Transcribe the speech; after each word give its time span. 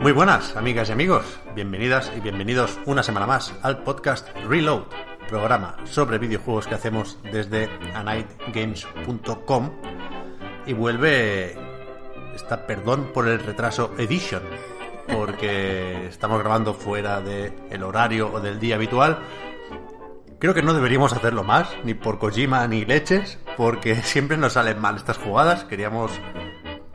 Muy 0.00 0.12
buenas, 0.12 0.56
amigas 0.56 0.88
y 0.88 0.92
amigos. 0.92 1.38
Bienvenidas 1.54 2.10
y 2.16 2.20
bienvenidos 2.20 2.78
una 2.86 3.02
semana 3.02 3.26
más 3.26 3.52
al 3.60 3.82
podcast 3.82 4.26
Reload, 4.48 4.84
programa 5.28 5.76
sobre 5.84 6.16
videojuegos 6.16 6.66
que 6.66 6.74
hacemos 6.74 7.18
desde 7.30 7.68
anightgames.com. 7.94 9.70
Y 10.64 10.72
vuelve 10.72 11.54
esta 12.34 12.66
perdón 12.66 13.10
por 13.12 13.28
el 13.28 13.40
retraso 13.40 13.92
edition, 13.98 14.42
porque 15.12 16.06
estamos 16.06 16.38
grabando 16.38 16.72
fuera 16.72 17.20
del 17.20 17.82
horario 17.82 18.32
o 18.32 18.40
del 18.40 18.58
día 18.58 18.76
habitual. 18.76 19.18
Creo 20.38 20.54
que 20.54 20.62
no 20.62 20.72
deberíamos 20.72 21.12
hacerlo 21.12 21.44
más, 21.44 21.68
ni 21.84 21.92
por 21.92 22.18
Kojima 22.18 22.66
ni 22.68 22.86
leches, 22.86 23.38
porque 23.58 23.96
siempre 24.02 24.38
nos 24.38 24.54
salen 24.54 24.80
mal 24.80 24.96
estas 24.96 25.18
jugadas. 25.18 25.64
Queríamos, 25.64 26.10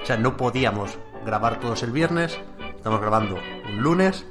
o 0.02 0.06
sea, 0.08 0.18
no 0.18 0.38
podíamos 0.38 0.98
grabar 1.24 1.60
todos 1.60 1.84
el 1.84 1.92
viernes, 1.92 2.40
estamos 2.86 3.02
grabando 3.02 3.40
un 3.68 3.82
lunes 3.82 4.28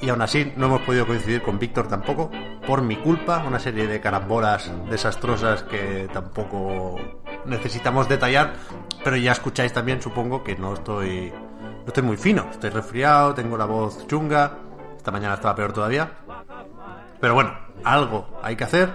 y 0.00 0.08
aún 0.08 0.20
así 0.20 0.52
no 0.56 0.66
hemos 0.66 0.80
podido 0.80 1.06
coincidir 1.06 1.42
con 1.42 1.60
Víctor 1.60 1.86
tampoco, 1.86 2.28
por 2.66 2.82
mi 2.82 2.96
culpa, 2.96 3.44
una 3.46 3.60
serie 3.60 3.86
de 3.86 4.00
carambolas 4.00 4.68
desastrosas 4.90 5.62
que 5.62 6.08
tampoco 6.12 6.96
necesitamos 7.46 8.08
detallar, 8.08 8.54
pero 9.04 9.16
ya 9.16 9.30
escucháis 9.30 9.72
también, 9.72 10.02
supongo, 10.02 10.42
que 10.42 10.56
no 10.56 10.74
estoy, 10.74 11.30
no 11.30 11.86
estoy 11.86 12.02
muy 12.02 12.16
fino, 12.16 12.48
estoy 12.50 12.70
resfriado, 12.70 13.32
tengo 13.32 13.56
la 13.56 13.66
voz 13.66 14.04
chunga, 14.08 14.58
esta 14.96 15.12
mañana 15.12 15.34
estaba 15.34 15.54
peor 15.54 15.72
todavía, 15.72 16.10
pero 17.20 17.34
bueno, 17.34 17.56
algo 17.84 18.26
hay 18.42 18.56
que 18.56 18.64
hacer 18.64 18.90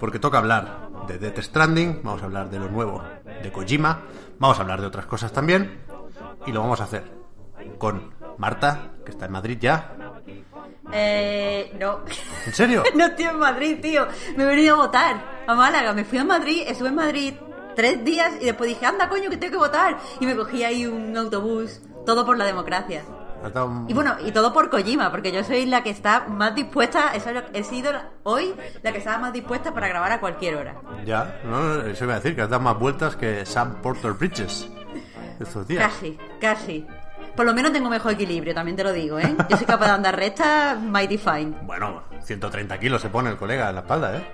porque 0.00 0.18
toca 0.18 0.38
hablar 0.38 0.88
de 1.06 1.18
Death 1.18 1.40
Stranding, 1.40 2.00
vamos 2.02 2.22
a 2.22 2.24
hablar 2.24 2.48
de 2.48 2.60
lo 2.60 2.70
nuevo 2.70 3.02
de 3.42 3.52
Kojima, 3.52 4.04
vamos 4.38 4.58
a 4.58 4.62
hablar 4.62 4.80
de 4.80 4.86
otras 4.86 5.04
cosas 5.04 5.32
también 5.32 5.82
y 6.46 6.52
lo 6.52 6.62
vamos 6.62 6.80
a 6.80 6.84
hacer 6.84 7.18
con 7.76 8.17
Marta, 8.38 8.88
que 9.04 9.10
está 9.10 9.26
en 9.26 9.32
Madrid 9.32 9.58
ya. 9.60 9.92
Eh, 10.92 11.76
no. 11.78 12.00
¿En 12.46 12.52
serio? 12.54 12.82
no 12.94 13.06
estoy 13.06 13.26
en 13.26 13.38
Madrid, 13.38 13.78
tío. 13.80 14.06
Me 14.36 14.44
he 14.44 14.46
venido 14.46 14.74
a 14.76 14.78
votar 14.86 15.16
a 15.46 15.54
Málaga. 15.54 15.92
Me 15.92 16.04
fui 16.04 16.18
a 16.18 16.24
Madrid, 16.24 16.62
estuve 16.66 16.88
en 16.88 16.94
Madrid 16.94 17.34
tres 17.76 18.02
días 18.04 18.32
y 18.40 18.46
después 18.46 18.68
dije, 18.68 18.86
anda, 18.86 19.08
coño, 19.08 19.28
que 19.30 19.36
tengo 19.36 19.52
que 19.52 19.58
votar. 19.58 19.98
Y 20.20 20.26
me 20.26 20.34
cogí 20.36 20.64
ahí 20.64 20.86
un 20.86 21.16
autobús. 21.16 21.80
Todo 22.06 22.24
por 22.24 22.38
la 22.38 22.46
democracia. 22.46 23.02
Un- 23.54 23.84
Y 23.88 23.92
bueno, 23.94 24.16
y 24.24 24.32
todo 24.32 24.52
por 24.52 24.68
Kojima, 24.68 25.12
porque 25.12 25.30
yo 25.30 25.44
soy 25.44 25.64
la 25.66 25.82
que 25.84 25.90
está 25.90 26.26
más 26.26 26.56
dispuesta, 26.56 27.12
eso 27.14 27.30
he 27.52 27.62
sido 27.62 27.92
hoy 28.24 28.52
la 28.82 28.90
que 28.90 28.98
estaba 28.98 29.18
más 29.18 29.32
dispuesta 29.32 29.72
para 29.72 29.86
grabar 29.86 30.10
a 30.10 30.18
cualquier 30.18 30.56
hora. 30.56 30.74
Ya, 31.04 31.38
no, 31.44 31.82
eso 31.82 32.02
iba 32.04 32.14
a 32.14 32.16
decir, 32.16 32.34
que 32.34 32.42
has 32.42 32.48
dado 32.50 32.62
más 32.64 32.76
vueltas 32.76 33.14
que 33.14 33.46
Sam 33.46 33.80
Porter 33.80 34.12
Bridges 34.14 34.68
estos 35.38 35.68
días. 35.68 35.84
Casi, 35.92 36.18
casi. 36.40 36.84
Por 37.38 37.46
lo 37.46 37.54
menos 37.54 37.72
tengo 37.72 37.88
mejor 37.88 38.14
equilibrio, 38.14 38.52
también 38.52 38.76
te 38.76 38.82
lo 38.82 38.92
digo, 38.92 39.16
¿eh? 39.20 39.32
Yo 39.48 39.56
soy 39.56 39.64
capaz 39.64 39.86
de 39.86 39.92
andar 39.92 40.16
recta, 40.16 40.74
mighty 40.74 41.18
fine. 41.18 41.54
Bueno, 41.62 42.02
130 42.24 42.80
kilos 42.80 43.00
se 43.00 43.10
pone 43.10 43.30
el 43.30 43.36
colega 43.36 43.68
en 43.68 43.76
la 43.76 43.82
espalda, 43.82 44.16
¿eh? 44.16 44.26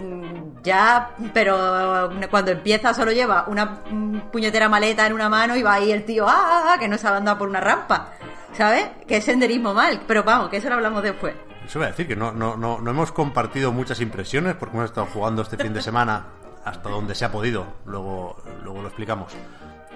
Mm, 0.00 0.60
Ya, 0.64 1.10
pero 1.32 2.10
cuando 2.28 2.50
empieza 2.50 2.92
solo 2.92 3.12
lleva 3.12 3.44
una 3.46 3.82
mm, 3.88 4.32
puñetera 4.32 4.68
maleta 4.68 5.06
en 5.06 5.12
una 5.12 5.28
mano 5.28 5.54
y 5.54 5.62
va 5.62 5.74
ahí 5.74 5.92
el 5.92 6.04
tío, 6.04 6.28
¡ah! 6.28 6.34
ah, 6.36 6.72
ah", 6.74 6.78
que 6.80 6.88
no 6.88 6.98
sabe 6.98 7.18
andar 7.18 7.38
por 7.38 7.48
una 7.48 7.60
rampa, 7.60 8.08
¿sabes? 8.52 8.88
Que 9.06 9.18
es 9.18 9.24
senderismo 9.24 9.72
mal, 9.72 10.00
pero 10.08 10.24
vamos, 10.24 10.48
que 10.48 10.56
eso 10.56 10.68
lo 10.68 10.74
hablamos 10.74 11.04
después. 11.04 11.36
Eso 11.64 11.78
iba 11.78 11.86
a 11.86 11.90
decir, 11.90 12.08
que 12.08 12.16
no, 12.16 12.32
no, 12.32 12.56
no, 12.56 12.80
no 12.80 12.90
hemos 12.90 13.12
compartido 13.12 13.70
muchas 13.70 14.00
impresiones 14.00 14.56
porque 14.56 14.76
hemos 14.76 14.90
estado 14.90 15.06
jugando 15.06 15.42
este 15.42 15.56
fin 15.56 15.72
de 15.72 15.82
semana 15.82 16.26
hasta 16.64 16.88
donde 16.88 17.14
se 17.14 17.24
ha 17.24 17.30
podido, 17.30 17.64
luego, 17.86 18.38
luego 18.64 18.82
lo 18.82 18.88
explicamos. 18.88 19.32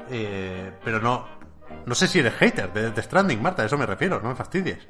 Eh, 0.08 0.72
pero 0.84 1.00
no, 1.00 1.41
no 1.86 1.94
sé 1.94 2.06
si 2.06 2.20
eres 2.20 2.34
hater 2.34 2.72
de 2.72 2.90
Death 2.90 3.04
Stranding, 3.04 3.42
Marta, 3.42 3.62
a 3.62 3.66
eso 3.66 3.78
me 3.78 3.86
refiero, 3.86 4.20
no 4.20 4.30
me 4.30 4.34
fastidies. 4.34 4.86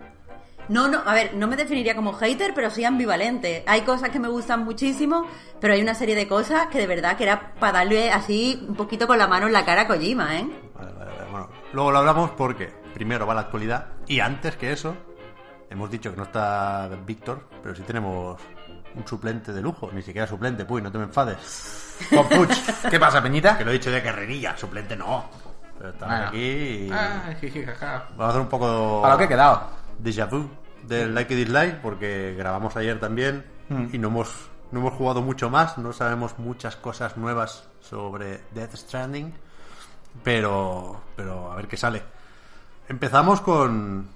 No, 0.69 0.89
no, 0.89 1.03
a 1.05 1.13
ver, 1.13 1.35
no 1.35 1.49
me 1.49 1.57
definiría 1.57 1.97
como 1.97 2.13
hater, 2.13 2.55
pero 2.55 2.71
sí 2.71 2.85
ambivalente. 2.85 3.65
Hay 3.67 3.83
cosas 3.83 4.11
que 4.11 4.21
me 4.21 4.29
gustan 4.29 4.65
muchísimo, 4.65 5.27
pero 5.61 5.75
hay 5.75 5.83
una 5.83 5.95
serie 5.95 6.15
de 6.15 6.29
cosas 6.29 6.69
que 6.69 6.79
de 6.79 6.87
verdad 6.87 7.17
que 7.17 7.25
era 7.25 7.55
para 7.55 7.79
darle 7.79 8.13
así 8.13 8.65
un 8.69 8.77
poquito 8.77 9.07
con 9.07 9.19
la 9.19 9.27
mano 9.27 9.47
en 9.49 9.53
la 9.53 9.65
cara 9.65 9.83
a 9.83 9.87
Kojima, 9.89 10.37
¿eh? 10.37 10.49
Vale, 10.75 10.93
vale, 10.93 11.11
vale. 11.11 11.31
Bueno, 11.31 11.49
luego 11.73 11.91
lo 11.91 11.99
hablamos 11.99 12.31
porque 12.31 12.73
primero 12.95 13.27
va 13.27 13.35
la 13.35 13.43
actualidad 13.43 13.89
y 14.07 14.21
antes 14.21 14.57
que 14.57 14.73
eso, 14.73 14.97
hemos 15.69 15.91
dicho 15.91 16.11
que 16.11 16.17
no 16.17 16.25
está 16.25 16.89
Víctor, 17.05 17.49
pero 17.63 17.75
sí 17.75 17.83
tenemos 17.83 18.41
un 18.95 19.07
suplente 19.07 19.53
de 19.53 19.63
lujo, 19.63 19.91
ni 19.93 20.03
siquiera 20.03 20.27
suplente, 20.27 20.65
puy, 20.65 20.81
no 20.81 20.93
te 20.93 20.99
me 20.99 21.05
enfades. 21.05 21.97
Con 22.11 22.29
Puch. 22.29 22.57
¿Qué 22.91 23.01
pasa, 23.01 23.23
Peñita? 23.23 23.59
Que 23.59 23.65
lo 23.65 23.71
he 23.71 23.75
dicho 23.75 23.91
de 23.91 24.03
carrerilla, 24.03 24.57
suplente 24.57 24.97
no. 24.97 25.29
Pero 25.79 25.91
estamos 25.91 26.15
Bueno. 26.17 26.29
aquí 26.29 26.39
y 26.39 26.91
Ah, 26.93 27.35
jiji, 27.41 27.65
jaja. 27.65 28.05
vamos 28.11 28.27
a 28.27 28.29
hacer 28.29 28.41
un 28.41 28.49
poco 28.49 29.01
Para 29.03 29.15
lo 29.15 29.19
que 29.19 29.25
he 29.25 29.29
quedado. 29.29 29.63
déjà 30.03 30.27
vu 30.29 30.49
del 30.87 31.15
like 31.15 31.33
y 31.33 31.37
dislike 31.37 31.81
porque 31.81 32.35
grabamos 32.37 32.77
ayer 32.77 32.99
también 32.99 33.45
y 33.93 33.99
no 33.99 34.09
hemos 34.09 34.51
no 34.73 34.81
hemos 34.81 34.95
jugado 34.95 35.23
mucho 35.23 35.49
más, 35.51 35.79
no 35.79 35.93
sabemos 35.93 36.39
muchas 36.39 36.77
cosas 36.77 37.17
nuevas 37.17 37.69
sobre 37.81 38.41
Death 38.53 38.75
Stranding, 38.75 39.33
pero 40.23 41.01
pero 41.17 41.53
a 41.53 41.57
ver 41.57 41.69
qué 41.69 41.77
sale. 41.77 42.03
Empezamos 42.89 43.41
con 43.41 44.09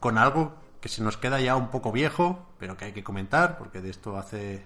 con 0.00 0.18
algo 0.18 0.54
que 0.80 0.88
se 0.88 1.02
nos 1.02 1.16
queda 1.16 1.40
ya 1.40 1.56
un 1.56 1.68
poco 1.68 1.90
viejo, 1.92 2.46
pero 2.58 2.76
que 2.76 2.86
hay 2.86 2.92
que 2.92 3.02
comentar 3.02 3.58
porque 3.58 3.80
de 3.80 3.90
esto 3.90 4.16
hace 4.16 4.64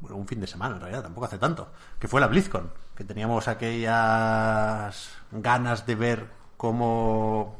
bueno, 0.00 0.16
un 0.16 0.26
fin 0.26 0.40
de 0.40 0.46
semana 0.46 0.74
en 0.74 0.80
realidad, 0.80 1.02
tampoco 1.02 1.26
hace 1.26 1.38
tanto, 1.38 1.72
que 1.98 2.08
fue 2.08 2.20
la 2.20 2.26
BlizzCon, 2.26 2.70
que 2.94 3.04
teníamos 3.04 3.48
aquellas 3.48 5.10
ganas 5.30 5.86
de 5.86 5.94
ver 5.94 6.30
cómo 6.56 7.58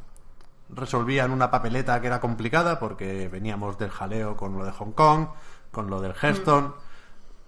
resolvían 0.69 1.31
una 1.31 1.51
papeleta 1.51 2.01
que 2.01 2.09
era 2.09 2.21
complicada 2.21 2.79
porque 2.79 3.29
veníamos 3.29 3.79
del 3.79 3.91
jaleo 3.91 4.37
con 4.37 4.59
lo 4.59 4.65
de 4.65 4.73
Hong 4.73 4.93
Kong, 4.93 5.29
con 5.71 5.89
lo 5.89 6.01
del 6.01 6.15
Hearthstone, 6.21 6.73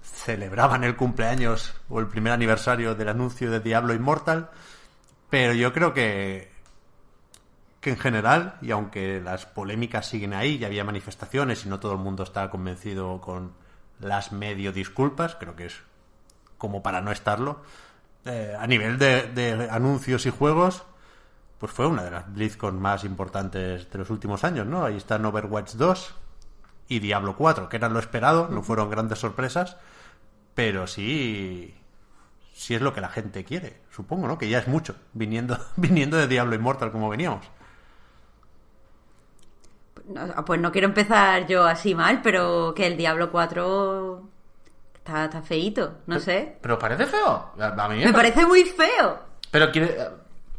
celebraban 0.02 0.84
el 0.84 0.96
cumpleaños 0.96 1.74
o 1.88 2.00
el 2.00 2.06
primer 2.06 2.32
aniversario 2.32 2.94
del 2.94 3.08
anuncio 3.08 3.50
de 3.50 3.60
Diablo 3.60 3.94
Immortal, 3.94 4.50
pero 5.30 5.52
yo 5.52 5.72
creo 5.72 5.92
que 5.92 6.56
que 7.80 7.90
en 7.90 7.96
general, 7.96 8.58
y 8.60 8.70
aunque 8.72 9.20
las 9.20 9.46
polémicas 9.46 10.06
siguen 10.06 10.34
ahí, 10.34 10.56
y 10.56 10.64
había 10.64 10.84
manifestaciones 10.84 11.64
y 11.64 11.68
no 11.68 11.78
todo 11.78 11.92
el 11.92 11.98
mundo 11.98 12.24
está 12.24 12.50
convencido 12.50 13.20
con 13.20 13.52
las 14.00 14.32
medio 14.32 14.72
disculpas, 14.72 15.36
creo 15.36 15.56
que 15.56 15.66
es 15.66 15.74
como 16.56 16.82
para 16.82 17.00
no 17.00 17.12
estarlo, 17.12 17.62
eh, 18.24 18.56
a 18.58 18.66
nivel 18.66 18.98
de, 18.98 19.28
de 19.28 19.68
anuncios 19.70 20.26
y 20.26 20.30
juegos, 20.30 20.84
pues 21.58 21.72
fue 21.72 21.86
una 21.86 22.02
de 22.02 22.10
las 22.10 22.32
BlizzCon 22.32 22.80
más 22.80 23.04
importantes 23.04 23.90
de 23.90 23.98
los 23.98 24.10
últimos 24.10 24.44
años, 24.44 24.66
¿no? 24.66 24.84
Ahí 24.84 24.96
están 24.96 25.24
Overwatch 25.24 25.74
2 25.74 26.14
y 26.88 26.98
Diablo 27.00 27.36
4, 27.36 27.68
que 27.68 27.76
eran 27.76 27.92
lo 27.92 27.98
esperado, 27.98 28.48
no 28.48 28.62
fueron 28.62 28.90
grandes 28.90 29.18
sorpresas, 29.18 29.76
pero 30.54 30.86
sí 30.86 31.74
sí 32.58 32.74
es 32.74 32.82
lo 32.82 32.92
que 32.92 33.00
la 33.00 33.08
gente 33.08 33.44
quiere, 33.44 33.80
supongo, 33.90 34.26
¿no? 34.26 34.36
Que 34.36 34.48
ya 34.48 34.58
es 34.58 34.66
mucho, 34.66 34.96
viniendo, 35.12 35.56
viniendo 35.76 36.16
de 36.16 36.26
Diablo 36.26 36.56
Immortal 36.56 36.90
como 36.90 37.08
veníamos. 37.08 37.46
No, 40.08 40.44
Pues 40.44 40.60
no 40.60 40.72
quiero 40.72 40.88
empezar 40.88 41.46
yo 41.46 41.64
así 41.66 41.94
mal, 41.94 42.20
pero 42.22 42.72
que 42.74 42.86
el 42.86 42.96
Diablo 42.96 43.30
4 43.30 44.22
está, 44.94 45.24
está 45.26 45.42
feíto, 45.42 45.98
no 46.06 46.18
sé. 46.18 46.56
Pero 46.60 46.78
parece 46.78 47.06
feo. 47.06 47.52
A 47.58 47.88
mí 47.88 48.04
Me 48.04 48.12
parece 48.12 48.46
muy 48.46 48.64
feo. 48.64 49.18
Pero 49.50 49.70
quiere, 49.70 49.96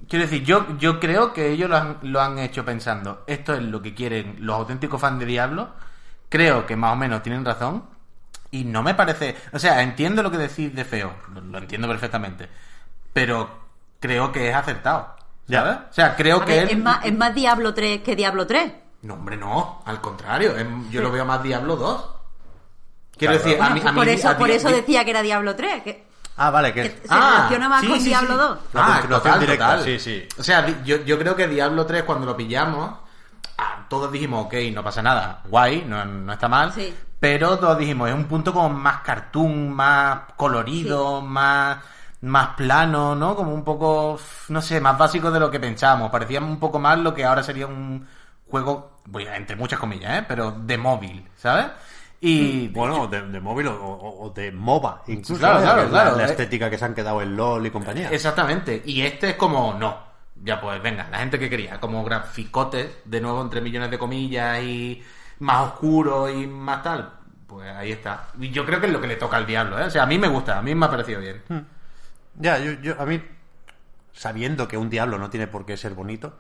quiero 0.08 0.26
decir, 0.26 0.44
yo, 0.44 0.78
yo 0.78 1.00
creo 1.00 1.34
que 1.34 1.50
ellos 1.52 1.70
lo 1.70 1.78
han, 1.78 1.98
lo 2.04 2.22
han 2.22 2.40
hecho 2.40 2.66
pensando, 2.66 3.24
esto 3.28 3.54
es 3.54 3.62
lo 3.62 3.82
que 3.82 3.94
quieren 3.94 4.38
los 4.40 4.56
auténticos 4.56 5.00
fans 5.00 5.20
de 5.20 5.26
Diablo. 5.26 5.70
Creo 6.30 6.66
que 6.66 6.76
más 6.76 6.94
o 6.94 6.96
menos 6.96 7.24
tienen 7.24 7.44
razón. 7.44 7.84
Y 8.52 8.64
no 8.64 8.82
me 8.82 8.96
parece. 8.96 9.36
O 9.52 9.60
sea, 9.60 9.82
entiendo 9.82 10.24
lo 10.24 10.32
que 10.32 10.38
decís 10.38 10.74
de 10.76 10.84
feo. 10.86 11.14
Lo, 11.34 11.42
lo 11.42 11.58
entiendo 11.60 11.88
perfectamente. 11.88 12.48
Pero 13.14 13.50
creo 14.00 14.32
que 14.32 14.50
es 14.50 14.56
acertado. 14.56 15.16
O 15.48 15.52
Ya. 15.52 15.62
¿sabes? 15.64 15.78
O 15.90 15.94
sea, 15.94 16.16
creo 16.16 16.38
A 16.42 16.46
que 16.46 16.54
ver, 16.54 16.64
él... 16.64 16.70
es, 16.70 16.78
más, 16.84 17.06
es 17.06 17.16
más 17.18 17.34
Diablo 17.36 17.74
3 17.74 18.02
que 18.02 18.16
Diablo 18.16 18.46
3. 18.48 18.72
No, 19.02 19.14
hombre, 19.16 19.38
no. 19.38 19.82
Al 19.86 20.02
contrario. 20.02 20.58
em- 20.58 20.90
Yo 20.90 21.02
lo 21.02 21.12
veo 21.12 21.26
más 21.26 21.42
Diablo 21.44 21.76
2. 21.76 22.10
Quiero 23.18 23.34
Claro, 23.34 23.48
decir, 23.50 23.62
a 23.62 23.70
mí... 23.72 23.82
A 23.86 23.92
mí 23.92 23.98
por 23.98 24.08
eso, 24.08 24.30
a 24.30 24.38
por 24.38 24.50
eso 24.50 24.70
decía 24.70 25.04
que 25.04 25.12
era 25.12 25.22
Diablo 25.22 25.56
3. 25.56 25.84
Que, 25.84 26.08
Ah, 26.38 26.52
vale, 26.52 26.74
que... 26.74 26.84
que 26.84 27.08
se 27.08 27.14
Ah, 27.14 27.32
relaciona 27.36 27.70
más 27.70 27.82
sí, 27.82 27.88
con 27.88 28.00
sí, 28.00 28.06
Diablo 28.06 28.32
sí. 28.34 28.38
2. 28.38 28.60
La 28.74 28.82
Ah, 28.82 28.86
continuación 28.94 29.24
total, 29.34 29.40
directa, 29.42 29.66
total. 29.72 29.84
sí, 29.84 30.00
sí. 30.00 30.28
O 30.38 30.44
sea, 30.44 30.84
yo, 30.84 30.98
yo 31.04 31.20
creo 31.20 31.36
que 31.36 31.48
Diablo 31.48 31.86
3 31.86 32.04
cuando 32.04 32.26
lo 32.26 32.38
pillamos, 32.38 32.92
ah, 33.58 33.86
todos 33.90 34.10
dijimos, 34.12 34.46
ok, 34.46 34.54
no 34.74 34.82
pasa 34.84 35.02
nada, 35.02 35.42
guay, 35.50 35.84
no, 35.86 36.06
no 36.06 36.32
está 36.32 36.48
mal. 36.48 36.72
Sí. 36.72 36.94
Pero 37.20 37.58
todos 37.60 37.78
dijimos, 37.78 38.08
es 38.08 38.16
un 38.16 38.24
punto 38.26 38.54
como 38.54 38.70
más 38.70 39.02
cartoon, 39.02 39.70
más 39.74 40.20
colorido, 40.38 41.20
más, 41.22 41.78
más 42.22 42.50
plano, 42.56 43.16
¿no? 43.16 43.36
Como 43.36 43.54
un 43.54 43.66
poco, 43.66 44.18
no 44.48 44.62
sé, 44.62 44.80
más 44.80 44.98
básico 44.98 45.30
de 45.32 45.42
lo 45.42 45.52
que 45.52 45.60
pensábamos. 45.60 46.10
Parecía 46.10 46.40
un 46.40 46.58
poco 46.58 46.80
más 46.80 46.98
lo 47.00 47.14
que 47.14 47.26
ahora 47.26 47.44
sería 47.44 47.68
un 47.68 48.08
juego, 48.50 49.02
a- 49.14 49.36
entre 49.38 49.56
muchas 49.56 49.80
comillas, 49.80 50.20
¿eh? 50.22 50.26
Pero 50.28 50.52
de 50.52 50.78
móvil, 50.78 51.26
¿sabes? 51.38 51.68
Y 52.22 52.68
Bueno, 52.70 53.08
de, 53.08 53.22
de 53.22 53.40
móvil 53.40 53.68
o, 53.68 53.76
o- 53.76 54.26
o 54.26 54.30
de 54.32 54.52
MOBA, 54.52 55.04
incluso. 55.08 55.40
Claro, 55.40 55.60
¿eh? 55.60 55.64
claro, 55.64 55.84
la- 55.84 55.90
claro, 55.90 56.16
La, 56.18 56.24
eh. 56.24 56.30
estética 56.32 56.70
que 56.70 56.78
se 56.78 56.84
han 56.86 56.94
quedado 56.94 57.22
en 57.22 57.36
LOL 57.38 57.66
y 57.66 57.72
compañía. 57.72 58.10
Exactamente. 58.12 58.82
Y 58.86 59.02
este 59.04 59.30
es 59.32 59.36
como, 59.36 59.74
no. 59.74 60.10
Ya 60.44 60.60
pues, 60.60 60.82
venga, 60.82 61.08
la 61.10 61.20
gente 61.20 61.38
que 61.40 61.50
quería, 61.50 61.80
como 61.80 62.04
graficotes, 62.04 62.90
de 63.06 63.22
nuevo 63.22 63.42
entre 63.42 63.62
millones 63.62 63.90
de 63.92 63.98
comillas 64.00 64.62
y 64.64 65.02
más 65.40 65.68
oscuro 65.68 66.30
y 66.30 66.46
más 66.48 66.84
tal. 66.84 67.10
Pues 67.48 67.70
ahí 67.72 67.92
está. 67.94 68.28
Y 68.40 68.50
yo 68.50 68.66
creo 68.66 68.80
que 68.80 68.88
es 68.88 68.94
lo 68.94 69.02
que 69.02 69.08
le 69.08 69.16
toca 69.16 69.38
al 69.38 69.46
diablo, 69.46 69.80
¿eh? 69.80 69.84
O 69.86 69.90
sea, 69.90 70.04
a 70.04 70.06
mí 70.06 70.18
me 70.18 70.28
gusta, 70.28 70.60
a 70.60 70.62
mí 70.62 70.76
me 70.76 70.86
ha 70.86 70.90
parecido 70.90 71.20
bien. 71.22 71.42
Ya, 72.36 72.58
yo, 72.60 72.74
yo, 72.82 72.96
a 73.02 73.06
mí, 73.06 73.22
sabiendo 74.14 74.68
que 74.68 74.78
un 74.78 74.90
diablo 74.90 75.18
no 75.18 75.30
tiene 75.30 75.48
por 75.48 75.66
qué 75.66 75.78
ser 75.78 75.94
bonito, 75.94 76.38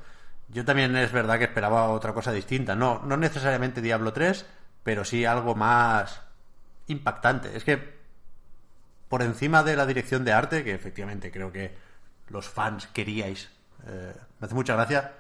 yo 0.52 0.66
también 0.66 0.96
es 0.96 1.12
verdad 1.12 1.38
que 1.38 1.46
esperaba 1.46 1.90
otra 1.90 2.14
cosa 2.14 2.32
distinta. 2.32 2.76
No, 2.76 3.02
no 3.06 3.18
necesariamente 3.18 3.82
Diablo 3.82 4.14
3, 4.14 4.46
pero 4.84 5.06
sí 5.06 5.26
algo 5.26 5.56
más 5.56 6.22
impactante. 6.88 7.56
Es 7.56 7.64
que 7.64 8.00
por 9.08 9.22
encima 9.22 9.64
de 9.64 9.76
la 9.76 9.86
dirección 9.86 10.24
de 10.24 10.34
arte, 10.34 10.64
que 10.64 10.74
efectivamente 10.74 11.32
creo 11.32 11.52
que 11.52 11.76
los 12.30 12.48
fans 12.48 12.88
queríais, 12.88 13.50
eh, 13.88 14.14
me 14.40 14.46
hace 14.46 14.56
mucha 14.56 14.76
gracia 14.76 15.14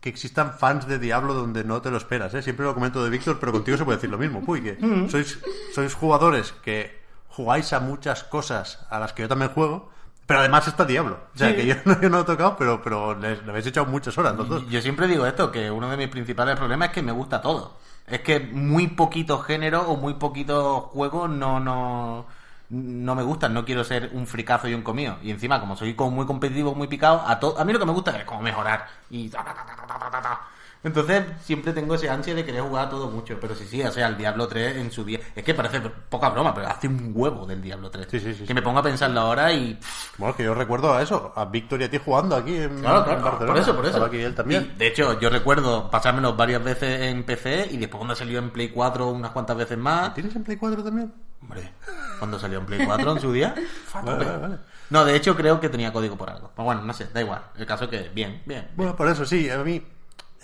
que 0.00 0.08
existan 0.08 0.52
fans 0.52 0.86
de 0.86 0.98
Diablo 0.98 1.34
donde 1.34 1.64
no 1.64 1.82
te 1.82 1.90
lo 1.90 1.96
esperas. 1.96 2.32
¿eh? 2.34 2.42
Siempre 2.42 2.64
lo 2.64 2.74
comento 2.74 3.02
de 3.02 3.10
Víctor, 3.10 3.38
pero 3.40 3.50
contigo 3.50 3.76
se 3.76 3.84
puede 3.84 3.96
decir 3.98 4.10
lo 4.10 4.18
mismo. 4.18 4.44
Puy, 4.44 4.62
que 4.62 5.08
sois, 5.10 5.38
sois 5.74 5.94
jugadores 5.94 6.52
que 6.62 7.02
jugáis 7.28 7.72
a 7.72 7.80
muchas 7.80 8.22
cosas 8.22 8.86
a 8.90 9.00
las 9.00 9.12
que 9.12 9.22
yo 9.22 9.28
también 9.28 9.50
juego, 9.50 9.90
pero 10.28 10.40
además 10.40 10.68
está 10.68 10.84
Diablo. 10.84 11.18
O 11.34 11.38
sea, 11.38 11.48
Sí. 11.48 11.56
que 11.56 11.66
yo, 11.66 11.74
no- 11.86 12.00
yo 12.00 12.08
no 12.10 12.18
lo 12.18 12.22
he 12.22 12.26
tocado, 12.26 12.54
pero, 12.56 12.80
pero 12.82 13.14
le, 13.16 13.42
le 13.42 13.50
habéis 13.50 13.66
echado 13.66 13.86
muchas 13.86 14.16
horas 14.18 14.36
los 14.36 14.48
dos. 14.48 14.68
Yo 14.68 14.80
siempre 14.82 15.06
digo 15.08 15.26
esto, 15.26 15.50
que 15.50 15.70
uno 15.70 15.88
de 15.90 15.96
mis 15.96 16.08
principales 16.08 16.56
problemas 16.56 16.88
es 16.90 16.94
que 16.94 17.02
me 17.02 17.12
gusta 17.12 17.40
todo. 17.42 17.78
Es 18.06 18.20
que 18.20 18.38
muy 18.40 18.88
poquitos 18.88 19.44
géneros 19.44 19.84
o 19.88 19.96
muy 19.96 20.14
poquitos 20.14 20.84
juegos 20.92 21.28
no, 21.30 21.58
no, 21.60 22.26
no 22.70 23.14
me 23.14 23.22
gustan. 23.22 23.52
No 23.54 23.64
quiero 23.64 23.84
ser 23.84 24.10
un 24.12 24.26
fricazo 24.26 24.68
y 24.68 24.74
un 24.74 24.82
comido. 24.82 25.16
Y 25.22 25.30
encima, 25.30 25.60
como 25.60 25.76
soy 25.76 25.94
como 25.94 26.10
muy 26.10 26.26
competitivo, 26.26 26.74
muy 26.74 26.88
picado, 26.88 27.22
a, 27.26 27.40
to- 27.40 27.58
a 27.58 27.64
mí 27.64 27.72
lo 27.72 27.78
que 27.78 27.86
me 27.86 27.92
gusta 27.92 28.16
es 28.18 28.24
como 28.24 28.42
mejorar. 28.42 28.86
Y 29.10 29.28
ta, 29.30 29.42
ta, 29.44 29.54
ta, 29.54 30.40
Entonces 30.84 31.24
siempre 31.42 31.72
tengo 31.72 31.94
ese 31.94 32.08
ansia 32.08 32.34
de 32.34 32.44
querer 32.44 32.62
jugar 32.62 32.86
a 32.86 32.90
todo 32.90 33.10
mucho. 33.10 33.36
Pero 33.40 33.54
sí, 33.54 33.64
sí, 33.66 33.82
o 33.82 33.90
sea, 33.90 34.06
el 34.08 34.16
Diablo 34.16 34.46
3 34.46 34.76
en 34.76 34.90
su 34.90 35.04
día... 35.04 35.18
Es 35.34 35.42
que 35.42 35.54
parece 35.54 35.80
poca 35.80 36.30
broma, 36.30 36.54
pero 36.54 36.68
hace 36.68 36.86
un 36.88 37.12
huevo 37.14 37.46
del 37.46 37.60
Diablo 37.60 37.90
3. 37.90 38.06
Sí, 38.10 38.20
sí, 38.20 38.32
sí, 38.34 38.40
que 38.40 38.46
sí. 38.46 38.54
me 38.54 38.62
pongo 38.62 38.78
a 38.78 38.82
pensarlo 38.82 39.20
ahora 39.20 39.52
y... 39.52 39.78
Bueno, 40.16 40.30
es 40.30 40.36
que 40.36 40.44
yo 40.44 40.54
recuerdo 40.54 40.94
a 40.94 41.02
eso, 41.02 41.32
a 41.34 41.44
Víctor 41.46 41.80
y 41.80 41.84
a 41.84 41.90
ti 41.90 41.98
jugando 41.98 42.36
aquí 42.36 42.56
en, 42.56 42.80
Claro, 42.80 42.98
en 42.98 43.04
claro, 43.04 43.22
Barcelona. 43.22 43.46
por 43.46 43.58
eso, 43.58 43.76
por 43.76 43.84
eso. 43.84 43.88
Estaba 43.96 44.06
aquí 44.06 44.18
él 44.18 44.34
también. 44.34 44.72
Y, 44.74 44.78
de 44.78 44.86
hecho, 44.86 45.18
yo 45.20 45.30
recuerdo 45.30 45.90
pasármelo 45.90 46.34
varias 46.36 46.62
veces 46.62 47.02
en 47.02 47.24
PC 47.24 47.68
y 47.72 47.76
después 47.76 47.98
cuando 47.98 48.14
salió 48.14 48.38
en 48.38 48.50
Play 48.50 48.68
4 48.68 49.08
unas 49.08 49.30
cuantas 49.32 49.56
veces 49.56 49.78
más. 49.78 50.14
¿Tienes 50.14 50.34
en 50.36 50.44
Play 50.44 50.56
4 50.56 50.84
también? 50.84 51.12
Hombre, 51.42 51.72
cuando 52.18 52.38
salió 52.38 52.58
en 52.58 52.66
Play 52.66 52.84
4 52.84 53.12
en 53.12 53.20
su 53.20 53.32
día. 53.32 53.54
Vale, 53.94 54.24
vale, 54.24 54.36
vale. 54.38 54.58
No, 54.90 55.04
de 55.04 55.14
hecho 55.16 55.36
creo 55.36 55.60
que 55.60 55.68
tenía 55.68 55.92
código 55.92 56.16
por 56.16 56.30
algo. 56.30 56.50
Pero 56.54 56.64
bueno, 56.64 56.82
no 56.82 56.92
sé, 56.92 57.08
da 57.12 57.20
igual. 57.20 57.42
El 57.56 57.66
caso 57.66 57.84
es 57.84 57.90
que 57.90 58.08
bien, 58.08 58.42
bien. 58.46 58.68
Bueno, 58.74 58.96
por 58.96 59.06
eso 59.08 59.24
sí, 59.26 59.50
a 59.50 59.58
mí 59.58 59.82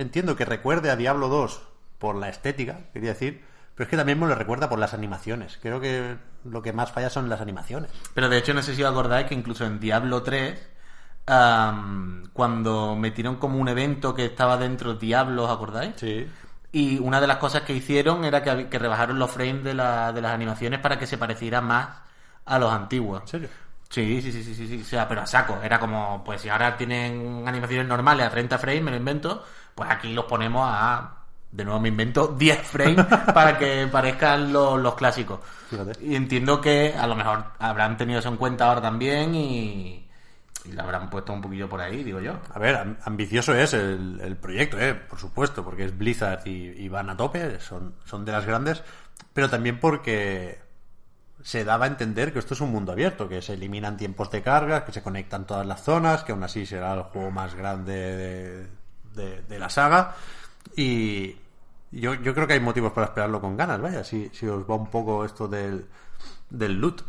entiendo 0.03 0.37
que 0.37 0.45
recuerde 0.45 0.91
a 0.91 0.97
Diablo 0.97 1.29
2 1.29 1.63
por 1.99 2.17
la 2.17 2.29
estética, 2.29 2.81
quería 2.93 3.11
decir, 3.11 3.45
pero 3.75 3.85
es 3.85 3.91
que 3.91 3.97
también 3.97 4.19
me 4.21 4.27
lo 4.27 4.35
recuerda 4.35 4.69
por 4.69 4.79
las 4.79 4.95
animaciones. 4.95 5.59
Creo 5.63 5.81
que 5.81 6.17
lo 6.45 6.63
que 6.63 6.73
más 6.73 6.93
falla 6.93 7.11
son 7.11 7.29
las 7.29 7.41
animaciones. 7.41 7.91
Pero 8.15 8.29
de 8.29 8.39
hecho 8.39 8.55
no 8.55 8.63
sé 8.63 8.75
si 8.75 8.83
os 8.83 8.91
acordáis 8.91 9.27
que 9.27 9.35
incluso 9.35 9.65
en 9.65 9.81
Diablo 9.81 10.23
3, 10.23 10.61
am, 11.27 12.25
cuando 12.33 12.95
metieron 12.97 13.37
como 13.37 13.59
un 13.59 13.69
evento 13.69 14.15
que 14.15 14.27
estaba 14.27 14.57
dentro 14.57 14.95
Diablo, 14.95 15.45
¿os 15.45 15.51
acordáis? 15.51 15.95
Sí. 15.97 16.27
Y 16.73 16.99
una 16.99 17.21
de 17.21 17.27
las 17.27 17.37
cosas 17.39 17.63
que 17.63 17.73
hicieron 17.75 18.25
era 18.25 18.43
que, 18.43 18.79
rebajaron 18.79 19.19
los 19.19 19.31
frames 19.31 19.63
de, 19.65 19.75
la- 19.75 20.13
de 20.13 20.21
las 20.21 20.33
animaciones 20.33 20.81
para 20.81 20.99
que 20.99 21.07
se 21.07 21.19
pareciera 21.19 21.61
más 21.61 21.89
a 22.45 22.59
los 22.59 22.73
antiguos. 22.73 23.23
¿En 23.23 23.29
serio? 23.29 23.49
Sí, 23.89 24.21
sí, 24.21 24.33
sí, 24.33 24.43
sí, 24.43 24.55
sí, 24.55 24.67
sí, 24.67 24.81
o 24.83 24.85
sea, 24.85 25.07
pero 25.09 25.21
a 25.21 25.27
saco. 25.27 25.59
Era 25.63 25.79
como, 25.79 26.23
pues 26.25 26.41
si 26.41 26.49
ahora 26.49 26.77
tienen 26.77 27.45
animaciones 27.47 27.87
normales 27.87 28.27
a 28.27 28.31
30 28.31 28.59
frames, 28.59 28.83
me 28.83 28.91
lo 28.91 28.97
invento, 28.97 29.45
pues 29.75 29.91
aquí 29.91 30.13
los 30.13 30.25
ponemos 30.27 30.63
a, 30.67 31.17
de 31.53 31.65
nuevo 31.65 31.81
me 31.81 31.89
invento, 31.89 32.29
10 32.29 32.59
frames 32.63 33.07
para 33.33 33.59
que 33.59 33.87
parezcan 33.93 34.53
los, 34.53 34.81
los 34.81 34.95
clásicos. 34.95 35.41
Fíjate. 35.71 35.93
Y 36.05 36.15
entiendo 36.17 36.61
que 36.61 36.95
a 36.97 37.07
lo 37.07 37.15
mejor 37.17 37.45
habrán 37.59 37.97
tenido 37.97 38.19
eso 38.21 38.29
en 38.29 38.37
cuenta 38.37 38.67
ahora 38.69 38.81
también 38.83 39.35
y, 39.35 40.09
y 40.65 40.73
lo 40.73 40.83
habrán 40.83 41.11
puesto 41.11 41.33
un 41.33 41.41
poquillo 41.41 41.69
por 41.69 41.81
ahí, 41.81 42.03
digo 42.05 42.21
yo. 42.21 42.35
A 42.53 42.59
ver, 42.59 42.77
am- 42.77 42.97
ambicioso 43.05 43.55
es 43.55 43.73
el, 43.75 44.21
el 44.23 44.37
proyecto, 44.37 44.79
¿eh? 44.81 44.95
por 44.95 45.19
supuesto, 45.19 45.65
porque 45.65 45.85
es 45.85 45.97
Blizzard 45.97 46.47
y, 46.47 46.69
y 46.71 46.89
van 46.89 47.11
a 47.11 47.17
tope, 47.17 47.61
son, 47.61 47.95
son 48.05 48.25
de 48.25 48.33
las 48.33 48.47
grandes, 48.47 48.83
pero 49.33 49.49
también 49.51 49.79
porque 49.81 50.63
se 51.43 51.65
daba 51.65 51.85
a 51.85 51.89
entender 51.89 52.33
que 52.33 52.39
esto 52.39 52.55
es 52.55 52.61
un 52.63 52.71
mundo 52.73 52.93
abierto, 52.93 53.29
que 53.29 53.43
se 53.43 53.53
eliminan 53.55 53.97
tiempos 53.99 54.31
de 54.31 54.41
carga, 54.43 54.85
que 54.85 54.93
se 54.93 55.03
conectan 55.03 55.47
todas 55.47 55.67
las 55.67 55.83
zonas, 55.83 56.25
que 56.25 56.33
aún 56.33 56.43
así 56.43 56.65
será 56.65 56.95
el 56.95 57.03
juego 57.03 57.31
más 57.31 57.55
grande 57.55 57.93
de, 57.93 58.67
de- 59.15 59.43
de 59.43 59.59
la 59.59 59.69
saga. 59.69 60.15
Y 60.77 61.37
yo, 61.91 62.15
yo 62.15 62.35
creo 62.35 62.47
que 62.47 62.55
hay 62.55 62.61
motivos 62.61 62.93
para 62.93 63.07
esperarlo 63.09 63.41
con 63.41 63.57
ganas, 63.57 63.81
vaya, 63.81 64.03
si, 64.05 64.31
si 64.33 64.47
os 64.47 64.69
va 64.69 64.75
un 64.77 64.91
poco 64.91 65.25
esto 65.25 65.47
del, 65.49 65.87
del 66.51 66.81
loot. 66.81 67.03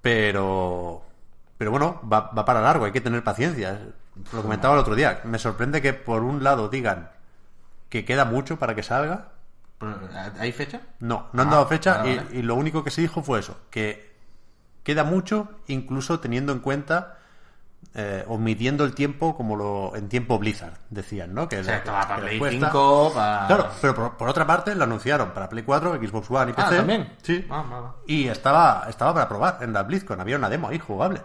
Pero, 0.00 1.02
pero 1.56 1.70
bueno, 1.70 2.00
va, 2.10 2.30
va 2.36 2.44
para 2.44 2.60
largo, 2.60 2.84
hay 2.84 2.92
que 2.92 3.00
tener 3.00 3.22
paciencia. 3.22 3.80
Lo 4.32 4.42
comentaba 4.42 4.74
el 4.74 4.80
otro 4.80 4.94
día. 4.94 5.20
Me 5.24 5.38
sorprende 5.38 5.80
que 5.80 5.92
por 5.94 6.22
un 6.22 6.42
lado 6.42 6.68
digan 6.68 7.10
que 7.88 8.04
queda 8.04 8.24
mucho 8.24 8.58
para 8.58 8.74
que 8.74 8.82
salga. 8.82 9.28
¿Hay 10.38 10.52
fecha? 10.52 10.80
No, 11.00 11.28
no 11.32 11.42
han 11.42 11.48
Ah, 11.48 11.52
dado 11.52 11.66
fecha 11.66 11.98
vale, 11.98 12.26
y, 12.32 12.38
y 12.38 12.42
lo 12.42 12.54
único 12.54 12.84
que 12.84 12.90
se 12.90 13.00
dijo 13.00 13.22
fue 13.22 13.40
eso, 13.40 13.58
que 13.70 14.12
queda 14.84 15.02
mucho, 15.04 15.50
incluso 15.66 16.20
teniendo 16.20 16.52
en 16.52 16.60
cuenta 16.60 17.18
eh, 17.94 18.24
o 18.26 18.38
midiendo 18.38 18.84
el 18.84 18.94
tiempo 18.94 19.36
como 19.36 19.54
lo 19.54 19.94
en 19.94 20.08
tiempo 20.08 20.38
Blizzard, 20.38 20.78
decían, 20.88 21.34
¿no? 21.34 21.48
Que, 21.48 21.60
O 21.60 21.64
sea, 21.64 21.76
esto 21.76 21.92
va 21.92 22.08
para 22.08 22.22
Play 22.22 22.38
cuesta. 22.38 22.66
5, 22.66 23.12
para... 23.14 23.46
Claro, 23.46 23.68
pero 23.80 23.94
por, 23.94 24.16
por 24.16 24.28
otra 24.28 24.46
parte 24.46 24.74
lo 24.74 24.84
anunciaron 24.84 25.32
para 25.32 25.48
Play 25.48 25.62
4, 25.62 25.96
Xbox 25.96 26.30
One 26.30 26.50
y 26.52 26.54
PC. 26.54 26.68
Ah, 26.68 26.76
¿también? 26.76 27.12
Sí. 27.22 27.46
Ah. 27.50 27.92
Y 28.06 28.28
estaba, 28.28 28.86
estaba 28.88 29.12
para 29.12 29.28
probar 29.28 29.58
en 29.60 29.72
la 29.74 29.82
BlizzCon, 29.82 30.20
había 30.20 30.36
una 30.36 30.48
demo 30.48 30.68
ahí 30.68 30.78
jugable. 30.78 31.20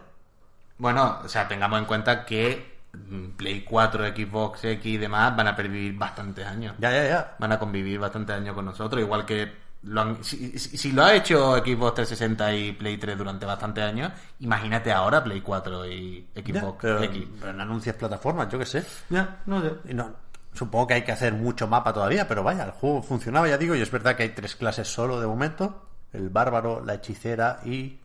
Bueno, 0.78 1.20
o 1.24 1.30
sea, 1.30 1.48
tengamos 1.48 1.80
en 1.80 1.86
cuenta 1.86 2.26
que 2.26 2.80
mm, 2.94 3.30
Play 3.38 3.64
4, 3.64 4.08
Xbox 4.08 4.66
X 4.66 4.86
y 4.86 4.98
demás 4.98 5.36
van 5.36 5.48
a 5.48 5.56
pervivir 5.56 5.98
bastantes 5.98 6.46
años. 6.46 6.76
Ya, 6.80 6.92
ya, 6.92 7.08
ya. 7.08 7.36
Van 7.40 7.52
a 7.54 7.60
convivir 7.60 8.00
bastantes 8.00 8.36
años 8.36 8.54
con 8.54 8.66
nosotros, 8.66 9.02
igual 9.02 9.26
que 9.26 9.67
lo 9.84 10.02
han- 10.02 10.24
si, 10.24 10.92
lo 10.92 11.04
ha 11.04 11.14
hecho 11.16 11.56
Xbox 11.58 11.96
360 11.96 12.54
y 12.56 12.72
Play 12.74 12.98
3 12.98 13.18
durante 13.18 13.46
bastantes 13.46 13.84
años, 13.84 14.12
imagínate 14.40 14.92
ahora 14.92 15.24
Play 15.24 15.42
4 15.42 15.86
y 15.86 16.28
Ya, 16.36 16.42
Xbox 16.62 16.78
pero, 16.82 17.04
X. 17.04 17.24
pero 17.40 17.54
no 17.54 17.64
anuncias 17.64 17.96
plataformas, 17.96 18.50
yo 18.50 18.60
qué 18.60 18.66
sé. 18.66 18.84
Ya, 19.10 19.42
no 19.46 19.62
sé. 19.62 19.72
Y 19.90 19.94
no, 19.94 20.12
supongo 20.54 20.88
que 20.88 20.94
hay 20.96 21.04
que 21.04 21.12
hacer 21.12 21.34
mucho 21.34 21.68
mapa 21.68 21.94
todavía, 21.94 22.28
pero 22.28 22.44
vaya, 22.44 22.64
el 22.66 22.72
juego 22.72 23.02
funcionaba, 23.04 23.48
ya 23.48 23.58
digo, 23.58 23.76
y 23.76 23.82
es 23.82 23.92
verdad 23.92 24.16
que 24.16 24.24
hay 24.24 24.30
tres 24.30 24.56
clases 24.56 24.88
solo 24.88 25.20
de 25.22 25.28
momento. 25.28 25.84
El 26.14 26.30
bárbaro, 26.30 26.84
la 26.84 26.96
hechicera 26.96 27.60
y 27.66 28.00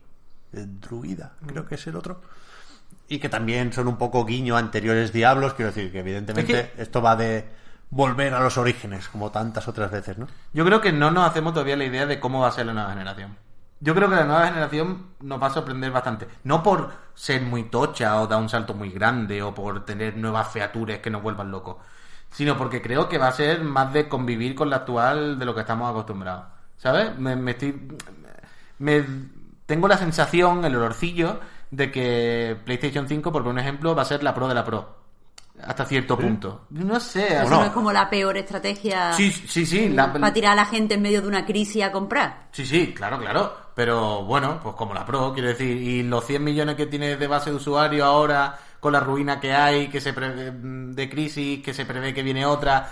el 0.53 0.79
druida, 0.79 1.33
creo 1.47 1.65
que 1.65 1.75
es 1.75 1.87
el 1.87 1.95
otro. 1.95 2.21
Y 3.07 3.17
que 3.19 3.27
también 3.29 3.73
son 3.73 3.87
un 3.87 3.97
poco 3.97 4.23
guiño 4.25 4.55
anteriores 4.55 5.11
diablos, 5.11 5.53
quiero 5.55 5.71
decir 5.71 5.91
que 5.91 5.99
evidentemente 5.99 6.71
Es 6.75 6.81
esto 6.83 7.01
va 7.01 7.15
de 7.15 7.45
volver 7.93 8.33
a 8.33 8.39
los 8.39 8.57
orígenes, 8.57 9.07
como 9.07 9.31
tantas 9.31 9.67
otras 9.67 9.91
veces, 9.91 10.17
¿no? 10.17 10.27
Yo 10.51 10.65
creo 10.65 10.81
que 10.81 10.91
no 10.91 11.11
nos 11.11 11.29
hacemos 11.29 11.53
todavía 11.53 11.77
la 11.77 11.85
idea 11.85 12.07
de 12.07 12.19
cómo 12.19 12.39
va 12.41 12.47
a 12.47 12.51
ser 12.51 12.65
la 12.65 12.73
nueva 12.73 12.89
generación. 12.89 13.37
Yo 13.79 13.93
creo 13.93 14.09
que 14.09 14.15
la 14.15 14.25
nueva 14.25 14.47
generación 14.47 15.07
nos 15.19 15.41
va 15.41 15.47
a 15.47 15.53
sorprender 15.53 15.91
bastante. 15.91 16.27
No 16.43 16.63
por 16.63 16.91
ser 17.13 17.43
muy 17.43 17.63
tocha 17.63 18.19
o 18.19 18.27
dar 18.27 18.41
un 18.41 18.49
salto 18.49 18.73
muy 18.73 18.89
grande 18.89 19.43
o 19.43 19.53
por 19.53 19.85
tener 19.85 20.17
nuevas 20.17 20.47
features 20.51 20.99
que 20.99 21.11
nos 21.11 21.21
vuelvan 21.21 21.51
locos, 21.51 21.77
sino 22.31 22.57
porque 22.57 22.81
creo 22.81 23.07
que 23.07 23.19
va 23.19 23.27
a 23.27 23.31
ser 23.31 23.63
más 23.63 23.93
de 23.93 24.07
convivir 24.09 24.55
con 24.55 24.69
la 24.69 24.77
actual 24.77 25.37
de 25.37 25.45
lo 25.45 25.53
que 25.53 25.61
estamos 25.61 25.89
acostumbrados. 25.89 26.45
¿Sabes? 26.77 27.17
Me, 27.19 27.35
me 27.35 27.51
estoy. 27.51 27.79
Me, 28.79 29.05
tengo 29.67 29.87
la 29.87 29.97
sensación, 29.97 30.65
el 30.65 30.75
olorcillo, 30.75 31.39
de 31.69 31.91
que 31.91 32.57
PlayStation 32.65 33.07
5, 33.07 33.31
por 33.31 33.47
un 33.47 33.59
ejemplo, 33.59 33.93
va 33.95 34.01
a 34.01 34.05
ser 34.05 34.23
la 34.23 34.33
pro 34.33 34.47
de 34.47 34.55
la 34.55 34.65
pro. 34.65 35.02
Hasta 35.67 35.85
cierto 35.85 36.17
punto. 36.17 36.65
No 36.71 36.99
sé. 36.99 37.37
Eso 37.41 37.49
no 37.49 37.63
es 37.65 37.71
como 37.71 37.91
la 37.91 38.09
peor 38.09 38.37
estrategia 38.37 39.13
Sí, 39.13 39.31
sí, 39.31 39.65
sí. 39.65 39.89
la- 39.89 40.11
para 40.11 40.33
tirar 40.33 40.53
a 40.53 40.55
la 40.55 40.65
gente 40.65 40.93
en 40.95 41.01
medio 41.01 41.21
de 41.21 41.27
una 41.27 41.45
crisis 41.45 41.83
a 41.83 41.91
comprar. 41.91 42.47
Sí, 42.51 42.65
sí, 42.65 42.93
claro, 42.93 43.17
claro. 43.19 43.53
Pero 43.75 44.23
bueno, 44.23 44.59
pues 44.61 44.75
como 44.75 44.93
la 44.93 45.05
Pro, 45.05 45.33
quiero 45.33 45.49
decir, 45.49 45.75
y 45.75 46.03
los 46.03 46.25
100 46.25 46.43
millones 46.43 46.75
que 46.75 46.85
tiene 46.85 47.15
de 47.17 47.27
base 47.27 47.49
de 47.49 47.55
usuario 47.55 48.05
ahora, 48.05 48.57
con 48.79 48.93
la 48.93 48.99
ruina 48.99 49.39
que 49.39 49.53
hay, 49.53 49.87
que 49.87 49.99
se 50.01 50.13
prevé 50.13 50.51
de 50.53 51.09
crisis, 51.09 51.63
que 51.63 51.73
se 51.73 51.85
prevé 51.85 52.13
que 52.13 52.21
viene 52.21 52.45
otra, 52.45 52.87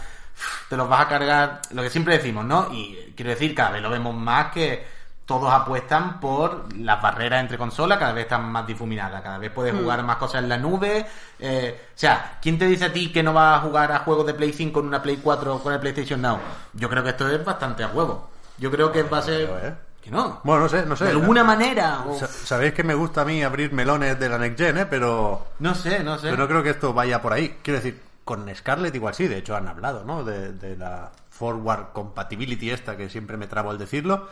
te 0.70 0.76
los 0.78 0.90
vas 0.90 1.02
a 1.02 1.08
cargar, 1.08 1.62
lo 1.72 1.84
que 1.84 1.90
siempre 1.90 2.18
decimos, 2.18 2.46
¿no? 2.46 2.70
Y 2.74 3.14
quiero 3.16 3.30
decir, 3.32 3.54
cada 3.54 3.72
vez 3.72 3.82
lo 3.82 3.90
vemos 3.92 4.16
más 4.16 4.52
que 4.52 5.01
todos 5.32 5.54
apuestan 5.54 6.20
por 6.20 6.66
las 6.76 7.02
barreras 7.02 7.40
entre 7.42 7.58
consolas, 7.58 7.98
cada 7.98 8.12
vez 8.12 8.24
están 8.26 8.52
más 8.52 8.68
difuminadas, 8.68 9.22
cada 9.22 9.38
vez 9.38 9.50
puedes 9.52 9.74
jugar 9.74 10.04
más 10.04 10.18
cosas 10.18 10.44
en 10.44 10.50
la 10.50 10.58
nube. 10.58 11.06
eh, 11.40 11.86
o 11.96 11.98
sea, 11.98 12.38
¿quién 12.42 12.60
te 12.60 12.66
dice 12.66 12.86
a 12.86 12.92
ti 12.94 13.12
que 13.12 13.24
no 13.24 13.32
vas 13.34 13.58
a 13.60 13.62
jugar 13.62 13.92
a 13.94 14.00
juegos 14.00 14.26
de 14.26 14.34
Play 14.34 14.52
5 14.52 14.74
con 14.80 14.88
una 14.88 15.02
Play 15.02 15.18
4 15.24 15.60
con 15.60 15.72
el 15.74 15.80
PlayStation 15.80 16.22
Now? 16.22 16.38
Yo 16.74 16.90
creo 16.90 17.02
que 17.04 17.12
esto 17.12 17.30
es 17.30 17.44
bastante 17.46 17.84
a 17.84 17.88
huevo. 17.88 18.30
Yo 18.58 18.70
creo 18.70 18.92
que 18.92 19.04
va 19.04 19.20
a 19.20 19.22
ser... 19.22 19.50
¿eh? 19.64 19.74
Que 20.02 20.10
no. 20.12 20.42
Bueno, 20.44 20.64
no 20.64 20.70
sé, 20.70 20.86
no 20.86 20.96
sé. 20.96 21.06
De 21.06 21.12
alguna 21.12 21.44
manera. 21.44 22.04
o- 22.08 22.18
Sa- 22.18 22.28
Sabéis 22.28 22.74
que 22.74 22.84
me 22.84 22.94
gusta 22.96 23.22
a 23.22 23.26
mí 23.26 23.42
abrir 23.44 23.72
melones 23.72 24.20
de 24.20 24.28
la 24.30 24.38
Next 24.40 24.58
Gen, 24.60 24.78
¿eh? 24.80 24.86
Pero, 24.88 25.46
No 25.60 25.76
sé, 25.76 26.04
no 26.04 26.18
sé. 26.18 26.30
pero 26.32 26.38
no 26.38 26.48
creo 26.48 26.64
que 26.64 26.72
esto 26.72 26.92
vaya 26.94 27.22
por 27.22 27.32
ahí. 27.34 27.60
Quiero 27.62 27.78
decir, 27.80 28.02
con 28.26 28.54
Scarlett 28.56 28.96
igual 28.96 29.14
sí, 29.14 29.28
de 29.28 29.38
hecho 29.38 29.56
han 29.56 29.68
hablado, 29.68 30.04
¿no? 30.04 30.24
De, 30.24 30.54
de 30.54 30.76
la 30.76 31.12
forward 31.30 31.92
compatibility 31.94 32.72
esta, 32.72 32.98
que 32.98 33.10
siempre 33.10 33.38
me 33.38 33.46
trabo 33.48 33.70
al 33.72 33.78
decirlo. 33.78 34.28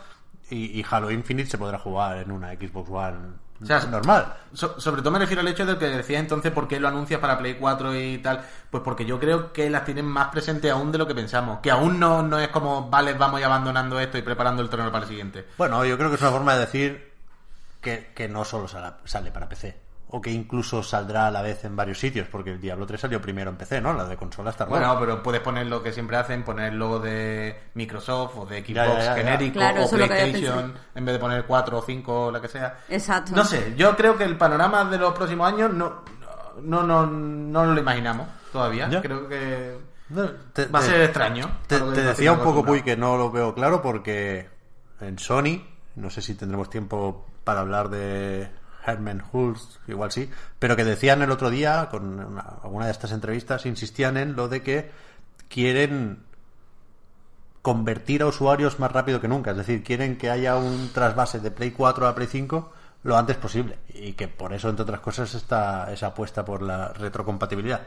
Y, 0.50 0.78
y 0.80 0.84
Halo 0.90 1.10
Infinite 1.10 1.48
se 1.48 1.58
podrá 1.58 1.78
jugar 1.78 2.18
en 2.18 2.30
una 2.32 2.52
Xbox 2.52 2.90
One 2.90 3.18
O 3.62 3.66
sea, 3.66 3.80
normal. 3.86 4.34
So- 4.52 4.80
sobre 4.80 5.00
todo 5.00 5.12
me 5.12 5.18
refiero 5.20 5.40
al 5.42 5.48
hecho 5.48 5.64
de 5.64 5.78
que 5.78 5.86
decía 5.86 6.18
entonces 6.18 6.50
por 6.50 6.66
qué 6.66 6.80
lo 6.80 6.88
anuncias 6.88 7.20
para 7.20 7.38
Play 7.38 7.54
4 7.54 7.94
y 7.94 8.18
tal. 8.18 8.42
Pues 8.70 8.82
porque 8.82 9.04
yo 9.04 9.20
creo 9.20 9.52
que 9.52 9.70
las 9.70 9.84
tienen 9.84 10.06
más 10.06 10.28
presentes 10.28 10.72
aún 10.72 10.90
de 10.90 10.98
lo 10.98 11.06
que 11.06 11.14
pensamos. 11.14 11.60
Que 11.60 11.70
aún 11.70 12.00
no, 12.00 12.22
no 12.22 12.38
es 12.38 12.48
como, 12.48 12.90
vale, 12.90 13.12
vamos 13.14 13.38
ir 13.40 13.46
abandonando 13.46 14.00
esto 14.00 14.18
y 14.18 14.22
preparando 14.22 14.60
el 14.62 14.68
terreno 14.70 14.90
para 14.90 15.04
el 15.04 15.08
siguiente. 15.08 15.46
Bueno, 15.56 15.84
yo 15.84 15.96
creo 15.96 16.08
que 16.10 16.16
es 16.16 16.20
una 16.22 16.30
forma 16.32 16.54
de 16.54 16.60
decir 16.60 17.12
que, 17.80 18.10
que 18.14 18.28
no 18.28 18.44
solo 18.44 18.66
sale 18.68 19.30
para 19.30 19.48
PC. 19.48 19.89
O 20.12 20.20
que 20.20 20.30
incluso 20.32 20.82
saldrá 20.82 21.28
a 21.28 21.30
la 21.30 21.40
vez 21.40 21.64
en 21.64 21.76
varios 21.76 22.00
sitios, 22.00 22.26
porque 22.26 22.50
el 22.50 22.60
Diablo 22.60 22.84
3 22.84 23.00
salió 23.00 23.20
primero 23.20 23.48
en 23.50 23.56
PC, 23.56 23.80
¿no? 23.80 23.92
La 23.92 24.04
de 24.06 24.16
consola 24.16 24.50
está 24.50 24.64
Bueno, 24.64 24.96
pero 24.98 25.22
puedes 25.22 25.40
poner 25.40 25.66
lo 25.68 25.82
que 25.84 25.92
siempre 25.92 26.16
hacen, 26.16 26.42
poner 26.42 26.72
el 26.72 26.78
logo 26.80 26.98
de 26.98 27.56
Microsoft 27.74 28.36
o 28.38 28.44
de 28.46 28.56
Xbox 28.58 28.74
Ya, 28.74 28.86
ya, 28.86 28.98
ya, 28.98 29.04
ya. 29.04 29.14
genérico 29.14 29.54
Claro, 29.54 29.84
o 29.84 29.90
PlayStation 29.90 30.74
en 30.96 31.04
vez 31.04 31.12
de 31.14 31.18
poner 31.20 31.44
4 31.44 31.78
o 31.78 31.82
5 31.82 32.26
o 32.26 32.30
la 32.32 32.40
que 32.40 32.48
sea. 32.48 32.78
Exacto. 32.88 33.32
No 33.36 33.44
sé, 33.44 33.74
yo 33.76 33.96
creo 33.96 34.16
que 34.18 34.24
el 34.24 34.36
panorama 34.36 34.84
de 34.84 34.98
los 34.98 35.14
próximos 35.14 35.52
años 35.52 35.72
no, 35.72 36.02
no, 36.60 36.82
no, 36.82 37.06
no 37.06 37.64
lo 37.66 37.80
imaginamos 37.80 38.26
todavía. 38.52 38.88
Ya. 38.88 39.00
Creo 39.02 39.28
que 39.28 39.78
No, 40.08 40.28
te- 40.52 40.66
va 40.66 40.80
a 40.80 40.82
te- 40.82 40.88
ser 40.88 41.00
extraño. 41.02 41.48
Te, 41.68 41.78
te 41.78 42.02
decía 42.02 42.32
un 42.32 42.40
poco, 42.40 42.64
Puy, 42.64 42.82
que 42.82 42.96
no 42.96 43.16
lo 43.16 43.30
veo 43.30 43.54
claro 43.54 43.80
porque 43.80 44.48
en 45.00 45.20
Sony, 45.20 45.62
no 45.94 46.10
sé 46.10 46.20
si 46.20 46.34
tendremos 46.34 46.68
tiempo 46.68 47.26
para 47.44 47.60
hablar 47.60 47.88
de 47.90 48.48
Herman 48.86 49.22
Hulst, 49.32 49.88
igual 49.88 50.10
sí, 50.12 50.30
pero 50.58 50.76
que 50.76 50.84
decían 50.84 51.22
el 51.22 51.30
otro 51.30 51.50
día, 51.50 51.88
con 51.90 52.18
una- 52.20 52.40
alguna 52.62 52.86
de 52.86 52.92
estas 52.92 53.12
entrevistas, 53.12 53.66
insistían 53.66 54.16
en 54.16 54.36
lo 54.36 54.48
de 54.48 54.62
que 54.62 54.90
quieren 55.48 56.24
convertir 57.62 58.22
a 58.22 58.26
usuarios 58.26 58.78
más 58.80 58.90
rápido 58.90 59.20
que 59.20 59.28
nunca, 59.28 59.50
es 59.50 59.56
decir, 59.58 59.82
quieren 59.84 60.16
que 60.16 60.30
haya 60.30 60.56
un 60.56 60.90
trasvase 60.94 61.40
de 61.40 61.50
Play 61.50 61.72
4 61.72 62.06
a 62.08 62.14
Play 62.14 62.26
5 62.26 62.72
lo 63.02 63.16
antes 63.16 63.36
posible. 63.36 63.78
Y 63.94 64.12
que 64.12 64.28
por 64.28 64.52
eso, 64.52 64.68
entre 64.68 64.82
otras 64.82 65.00
cosas, 65.00 65.34
está 65.34 65.90
esa 65.92 66.08
apuesta 66.08 66.44
por 66.44 66.62
la 66.62 66.88
retrocompatibilidad. 66.92 67.82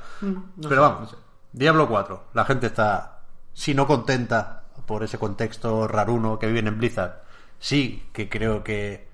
Pero 0.70 0.82
vamos, 0.82 1.16
Diablo 1.52 1.88
4, 1.88 2.26
la 2.34 2.46
gente 2.46 2.68
está, 2.68 3.20
si 3.54 3.74
no 3.74 3.86
contenta 3.88 4.64
por 4.86 5.04
ese 5.04 5.18
contexto 5.18 5.88
raruno 5.88 6.38
que 6.40 6.48
viven 6.48 6.68
en 6.68 6.78
Blizzard, 6.78 7.22
sí 7.60 8.10
que 8.12 8.28
creo 8.30 8.64
que 8.64 9.08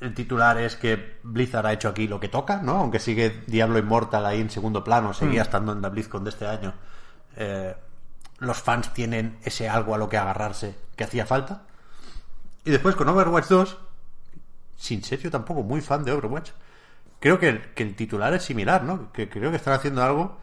el 0.00 0.14
titular 0.14 0.58
es 0.58 0.76
que 0.76 1.18
Blizzard 1.22 1.66
ha 1.66 1.72
hecho 1.72 1.88
aquí 1.88 2.06
lo 2.06 2.20
que 2.20 2.28
toca, 2.28 2.58
¿no? 2.62 2.72
Aunque 2.78 2.98
sigue 3.00 3.42
Diablo 3.46 3.78
Immortal 3.78 4.24
ahí 4.26 4.40
en 4.40 4.50
segundo 4.50 4.84
plano, 4.84 5.12
seguía 5.12 5.42
estando 5.42 5.72
en 5.72 5.82
la 5.82 5.88
BlizzCon 5.88 6.24
de 6.24 6.30
este 6.30 6.46
año. 6.46 6.74
Eh, 7.36 7.74
los 8.38 8.58
fans 8.62 8.92
tienen 8.94 9.38
ese 9.44 9.68
algo 9.68 9.94
a 9.94 9.98
lo 9.98 10.08
que 10.08 10.16
agarrarse 10.16 10.76
que 10.96 11.04
hacía 11.04 11.26
falta. 11.26 11.62
Y 12.64 12.70
después 12.70 12.94
con 12.94 13.08
Overwatch 13.08 13.46
2, 13.48 13.78
sin 14.76 15.02
serio 15.02 15.30
tampoco 15.30 15.62
muy 15.62 15.80
fan 15.80 16.04
de 16.04 16.12
Overwatch, 16.12 16.50
creo 17.20 17.38
que 17.38 17.48
el, 17.48 17.74
que 17.74 17.82
el 17.82 17.96
titular 17.96 18.32
es 18.34 18.44
similar, 18.44 18.84
¿no? 18.84 19.12
Que 19.12 19.28
creo 19.28 19.50
que 19.50 19.56
están 19.56 19.74
haciendo 19.74 20.02
algo 20.04 20.38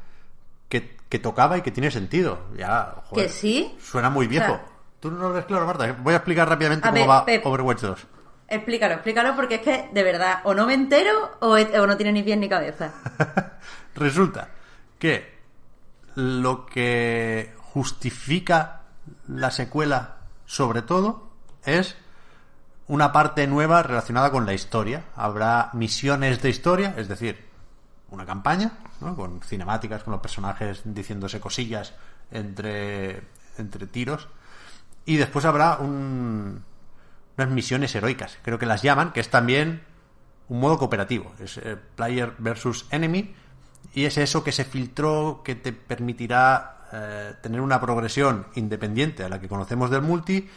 que, 0.67 0.97
que 1.07 1.19
tocaba 1.19 1.57
y 1.57 1.62
que 1.62 1.71
tiene 1.71 1.91
sentido. 1.91 2.39
Ya, 2.57 2.95
joder, 3.05 3.27
Que 3.27 3.31
sí. 3.31 3.75
Suena 3.79 4.09
muy 4.09 4.27
viejo. 4.27 4.51
O 4.53 4.55
sea- 4.55 4.65
Tú 5.00 5.12
no 5.12 5.19
lo 5.19 5.33
ves 5.33 5.45
claro, 5.45 5.67
Marta. 5.67 5.95
Voy 6.01 6.13
a 6.13 6.17
explicar 6.17 6.50
rápidamente 6.50 6.88
A 6.88 6.91
cómo 6.91 7.01
ver, 7.01 7.09
va 7.09 7.25
Pep. 7.25 7.45
Overwatch 7.45 7.81
2. 7.81 8.07
Explícalo, 8.47 8.93
explícalo 8.95 9.35
porque 9.35 9.55
es 9.55 9.61
que 9.61 9.89
de 9.91 10.03
verdad 10.03 10.41
o 10.43 10.53
no 10.53 10.65
me 10.67 10.73
entero 10.75 11.37
o, 11.39 11.57
no 11.57 11.97
tiene 11.97 12.11
ni 12.11 12.23
pies 12.23 12.37
ni 12.37 12.47
cabeza. 12.47 12.91
Resulta 13.95 14.49
que 14.99 15.33
lo 16.15 16.65
que 16.65 17.53
justifica 17.57 18.81
la 19.27 19.51
secuela, 19.51 20.17
sobre 20.45 20.81
todo, 20.83 21.31
es 21.63 21.95
una 22.87 23.11
parte 23.11 23.47
nueva 23.47 23.81
relacionada 23.81 24.31
con 24.31 24.45
la 24.45 24.53
historia. 24.53 25.05
Habrá 25.15 25.71
misiones 25.73 26.41
de 26.41 26.49
historia, 26.49 26.93
es 26.97 27.07
decir, 27.07 27.43
una 28.11 28.25
campaña, 28.25 28.73
¿no? 29.01 29.15
con 29.15 29.41
cinemáticas, 29.41 30.03
con 30.03 30.11
los 30.11 30.21
personajes 30.21 30.81
diciéndose 30.85 31.39
cosillas 31.39 31.93
entre, 32.31 33.23
entre 33.57 33.87
tiros. 33.87 34.27
Y 35.05 35.17
después 35.17 35.45
habrá 35.45 35.77
un- 35.77 36.63
unas 37.37 37.49
misiones 37.49 37.93
heroicas, 37.95 38.37
creo 38.41 38.59
que 38.59 38.65
las 38.65 38.81
llaman, 38.81 39.11
que 39.11 39.19
es 39.19 39.29
también 39.29 39.83
un 40.47 40.59
modo 40.59 40.77
cooperativo. 40.77 41.33
Es 41.39 41.57
eh, 41.57 41.77
player 41.95 42.33
versus 42.37 42.85
enemy. 42.91 43.33
Y 43.93 44.05
es 44.05 44.17
eso 44.17 44.43
que 44.43 44.51
se 44.51 44.65
filtró 44.65 45.41
que 45.43 45.55
te 45.55 45.71
permitirá 45.71 46.87
eh, 46.91 47.33
tener 47.41 47.61
una 47.61 47.79
progresión 47.79 48.47
independiente 48.55 49.23
a 49.23 49.29
la 49.29 49.39
que 49.39 49.47
conocemos 49.47 49.89
del 49.89 50.01
multi. 50.01 50.49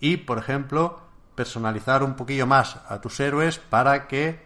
Y, 0.00 0.18
por 0.18 0.38
ejemplo, 0.38 1.00
personalizar 1.34 2.02
un 2.02 2.14
poquillo 2.14 2.46
más 2.46 2.78
a 2.88 3.00
tus 3.00 3.18
héroes 3.20 3.58
para 3.58 4.06
que 4.06 4.44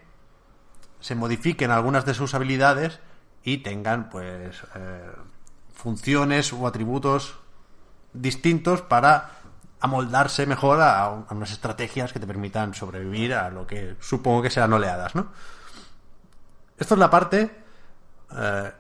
se 1.01 1.15
modifiquen 1.15 1.71
algunas 1.71 2.05
de 2.05 2.15
sus 2.15 2.35
habilidades 2.35 3.01
y 3.45 3.59
tengan, 3.59 4.09
pues, 4.09 4.63
eh, 4.75 5.11
funciones 5.75 6.53
o 6.53 6.67
atributos 6.67 7.39
distintos 8.13 8.83
para 8.83 9.38
amoldarse 9.81 10.47
mejor 10.47 10.81
a, 10.81 11.09
unas 11.31 11.53
estrategias 11.53 12.13
que 12.13 12.21
te 12.21 12.27
permitan 12.27 12.75
sobrevivir 12.75 13.35
a 13.35 13.51
lo 13.51 13.67
que 13.67 13.97
supongo 14.01 14.43
que 14.43 14.51
serán 14.51 14.73
oleadas, 14.73 15.15
¿no? 15.15 15.29
Esto 16.77 16.95
es 16.95 17.01
la 17.01 17.11
parte 17.11 17.51
eh, 18.37 18.73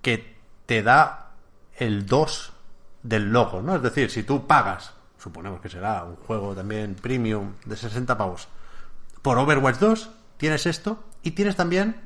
que 0.00 0.36
te 0.66 0.82
da 0.82 1.30
el 1.76 2.06
2 2.06 2.52
del 3.02 3.32
logo, 3.32 3.62
¿no? 3.62 3.76
Es 3.76 3.82
decir, 3.82 4.10
si 4.10 4.22
tú 4.22 4.46
pagas, 4.46 4.92
suponemos 5.18 5.60
que 5.60 5.68
será 5.68 6.04
un 6.04 6.16
juego 6.16 6.54
también 6.54 6.94
premium 6.94 7.54
de 7.64 7.76
60 7.76 8.16
pavos, 8.16 8.48
por 9.22 9.38
Overwatch 9.38 9.78
2, 9.78 10.10
tienes 10.36 10.66
esto 10.66 11.02
y 11.22 11.32
tienes 11.32 11.56
también 11.56 12.00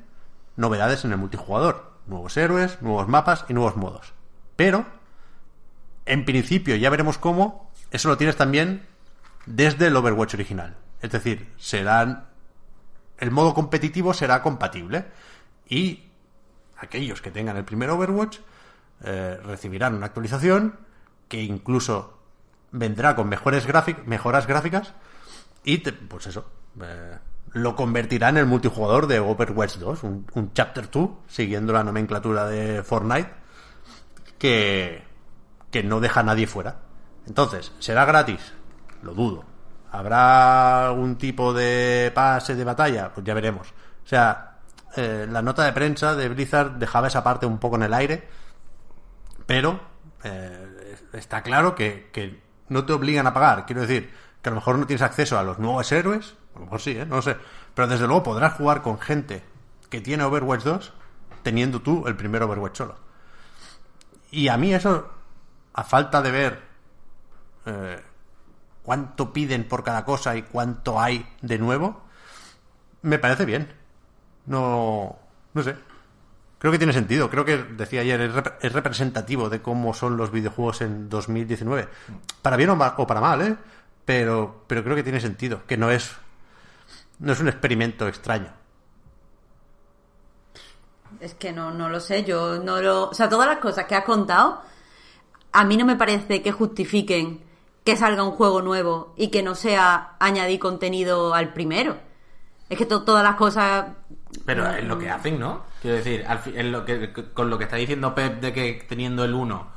novedades 0.57 1.05
en 1.05 1.13
el 1.13 1.19
multijugador, 1.19 1.93
nuevos 2.07 2.37
héroes, 2.37 2.81
nuevos 2.83 3.09
mapas 3.09 3.45
y 3.49 3.55
nuevos 3.55 3.77
modos. 3.77 4.13
Pero 4.57 4.87
en 6.07 6.25
principio, 6.25 6.77
ya 6.77 6.89
veremos 6.89 7.19
cómo, 7.19 7.66
eso 7.91 8.09
lo 8.09 8.17
tienes 8.17 8.37
también 8.37 8.83
desde 9.47 9.87
el 9.87 9.97
Overwatch 9.97 10.35
original. 10.35 10.77
Es 11.01 11.11
decir, 11.11 11.53
serán. 11.57 12.27
El 13.19 13.31
modo 13.31 13.55
competitivo 13.55 14.13
será 14.13 14.43
compatible. 14.43 15.07
Y 15.69 16.05
aquellos 16.79 17.21
que 17.23 17.31
tengan 17.31 17.57
el 17.57 17.65
primer 17.65 17.91
Overwatch 17.91 18.39
eh, 19.05 19.39
recibirán 19.45 19.95
una 19.95 20.07
actualización 20.07 20.79
que 21.29 21.43
incluso 21.43 22.19
vendrá 22.73 23.17
con 23.17 23.29
mejores 23.29 23.67
mejoras 24.07 24.47
gráficas. 24.47 24.93
Y 25.65 25.79
pues 25.79 26.27
eso. 26.27 26.51
eh, 26.83 27.19
lo 27.53 27.75
convertirá 27.75 28.29
en 28.29 28.37
el 28.37 28.47
multijugador 28.47 29.07
de 29.07 29.19
Overwatch 29.19 29.77
2, 29.77 30.03
un, 30.03 30.27
un 30.35 30.53
Chapter 30.53 30.91
2, 30.91 31.11
siguiendo 31.27 31.73
la 31.73 31.85
nomenclatura 31.85 32.47
de 32.47 32.83
Fortnite 32.83 33.31
que, 34.39 35.03
que 35.71 35.83
no 35.83 36.01
deja 36.01 36.21
a 36.21 36.25
nadie 36.25 36.47
fuera. 36.47 36.81
Entonces, 37.27 37.73
¿será 37.79 38.05
gratis? 38.05 38.53
Lo 39.03 39.15
dudo. 39.15 39.45
¿Habrá 39.91 40.87
algún 40.87 41.17
tipo 41.17 41.53
de 41.53 42.13
pase 42.15 42.55
de 42.55 42.65
batalla? 42.65 43.13
Pues 43.13 43.25
ya 43.25 43.35
veremos. 43.35 43.69
O 44.05 44.09
sea, 44.09 44.59
eh, 44.97 45.27
la 45.31 45.43
nota 45.43 45.65
de 45.65 45.73
prensa 45.73 46.15
de 46.15 46.29
Blizzard 46.29 46.73
dejaba 46.73 47.09
esa 47.09 47.25
parte 47.25 47.47
un 47.47 47.59
poco 47.59 47.77
en 47.77 47.83
el 47.85 47.95
aire, 47.95 48.29
pero 49.47 49.81
eh, 50.23 50.97
está 51.13 51.43
claro 51.43 51.75
que, 51.75 52.11
que 52.13 52.41
no 52.69 52.85
te 52.85 52.93
obligan 52.93 53.27
a 53.27 53.35
pagar. 53.35 53.67
Quiero 53.67 53.83
decir, 53.83 54.13
que 54.43 54.49
a 54.49 54.53
lo 54.53 54.57
mejor 54.57 54.79
no 54.79 54.87
tienes 54.87 55.03
acceso 55.03 55.39
a 55.39 55.43
los 55.43 55.59
nuevos 55.59 55.91
héroes, 55.91 56.35
a 56.55 56.59
lo 56.59 56.65
mejor 56.67 56.81
sí, 56.81 56.93
¿eh? 56.93 57.05
no 57.05 57.17
lo 57.17 57.23
sé, 57.23 57.37
pero 57.75 57.89
desde 57.89 58.07
luego 58.07 58.23
podrás 58.23 58.55
jugar 58.55 58.83
con 58.83 58.99
gente 59.01 59.43
que 59.91 60.01
tiene 60.01 60.25
Overwatch 60.25 60.63
2 60.63 60.93
teniendo 61.43 61.81
tú 61.81 62.07
el 62.07 62.17
primer 62.17 62.43
Overwatch 62.43 62.77
solo. 62.77 62.97
Y 64.31 64.49
a 64.49 64.57
mí 64.57 64.73
eso, 64.73 65.11
a 65.73 65.85
falta 65.85 66.23
de 66.23 66.31
ver 66.31 66.63
eh, 67.67 68.01
cuánto 68.83 69.33
piden 69.33 69.65
por 69.69 69.83
cada 69.83 70.05
cosa 70.05 70.37
y 70.37 70.43
cuánto 70.43 71.01
hay 71.01 71.27
de 71.43 71.59
nuevo, 71.59 72.03
me 73.03 73.19
parece 73.19 73.45
bien. 73.45 73.69
No, 74.47 75.17
no 75.55 75.63
sé. 75.63 75.77
Creo 76.59 76.73
que 76.73 76.79
tiene 76.79 76.93
sentido. 76.93 77.29
Creo 77.29 77.45
que, 77.45 77.59
decía 77.59 78.01
ayer, 78.01 78.21
es, 78.21 78.33
es 78.63 78.73
representativo 78.73 79.51
de 79.51 79.61
cómo 79.61 79.93
son 79.93 80.17
los 80.17 80.31
videojuegos 80.31 80.81
en 80.81 81.09
2019. 81.09 81.89
Para 82.43 82.57
bien 82.57 82.71
o, 82.71 82.75
o 82.75 83.07
para 83.07 83.21
mal, 83.21 83.43
¿eh? 83.43 83.57
Pero, 84.05 84.65
pero 84.67 84.83
creo 84.83 84.97
que 84.97 85.03
tiene 85.03 85.21
sentido. 85.21 85.63
Que 85.67 85.77
no 85.77 85.91
es, 85.91 86.17
no 87.19 87.33
es 87.33 87.41
un 87.41 87.49
experimento 87.49 88.09
extraño. 88.09 88.53
Es 91.21 91.35
que 91.35 91.53
no, 91.53 91.73
no 91.73 91.89
lo 91.89 92.01
sé, 92.01 92.25
yo 92.25 92.59
no 92.59 92.81
lo... 92.81 93.11
O 93.11 93.15
sea, 93.15 93.29
todas 93.29 93.49
las 93.49 93.59
cosas 93.59 93.87
que 93.87 93.95
has 93.95 94.05
contado, 94.05 94.63
a 95.53 95.65
mí 95.65 95.77
no 95.77 95.85
me 95.85 95.97
parece 95.97 96.43
que 96.43 96.53
justifiquen 96.53 97.46
que 97.87 97.97
salga 97.97 98.23
un 98.25 98.33
juego 98.33 98.61
nuevo 98.61 99.15
y 99.17 99.29
que 99.29 99.43
no 99.43 99.55
sea 99.55 100.17
añadir 100.19 100.59
contenido 100.61 101.33
al 101.33 101.55
primero. 101.55 101.97
Es 102.69 102.77
que 102.77 102.85
to- 102.85 103.05
todas 103.05 103.23
las 103.25 103.37
cosas... 103.37 103.87
Pero 104.45 104.69
es 104.69 104.85
lo 104.85 104.99
que 104.99 105.09
hacen, 105.09 105.39
¿no? 105.39 105.63
Quiero 105.81 105.97
decir, 105.97 106.25
al 106.29 106.41
fi- 106.41 106.53
es 106.55 106.65
lo 106.67 106.85
que, 106.85 107.13
con 107.33 107.49
lo 107.49 107.57
que 107.57 107.65
está 107.65 107.77
diciendo 107.77 108.15
Pep 108.15 108.41
de 108.41 108.53
que 108.53 108.85
teniendo 108.89 109.25
el 109.25 109.33
1 109.35 109.69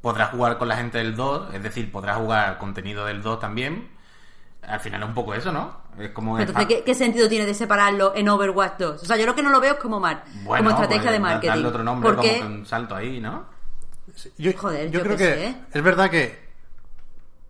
podrás 0.00 0.30
jugar 0.30 0.58
con 0.58 0.68
la 0.68 0.76
gente 0.76 0.98
del 0.98 1.14
2, 1.16 1.54
es 1.54 1.62
decir, 1.62 1.92
podrás 1.92 2.16
jugar 2.16 2.58
contenido 2.58 3.04
del 3.06 3.22
2 3.22 3.38
también. 3.40 3.88
Al 4.62 4.80
final 4.80 5.02
es 5.02 5.08
un 5.08 5.14
poco 5.14 5.34
eso, 5.34 5.52
¿no? 5.52 5.76
Es 5.98 6.10
como... 6.10 6.38
Entonces, 6.38 6.66
¿qué, 6.66 6.82
qué 6.82 6.94
sentido 6.94 7.28
tiene 7.28 7.44
de 7.44 7.52
separarlo 7.54 8.14
en 8.16 8.26
Overwatch 8.28 8.78
2? 8.78 9.02
O 9.02 9.04
sea, 9.06 9.16
yo 9.18 9.26
lo 9.26 9.34
que 9.34 9.42
no 9.42 9.50
lo 9.50 9.60
veo 9.60 9.74
es 9.74 9.78
como, 9.80 10.00
mar, 10.00 10.24
Bueno, 10.44 10.64
como 10.64 10.70
estrategia 10.70 11.02
pues, 11.02 11.12
de 11.12 11.20
marketing. 11.20 11.48
darle 11.48 11.68
otro 11.68 11.84
nombre 11.84 12.08
Porque 12.10 12.38
como 12.38 12.48
que 12.50 12.58
un 12.60 12.66
salto 12.66 12.96
ahí, 12.96 13.20
¿no? 13.20 13.44
Yo, 14.38 14.52
Joder, 14.56 14.90
yo 14.90 14.98
yo 15.00 15.04
creo 15.04 15.16
que 15.18 15.24
sé. 15.24 15.56
es 15.74 15.82
verdad 15.82 16.08
que... 16.10 16.43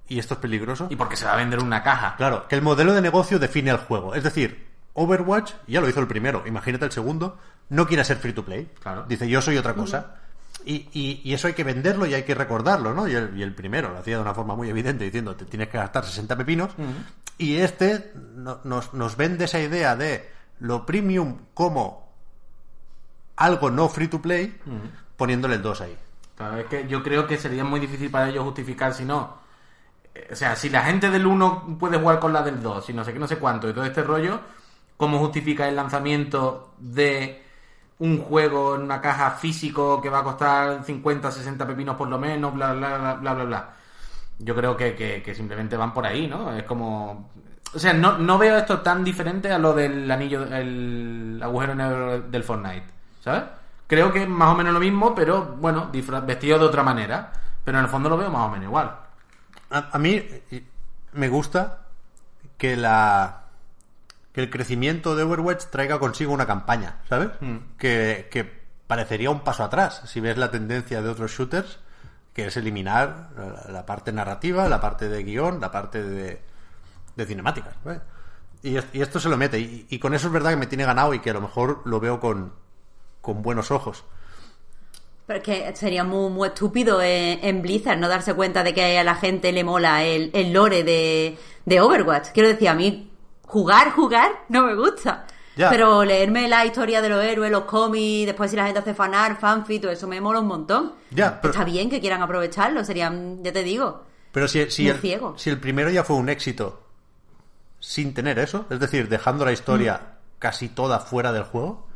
Y 0.08 0.18
esto 0.18 0.34
es 0.34 0.40
peligroso. 0.40 0.86
Y 0.90 0.96
porque 0.96 1.16
se 1.16 1.24
va 1.24 1.32
a 1.32 1.36
vender 1.36 1.60
una 1.60 1.82
caja. 1.82 2.14
Claro, 2.16 2.46
que 2.48 2.54
el 2.56 2.62
modelo 2.62 2.92
de 2.92 3.00
negocio 3.00 3.38
define 3.38 3.70
el 3.70 3.78
juego. 3.78 4.14
Es 4.14 4.22
decir, 4.22 4.66
Overwatch, 4.94 5.52
ya 5.66 5.80
lo 5.80 5.88
hizo 5.88 6.00
el 6.00 6.06
primero, 6.06 6.42
imagínate 6.46 6.84
el 6.84 6.92
segundo, 6.92 7.38
no 7.70 7.86
quiere 7.86 8.04
ser 8.04 8.18
free 8.18 8.32
to 8.32 8.44
play. 8.44 8.70
Claro. 8.82 9.04
Dice, 9.08 9.28
yo 9.28 9.40
soy 9.40 9.56
otra 9.56 9.74
cosa. 9.74 10.16
Y, 10.66 10.88
y- 10.92 11.20
y 11.24 11.34
eso 11.34 11.46
hay 11.48 11.54
que 11.54 11.64
venderlo 11.64 12.06
y 12.06 12.14
hay 12.14 12.22
que 12.22 12.34
recordarlo, 12.34 12.94
¿no? 12.94 13.08
Y 13.08 13.14
el, 13.14 13.36
y 13.36 13.42
el 13.42 13.54
primero 13.54 13.90
lo 13.90 13.98
hacía 13.98 14.16
de 14.16 14.22
una 14.22 14.34
forma 14.34 14.54
muy 14.54 14.68
evidente, 14.70 15.04
diciendo, 15.04 15.34
te 15.36 15.44
tienes 15.46 15.68
que 15.68 15.78
gastar 15.78 16.04
60 16.04 16.36
pepinos. 16.36 16.70
Y 17.38 17.56
este 17.56 18.12
no- 18.36 18.60
nos, 18.64 18.94
nos 18.94 19.16
vende 19.16 19.46
esa 19.46 19.58
idea 19.58 19.96
de 19.96 20.30
lo 20.60 20.86
premium 20.86 21.38
como 21.54 22.12
algo 23.36 23.70
no 23.70 23.88
free 23.88 24.08
to 24.08 24.20
play, 24.22 24.56
poniéndole 25.16 25.56
el 25.56 25.62
2 25.62 25.80
ahí. 25.80 25.96
Claro, 26.36 26.58
es 26.58 26.66
que 26.66 26.86
yo 26.88 27.02
creo 27.02 27.26
que 27.26 27.36
sería 27.38 27.64
muy 27.64 27.80
difícil 27.80 28.10
para 28.10 28.28
ellos 28.28 28.44
justificar 28.44 28.94
si 28.94 29.04
no. 29.04 29.42
Eh, 30.14 30.28
O 30.32 30.36
sea, 30.36 30.56
si 30.56 30.68
la 30.70 30.82
gente 30.82 31.10
del 31.10 31.26
1 31.26 31.76
puede 31.78 31.98
jugar 31.98 32.18
con 32.20 32.32
la 32.32 32.42
del 32.42 32.62
2 32.62 32.88
y 32.90 32.92
no 32.94 33.04
sé 33.04 33.12
qué, 33.12 33.18
no 33.18 33.26
sé 33.28 33.38
cuánto, 33.38 33.68
y 33.68 33.72
todo 33.74 33.84
este 33.84 34.02
rollo, 34.02 34.40
¿cómo 34.96 35.18
justifica 35.18 35.68
el 35.68 35.76
lanzamiento 35.76 36.74
de 36.78 37.42
un 37.98 38.18
juego 38.22 38.76
en 38.76 38.82
una 38.82 39.00
caja 39.00 39.30
físico 39.32 40.00
que 40.02 40.10
va 40.10 40.20
a 40.20 40.24
costar 40.24 40.84
50, 40.84 41.30
60 41.30 41.66
pepinos 41.66 41.96
por 41.96 42.08
lo 42.08 42.18
menos, 42.18 42.54
bla, 42.54 42.72
bla, 42.74 42.98
bla, 42.98 43.14
bla, 43.14 43.34
bla, 43.34 43.44
bla? 43.44 43.70
Yo 44.38 44.54
creo 44.54 44.76
que, 44.76 44.94
que- 44.94 45.22
simplemente 45.34 45.76
van 45.76 45.92
por 45.94 46.06
ahí, 46.06 46.26
¿no? 46.26 46.52
Es 46.56 46.64
como... 46.64 47.30
O 47.74 47.78
sea, 47.78 47.92
no, 47.92 48.18
no 48.18 48.38
veo 48.38 48.56
esto 48.58 48.80
tan 48.80 49.02
diferente 49.04 49.50
a 49.52 49.58
lo 49.58 49.72
del 49.74 50.10
anillo, 50.10 50.44
el 50.44 51.40
agujero 51.42 51.74
negro 51.74 52.20
del 52.22 52.44
Fortnite, 52.44 52.84
¿sabes? 53.20 53.44
Creo 53.86 54.12
que 54.12 54.22
es 54.22 54.28
más 54.28 54.52
o 54.52 54.56
menos 54.56 54.72
lo 54.72 54.80
mismo, 54.80 55.14
pero 55.14 55.56
bueno, 55.60 55.90
vestido 56.26 56.58
de 56.58 56.64
otra 56.66 56.82
manera. 56.82 57.32
Pero 57.64 57.78
en 57.78 57.84
el 57.84 57.90
fondo 57.90 58.08
lo 58.08 58.16
veo 58.16 58.30
más 58.30 58.46
o 58.48 58.50
menos 58.50 58.66
igual. 58.66 58.90
A, 59.74 59.90
a 59.92 59.98
mí 59.98 60.24
me 61.12 61.28
gusta 61.28 61.86
que 62.56 62.76
la 62.76 63.40
que 64.32 64.40
el 64.40 64.50
crecimiento 64.50 65.14
de 65.14 65.22
Overwatch 65.22 65.66
traiga 65.66 66.00
consigo 66.00 66.32
una 66.32 66.46
campaña, 66.46 66.98
¿sabes? 67.08 67.30
Que, 67.78 68.28
que 68.32 68.64
parecería 68.86 69.30
un 69.30 69.40
paso 69.40 69.62
atrás 69.62 70.02
si 70.06 70.20
ves 70.20 70.36
la 70.36 70.50
tendencia 70.50 71.02
de 71.02 71.08
otros 71.08 71.30
shooters, 71.30 71.78
que 72.32 72.46
es 72.46 72.56
eliminar 72.56 73.30
la, 73.36 73.72
la 73.72 73.86
parte 73.86 74.12
narrativa, 74.12 74.68
la 74.68 74.80
parte 74.80 75.08
de 75.08 75.22
guion, 75.22 75.60
la 75.60 75.70
parte 75.70 76.02
de, 76.02 76.42
de 77.14 77.26
cinemáticas. 77.26 77.74
Y, 78.62 78.76
y 78.92 79.02
esto 79.02 79.20
se 79.20 79.28
lo 79.28 79.36
mete. 79.36 79.60
Y, 79.60 79.86
y 79.88 79.98
con 80.00 80.14
eso 80.14 80.26
es 80.26 80.32
verdad 80.32 80.50
que 80.50 80.56
me 80.56 80.66
tiene 80.66 80.84
ganado 80.84 81.14
y 81.14 81.20
que 81.20 81.30
a 81.30 81.34
lo 81.34 81.40
mejor 81.40 81.82
lo 81.84 82.00
veo 82.00 82.18
con, 82.18 82.52
con 83.20 83.40
buenos 83.42 83.70
ojos. 83.70 84.04
Pero 85.26 85.38
es 85.38 85.44
que 85.44 85.76
sería 85.76 86.04
muy, 86.04 86.30
muy 86.30 86.48
estúpido 86.48 87.00
en, 87.00 87.38
en 87.42 87.62
Blizzard 87.62 87.98
no 87.98 88.08
darse 88.08 88.34
cuenta 88.34 88.62
de 88.62 88.74
que 88.74 88.98
a 88.98 89.04
la 89.04 89.14
gente 89.14 89.52
le 89.52 89.64
mola 89.64 90.04
el, 90.04 90.30
el 90.34 90.52
lore 90.52 90.84
de, 90.84 91.38
de 91.64 91.80
Overwatch. 91.80 92.28
Quiero 92.32 92.48
decir, 92.50 92.68
a 92.68 92.74
mí 92.74 93.10
jugar, 93.46 93.90
jugar 93.92 94.30
no 94.50 94.62
me 94.66 94.74
gusta. 94.74 95.26
Ya. 95.56 95.70
Pero 95.70 96.04
leerme 96.04 96.48
la 96.48 96.66
historia 96.66 97.00
de 97.00 97.08
los 97.08 97.24
héroes, 97.24 97.50
los 97.50 97.64
cómics, 97.64 98.26
después 98.26 98.50
si 98.50 98.56
la 98.56 98.64
gente 98.66 98.80
hace 98.80 98.92
fanart, 98.92 99.40
fanfic, 99.40 99.80
todo 99.82 99.92
eso 99.92 100.06
me 100.08 100.20
mola 100.20 100.40
un 100.40 100.46
montón. 100.48 100.92
Ya, 101.10 101.40
pero- 101.40 101.52
Está 101.54 101.64
bien 101.64 101.88
que 101.88 102.00
quieran 102.00 102.20
aprovecharlo, 102.22 102.84
serían, 102.84 103.42
ya 103.42 103.52
te 103.52 103.62
digo. 103.62 104.02
Pero 104.32 104.48
si, 104.48 104.68
si, 104.70 104.88
el, 104.88 104.98
ciego. 104.98 105.34
si 105.38 105.48
el 105.48 105.60
primero 105.60 105.90
ya 105.90 106.02
fue 106.02 106.16
un 106.16 106.28
éxito 106.28 106.82
sin 107.78 108.14
tener 108.14 108.38
eso, 108.38 108.66
es 108.68 108.80
decir, 108.80 109.08
dejando 109.08 109.44
la 109.44 109.52
historia 109.52 109.94
Mm. 110.02 110.38
casi 110.40 110.68
toda 110.68 110.98
fuera 111.00 111.32
del 111.32 111.44
juego, 111.44 111.86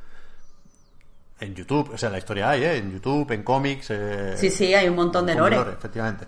en 1.40 1.54
YouTube, 1.54 1.90
o 1.94 1.98
sea, 1.98 2.10
la 2.10 2.18
historia 2.18 2.50
hay, 2.50 2.64
¿eh? 2.64 2.76
En 2.78 2.92
YouTube, 2.92 3.30
en 3.32 3.42
cómics. 3.42 3.88
eh, 3.90 4.34
Sí, 4.36 4.50
sí, 4.50 4.74
hay 4.74 4.88
un 4.88 4.96
montón 4.96 5.26
de 5.26 5.34
lore. 5.34 5.56
efectivamente. 5.72 6.26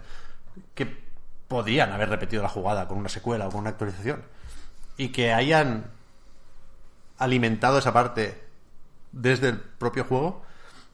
Que 0.74 0.86
podrían 1.48 1.90
haber 1.92 2.08
repetido 2.08 2.42
la 2.42 2.48
jugada 2.48 2.86
con 2.86 2.98
una 2.98 3.08
secuela 3.08 3.48
o 3.48 3.50
con 3.50 3.60
una 3.60 3.70
actualización. 3.70 4.22
Y 4.96 5.08
que 5.08 5.32
hayan 5.32 5.84
alimentado 7.18 7.78
esa 7.78 7.92
parte 7.92 8.40
desde 9.12 9.48
el 9.50 9.58
propio 9.58 10.04
juego, 10.04 10.42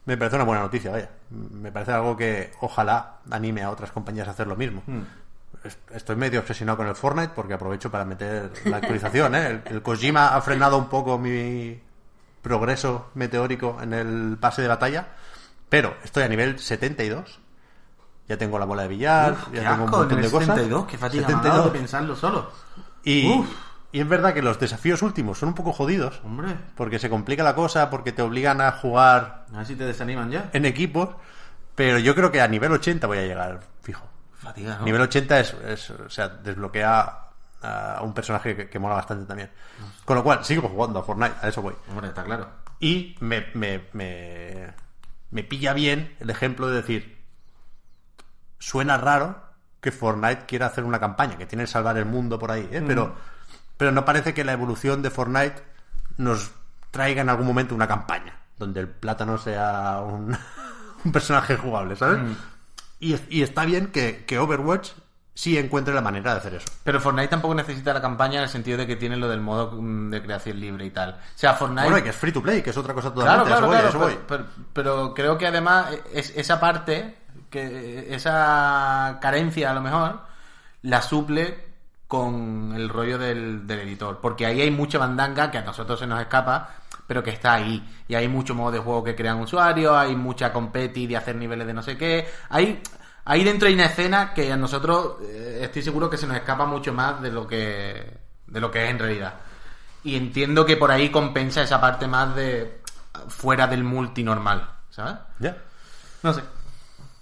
me 0.05 0.17
parece 0.17 0.35
una 0.37 0.45
buena 0.45 0.61
noticia, 0.61 0.91
vaya. 0.91 1.09
Me 1.29 1.71
parece 1.71 1.91
algo 1.91 2.15
que 2.17 2.51
ojalá 2.61 3.17
anime 3.29 3.61
a 3.63 3.69
otras 3.69 3.91
compañías 3.91 4.27
a 4.27 4.31
hacer 4.31 4.47
lo 4.47 4.55
mismo. 4.55 4.81
Es- 5.63 5.77
Estoy 5.93 6.15
medio 6.15 6.39
obsesionado 6.39 6.77
con 6.77 6.87
el 6.87 6.95
Fortnite 6.95 7.33
porque 7.35 7.53
aprovecho 7.53 7.91
para 7.91 8.05
meter 8.05 8.51
la 8.65 8.77
actualización. 8.77 9.35
¿eh? 9.35 9.47
El, 9.47 9.61
el 9.65 9.81
Kojima 9.81 10.35
ha 10.35 10.41
frenado 10.41 10.77
un 10.77 10.87
poco 10.87 11.17
mi 11.17 11.79
progreso 12.41 13.09
meteórico 13.13 13.77
en 13.81 13.93
el 13.93 14.37
pase 14.39 14.61
de 14.61 14.67
batalla, 14.67 15.07
pero 15.69 15.95
estoy 16.03 16.23
a 16.23 16.27
nivel 16.29 16.59
72. 16.59 17.39
Ya 18.27 18.37
tengo 18.37 18.59
la 18.59 18.65
bola 18.65 18.81
de 18.83 18.87
billar, 18.89 19.33
Uf, 19.33 19.53
ya 19.53 19.61
tengo 19.71 19.85
un 19.85 19.89
montón 19.91 20.09
de 20.19 20.25
el 20.25 20.31
cosas. 20.31 20.47
72, 20.47 20.85
qué 20.87 20.97
fatiga 20.97 21.27
me 21.27 21.33
ha 21.33 21.37
72. 21.37 21.57
dado 21.57 21.71
de 21.71 21.79
pensarlo 21.79 22.15
solo. 22.15 22.51
Y, 23.03 23.31
Uf. 23.31 23.47
y 23.93 24.01
es 24.01 24.07
verdad 24.09 24.33
que 24.33 24.41
los 24.41 24.59
desafíos 24.59 25.01
últimos 25.01 25.37
son 25.37 25.49
un 25.49 25.55
poco 25.55 25.71
jodidos, 25.71 26.19
Hombre, 26.25 26.55
porque 26.75 26.99
se 26.99 27.09
complica 27.09 27.41
la 27.43 27.55
cosa, 27.55 27.89
porque 27.89 28.11
te 28.11 28.21
obligan 28.21 28.59
a 28.59 28.71
jugar 28.73 29.45
a 29.53 29.57
ver 29.57 29.65
si 29.65 29.75
te 29.75 29.85
desaniman 29.85 30.29
ya. 30.29 30.49
en 30.51 30.65
equipos, 30.65 31.09
pero 31.75 31.99
yo 31.99 32.15
creo 32.15 32.29
que 32.31 32.41
a 32.41 32.47
nivel 32.49 32.71
80 32.73 33.07
voy 33.07 33.19
a 33.19 33.21
llegar 33.21 33.61
fijo. 33.81 34.03
Fatiga, 34.33 34.77
¿no? 34.79 34.83
Nivel 34.85 35.01
80 35.01 35.39
es, 35.39 35.53
es- 35.65 35.89
o 35.91 36.09
sea, 36.09 36.27
desbloquea 36.27 37.26
a 37.61 38.01
un 38.03 38.13
personaje 38.13 38.55
que, 38.55 38.69
que 38.69 38.79
mola 38.79 38.95
bastante 38.95 39.25
también. 39.25 39.49
Con 40.05 40.15
lo 40.15 40.23
cual, 40.23 40.43
sigo 40.45 40.67
jugando 40.67 40.99
a 40.99 41.03
Fortnite, 41.03 41.35
a 41.41 41.47
eso 41.47 41.61
voy. 41.61 41.75
Hombre, 41.89 42.07
está 42.07 42.23
claro. 42.23 42.49
Y 42.79 43.15
me, 43.19 43.47
me, 43.53 43.85
me, 43.93 44.73
me 45.31 45.43
pilla 45.43 45.73
bien 45.73 46.15
el 46.19 46.29
ejemplo 46.29 46.67
de 46.67 46.77
decir, 46.77 47.17
suena 48.59 48.97
raro 48.97 49.41
que 49.81 49.91
Fortnite 49.91 50.45
quiera 50.45 50.67
hacer 50.67 50.83
una 50.83 50.99
campaña, 50.99 51.37
que 51.37 51.45
tiene 51.45 51.63
que 51.63 51.71
salvar 51.71 51.97
el 51.97 52.05
mundo 52.05 52.37
por 52.39 52.51
ahí, 52.51 52.67
¿eh? 52.71 52.83
pero, 52.85 53.15
pero 53.77 53.91
no 53.91 54.05
parece 54.05 54.33
que 54.33 54.43
la 54.43 54.53
evolución 54.53 55.01
de 55.01 55.09
Fortnite 55.09 55.63
nos 56.17 56.51
traiga 56.91 57.21
en 57.21 57.29
algún 57.29 57.47
momento 57.47 57.75
una 57.75 57.87
campaña, 57.87 58.39
donde 58.57 58.79
el 58.81 58.89
plátano 58.89 59.37
sea 59.37 60.01
un, 60.01 60.37
un 61.05 61.11
personaje 61.11 61.57
jugable, 61.57 61.95
¿sabes? 61.95 62.19
Y, 62.99 63.15
y 63.29 63.43
está 63.43 63.65
bien 63.65 63.87
que, 63.87 64.25
que 64.25 64.39
Overwatch 64.39 64.91
sí 65.37 65.55
encuentre 65.55 65.93
la 65.93 66.01
manera 66.01 66.31
de 66.31 66.39
hacer 66.39 66.55
eso. 66.55 66.65
Pero 66.83 66.99
Fortnite 66.99 67.27
tampoco 67.27 67.53
necesita 67.53 67.93
la 67.93 68.01
campaña 68.01 68.37
en 68.37 68.43
el 68.45 68.49
sentido 68.49 68.75
de 68.75 68.87
que 68.87 68.95
tiene 68.95 69.15
lo 69.17 69.29
del 69.29 69.39
modo 69.39 69.71
mm, 69.79 70.09
de 70.09 70.21
creación 70.23 70.59
libre 70.59 70.83
y 70.87 70.89
tal. 70.89 71.11
O 71.11 71.15
sea, 71.37 71.53
Fortnite... 71.53 71.87
Bueno, 71.89 72.03
que 72.03 72.09
es 72.09 72.15
free 72.15 72.31
to 72.31 72.41
play, 72.41 72.63
que 72.63 72.71
es 72.71 72.77
otra 72.77 72.95
cosa 72.95 73.13
totalmente. 73.13 73.45
claro, 73.51 73.59
eso 73.59 73.67
voy, 73.67 73.75
a 73.75 73.79
claro. 73.81 73.89
eso 73.89 73.99
Pero, 73.99 74.15
voy. 74.15 74.23
pero- 74.27 74.45
pero 74.73 75.13
creo 75.13 75.37
que 75.37 75.45
además 75.45 75.89
es, 76.11 76.33
esa 76.35 76.59
parte, 76.59 77.17
que 77.51 78.07
esa 78.15 79.19
carencia 79.21 79.69
a 79.69 79.73
lo 79.75 79.81
mejor, 79.81 80.21
la 80.81 81.03
suple 81.03 81.67
con 82.07 82.73
el 82.75 82.89
rollo 82.89 83.19
del, 83.19 83.67
del 83.67 83.81
editor. 83.81 84.17
Porque 84.19 84.47
ahí 84.47 84.61
hay 84.61 84.71
mucha 84.71 84.97
bandanga 84.97 85.51
que 85.51 85.59
a 85.59 85.61
nosotros 85.61 85.99
se 85.99 86.07
nos 86.07 86.19
escapa, 86.19 86.69
pero 87.05 87.21
que 87.21 87.29
está 87.29 87.53
ahí. 87.53 87.87
Y 88.07 88.15
hay 88.15 88.27
mucho 88.27 88.55
modo 88.55 88.71
de 88.71 88.79
juego 88.79 89.03
que 89.03 89.15
crean 89.15 89.39
usuarios, 89.39 89.95
hay 89.95 90.15
mucha 90.15 90.51
competi 90.51 91.05
de 91.05 91.15
hacer 91.17 91.35
niveles 91.35 91.67
de 91.67 91.73
no 91.75 91.83
sé 91.83 91.95
qué. 91.95 92.27
Hay, 92.49 92.81
ahí 93.27 93.43
dentro 93.43 93.67
hay 93.67 93.73
una 93.73 93.85
escena 93.85 94.33
que 94.33 94.51
a 94.51 94.57
nosotros 94.57 95.17
eh, 95.21 95.59
estoy 95.61 95.81
seguro 95.81 96.09
que 96.09 96.17
se 96.17 96.25
nos 96.25 96.37
escapa 96.37 96.65
mucho 96.65 96.93
más 96.93 97.21
de 97.21 97.31
lo 97.31 97.45
que, 97.45 98.17
de 98.47 98.59
lo 98.59 98.71
que 98.71 98.85
es 98.85 98.89
en 98.89 98.99
realidad. 98.99 99.33
Y 100.03 100.15
entiendo 100.15 100.65
que 100.65 100.77
por 100.77 100.89
ahí 100.89 101.09
compensa 101.09 101.61
esa 101.61 101.81
parte 101.81 102.07
más 102.07 102.35
de 102.35 102.81
fuera 103.27 103.67
del 103.67 103.83
multi 103.83 104.23
normal, 104.23 104.69
¿sabes? 104.89 105.15
Ya. 105.39 105.57
No 106.23 106.33
sé. 106.33 106.41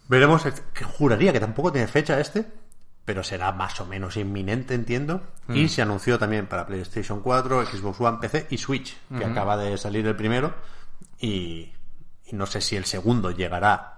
Veremos, 0.08 0.44
que 0.74 0.86
juraría 0.86 1.34
que 1.34 1.40
tampoco 1.40 1.72
tiene 1.72 1.88
fecha 1.88 2.20
este, 2.20 2.46
pero 3.04 3.24
será 3.24 3.52
más 3.52 3.80
o 3.82 3.88
menos 3.88 4.18
inminente, 4.18 4.76
entiendo. 4.76 5.22
Y 5.50 5.70
se 5.70 5.82
anunció 5.82 6.20
también 6.20 6.48
para 6.48 6.68
PlayStation 6.68 7.22
4, 7.22 7.66
Xbox 7.66 8.02
One, 8.02 8.18
PC 8.20 8.48
y 8.52 8.58
Switch, 8.58 8.96
que 9.18 9.26
acaba 9.26 9.58
de 9.58 9.78
salir 9.78 10.06
el 10.06 10.16
primero. 10.16 10.54
Y, 11.20 11.72
y 12.26 12.34
no 12.34 12.46
sé 12.46 12.62
si 12.62 12.76
el 12.76 12.86
segundo 12.86 13.32
llegará. 13.32 13.95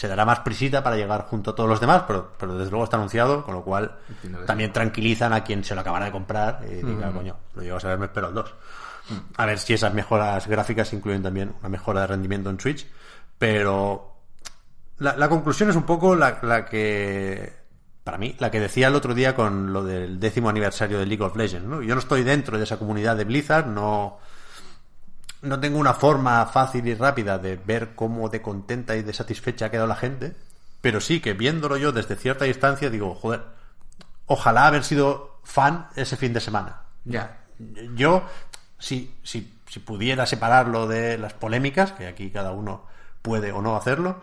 Se 0.00 0.08
dará 0.08 0.24
más 0.24 0.40
prisita 0.40 0.82
para 0.82 0.96
llegar 0.96 1.26
junto 1.26 1.50
a 1.50 1.54
todos 1.54 1.68
los 1.68 1.78
demás, 1.78 2.04
pero, 2.06 2.32
pero 2.38 2.56
desde 2.56 2.70
luego 2.70 2.84
está 2.84 2.96
anunciado, 2.96 3.44
con 3.44 3.52
lo 3.52 3.62
cual 3.62 3.98
también 4.46 4.72
tranquilizan 4.72 5.34
a 5.34 5.44
quien 5.44 5.62
se 5.62 5.74
lo 5.74 5.82
acabará 5.82 6.06
de 6.06 6.10
comprar 6.10 6.62
y 6.66 6.76
diga, 6.76 7.12
coño, 7.12 7.36
lo 7.54 7.60
llevo 7.60 7.76
a 7.76 7.80
saber, 7.80 7.98
me 7.98 8.06
espero 8.06 8.28
el 8.28 8.34
2. 8.34 8.54
A 9.36 9.44
ver 9.44 9.58
si 9.58 9.74
esas 9.74 9.92
mejoras 9.92 10.46
gráficas 10.46 10.90
incluyen 10.94 11.22
también 11.22 11.54
una 11.60 11.68
mejora 11.68 12.00
de 12.00 12.06
rendimiento 12.06 12.48
en 12.48 12.58
Switch, 12.58 12.86
pero 13.36 14.22
la, 15.00 15.18
la 15.18 15.28
conclusión 15.28 15.68
es 15.68 15.76
un 15.76 15.82
poco 15.82 16.16
la, 16.16 16.38
la 16.44 16.64
que, 16.64 17.52
para 18.02 18.16
mí, 18.16 18.34
la 18.38 18.50
que 18.50 18.58
decía 18.58 18.88
el 18.88 18.94
otro 18.94 19.12
día 19.12 19.36
con 19.36 19.70
lo 19.70 19.84
del 19.84 20.18
décimo 20.18 20.48
aniversario 20.48 20.98
de 20.98 21.04
League 21.04 21.22
of 21.22 21.36
Legends. 21.36 21.68
¿no? 21.68 21.82
Yo 21.82 21.94
no 21.94 22.00
estoy 22.00 22.22
dentro 22.22 22.56
de 22.56 22.64
esa 22.64 22.78
comunidad 22.78 23.18
de 23.18 23.24
Blizzard, 23.24 23.66
no, 23.66 24.18
no 25.42 25.60
tengo 25.60 25.78
una 25.78 25.94
forma 25.94 26.44
fácil 26.46 26.86
y 26.88 26.94
rápida 26.94 27.38
de 27.38 27.56
ver 27.56 27.94
cómo 27.94 28.28
de 28.28 28.42
contenta 28.42 28.96
y 28.96 29.02
de 29.02 29.12
satisfecha 29.12 29.66
ha 29.66 29.70
quedado 29.70 29.88
la 29.88 29.96
gente, 29.96 30.36
pero 30.80 31.00
sí 31.00 31.20
que 31.20 31.32
viéndolo 31.34 31.76
yo 31.76 31.92
desde 31.92 32.16
cierta 32.16 32.44
distancia 32.44 32.90
digo, 32.90 33.14
joder, 33.14 33.42
ojalá 34.26 34.66
haber 34.66 34.84
sido 34.84 35.40
fan 35.44 35.88
ese 35.96 36.16
fin 36.16 36.32
de 36.32 36.40
semana. 36.40 36.82
Ya. 37.04 37.40
Yo, 37.94 38.22
si, 38.78 39.14
si, 39.22 39.58
si 39.68 39.80
pudiera 39.80 40.26
separarlo 40.26 40.86
de 40.86 41.18
las 41.18 41.32
polémicas, 41.34 41.92
que 41.92 42.06
aquí 42.06 42.30
cada 42.30 42.52
uno 42.52 42.86
puede 43.22 43.52
o 43.52 43.60
no 43.62 43.76
hacerlo, 43.76 44.22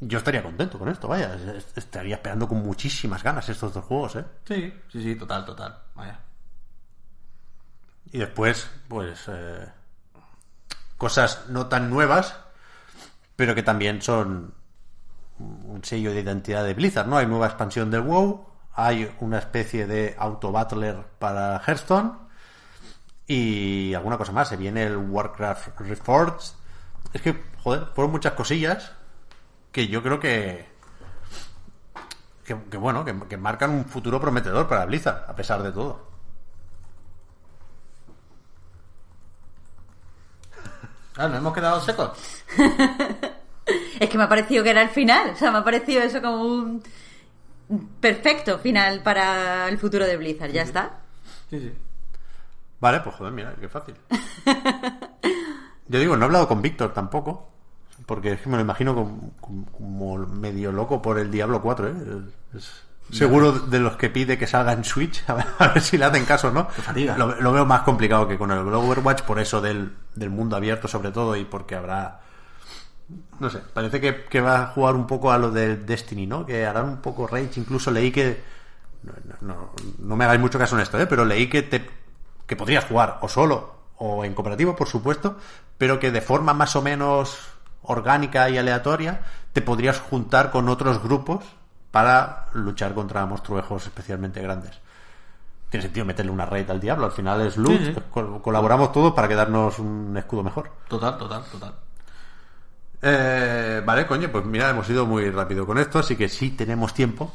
yo 0.00 0.18
estaría 0.18 0.42
contento 0.42 0.78
con 0.78 0.88
esto, 0.88 1.08
vaya. 1.08 1.34
es- 1.34 1.66
Estaría 1.76 2.14
esperando 2.16 2.48
con 2.48 2.58
muchísimas 2.62 3.22
ganas 3.22 3.48
estos 3.48 3.74
dos 3.74 3.84
juegos, 3.84 4.16
¿eh? 4.16 4.24
Sí, 4.46 4.72
sí, 4.90 5.02
sí, 5.02 5.14
total, 5.16 5.44
total. 5.44 5.78
Vaya. 5.94 6.18
Y 8.12 8.18
después, 8.18 8.68
pues, 8.88 9.24
eh, 9.28 9.66
cosas 11.02 11.46
no 11.48 11.66
tan 11.66 11.90
nuevas, 11.90 12.36
pero 13.34 13.56
que 13.56 13.64
también 13.64 14.02
son 14.02 14.54
un 15.40 15.80
sello 15.82 16.12
de 16.12 16.20
identidad 16.20 16.62
de 16.62 16.74
Blizzard, 16.74 17.08
¿no? 17.08 17.16
Hay 17.16 17.26
nueva 17.26 17.46
expansión 17.46 17.90
del 17.90 18.02
WoW, 18.02 18.46
hay 18.72 19.12
una 19.18 19.38
especie 19.40 19.88
de 19.88 20.14
auto-battler 20.16 21.04
para 21.18 21.60
Hearthstone 21.66 22.12
y 23.26 23.92
alguna 23.94 24.16
cosa 24.16 24.30
más. 24.30 24.48
Se 24.48 24.56
viene 24.56 24.84
el 24.84 24.96
Warcraft 24.96 25.80
Reforged. 25.80 26.54
Es 27.12 27.20
que, 27.20 27.46
joder, 27.64 27.88
fueron 27.96 28.12
muchas 28.12 28.34
cosillas 28.34 28.92
que 29.72 29.88
yo 29.88 30.04
creo 30.04 30.20
que... 30.20 30.70
Que, 32.44 32.76
bueno, 32.76 33.04
que 33.04 33.36
marcan 33.36 33.70
un 33.70 33.86
futuro 33.86 34.20
prometedor 34.20 34.68
para 34.68 34.86
Blizzard, 34.86 35.24
a 35.28 35.34
pesar 35.34 35.64
de 35.64 35.72
todo. 35.72 36.11
Ah, 41.16 41.28
nos 41.28 41.38
hemos 41.38 41.52
quedado 41.54 41.80
secos. 41.80 42.10
Es 44.00 44.08
que 44.10 44.18
me 44.18 44.24
ha 44.24 44.28
parecido 44.28 44.64
que 44.64 44.70
era 44.70 44.82
el 44.82 44.88
final. 44.88 45.30
O 45.30 45.36
sea, 45.36 45.52
me 45.52 45.58
ha 45.58 45.64
parecido 45.64 46.02
eso 46.02 46.20
como 46.20 46.42
un 46.42 46.82
perfecto 48.00 48.58
final 48.58 49.00
para 49.04 49.68
el 49.68 49.78
futuro 49.78 50.04
de 50.04 50.16
Blizzard. 50.16 50.50
Ya 50.50 50.62
está. 50.62 50.98
Sí, 51.48 51.60
sí. 51.60 51.72
Vale, 52.80 53.00
pues 53.00 53.14
joder, 53.14 53.32
mira, 53.32 53.54
qué 53.60 53.68
fácil. 53.68 53.94
Yo 55.86 55.98
digo, 56.00 56.16
no 56.16 56.24
he 56.24 56.26
hablado 56.26 56.48
con 56.48 56.60
Víctor 56.60 56.92
tampoco, 56.92 57.48
porque 58.06 58.32
es 58.32 58.40
que 58.40 58.48
me 58.48 58.56
lo 58.56 58.62
imagino 58.62 58.94
como, 58.96 59.30
como- 59.40 59.66
como 59.70 60.18
medio 60.26 60.72
loco 60.72 61.00
por 61.00 61.18
el 61.20 61.30
Diablo 61.30 61.62
4, 61.62 61.88
¿eh? 61.88 61.94
Es 62.56 62.82
seguro 63.12 63.52
de 63.52 63.78
los 63.78 63.96
que 63.96 64.08
pide 64.10 64.38
que 64.38 64.46
salga 64.46 64.72
en 64.72 64.84
Switch, 64.84 65.22
a 65.28 65.34
ver, 65.34 65.46
a 65.58 65.68
ver 65.68 65.80
si 65.82 65.98
le 65.98 66.04
hacen 66.04 66.24
caso, 66.24 66.50
¿no? 66.50 66.68
Lo, 67.16 67.40
lo 67.40 67.52
veo 67.52 67.66
más 67.66 67.82
complicado 67.82 68.26
que 68.26 68.38
con 68.38 68.50
el 68.50 68.58
Overwatch, 68.58 69.22
por 69.22 69.38
eso 69.38 69.60
del, 69.60 69.94
del 70.14 70.30
mundo 70.30 70.56
abierto 70.56 70.88
sobre 70.88 71.10
todo, 71.12 71.36
y 71.36 71.44
porque 71.44 71.74
habrá... 71.76 72.20
No 73.40 73.50
sé, 73.50 73.58
parece 73.74 74.00
que, 74.00 74.24
que 74.24 74.40
va 74.40 74.62
a 74.62 74.66
jugar 74.68 74.94
un 74.94 75.06
poco 75.06 75.30
a 75.32 75.38
lo 75.38 75.50
del 75.50 75.84
Destiny, 75.84 76.26
¿no? 76.26 76.46
Que 76.46 76.64
harán 76.64 76.86
un 76.88 76.96
poco 77.02 77.26
Rage, 77.26 77.50
incluso 77.56 77.90
leí 77.90 78.10
que... 78.10 78.42
No, 79.02 79.12
no- 79.40 79.54
no- 79.54 79.70
no 79.98 80.16
me 80.16 80.24
hagáis 80.24 80.40
mucho 80.40 80.58
caso 80.58 80.76
en 80.76 80.82
esto, 80.82 80.98
¿eh? 80.98 81.06
Pero 81.06 81.24
leí 81.24 81.48
que, 81.50 81.62
te, 81.62 81.88
que 82.46 82.56
podrías 82.56 82.84
jugar 82.84 83.18
o 83.20 83.28
solo 83.28 83.74
o 83.98 84.24
en 84.24 84.32
cooperativo, 84.34 84.74
por 84.74 84.88
supuesto, 84.88 85.36
pero 85.76 86.00
que 86.00 86.10
de 86.10 86.20
forma 86.22 86.54
más 86.54 86.74
o 86.76 86.82
menos 86.82 87.38
orgánica 87.82 88.48
y 88.48 88.58
aleatoria 88.58 89.20
te 89.52 89.60
podrías 89.60 89.98
juntar 90.00 90.50
con 90.50 90.68
otros 90.68 91.02
grupos 91.02 91.44
para 91.92 92.46
luchar 92.54 92.92
contra 92.94 93.24
monstruejos 93.26 93.86
especialmente 93.86 94.42
grandes. 94.42 94.80
Tiene 95.70 95.84
sentido 95.84 96.04
meterle 96.04 96.32
una 96.32 96.44
raid 96.46 96.68
al 96.70 96.80
diablo, 96.80 97.06
al 97.06 97.12
final 97.12 97.40
es 97.42 97.56
loot, 97.56 97.78
Sí, 97.78 97.92
sí. 97.94 98.00
col- 98.10 98.42
colaboramos 98.42 98.90
todos 98.92 99.12
para 99.14 99.28
quedarnos 99.28 99.78
un 99.78 100.14
escudo 100.16 100.42
mejor. 100.42 100.70
Total, 100.88 101.16
total, 101.16 101.44
total. 101.50 101.74
Eh, 103.00 103.82
vale, 103.84 104.06
coño, 104.06 104.30
pues 104.30 104.44
mira, 104.44 104.70
hemos 104.70 104.88
ido 104.88 105.06
muy 105.06 105.28
rápido 105.30 105.66
con 105.66 105.78
esto, 105.78 105.98
así 105.98 106.16
que 106.16 106.28
sí 106.28 106.50
tenemos 106.50 106.94
tiempo 106.94 107.32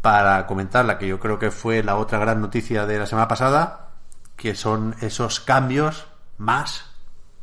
para 0.00 0.46
comentar 0.46 0.84
la 0.84 0.98
que 0.98 1.06
yo 1.06 1.20
creo 1.20 1.38
que 1.38 1.50
fue 1.50 1.82
la 1.82 1.96
otra 1.96 2.18
gran 2.18 2.40
noticia 2.40 2.86
de 2.86 2.98
la 2.98 3.06
semana 3.06 3.28
pasada, 3.28 3.88
que 4.36 4.54
son 4.54 4.96
esos 5.00 5.40
cambios 5.40 6.06
más 6.38 6.86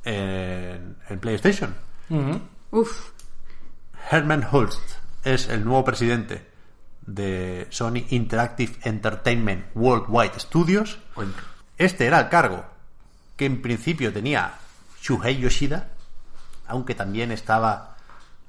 en, 0.03 0.97
en 1.09 1.19
PlayStation. 1.19 1.75
Uf. 2.71 3.11
Herman 4.11 4.47
Hulst 4.51 4.81
es 5.33 5.49
el 5.49 5.65
nuevo 5.65 5.83
presidente 5.83 6.47
de 7.05 7.67
Sony 7.69 8.05
Interactive 8.09 8.73
Entertainment 8.83 9.65
Worldwide 9.75 10.39
Studios. 10.39 10.99
Este 11.77 12.05
era 12.05 12.19
el 12.19 12.29
cargo 12.29 12.65
que 13.35 13.45
en 13.45 13.61
principio 13.61 14.11
tenía 14.11 14.53
Shuhei 15.01 15.37
Yoshida, 15.37 15.89
aunque 16.67 16.95
también 16.95 17.31
estaba 17.31 17.97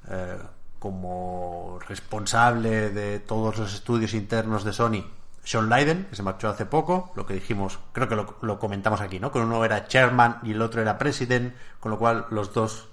eh, 0.09 0.39
como 0.79 1.79
responsable 1.89 2.91
de 2.91 3.21
todos 3.21 3.59
los 3.59 3.75
estudios 3.75 4.15
internos 4.15 4.65
de 4.65 4.73
Sony 4.73 5.05
Sean 5.45 5.69
Leiden, 5.69 6.07
que 6.11 6.17
se 6.17 6.23
marchó 6.23 6.49
hace 6.49 6.67
poco, 6.67 7.13
lo 7.17 7.27
que 7.27 7.35
dijimos, 7.35 7.79
creo 7.93 8.09
que 8.09 8.17
lo, 8.17 8.37
lo 8.43 8.59
comentamos 8.59 9.01
aquí, 9.01 9.19
¿no? 9.19 9.33
Que 9.33 9.39
uno 9.39 9.65
era 9.65 9.87
chairman 9.87 10.41
y 10.43 10.53
el 10.53 10.61
otro 10.61 10.83
era 10.83 10.99
president, 10.99 11.55
con 11.81 11.91
lo 11.91 11.99
cual 11.99 12.27
los 12.31 12.53
dos, 12.53 12.89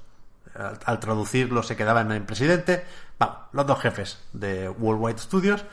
al, 0.55 0.79
al 0.85 0.99
traducirlo, 0.99 1.63
se 1.63 1.75
quedaban 1.75 2.11
en 2.11 2.25
presidente. 2.25 2.85
Vamos, 3.19 3.37
los 3.53 3.65
dos 3.67 3.79
jefes 3.79 4.19
de 4.33 4.69
Worldwide 4.69 5.19
Studios. 5.19 5.63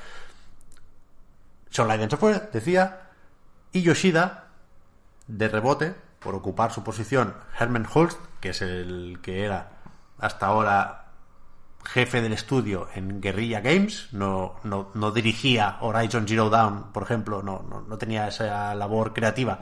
Sean 1.70 1.88
Leiden 1.88 2.10
se 2.10 2.16
fue, 2.16 2.48
decía, 2.52 3.08
y 3.72 3.82
Yoshida, 3.82 4.48
de 5.26 5.48
rebote, 5.48 5.94
por 6.18 6.34
ocupar 6.34 6.72
su 6.72 6.84
posición, 6.84 7.34
Herman 7.58 7.86
Holst, 7.92 8.18
que 8.40 8.50
es 8.50 8.62
el 8.62 9.18
que 9.22 9.44
era 9.44 9.70
hasta 10.18 10.46
ahora 10.46 10.98
jefe 11.84 12.20
del 12.22 12.32
estudio 12.32 12.88
en 12.94 13.20
Guerrilla 13.20 13.60
Games, 13.60 14.08
no, 14.12 14.54
no, 14.62 14.90
no 14.94 15.10
dirigía 15.10 15.78
Horizon 15.80 16.28
Zero 16.28 16.48
Dawn, 16.48 16.92
por 16.92 17.02
ejemplo, 17.02 17.42
no, 17.42 17.64
no, 17.68 17.80
no 17.80 17.98
tenía 17.98 18.28
esa 18.28 18.72
labor 18.76 19.12
creativa, 19.12 19.58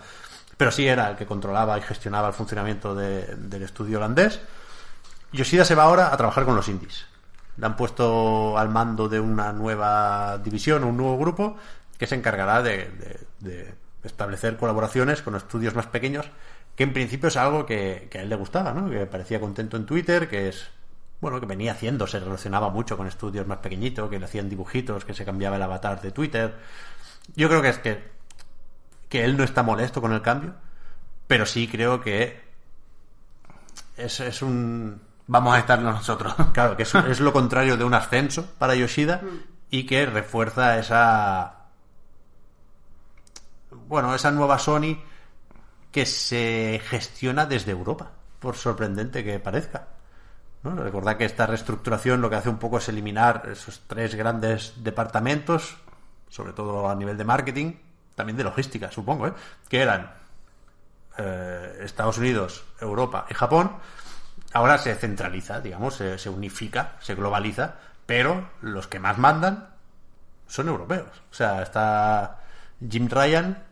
pero 0.58 0.70
sí 0.70 0.86
era 0.86 1.08
el 1.08 1.16
que 1.16 1.24
controlaba 1.24 1.78
y 1.78 1.82
gestionaba 1.82 2.28
el 2.28 2.34
funcionamiento 2.34 2.94
de- 2.94 3.36
del 3.36 3.62
estudio 3.62 3.96
holandés. 3.96 4.38
Yoshida 5.32 5.64
se 5.64 5.74
va 5.74 5.84
ahora 5.84 6.12
a 6.12 6.16
trabajar 6.18 6.44
con 6.44 6.56
los 6.56 6.68
indies. 6.68 7.06
Le 7.60 7.66
han 7.66 7.76
puesto 7.76 8.56
al 8.56 8.70
mando 8.70 9.08
de 9.08 9.20
una 9.20 9.52
nueva 9.52 10.38
división, 10.38 10.82
un 10.82 10.96
nuevo 10.96 11.18
grupo, 11.18 11.56
que 11.98 12.06
se 12.06 12.14
encargará 12.14 12.62
de 12.62 13.74
establecer 14.02 14.56
colaboraciones 14.56 15.22
con 15.22 15.36
estudios 15.36 15.74
más 15.74 15.86
pequeños, 15.86 16.30
que 16.74 16.84
en 16.84 16.92
principio 16.92 17.28
es 17.28 17.36
algo 17.36 17.66
que, 17.66 18.08
que 18.10 18.18
a 18.18 18.22
él 18.22 18.28
le 18.28 18.36
gustaba, 18.36 18.72
¿no? 18.72 18.88
Que 18.88 19.06
parecía 19.06 19.38
contento 19.38 19.76
en 19.76 19.84
Twitter, 19.84 20.28
que 20.28 20.48
es 20.48 20.70
bueno, 21.20 21.38
que 21.38 21.46
venía 21.46 21.72
haciendo, 21.72 22.06
se 22.06 22.18
relacionaba 22.18 22.70
mucho 22.70 22.96
con 22.96 23.06
estudios 23.06 23.46
más 23.46 23.58
pequeñitos, 23.58 24.08
que 24.08 24.18
le 24.18 24.24
hacían 24.24 24.48
dibujitos, 24.48 25.04
que 25.04 25.12
se 25.12 25.24
cambiaba 25.24 25.56
el 25.56 25.62
avatar 25.62 26.00
de 26.00 26.12
Twitter. 26.12 26.54
Yo 27.36 27.48
creo 27.48 27.60
que 27.60 27.68
es 27.68 27.78
que, 27.78 28.02
que 29.10 29.24
él 29.24 29.36
no 29.36 29.44
está 29.44 29.62
molesto 29.62 30.00
con 30.00 30.12
el 30.12 30.22
cambio, 30.22 30.54
pero 31.26 31.44
sí 31.44 31.68
creo 31.68 32.00
que 32.00 32.40
es, 33.98 34.20
es 34.20 34.40
un... 34.40 35.02
Vamos 35.30 35.54
a 35.54 35.60
estar 35.60 35.80
nosotros. 35.80 36.34
Claro, 36.52 36.76
que 36.76 36.82
es, 36.82 36.92
es 36.92 37.20
lo 37.20 37.32
contrario 37.32 37.76
de 37.76 37.84
un 37.84 37.94
ascenso 37.94 38.44
para 38.58 38.74
Yoshida 38.74 39.20
y 39.70 39.86
que 39.86 40.04
refuerza 40.04 40.76
esa... 40.76 41.66
Bueno, 43.70 44.12
esa 44.12 44.32
nueva 44.32 44.58
Sony 44.58 44.98
que 45.92 46.04
se 46.04 46.80
gestiona 46.84 47.46
desde 47.46 47.70
Europa, 47.70 48.10
por 48.40 48.56
sorprendente 48.56 49.22
que 49.22 49.38
parezca. 49.38 49.86
¿no? 50.64 50.74
Recordad 50.74 51.16
que 51.16 51.26
esta 51.26 51.46
reestructuración 51.46 52.20
lo 52.20 52.28
que 52.28 52.34
hace 52.34 52.48
un 52.48 52.58
poco 52.58 52.78
es 52.78 52.88
eliminar 52.88 53.48
esos 53.52 53.82
tres 53.86 54.16
grandes 54.16 54.82
departamentos, 54.82 55.76
sobre 56.28 56.54
todo 56.54 56.90
a 56.90 56.94
nivel 56.96 57.16
de 57.16 57.24
marketing, 57.24 57.74
también 58.16 58.36
de 58.36 58.42
logística, 58.42 58.90
supongo, 58.90 59.28
¿eh? 59.28 59.32
que 59.68 59.80
eran 59.80 60.12
eh, 61.18 61.82
Estados 61.82 62.18
Unidos, 62.18 62.64
Europa 62.80 63.26
y 63.30 63.34
Japón, 63.34 63.76
ahora 64.52 64.78
se 64.78 64.94
centraliza, 64.94 65.60
digamos, 65.60 65.94
se, 65.94 66.28
unifica, 66.28 66.92
se 67.00 67.14
globaliza, 67.14 67.74
pero 68.06 68.50
los 68.62 68.86
que 68.88 68.98
más 69.00 69.18
mandan 69.18 69.68
son 70.46 70.68
europeos. 70.68 71.08
O 71.30 71.34
sea, 71.34 71.62
está 71.62 72.38
Jim 72.88 73.08
Ryan 73.08 73.62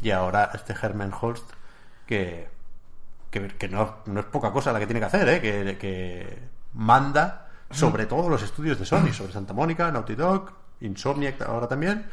y 0.00 0.10
ahora 0.10 0.50
este 0.54 0.72
Herman 0.80 1.12
Holst, 1.20 1.44
que, 2.06 2.48
que, 3.30 3.68
no, 3.68 3.96
no 4.06 4.20
es 4.20 4.26
poca 4.26 4.50
cosa 4.50 4.72
la 4.72 4.78
que 4.78 4.86
tiene 4.86 5.00
que 5.00 5.06
hacer, 5.06 5.28
¿eh? 5.28 5.40
que, 5.40 5.76
que 5.78 6.38
manda 6.74 7.48
sobre 7.70 8.06
todos 8.06 8.28
los 8.28 8.42
estudios 8.42 8.78
de 8.78 8.84
Sony, 8.86 9.12
sobre 9.12 9.32
Santa 9.32 9.52
Mónica, 9.54 9.90
Naughty 9.90 10.14
Dog, 10.14 10.52
Insomniac 10.80 11.40
ahora 11.42 11.68
también. 11.68 12.06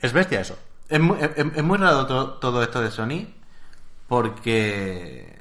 Es 0.00 0.12
bestia 0.12 0.40
eso. 0.40 0.58
Es 0.88 1.00
muy, 1.00 1.18
es- 1.20 1.62
muy 1.62 1.76
raro 1.78 2.06
to- 2.06 2.32
todo 2.34 2.62
esto 2.62 2.80
de 2.80 2.90
Sony 2.90 3.26
porque 4.06 5.37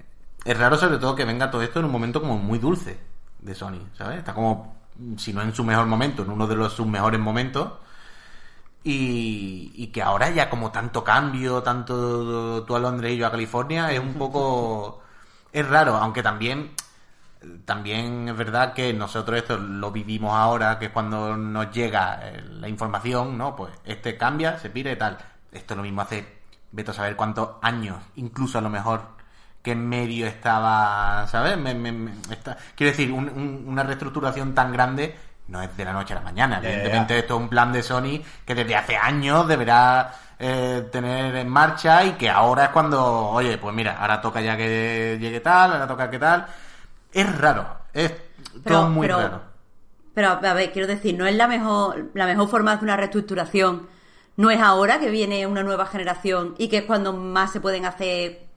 es 0.48 0.58
raro 0.58 0.78
sobre 0.78 0.98
todo 0.98 1.14
que 1.14 1.26
venga 1.26 1.52
todo 1.52 1.62
esto 1.62 1.80
en 1.80 1.86
un 1.86 1.92
momento 1.92 2.22
como 2.22 2.38
muy 2.38 2.58
dulce 2.58 2.98
de 3.40 3.54
Sony, 3.54 3.82
¿sabes? 3.98 4.20
Está 4.20 4.34
como, 4.34 4.78
si 5.18 5.34
no 5.34 5.42
en 5.42 5.54
su 5.54 5.66
mejor 5.66 5.88
momento, 5.88 6.24
en 6.24 6.30
uno 6.30 6.48
de 6.48 6.56
los 6.56 6.72
sus 6.72 6.88
mejores 6.88 7.20
momentos 7.20 7.74
y, 8.82 9.74
y 9.76 9.88
que 9.88 10.02
ahora 10.02 10.30
ya 10.30 10.50
como 10.50 10.72
tanto 10.72 11.04
cambio, 11.04 11.62
tanto 11.62 12.64
tú 12.64 12.76
a 12.78 12.80
Londres 12.80 13.12
y 13.12 13.18
yo 13.18 13.28
a 13.28 13.32
California, 13.32 13.92
es 13.92 14.00
un 14.00 14.14
poco... 14.14 15.02
Es 15.54 15.68
raro, 15.68 15.96
aunque 15.96 16.22
también 16.22 16.72
también 17.66 18.28
es 18.30 18.38
verdad 18.38 18.74
que 18.74 18.94
nosotros 18.94 19.40
esto 19.40 19.58
lo 19.58 19.92
vivimos 19.92 20.34
ahora, 20.34 20.78
que 20.78 20.86
es 20.86 20.92
cuando 20.92 21.36
nos 21.38 21.72
llega 21.72 22.20
eh, 22.22 22.44
la 22.52 22.68
información, 22.68 23.38
¿no? 23.38 23.56
Pues 23.56 23.74
este 23.86 24.18
cambia, 24.18 24.60
se 24.60 24.70
pide 24.70 24.92
y 24.92 24.96
tal. 24.98 25.18
Esto 25.52 25.76
lo 25.76 25.84
mismo 25.84 26.02
hace, 26.02 26.42
vete 26.72 26.92
a 26.92 26.94
saber 26.94 27.16
cuántos 27.16 27.52
años, 27.62 27.98
incluso 28.16 28.58
a 28.58 28.62
lo 28.62 28.70
mejor 28.70 29.17
que 29.68 29.74
en 29.74 29.86
medio 29.90 30.26
estaba, 30.28 31.28
¿sabes? 31.28 31.58
Me- 31.58 31.76
me- 31.76 31.92
me- 31.92 32.12
está- 32.32 32.56
quiero 32.74 32.92
decir, 32.92 33.12
un- 33.12 33.28
un- 33.28 33.66
una 33.68 33.84
reestructuración 33.84 34.56
tan 34.56 34.72
grande 34.72 35.14
no 35.50 35.62
es 35.62 35.76
de 35.76 35.84
la 35.84 35.92
noche 35.92 36.14
a 36.14 36.18
la 36.20 36.22
mañana. 36.24 36.60
Evidentemente 36.64 37.20
esto 37.20 37.36
es 37.36 37.42
un 37.42 37.50
plan 37.50 37.74
de 37.74 37.84
Sony 37.84 38.22
que 38.46 38.56
desde 38.56 38.76
hace 38.78 38.96
años 38.96 39.46
deberá 39.48 40.14
eh, 40.40 40.88
tener 40.92 41.36
en 41.36 41.50
marcha 41.50 42.06
y 42.06 42.12
que 42.12 42.30
ahora 42.30 42.66
es 42.66 42.70
cuando, 42.70 43.04
oye, 43.04 43.58
pues 43.58 43.74
mira, 43.76 43.98
ahora 44.00 44.22
toca 44.22 44.40
ya 44.40 44.56
que 44.56 45.18
llegue 45.20 45.40
tal, 45.42 45.74
ahora 45.74 45.88
toca 45.88 46.10
que 46.12 46.20
tal. 46.20 46.46
Es 47.12 47.38
raro, 47.40 47.66
es 47.94 48.12
Pero- 48.64 48.64
todo 48.64 48.90
muy 48.90 49.08
pero- 49.08 49.20
raro. 49.20 49.42
Pero, 50.14 50.30
a 50.30 50.54
ver, 50.54 50.72
quiero 50.72 50.88
decir, 50.88 51.18
no 51.18 51.26
es 51.26 51.36
la 51.36 51.48
mejor, 51.48 52.12
la 52.14 52.26
mejor 52.28 52.48
forma 52.50 52.76
de 52.78 52.84
una 52.84 52.96
reestructuración. 52.96 53.88
No 54.38 54.52
es 54.52 54.60
ahora 54.62 55.00
que 55.00 55.10
viene 55.10 55.48
una 55.48 55.64
nueva 55.64 55.88
generación 55.88 56.54
y 56.60 56.68
que 56.68 56.78
es 56.78 56.84
cuando 56.86 57.12
más 57.12 57.52
se 57.52 57.60
pueden 57.60 57.86
hacer, 57.86 58.50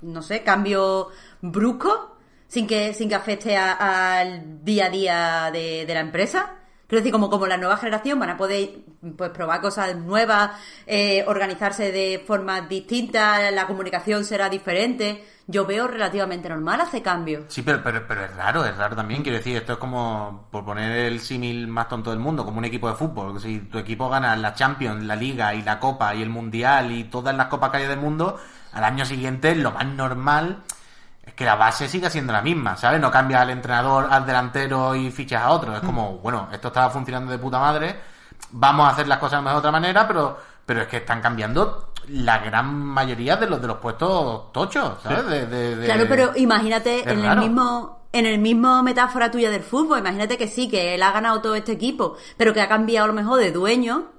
no 0.00 0.22
sé, 0.22 0.44
cambios 0.44 1.08
bruscos 1.40 1.98
sin 2.46 2.68
que, 2.68 2.94
sin 2.94 3.08
que 3.08 3.16
afecte 3.16 3.56
al 3.56 4.64
día 4.64 4.86
a 4.86 4.90
día 4.90 5.50
de, 5.52 5.86
de 5.86 5.94
la 5.94 6.00
empresa. 6.00 6.60
Quiero 6.86 7.00
decir, 7.00 7.12
como, 7.12 7.30
como 7.30 7.46
la 7.48 7.56
nueva 7.56 7.76
generación 7.78 8.20
van 8.20 8.30
a 8.30 8.36
poder 8.36 8.70
pues, 9.16 9.30
probar 9.30 9.60
cosas 9.60 9.96
nuevas, 9.96 10.52
eh, 10.86 11.24
organizarse 11.26 11.90
de 11.90 12.22
formas 12.24 12.68
distintas, 12.68 13.52
la 13.52 13.66
comunicación 13.66 14.24
será 14.24 14.48
diferente. 14.48 15.24
Yo 15.46 15.66
veo 15.66 15.86
relativamente 15.86 16.48
normal 16.48 16.80
hacer 16.80 17.02
cambios. 17.02 17.44
Sí, 17.48 17.60
pero, 17.62 17.82
pero, 17.82 18.06
pero 18.08 18.24
es 18.24 18.34
raro, 18.34 18.64
es 18.64 18.76
raro 18.76 18.96
también. 18.96 19.22
Quiero 19.22 19.36
decir, 19.36 19.56
esto 19.56 19.74
es 19.74 19.78
como, 19.78 20.48
por 20.50 20.64
poner 20.64 20.90
el 20.90 21.20
símil 21.20 21.68
más 21.68 21.88
tonto 21.88 22.10
del 22.10 22.18
mundo, 22.18 22.44
como 22.44 22.58
un 22.58 22.64
equipo 22.64 22.88
de 22.88 22.94
fútbol. 22.94 23.38
Si 23.40 23.58
tu 23.60 23.78
equipo 23.78 24.08
gana 24.08 24.34
la 24.36 24.54
Champions, 24.54 25.04
la 25.04 25.16
Liga 25.16 25.54
y 25.54 25.62
la 25.62 25.78
Copa 25.78 26.14
y 26.14 26.22
el 26.22 26.30
Mundial 26.30 26.92
y 26.92 27.04
todas 27.04 27.34
las 27.36 27.48
copas 27.48 27.70
que 27.70 27.76
haya 27.76 27.88
del 27.88 28.00
mundo, 28.00 28.38
al 28.72 28.84
año 28.84 29.04
siguiente 29.04 29.54
lo 29.54 29.70
más 29.70 29.86
normal 29.86 30.62
es 31.22 31.34
que 31.34 31.44
la 31.44 31.56
base 31.56 31.88
siga 31.88 32.10
siendo 32.10 32.32
la 32.32 32.42
misma, 32.42 32.76
¿sabes? 32.76 33.00
No 33.00 33.10
cambias 33.10 33.42
al 33.42 33.50
entrenador, 33.50 34.08
al 34.10 34.26
delantero 34.26 34.94
y 34.94 35.10
fichas 35.10 35.42
a 35.42 35.50
otro. 35.50 35.74
Es 35.76 35.82
como, 35.82 36.18
bueno, 36.18 36.48
esto 36.52 36.68
estaba 36.68 36.90
funcionando 36.90 37.32
de 37.32 37.38
puta 37.38 37.58
madre, 37.58 38.00
vamos 38.50 38.86
a 38.86 38.90
hacer 38.90 39.08
las 39.08 39.18
cosas 39.18 39.42
de 39.42 39.50
otra 39.50 39.70
manera, 39.70 40.06
pero, 40.06 40.38
pero 40.64 40.82
es 40.82 40.88
que 40.88 40.98
están 40.98 41.20
cambiando 41.20 41.93
la 42.08 42.38
gran 42.38 42.74
mayoría 42.74 43.36
de 43.36 43.46
los 43.46 43.60
de 43.60 43.66
los 43.68 43.78
puestos 43.78 44.52
tochos, 44.52 44.98
¿sabes? 45.02 45.26
De- 45.26 45.46
de- 45.46 45.76
de- 45.76 45.84
Claro, 45.86 46.04
pero 46.08 46.32
imagínate 46.36 47.00
en 47.02 47.18
el 47.18 47.38
mismo 47.40 48.00
en 48.12 48.26
el 48.26 48.38
mismo 48.38 48.82
metáfora 48.84 49.30
tuya 49.30 49.50
del 49.50 49.62
fútbol, 49.64 49.98
imagínate 49.98 50.38
que 50.38 50.46
sí, 50.46 50.68
que 50.68 50.94
él 50.94 51.02
ha 51.02 51.10
ganado 51.10 51.40
todo 51.40 51.56
este 51.56 51.72
equipo, 51.72 52.16
pero 52.36 52.52
que 52.54 52.60
ha 52.60 52.68
cambiado 52.68 53.04
a 53.06 53.08
lo 53.08 53.12
mejor 53.12 53.40
de 53.40 53.50
dueño 53.50 54.12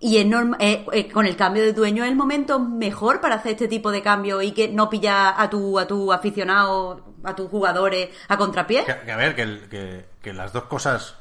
y 0.00 0.16
es 0.18 0.26
eh, 0.60 0.86
eh, 0.92 1.10
con 1.10 1.26
el 1.26 1.36
cambio 1.36 1.62
de 1.62 1.72
dueño 1.74 2.04
es 2.04 2.10
el 2.10 2.16
momento 2.16 2.58
mejor 2.58 3.20
para 3.20 3.34
hacer 3.34 3.52
este 3.52 3.68
tipo 3.68 3.90
de 3.90 4.00
cambio 4.00 4.40
y 4.40 4.52
que 4.52 4.68
no 4.68 4.88
pilla 4.88 5.38
a 5.38 5.50
tu 5.50 5.78
a 5.78 5.86
tu 5.86 6.10
aficionado, 6.12 7.04
a 7.24 7.34
tus 7.36 7.50
jugadores 7.50 8.08
a 8.28 8.38
contrapié. 8.38 8.84
Que, 8.86 8.96
que 9.04 9.12
a 9.12 9.16
ver, 9.16 9.34
que, 9.34 9.42
el- 9.42 9.68
que- 9.68 10.06
que 10.22 10.32
las 10.32 10.52
dos 10.54 10.62
cosas 10.64 11.16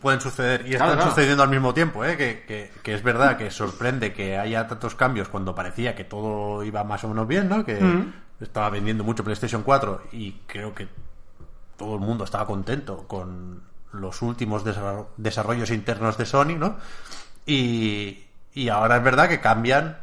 pueden 0.00 0.20
suceder 0.20 0.60
y 0.66 0.70
Claro, 0.70 0.84
están 0.84 0.96
claro. 0.98 1.10
sucediendo 1.10 1.42
al 1.42 1.48
mismo 1.50 1.74
tiempo, 1.74 2.04
¿eh? 2.04 2.16
que, 2.16 2.44
que- 2.46 2.70
que 2.82 2.94
es 2.94 3.02
verdad 3.02 3.36
que 3.36 3.50
sorprende 3.50 4.12
que 4.12 4.38
haya 4.38 4.66
tantos 4.68 4.94
cambios 4.94 5.28
cuando 5.28 5.54
parecía 5.54 5.94
que 5.96 6.04
todo 6.04 6.62
iba 6.64 6.84
más 6.84 7.02
o 7.04 7.08
menos 7.08 7.26
bien, 7.26 7.48
¿no? 7.48 7.64
que 7.64 7.78
estaba 8.40 8.70
vendiendo 8.70 9.02
mucho 9.02 9.24
PlayStation 9.24 9.62
4 9.62 10.02
y 10.12 10.32
creo 10.46 10.74
que 10.74 10.86
todo 11.76 11.94
el 11.94 12.00
mundo 12.00 12.24
estaba 12.24 12.46
contento 12.46 13.06
con 13.08 13.62
los 13.92 14.22
últimos 14.22 14.64
desarro- 14.64 15.08
desarrollos 15.16 15.70
internos 15.70 16.16
de 16.18 16.26
Sony, 16.26 16.56
¿no? 16.58 16.76
Y, 17.46 18.26
y 18.52 18.68
ahora 18.68 18.98
es 18.98 19.02
verdad 19.02 19.28
que 19.28 19.40
cambian 19.40 19.96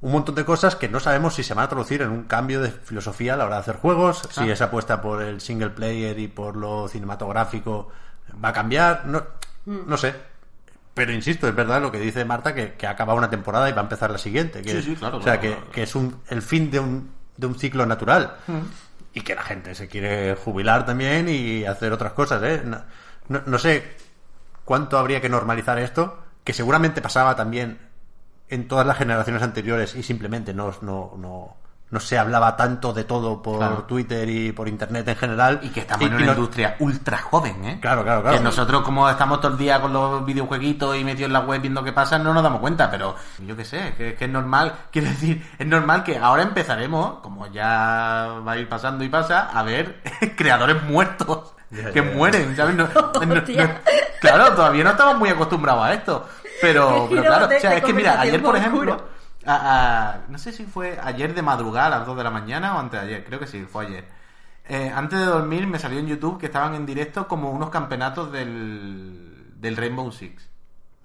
un 0.00 0.12
montón 0.12 0.34
de 0.36 0.44
cosas 0.44 0.76
que 0.76 0.88
no 0.88 1.00
sabemos 1.00 1.34
si 1.34 1.42
se 1.42 1.54
van 1.54 1.64
a 1.64 1.68
traducir 1.68 2.02
en 2.02 2.10
un 2.10 2.22
cambio 2.24 2.60
de 2.62 2.70
filosofía 2.70 3.34
a 3.34 3.36
la 3.36 3.46
hora 3.46 3.56
de 3.56 3.60
hacer 3.62 3.76
juegos, 3.76 4.28
si 4.30 4.48
esa 4.48 4.66
apuesta 4.66 5.02
por 5.02 5.20
el 5.22 5.40
single 5.40 5.70
player 5.70 6.18
y 6.20 6.28
por 6.28 6.56
lo 6.56 6.86
cinematográfico 6.88 7.88
va 8.42 8.48
a 8.50 8.52
cambiar, 8.52 9.06
no, 9.06 9.22
no 9.66 9.96
sé. 9.96 10.14
Pero 10.94 11.12
insisto, 11.12 11.46
es 11.46 11.54
verdad 11.54 11.80
lo 11.80 11.92
que 11.92 11.98
dice 12.00 12.24
Marta, 12.24 12.54
que, 12.54 12.74
que 12.74 12.86
ha 12.86 12.90
acabado 12.90 13.18
una 13.18 13.30
temporada 13.30 13.68
y 13.68 13.72
va 13.72 13.80
a 13.80 13.84
empezar 13.84 14.10
la 14.10 14.18
siguiente. 14.18 14.62
Que, 14.62 14.70
Sí, 14.70 14.82
sí, 14.82 14.96
claro, 14.96 15.18
O 15.18 15.22
sea, 15.22 15.38
claro, 15.38 15.40
que, 15.42 15.56
claro. 15.60 15.70
que 15.72 15.82
es 15.84 15.94
un, 15.94 16.20
el 16.28 16.42
fin 16.42 16.70
de 16.70 16.80
un, 16.80 17.12
de 17.36 17.46
un 17.46 17.58
ciclo 17.58 17.86
natural. 17.86 18.34
Y 19.14 19.20
que 19.20 19.34
la 19.34 19.42
gente 19.42 19.74
se 19.74 19.86
quiere 19.88 20.34
jubilar 20.34 20.84
también 20.84 21.28
y 21.28 21.64
hacer 21.64 21.92
otras 21.92 22.12
cosas, 22.14 22.42
¿eh? 22.42 22.62
No, 22.64 22.82
no- 23.28 23.42
no 23.46 23.58
sé 23.58 23.96
cuánto 24.64 24.98
habría 24.98 25.20
que 25.20 25.28
normalizar 25.28 25.78
esto, 25.78 26.18
que 26.44 26.52
seguramente 26.52 27.00
pasaba 27.00 27.36
también 27.36 27.78
en 28.48 28.66
todas 28.68 28.86
las 28.86 28.98
generaciones 28.98 29.42
anteriores 29.42 29.94
y 29.94 30.02
simplemente 30.02 30.52
no, 30.52 30.74
no, 30.82 31.14
no, 31.16 31.56
no 31.90 32.00
se 32.00 32.18
hablaba 32.18 32.54
tanto 32.56 32.92
de 32.92 33.04
todo 33.04 33.40
por 33.42 33.58
Claro. 33.58 33.84
Twitter 33.84 34.28
y 34.28 34.52
por 34.52 34.68
Internet 34.68 35.08
en 35.08 35.16
general. 35.16 35.60
Y 35.62 35.70
que 35.70 35.80
estamos 35.80 36.06
en 36.06 36.14
una 36.14 36.26
no- 36.26 36.32
industria 36.32 36.76
ultra 36.80 37.18
joven, 37.18 37.64
¿eh? 37.64 37.78
Claro, 37.80 38.02
claro, 38.04 38.20
claro. 38.22 38.36
Que 38.36 38.42
nosotros, 38.44 38.82
como 38.82 39.08
estamos 39.08 39.40
todo 39.40 39.52
el 39.52 39.58
día 39.58 39.80
con 39.80 39.92
los 39.92 40.24
videojueguitos 40.24 40.96
y 40.96 41.04
metidos 41.04 41.28
en 41.28 41.32
la 41.32 41.40
web 41.40 41.60
viendo 41.62 41.82
qué 41.82 41.92
pasa, 41.92 42.18
no 42.18 42.34
nos 42.34 42.42
damos 42.42 42.60
cuenta, 42.60 42.90
pero 42.90 43.16
yo 43.46 43.56
qué 43.56 43.64
sé, 43.64 43.94
que, 43.96 44.14
que 44.14 44.24
es 44.26 44.30
normal. 44.30 44.74
Quiero 44.92 45.08
decir, 45.08 45.46
es 45.58 45.66
normal 45.66 46.04
que 46.04 46.18
ahora 46.18 46.42
empezaremos, 46.42 47.20
como 47.20 47.46
ya 47.46 48.38
va 48.46 48.52
a 48.52 48.58
ir 48.58 48.68
pasando 48.68 49.02
y 49.04 49.08
pasa, 49.08 49.48
a 49.52 49.62
ver 49.62 50.02
creadores 50.36 50.82
muertos 50.84 51.54
que 51.92 52.02
mueren, 52.02 52.54
¿sabes? 52.56 52.74
No- 52.76 52.88
no- 52.94 53.34
Hostia. 53.34 53.64
no- 53.66 53.90
claro, 54.20 54.52
todavía 54.54 54.84
no 54.84 54.90
estamos 54.90 55.16
muy 55.16 55.30
acostumbrados 55.30 55.84
a 55.84 55.92
esto. 55.94 56.28
Pero, 56.60 57.06
pero 57.08 57.22
claro, 57.22 57.46
de- 57.46 57.56
o 57.56 57.60
sea, 57.60 57.74
es 57.76 57.84
que 57.84 57.92
mira, 57.92 58.20
ayer, 58.20 58.42
por 58.42 58.56
ejemplo, 58.56 58.80
oscuro. 58.94 59.08
A- 59.52 60.10
a- 60.14 60.20
no 60.28 60.38
sé 60.38 60.52
si 60.52 60.64
fue 60.64 60.98
ayer 61.02 61.34
de 61.34 61.42
madrugada 61.42 61.86
a 61.86 61.98
las 61.98 62.06
2 62.06 62.16
de 62.16 62.24
la 62.24 62.30
mañana 62.30 62.76
o 62.76 62.78
antes 62.80 63.00
de 63.00 63.06
ayer, 63.06 63.24
creo 63.24 63.38
que 63.40 63.46
sí, 63.46 63.64
fue 63.70 63.86
ayer. 63.86 64.04
Eh, 64.68 64.92
antes 64.94 65.18
de 65.18 65.24
dormir 65.26 65.66
me 65.66 65.78
salió 65.78 65.98
en 65.98 66.06
YouTube 66.06 66.38
que 66.38 66.46
estaban 66.46 66.74
en 66.74 66.84
directo 66.86 67.26
como 67.26 67.50
unos 67.50 67.70
campeonatos 67.70 68.30
del, 68.32 69.52
del 69.56 69.76
Rainbow 69.76 70.10
Six. 70.12 70.48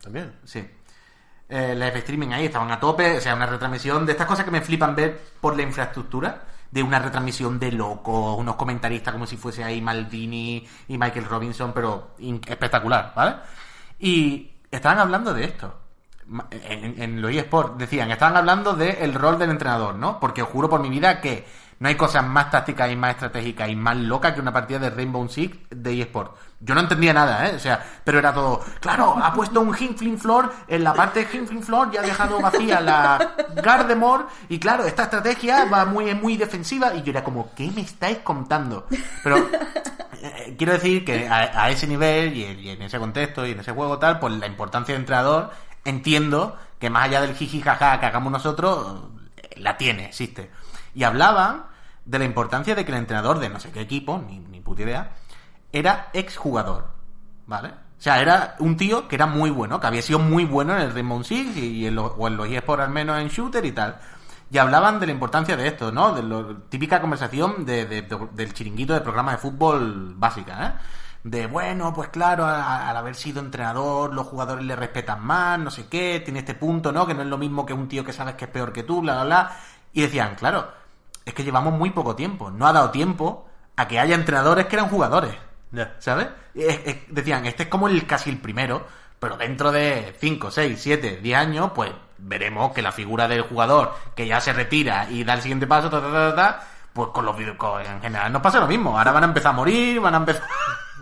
También. 0.02 0.34
Sí. 0.44 0.68
Eh, 1.50 1.76
live 1.76 2.00
streaming 2.00 2.30
ahí 2.30 2.46
estaban 2.46 2.72
a 2.72 2.80
tope, 2.80 3.18
o 3.18 3.22
sea, 3.22 3.36
una 3.36 3.46
retransmisión 3.46 4.06
de 4.06 4.14
estas 4.14 4.28
cosas 4.28 4.44
que 4.46 4.52
me 4.52 4.62
flipan 4.62 4.96
ver 4.96 5.20
por 5.40 5.56
la 5.56 5.62
infraestructura, 5.64 6.42
de 6.72 6.82
una 6.82 7.00
retransmisión 7.00 7.60
de 7.60 7.72
locos, 7.72 8.38
unos 8.38 8.56
comentaristas 8.56 9.14
como 9.14 9.28
si 9.28 9.38
fuese 9.38 9.64
ahí 9.64 9.80
Maldini 9.82 10.68
y 10.88 10.98
Michael 10.98 11.26
Robinson, 11.26 11.72
pero 11.74 12.16
espectacular, 12.48 13.14
¿vale? 13.16 13.36
Y 14.00 14.52
estaban 14.72 14.98
hablando 15.00 15.34
de 15.34 15.44
esto. 15.46 15.80
En, 16.52 17.02
en 17.02 17.22
los 17.22 17.32
eSports 17.32 17.78
decían, 17.78 18.10
estaban 18.12 18.38
hablando 18.38 18.74
del 18.74 19.14
rol 19.14 19.38
del 19.38 19.50
entrenador, 19.52 19.96
¿no? 19.96 20.20
Porque 20.20 20.42
os 20.42 20.50
juro 20.50 20.70
por 20.70 20.82
mi 20.82 20.90
vida 20.90 21.20
que 21.22 21.46
no 21.80 21.90
hay 21.90 21.96
cosas 21.96 22.26
más 22.26 22.50
tácticas 22.50 22.90
y 22.92 22.96
más 22.96 23.12
estratégicas 23.12 23.68
y 23.68 23.76
más 23.76 23.98
locas 23.98 24.34
que 24.34 24.40
una 24.40 24.54
partida 24.54 24.80
de 24.80 24.90
Rainbow 24.90 25.28
Six 25.28 25.58
de 25.70 26.02
eSports. 26.02 26.32
Yo 26.62 26.74
no 26.76 26.80
entendía 26.80 27.12
nada, 27.12 27.50
¿eh? 27.50 27.56
O 27.56 27.60
sea, 27.60 27.84
pero 28.06 28.20
era 28.20 28.34
todo, 28.34 28.62
claro, 28.80 29.18
ha 29.22 29.34
puesto 29.34 29.60
un 29.60 29.76
Hinfling 29.78 30.18
Floor, 30.18 30.50
en 30.70 30.82
la 30.82 30.94
parte 30.94 31.26
de 31.26 31.38
Hinfling 31.38 31.62
Floor 31.62 31.92
ya 31.92 32.00
ha 32.00 32.04
dejado 32.04 32.40
vacía 32.40 32.80
la 32.80 33.34
Gardemore, 33.62 34.24
y 34.48 34.60
claro, 34.60 34.86
esta 34.86 35.04
estrategia 35.04 35.66
va 35.66 35.84
muy, 35.84 36.16
muy 36.16 36.38
defensiva, 36.38 36.94
y 36.96 37.04
yo 37.04 37.12
era 37.12 37.22
como, 37.22 37.54
¿qué 37.54 37.70
me 37.76 37.82
estáis 37.82 38.20
contando? 38.20 38.88
Pero 39.22 39.40
eh, 40.22 40.56
quiero 40.58 40.72
decir 40.72 41.04
que 41.04 41.28
a, 41.28 41.70
ese 41.70 41.86
nivel 41.86 42.34
y, 42.34 42.46
y 42.46 42.70
en 42.70 42.82
ese 42.82 42.98
contexto 42.98 43.46
y 43.46 43.52
en 43.52 43.60
ese 43.60 43.74
juego 43.74 44.00
tal, 44.00 44.20
pues 44.20 44.32
la 44.36 44.48
importancia 44.48 44.94
del 44.94 45.02
entrenador, 45.02 45.52
entiendo 45.86 46.58
que 46.80 46.90
más 46.90 47.06
allá 47.06 47.22
del 47.22 47.36
jiji 47.36 47.62
jaja 47.62 48.00
que 48.00 48.06
hagamos 48.06 48.32
nosotros, 48.32 49.04
la 49.58 49.78
tiene, 49.78 50.06
existe. 50.06 50.52
Y 50.96 51.04
hablaban 51.04 51.66
de 52.06 52.20
la 52.20 52.26
importancia 52.26 52.76
de 52.76 52.84
que 52.86 52.92
el 52.92 52.98
entrenador 52.98 53.40
de 53.40 53.50
no 53.50 53.60
sé 53.60 53.72
qué 53.72 53.82
equipo, 53.82 54.22
ni, 54.28 54.40
ni 54.40 54.60
puta 54.60 54.82
idea, 54.84 55.12
era 55.72 56.10
exjugador, 56.14 56.90
¿vale? 57.48 57.70
O 57.70 58.02
sea, 58.04 58.20
era 58.22 58.56
un 58.60 58.76
tío 58.76 59.08
que 59.08 59.16
era 59.16 59.26
muy 59.28 59.50
bueno, 59.50 59.80
que 59.80 59.88
había 59.88 60.02
sido 60.02 60.20
muy 60.20 60.44
bueno 60.44 60.76
en 60.76 60.82
el 60.82 60.94
Rainbow 60.94 61.24
Six 61.24 61.56
y 61.56 61.88
en 61.88 61.96
los, 61.96 62.12
o 62.18 62.28
en 62.28 62.36
los 62.36 62.48
eSports 62.50 62.84
al 62.84 62.90
menos 62.90 63.18
en 63.20 63.30
shooter 63.30 63.64
y 63.66 63.72
tal. 63.72 63.98
Y 64.52 64.58
hablaban 64.58 65.00
de 65.00 65.06
la 65.06 65.14
importancia 65.14 65.56
de 65.56 65.68
esto, 65.68 65.92
¿no? 65.92 66.14
De 66.14 66.22
la 66.22 66.46
típica 66.70 67.00
conversación 67.00 67.66
de- 67.66 67.86
del 68.34 68.54
chiringuito 68.54 68.94
de 68.94 69.02
programa 69.02 69.32
de 69.32 69.38
fútbol 69.38 70.14
básica, 70.16 70.68
¿eh? 70.68 70.74
De, 71.24 71.48
bueno, 71.48 71.94
pues 71.94 72.10
claro, 72.10 72.46
al 72.46 72.98
haber 72.98 73.16
sido 73.16 73.40
entrenador, 73.40 74.14
los 74.14 74.28
jugadores 74.28 74.66
le 74.66 74.76
respetan 74.76 75.24
más, 75.26 75.58
no 75.58 75.72
sé 75.72 75.88
qué, 75.88 76.22
tiene 76.24 76.40
este 76.40 76.54
punto, 76.54 76.92
¿no? 76.92 77.08
Que 77.08 77.14
no 77.14 77.22
es 77.22 77.28
lo 77.28 77.38
mismo 77.38 77.66
que 77.66 77.74
un 77.74 77.88
tío 77.88 78.04
que 78.04 78.12
sabes 78.12 78.36
que 78.36 78.46
es 78.46 78.52
peor 78.52 78.74
que 78.74 78.84
tú, 78.84 79.00
bla, 79.02 79.14
bla, 79.16 79.24
bla. 79.24 79.52
Y 79.94 80.02
decían, 80.02 80.36
claro, 80.36 80.68
es 81.24 81.34
que 81.34 81.44
llevamos 81.46 81.74
muy 81.74 81.92
poco 81.92 82.14
tiempo, 82.16 82.52
no 82.52 82.68
ha 82.68 82.74
dado 82.74 82.90
tiempo 82.92 83.48
a 83.78 83.88
que 83.88 84.00
haya 84.00 84.16
entrenadores 84.16 84.66
que 84.66 84.76
eran 84.76 84.90
jugadores. 84.90 85.34
Ya. 85.72 85.96
¿Sabes? 86.00 86.28
Es- 86.54 86.82
es- 86.86 86.98
decían, 87.08 87.46
este 87.46 87.64
es 87.64 87.70
como 87.70 87.88
el 87.88 88.06
casi 88.06 88.30
el 88.30 88.38
primero, 88.40 88.86
pero 89.20 89.38
dentro 89.38 89.72
de 89.72 90.16
5, 90.20 90.52
6, 90.52 90.78
7, 90.82 91.20
10 91.24 91.38
años, 91.40 91.72
pues 91.74 91.92
veremos 92.18 92.74
que 92.74 92.82
la 92.82 92.92
figura 92.92 93.28
del 93.30 93.44
jugador 93.44 93.94
que 94.14 94.28
ya 94.28 94.42
se 94.42 94.52
retira 94.54 95.08
y 95.10 95.24
da 95.24 95.34
el 95.36 95.42
siguiente 95.42 95.68
paso, 95.68 95.90
ta, 95.90 96.02
ta, 96.02 96.12
ta, 96.12 96.36
ta, 96.36 96.64
pues 96.92 97.10
con 97.10 97.26
los 97.26 97.36
videojuegos 97.38 97.88
en 97.88 98.02
general 98.02 98.32
nos 98.32 98.42
pasa 98.42 98.60
lo 98.60 98.68
mismo. 98.68 98.98
Ahora 98.98 99.14
van 99.14 99.24
a 99.24 99.28
empezar 99.28 99.52
a 99.52 99.56
morir, 99.56 100.00
van 100.02 100.14
a 100.16 100.18
empezar 100.18 100.44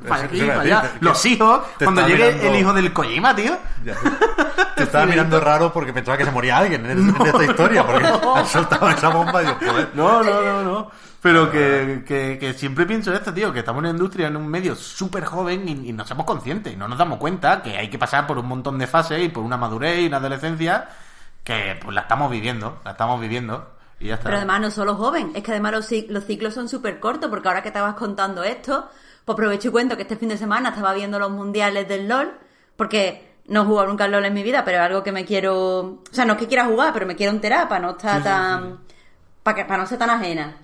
para 0.07 0.23
aquí, 0.23 0.39
te 0.39 0.47
para 0.47 0.61
allá. 0.61 0.91
Los 0.99 1.25
hijos, 1.25 1.61
te 1.77 1.85
cuando 1.85 2.07
llegue 2.07 2.25
mirando- 2.33 2.47
el 2.47 2.55
hijo 2.55 2.73
del 2.73 2.93
Kojima, 2.93 3.35
tío. 3.35 3.57
Ya. 3.85 3.95
Te 4.75 4.83
estaba 4.83 5.05
mirando 5.05 5.39
raro 5.39 5.71
porque 5.71 5.93
pensaba 5.93 6.17
que 6.17 6.25
se 6.25 6.31
moría 6.31 6.57
alguien 6.57 6.83
en, 6.85 7.09
en 7.09 7.21
esta 7.27 7.43
historia, 7.43 7.85
porque 7.85 8.07
has 8.35 8.49
soltado 8.49 8.89
esa 8.89 9.09
bomba 9.09 9.43
y 9.43 9.45
joder. 9.45 9.89
No, 9.93 10.23
no, 10.23 10.41
no, 10.41 10.63
no. 10.63 10.91
Pero 11.21 11.51
que, 11.51 12.03
que, 12.07 12.37
que 12.39 12.53
siempre 12.53 12.85
pienso 12.87 13.13
esto, 13.13 13.31
tío, 13.31 13.53
que 13.53 13.59
estamos 13.59 13.79
en 13.81 13.89
una 13.89 13.97
industria, 13.97 14.27
en 14.27 14.37
un 14.37 14.47
medio 14.47 14.73
súper 14.75 15.23
joven 15.25 15.67
y, 15.69 15.89
y 15.89 15.93
no 15.93 16.03
somos 16.07 16.25
conscientes, 16.25 16.73
y 16.73 16.77
no 16.77 16.87
nos 16.87 16.97
damos 16.97 17.19
cuenta 17.19 17.61
que 17.61 17.77
hay 17.77 17.89
que 17.91 17.99
pasar 17.99 18.25
por 18.25 18.39
un 18.39 18.47
montón 18.47 18.79
de 18.79 18.87
fases 18.87 19.21
y 19.21 19.29
por 19.29 19.43
una 19.43 19.57
madurez 19.57 19.99
y 19.99 20.07
una 20.07 20.17
adolescencia 20.17 20.89
que 21.43 21.77
pues 21.83 21.93
la 21.93 22.01
estamos 22.01 22.31
viviendo, 22.31 22.79
la 22.83 22.91
estamos 22.91 23.21
viviendo 23.21 23.73
y 23.99 24.07
ya 24.07 24.15
está. 24.15 24.23
Pero 24.25 24.37
además 24.37 24.61
no 24.61 24.71
solo 24.71 24.95
joven, 24.95 25.31
es 25.35 25.43
que 25.43 25.51
además 25.51 25.73
los, 25.73 25.89
los 26.09 26.25
ciclos 26.25 26.55
son 26.55 26.67
súper 26.69 26.99
cortos, 26.99 27.29
porque 27.29 27.47
ahora 27.49 27.61
que 27.61 27.67
estabas 27.67 27.93
contando 27.95 28.43
esto, 28.43 28.89
pues 29.25 29.33
aprovecho 29.35 29.67
y 29.69 29.71
cuento 29.71 29.95
que 29.95 30.03
este 30.03 30.15
fin 30.15 30.29
de 30.29 30.37
semana 30.37 30.69
estaba 30.69 30.93
viendo 30.93 31.19
los 31.19 31.31
mundiales 31.31 31.87
del 31.87 32.07
LOL, 32.07 32.31
porque 32.75 33.35
no 33.47 33.61
he 33.63 33.65
jugado 33.65 33.87
nunca 33.89 34.05
al 34.05 34.11
LOL 34.11 34.25
en 34.25 34.33
mi 34.33 34.43
vida, 34.43 34.63
pero 34.65 34.77
es 34.77 34.83
algo 34.83 35.03
que 35.03 35.11
me 35.11 35.25
quiero... 35.25 35.79
O 35.79 36.01
sea, 36.11 36.25
no 36.25 36.33
es 36.33 36.39
que 36.39 36.47
quiera 36.47 36.65
jugar, 36.65 36.93
pero 36.93 37.05
me 37.05 37.15
quiero 37.15 37.31
enterar 37.31 37.67
para 37.67 37.81
no 37.81 37.91
estar 37.91 38.23
tan... 38.23 38.79
Para, 39.43 39.55
que, 39.55 39.65
para 39.65 39.81
no 39.83 39.87
ser 39.87 39.97
tan 39.97 40.09
ajena. 40.09 40.55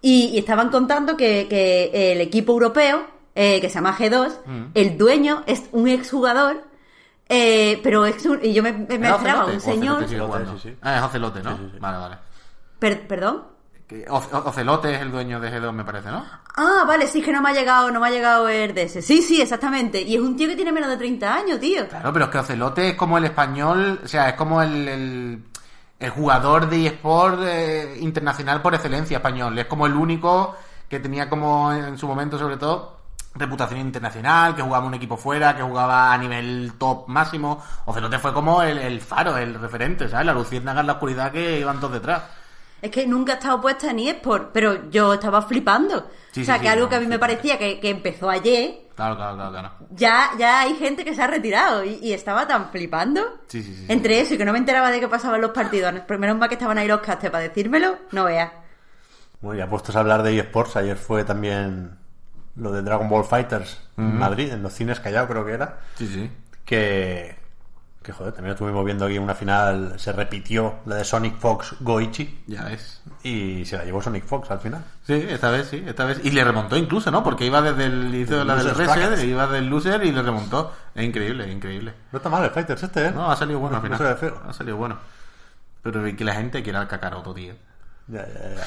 Y, 0.00 0.26
y 0.34 0.38
estaban 0.38 0.70
contando 0.70 1.16
que, 1.16 1.46
que 1.48 2.12
el 2.12 2.20
equipo 2.20 2.52
europeo, 2.52 3.04
eh, 3.34 3.60
que 3.60 3.68
se 3.68 3.74
llama 3.76 3.96
G2, 3.96 4.32
Mm. 4.46 4.62
el 4.74 4.98
dueño 4.98 5.42
es 5.46 5.64
un 5.72 5.88
exjugador, 5.88 6.62
eh, 7.28 7.80
pero 7.82 8.04
es 8.06 8.24
un- 8.26 8.40
y 8.42 8.52
yo 8.52 8.62
me, 8.62 8.72
me 8.72 8.82
¿Es 9.08 9.14
esperaba 9.14 9.46
un 9.46 9.60
señor... 9.60 10.02
Ocelote 10.02 10.26
jugando. 10.26 10.52
sí, 10.58 10.70
sí. 10.70 10.76
Ah, 10.82 10.96
es 10.98 11.02
Ocelote, 11.02 11.42
¿no? 11.42 11.50
Sí, 11.56 11.62
sí, 11.64 11.70
sí. 11.74 11.78
Vale, 11.80 11.98
vale. 11.98 12.16
Per- 12.78 13.06
¿Perdón? 13.06 13.44
Ocelote 14.08 14.94
es 14.94 15.00
el 15.00 15.10
dueño 15.10 15.40
de 15.40 15.50
G2, 15.50 15.72
me 15.72 15.84
parece, 15.84 16.10
¿no? 16.10 16.24
Ah, 16.56 16.84
vale, 16.86 17.06
sí, 17.06 17.20
es 17.20 17.24
que 17.24 17.32
no 17.32 17.40
me 17.40 17.50
ha 17.50 17.52
llegado, 17.52 17.90
no 17.90 18.00
me 18.00 18.08
ha 18.08 18.10
llegado 18.10 18.48
el 18.48 18.74
de 18.74 18.82
ese. 18.82 19.02
Sí, 19.02 19.22
sí, 19.22 19.40
exactamente. 19.40 20.00
Y 20.00 20.16
es 20.16 20.20
un 20.20 20.36
tío 20.36 20.48
que 20.48 20.56
tiene 20.56 20.72
menos 20.72 20.90
de 20.90 20.96
30 20.96 21.34
años, 21.34 21.60
tío. 21.60 21.88
Claro, 21.88 22.12
pero 22.12 22.26
es 22.26 22.30
que 22.30 22.38
Ocelote 22.38 22.88
es 22.90 22.94
como 22.96 23.18
el 23.18 23.24
español, 23.24 24.00
o 24.04 24.08
sea, 24.08 24.28
es 24.30 24.34
como 24.34 24.62
el, 24.62 24.88
el, 24.88 25.44
el 25.98 26.10
jugador 26.10 26.68
de 26.68 26.86
eSport 26.86 27.40
eh, 27.44 27.98
internacional 28.00 28.60
por 28.60 28.74
excelencia 28.74 29.18
español. 29.18 29.58
Es 29.58 29.66
como 29.66 29.86
el 29.86 29.94
único 29.94 30.56
que 30.88 31.00
tenía 31.00 31.28
como 31.28 31.72
en 31.72 31.96
su 31.96 32.06
momento, 32.06 32.38
sobre 32.38 32.56
todo, 32.56 32.98
reputación 33.34 33.80
internacional, 33.80 34.54
que 34.54 34.62
jugaba 34.62 34.86
un 34.86 34.94
equipo 34.94 35.16
fuera, 35.16 35.56
que 35.56 35.62
jugaba 35.62 36.12
a 36.12 36.18
nivel 36.18 36.72
top 36.78 37.08
máximo. 37.08 37.62
Ocelote 37.86 38.18
fue 38.18 38.32
como 38.32 38.62
el, 38.62 38.78
el 38.78 39.00
faro, 39.00 39.36
el 39.36 39.54
referente, 39.54 40.08
¿sabes? 40.08 40.26
La 40.26 40.34
luciérnaga 40.34 40.80
en 40.80 40.86
la 40.86 40.92
oscuridad 40.94 41.32
que 41.32 41.60
iban 41.60 41.80
todos 41.80 41.94
detrás. 41.94 42.22
Es 42.82 42.90
que 42.90 43.06
nunca 43.06 43.32
he 43.32 43.34
estado 43.36 43.60
puesta 43.60 43.90
en 43.90 44.00
eSport, 44.00 44.50
pero 44.52 44.90
yo 44.90 45.14
estaba 45.14 45.40
flipando. 45.42 46.10
Sí, 46.32 46.42
o 46.42 46.44
sea, 46.44 46.56
sí, 46.56 46.60
que 46.62 46.66
sí, 46.66 46.72
algo 46.72 46.84
no, 46.86 46.90
que 46.90 46.96
a 46.96 47.00
mí 47.00 47.06
me 47.06 47.18
parecía 47.18 47.58
que, 47.58 47.78
que 47.80 47.88
empezó 47.90 48.28
ayer, 48.28 48.80
Claro, 48.94 49.16
claro, 49.16 49.36
claro, 49.36 49.50
claro. 49.52 49.70
ya, 49.90 50.30
ya 50.38 50.60
hay 50.60 50.74
gente 50.74 51.02
que 51.04 51.14
se 51.14 51.22
ha 51.22 51.26
retirado 51.26 51.82
y, 51.82 51.94
y 52.02 52.12
estaba 52.12 52.46
tan 52.46 52.68
flipando. 52.70 53.22
Sí, 53.46 53.62
sí, 53.62 53.74
sí, 53.74 53.86
sí. 53.86 53.92
Entre 53.92 54.20
eso 54.20 54.34
y 54.34 54.38
que 54.38 54.44
no 54.44 54.52
me 54.52 54.58
enteraba 54.58 54.90
de 54.90 55.00
qué 55.00 55.08
pasaban 55.08 55.40
los 55.40 55.52
partidos. 55.52 55.94
Primero 56.06 56.34
más 56.34 56.48
que 56.48 56.56
estaban 56.56 56.76
ahí 56.76 56.86
los 56.88 57.00
castes 57.00 57.30
para 57.30 57.42
decírmelo, 57.44 57.96
no 58.10 58.24
veas. 58.24 58.50
Bueno, 59.40 59.58
ya 59.60 59.70
puestos 59.70 59.96
a 59.96 60.00
hablar 60.00 60.22
de 60.22 60.38
eSports, 60.38 60.76
ayer 60.76 60.96
fue 60.96 61.24
también 61.24 61.96
lo 62.56 62.70
de 62.70 62.82
Dragon 62.82 63.08
Ball 63.08 63.24
Fighters 63.24 63.80
en 63.96 64.18
Madrid, 64.18 64.52
en 64.52 64.62
los 64.62 64.72
cines 64.74 65.00
Callao 65.00 65.26
creo 65.26 65.44
que 65.46 65.52
era, 65.52 65.78
Sí, 65.96 66.06
sí. 66.06 66.30
que, 66.64 67.34
que 68.02 68.12
joder, 68.12 68.32
también 68.32 68.52
estuvimos 68.52 68.84
viendo 68.84 69.06
aquí 69.06 69.18
una 69.18 69.34
final, 69.34 69.94
se 69.98 70.12
repitió 70.12 70.76
la 70.86 70.96
de 70.96 71.04
Sonic 71.04 71.38
Fox 71.38 71.74
Goichi 71.80 72.42
Ya 72.46 72.64
ves. 72.64 73.00
y 73.22 73.64
se 73.64 73.76
la 73.78 73.84
llevó 73.84 74.02
Sonic 74.02 74.24
Fox 74.24 74.50
al 74.50 74.58
final. 74.60 74.84
Sí, 75.06 75.14
esta 75.28 75.50
vez 75.50 75.68
sí, 75.68 75.82
esta 75.86 76.04
vez. 76.04 76.20
Y 76.24 76.30
le 76.30 76.42
remontó 76.44 76.76
incluso, 76.76 77.10
¿no? 77.10 77.22
Porque 77.24 77.46
iba 77.46 77.62
desde 77.62 77.86
el 77.86 78.14
hizo 78.14 78.36
Del 78.38 78.46
la 78.46 78.56
del 78.56 78.74
Reset, 78.74 79.24
iba 79.24 79.46
del 79.46 79.66
loser 79.66 80.04
y 80.04 80.12
le 80.12 80.22
remontó. 80.22 80.72
Es 80.94 81.04
increíble, 81.04 81.44
es 81.46 81.52
increíble. 81.52 81.94
No 82.12 82.16
está 82.18 82.28
mal 82.28 82.44
el 82.44 82.50
Fighters 82.50 82.82
este, 82.82 83.06
¿eh? 83.06 83.10
No, 83.12 83.30
ha 83.30 83.36
salido 83.36 83.58
bueno 83.60 83.76
al 83.76 83.82
final. 83.82 84.18
Ha 84.48 84.52
salido 84.52 84.76
bueno. 84.76 84.98
Pero 85.82 86.02
que 86.16 86.24
la 86.24 86.34
gente 86.34 86.62
quiera 86.62 86.80
el 86.82 86.88
Kakaroto, 86.88 87.34
tío. 87.34 87.54
Ya, 88.08 88.26
ya, 88.26 88.54
ya. 88.56 88.66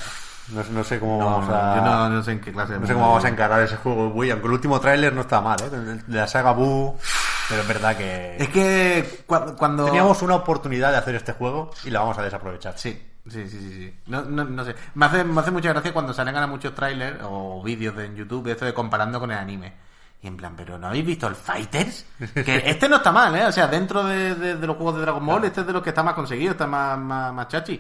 No, 0.54 0.63
sé- 0.63 0.71
no 0.71 0.84
sé 0.84 1.00
cómo 1.00 1.19
No, 1.19 1.26
vamos 1.26 1.50
a... 1.50 1.76
yo 1.78 1.82
no, 1.82 2.10
no 2.10 2.24
sé 2.24 2.34
en 2.34 2.39
qué 2.41 2.52
clase 2.52 2.74
de 2.74 2.80
No 2.80 2.86
sé 2.88 2.93
cómo 2.93 3.08
vamos 3.08 3.26
a 3.26 3.30
encarar 3.30 3.62
ese 3.63 3.78
juego, 3.78 4.10
Wii, 4.10 4.30
aunque 4.32 4.45
el 4.48 4.54
último 4.54 4.80
tráiler 4.80 5.12
no 5.13 5.21
está 5.21 5.41
mal, 5.41 5.58
¿eh? 5.63 5.69
De 6.06 6.17
la 6.17 6.28
saga 6.28 6.52
Boo, 6.52 7.00
pero 7.49 7.62
es 7.62 7.67
verdad 7.67 7.95
que 7.97 8.38
Es 8.38 8.49
que 8.49 9.23
cu- 9.25 9.55
cuando... 9.58 9.86
teníamos 9.86 10.21
una 10.21 10.36
oportunidad 10.36 10.91
de 10.91 10.97
hacer 10.97 11.15
este 11.15 11.34
juego 11.34 11.71
y 11.84 11.89
la 11.89 11.99
vamos 12.01 12.17
a 12.17 12.23
desaprovechar. 12.23 12.77
Sí, 12.77 12.91
sí, 13.29 13.47
sí, 13.47 13.60
sí. 13.60 13.69
sí. 13.71 13.99
No, 14.08 14.21
no, 14.23 14.43
no 14.43 14.63
sé. 14.65 14.75
Me 14.95 15.05
hace, 15.05 15.23
me 15.23 15.39
hace 15.41 15.51
mucha 15.51 15.69
gracia 15.69 15.93
cuando 15.93 16.13
salen 16.13 16.36
a 16.36 16.47
muchos 16.47 16.73
trailers 16.75 17.19
o 17.23 17.62
vídeos 17.63 17.95
de- 17.95 18.05
en 18.05 18.15
YouTube 18.15 18.45
de 18.45 18.51
esto 18.53 18.65
de 18.65 18.73
comparando 18.73 19.19
con 19.19 19.31
el 19.31 19.38
anime. 19.38 19.73
Y 20.21 20.27
en 20.27 20.38
plan, 20.38 20.55
¿pero 20.55 20.79
no 20.79 20.88
habéis 20.88 21.05
visto 21.05 21.27
el 21.27 21.36
Fighters? 21.36 22.05
Que 22.34 22.63
este 22.65 22.89
no 22.89 22.95
está 22.97 23.12
mal, 23.12 23.36
¿eh? 23.36 23.45
O 23.45 23.51
sea, 23.51 23.67
dentro 23.67 24.03
de, 24.03 24.34
de- 24.36 24.55
de 24.55 24.67
los 24.67 24.75
juegos 24.75 24.95
de 24.95 25.01
Dragon 25.01 25.23
Ball, 25.25 25.43
este 25.45 25.62
es 25.62 25.67
de 25.67 25.73
los 25.73 25.84
que 25.84 25.89
está 25.89 26.01
más 26.03 26.15
conseguido, 26.15 26.51
está 26.53 26.65
más, 26.65 26.97
más, 26.97 27.31
más 27.34 27.47
chachi. 27.47 27.79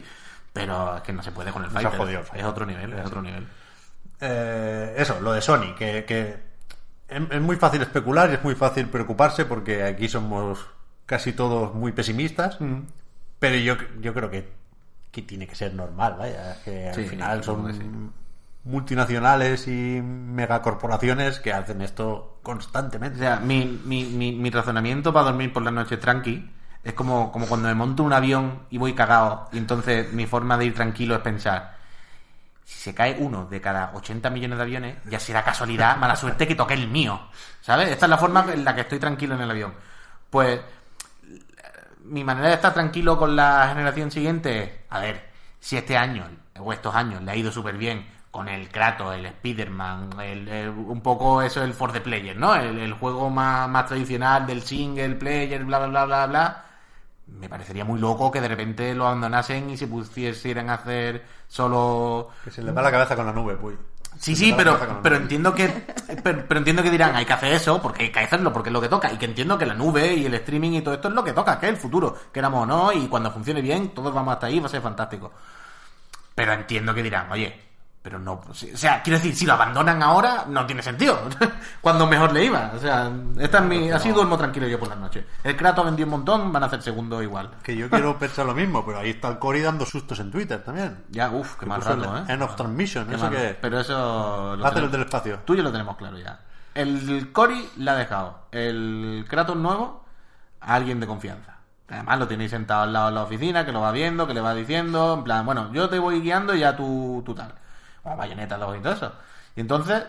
Pero 0.53 0.97
es 0.97 1.01
que 1.01 1.11
no 1.11 1.23
se 1.23 1.31
puede 1.31 1.51
con 1.51 1.63
el 1.63 1.71
Fighters. 1.71 1.97
jodido 1.97 2.21
el 2.33 2.39
Es 2.39 2.45
otro 2.45 2.65
nivel, 2.65 2.93
es 2.93 3.05
otro 3.05 3.21
nivel. 3.21 3.47
Eh, 4.21 4.93
eso, 4.97 5.19
lo 5.21 5.33
de 5.33 5.41
Sony, 5.41 5.73
que, 5.77 6.05
que 6.05 6.44
es, 7.07 7.21
es 7.31 7.41
muy 7.41 7.55
fácil 7.57 7.81
especular 7.81 8.29
y 8.31 8.33
es 8.35 8.43
muy 8.43 8.55
fácil 8.55 8.89
preocuparse 8.89 9.45
porque 9.45 9.83
aquí 9.83 10.07
somos 10.07 10.65
casi 11.05 11.33
todos 11.33 11.73
muy 11.75 11.91
pesimistas, 11.91 12.59
pero 13.39 13.57
yo, 13.57 13.75
yo 14.01 14.13
creo 14.13 14.29
que, 14.31 14.51
que 15.11 15.21
tiene 15.21 15.47
que 15.47 15.55
ser 15.55 15.73
normal, 15.73 16.15
vaya, 16.17 16.53
es 16.53 16.57
que 16.59 16.89
al 16.89 16.95
Sí, 16.95 17.05
final 17.05 17.43
son 17.43 17.73
sí. 17.73 17.81
multinacionales 18.63 19.67
y 19.67 20.01
megacorporaciones 20.01 21.39
que 21.39 21.53
hacen 21.53 21.81
esto 21.81 22.39
constantemente. 22.43 23.17
O 23.17 23.19
sea, 23.21 23.39
mi, 23.39 23.81
mi, 23.85 24.05
mi, 24.05 24.31
mi 24.33 24.49
razonamiento 24.49 25.13
para 25.13 25.25
dormir 25.25 25.53
por 25.53 25.63
la 25.63 25.71
noche 25.71 25.97
tranqui 25.97 26.49
es 26.83 26.93
como, 26.93 27.31
como 27.31 27.47
cuando 27.47 27.67
me 27.67 27.75
monto 27.75 28.03
un 28.03 28.13
avión 28.13 28.61
y 28.69 28.77
voy 28.77 28.93
cagado. 28.93 29.49
Y 29.51 29.57
entonces 29.59 30.11
mi 30.13 30.25
forma 30.25 30.57
de 30.57 30.65
ir 30.65 30.73
tranquilo 30.75 31.15
es 31.15 31.21
pensar: 31.21 31.77
si 32.65 32.79
se 32.79 32.95
cae 32.95 33.15
uno 33.19 33.45
de 33.45 33.61
cada 33.61 33.91
80 33.93 34.29
millones 34.31 34.57
de 34.57 34.63
aviones, 34.63 34.97
ya 35.05 35.19
será 35.19 35.43
casualidad, 35.43 35.97
mala 35.97 36.15
suerte 36.15 36.47
que 36.47 36.55
toque 36.55 36.73
el 36.73 36.87
mío. 36.87 37.29
¿Sabes? 37.61 37.89
Esta 37.89 38.07
es 38.07 38.09
la 38.09 38.17
forma 38.17 38.45
en 38.51 38.65
la 38.65 38.73
que 38.73 38.81
estoy 38.81 38.99
tranquilo 38.99 39.35
en 39.35 39.41
el 39.41 39.51
avión. 39.51 39.73
Pues 40.31 40.59
mi 42.05 42.23
manera 42.23 42.49
de 42.49 42.55
estar 42.55 42.73
tranquilo 42.73 43.17
con 43.17 43.35
la 43.35 43.67
generación 43.69 44.09
siguiente 44.09 44.63
es, 44.63 44.69
a 44.89 44.99
ver, 44.99 45.29
si 45.59 45.77
este 45.77 45.95
año 45.95 46.27
o 46.59 46.73
estos 46.73 46.93
años 46.95 47.21
le 47.21 47.31
ha 47.31 47.35
ido 47.35 47.51
súper 47.51 47.77
bien 47.77 48.05
con 48.31 48.49
el 48.49 48.67
Kratos, 48.69 49.15
el 49.15 49.27
Spider-Man, 49.27 50.19
el, 50.19 50.69
un 50.69 51.01
poco 51.01 51.41
eso 51.41 51.63
el 51.63 51.73
for 51.73 51.93
the 51.93 52.01
player, 52.01 52.35
¿no? 52.35 52.55
El, 52.55 52.79
el 52.79 52.93
juego 52.93 53.29
más, 53.29 53.69
más 53.69 53.85
tradicional 53.85 54.45
del 54.45 54.61
single 54.61 55.15
player, 55.15 55.63
bla, 55.63 55.79
bla, 55.79 55.87
bla, 55.87 56.05
bla, 56.05 56.27
bla. 56.27 56.65
Me 57.27 57.49
parecería 57.49 57.83
muy 57.83 57.99
loco 57.99 58.31
que 58.31 58.41
de 58.41 58.47
repente 58.47 58.93
lo 58.93 59.07
abandonasen 59.07 59.69
y 59.69 59.77
se 59.77 59.87
pusieran 59.87 60.69
a 60.69 60.75
hacer 60.75 61.25
solo 61.47 62.29
Que 62.43 62.51
se 62.51 62.61
le 62.61 62.71
va 62.71 62.81
la 62.81 62.91
cabeza 62.91 63.15
con 63.15 63.25
la 63.25 63.33
nube, 63.33 63.55
pues. 63.55 63.75
Sí, 64.17 64.35
sí, 64.35 64.53
pero, 64.55 64.79
pero 65.03 65.17
entiendo 65.17 65.53
que 65.53 65.67
pero, 66.23 66.45
pero 66.47 66.57
entiendo 66.59 66.81
que 66.81 66.89
dirán, 66.89 67.15
hay 67.15 67.25
que 67.25 67.33
hacer 67.33 67.51
eso 67.51 67.81
porque 67.81 68.03
hay 68.03 68.11
que 68.11 68.19
hacerlo 68.19 68.53
porque 68.53 68.69
es 68.69 68.73
lo 68.73 68.79
que 68.79 68.87
toca 68.87 69.11
y 69.11 69.17
que 69.17 69.25
entiendo 69.25 69.57
que 69.57 69.65
la 69.65 69.73
nube 69.73 70.13
y 70.13 70.25
el 70.25 70.33
streaming 70.35 70.71
y 70.71 70.81
todo 70.81 70.93
esto 70.93 71.09
es 71.09 71.13
lo 71.13 71.23
que 71.23 71.33
toca, 71.33 71.59
que 71.59 71.65
es 71.65 71.73
el 71.73 71.77
futuro, 71.77 72.15
queramos 72.31 72.63
o 72.63 72.65
no 72.65 72.93
y 72.93 73.07
cuando 73.07 73.31
funcione 73.31 73.61
bien 73.61 73.89
todos 73.89 74.13
vamos 74.13 74.33
hasta 74.33 74.47
ahí, 74.47 74.59
va 74.59 74.67
a 74.67 74.69
ser 74.69 74.81
fantástico. 74.81 75.33
Pero 76.33 76.53
entiendo 76.53 76.93
que 76.93 77.03
dirán, 77.03 77.29
oye, 77.31 77.59
Pero 78.05 78.19
no, 78.19 78.33
o 78.47 78.53
sea, 78.53 79.01
quiero 79.01 79.17
decir, 79.17 79.35
si 79.35 79.47
lo 79.47 79.53
abandonan 79.53 80.03
ahora, 80.03 80.45
no 80.47 80.63
tiene 80.67 80.83
sentido. 80.83 81.19
Cuando 81.81 82.05
mejor 82.05 82.31
le 82.33 82.45
iba. 82.45 82.71
O 82.75 82.77
sea, 82.77 83.11
esta 83.39 83.57
es 83.57 83.63
mi, 83.63 83.89
así 83.89 84.11
duermo 84.11 84.37
tranquilo 84.37 84.67
yo 84.67 84.77
por 84.79 84.89
las 84.89 84.99
noches. 84.99 85.25
El 85.43 85.55
Kratos 85.57 85.85
vendió 85.85 86.05
un 86.05 86.11
montón, 86.11 86.53
van 86.53 86.61
a 86.61 86.67
hacer 86.67 86.83
segundo 86.83 87.23
igual. 87.23 87.49
Que 87.63 87.75
yo 87.75 87.89
quiero 87.89 88.15
pensar 88.19 88.45
lo 88.45 88.53
mismo, 88.53 88.85
pero 88.85 88.99
ahí 88.99 89.09
está 89.09 89.27
el 89.29 89.39
Cory 89.39 89.61
dando 89.61 89.87
sustos 89.87 90.19
en 90.19 90.29
Twitter 90.29 90.63
también. 90.63 91.03
Ya, 91.09 91.31
uff, 91.31 91.55
qué 91.55 91.65
mal 91.65 91.81
rato, 91.81 92.15
¿eh? 92.15 92.25
End 92.27 92.43
of 92.43 92.55
Transmission, 92.55 93.07
Qué 93.07 93.15
eso 93.15 93.23
mal- 93.25 93.33
que... 93.33 93.57
Pero 93.59 93.79
eso... 93.79 94.55
lo 94.55 94.63
tenemos- 94.69 94.83
el 94.83 94.91
del 94.91 95.01
espacio. 95.01 95.39
Tú 95.43 95.55
y 95.55 95.57
yo 95.57 95.63
lo 95.63 95.71
tenemos 95.71 95.97
claro 95.97 96.19
ya. 96.19 96.41
El 96.75 97.31
Cory 97.33 97.67
le 97.77 97.89
ha 97.89 97.95
dejado 97.95 98.37
el 98.51 99.25
Kratos 99.27 99.55
nuevo 99.55 100.05
a 100.61 100.75
alguien 100.75 100.99
de 100.99 101.07
confianza. 101.07 101.55
Además 101.89 102.19
lo 102.19 102.27
tenéis 102.27 102.51
sentado 102.51 102.83
al 102.83 102.93
lado 102.93 103.07
de 103.07 103.13
la 103.13 103.23
oficina, 103.23 103.65
que 103.65 103.71
lo 103.71 103.81
va 103.81 103.91
viendo, 103.91 104.27
que 104.27 104.35
le 104.35 104.41
va 104.41 104.53
diciendo, 104.53 105.15
en 105.15 105.23
plan, 105.23 105.43
bueno, 105.43 105.71
yo 105.73 105.89
te 105.89 105.97
voy 105.97 106.21
guiando 106.21 106.53
y 106.53 106.59
ya 106.59 106.75
tú, 106.75 107.23
tú 107.25 107.33
tal. 107.33 107.51
Como 108.05 108.17
bayoneta 108.17 108.55
luego 108.55 108.75
y 108.75 108.81
todo 108.81 108.93
eso. 108.93 109.11
Y 109.55 109.61
entonces, 109.61 110.03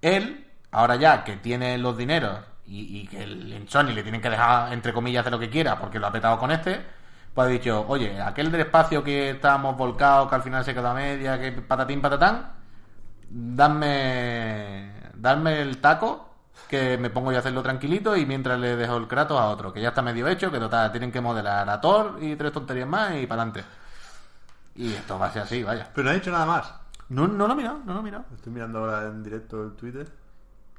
él, 0.00 0.46
ahora 0.70 0.94
ya 0.94 1.24
que 1.24 1.38
tiene 1.38 1.76
los 1.76 1.98
dineros 1.98 2.38
y, 2.66 3.04
que 3.08 3.24
el, 3.24 3.52
en 3.52 3.68
Sony 3.68 3.92
le 3.92 4.04
tienen 4.04 4.20
que 4.20 4.30
dejar, 4.30 4.72
entre 4.72 4.92
comillas, 4.92 5.22
hacer 5.22 5.32
lo 5.32 5.40
que 5.40 5.50
quiera 5.50 5.76
porque 5.76 5.98
lo 5.98 6.06
ha 6.06 6.12
petado 6.12 6.38
con 6.38 6.52
este, 6.52 6.80
pues 7.34 7.48
ha 7.48 7.50
dicho, 7.50 7.84
oye, 7.88 8.22
aquel 8.22 8.52
del 8.52 8.60
espacio 8.60 9.02
que 9.02 9.30
estábamos 9.30 9.76
volcados, 9.76 10.28
que 10.28 10.36
al 10.36 10.42
final 10.44 10.64
se 10.64 10.72
quedó 10.72 10.86
a 10.86 10.94
media, 10.94 11.40
que 11.40 11.50
patatín, 11.50 12.00
patatán, 12.00 12.52
dame, 13.28 14.92
darme 15.14 15.62
el 15.62 15.78
taco, 15.78 16.28
que 16.68 16.96
me 16.96 17.10
pongo 17.10 17.32
yo 17.32 17.38
a 17.38 17.40
hacerlo 17.40 17.64
tranquilito 17.64 18.16
y 18.16 18.24
mientras 18.24 18.56
le 18.60 18.76
dejo 18.76 18.96
el 18.98 19.08
Kratos 19.08 19.40
a 19.40 19.48
otro, 19.48 19.72
que 19.72 19.80
ya 19.80 19.88
está 19.88 20.02
medio 20.02 20.28
hecho, 20.28 20.52
que 20.52 20.60
total, 20.60 20.92
tienen 20.92 21.10
que 21.10 21.20
modelar 21.20 21.68
a 21.68 21.80
Thor 21.80 22.18
y 22.20 22.36
tres 22.36 22.52
tonterías 22.52 22.86
más 22.86 23.16
y 23.16 23.26
para 23.26 23.42
adelante. 23.42 23.64
Y 24.76 24.92
esto 24.94 25.18
va 25.18 25.26
a 25.26 25.32
ser 25.32 25.42
así, 25.42 25.64
vaya. 25.64 25.88
Pero 25.92 26.04
no 26.04 26.10
ha 26.10 26.14
dicho 26.14 26.30
nada 26.30 26.46
más. 26.46 26.79
No, 27.10 27.26
no 27.28 27.46
lo 27.46 27.52
he 27.52 27.56
mirado, 27.56 27.80
no 27.84 27.94
lo 27.94 28.00
he 28.00 28.02
mirado. 28.02 28.24
Estoy 28.34 28.52
mirando 28.52 28.78
ahora 28.78 29.06
en 29.08 29.22
directo 29.22 29.62
el 29.64 29.72
Twitter. 29.72 30.08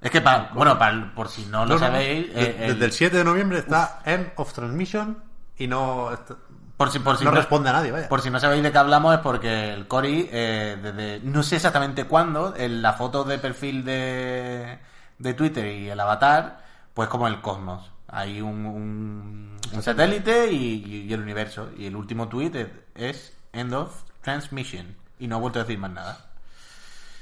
Es 0.01 0.09
que, 0.09 0.21
pa- 0.21 0.49
bueno, 0.55 0.79
pa- 0.79 1.11
por 1.13 1.27
si 1.29 1.45
no 1.45 1.59
lo 1.65 1.67
No, 1.67 1.73
no, 1.75 1.79
sabéis, 1.79 2.33
de- 2.33 2.41
eh, 2.43 2.55
el- 2.65 2.71
Desde 2.73 2.85
el 2.85 2.91
7 2.91 3.17
de 3.17 3.23
noviembre 3.23 3.59
está 3.59 4.01
End 4.05 4.31
of 4.37 4.51
Transmission 4.53 5.17
y 5.57 5.67
no, 5.67 6.11
está- 6.11 6.35
por 6.77 6.89
si, 6.89 6.97
por 6.97 7.17
si 7.17 7.25
no 7.25 7.29
responde 7.31 7.69
a 7.69 7.73
nadie, 7.73 7.91
vaya. 7.91 8.09
Por 8.09 8.21
si 8.21 8.31
no 8.31 8.39
sabéis 8.39 8.63
de 8.63 8.71
qué 8.71 8.77
hablamos 8.79 9.13
es 9.13 9.19
porque 9.19 9.71
el 9.73 9.87
Cory, 9.87 10.27
eh, 10.31 10.77
desde 10.81 11.19
no 11.23 11.43
sé 11.43 11.57
exactamente 11.57 12.05
cuándo, 12.05 12.55
en 12.57 12.81
la 12.81 12.93
foto 12.93 13.23
de 13.23 13.37
perfil 13.37 13.85
de, 13.85 14.79
de 15.19 15.33
Twitter 15.35 15.67
y 15.67 15.89
el 15.89 15.99
avatar, 15.99 16.63
pues 16.95 17.07
como 17.09 17.27
el 17.27 17.39
cosmos. 17.41 17.91
Hay 18.07 18.41
un, 18.41 18.65
un, 18.65 19.57
un 19.71 19.83
satélite 19.83 20.51
y, 20.51 21.05
y 21.07 21.13
el 21.13 21.21
universo. 21.21 21.69
Y 21.77 21.85
el 21.85 21.95
último 21.95 22.27
tweet 22.27 22.51
es, 22.55 22.67
es 22.95 23.37
End 23.53 23.73
of 23.75 24.03
Transmission. 24.21 24.95
Y 25.21 25.27
no 25.27 25.37
ha 25.37 25.39
vuelto 25.39 25.59
a 25.59 25.63
decir 25.63 25.77
más 25.79 25.91
nada. 25.91 26.17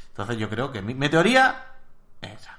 Entonces 0.09 0.37
yo 0.37 0.49
creo 0.49 0.71
que 0.71 0.81
mi, 0.81 0.93
mi 0.95 1.09
teoría 1.09 1.65
es 2.21 2.31
esa. 2.41 2.57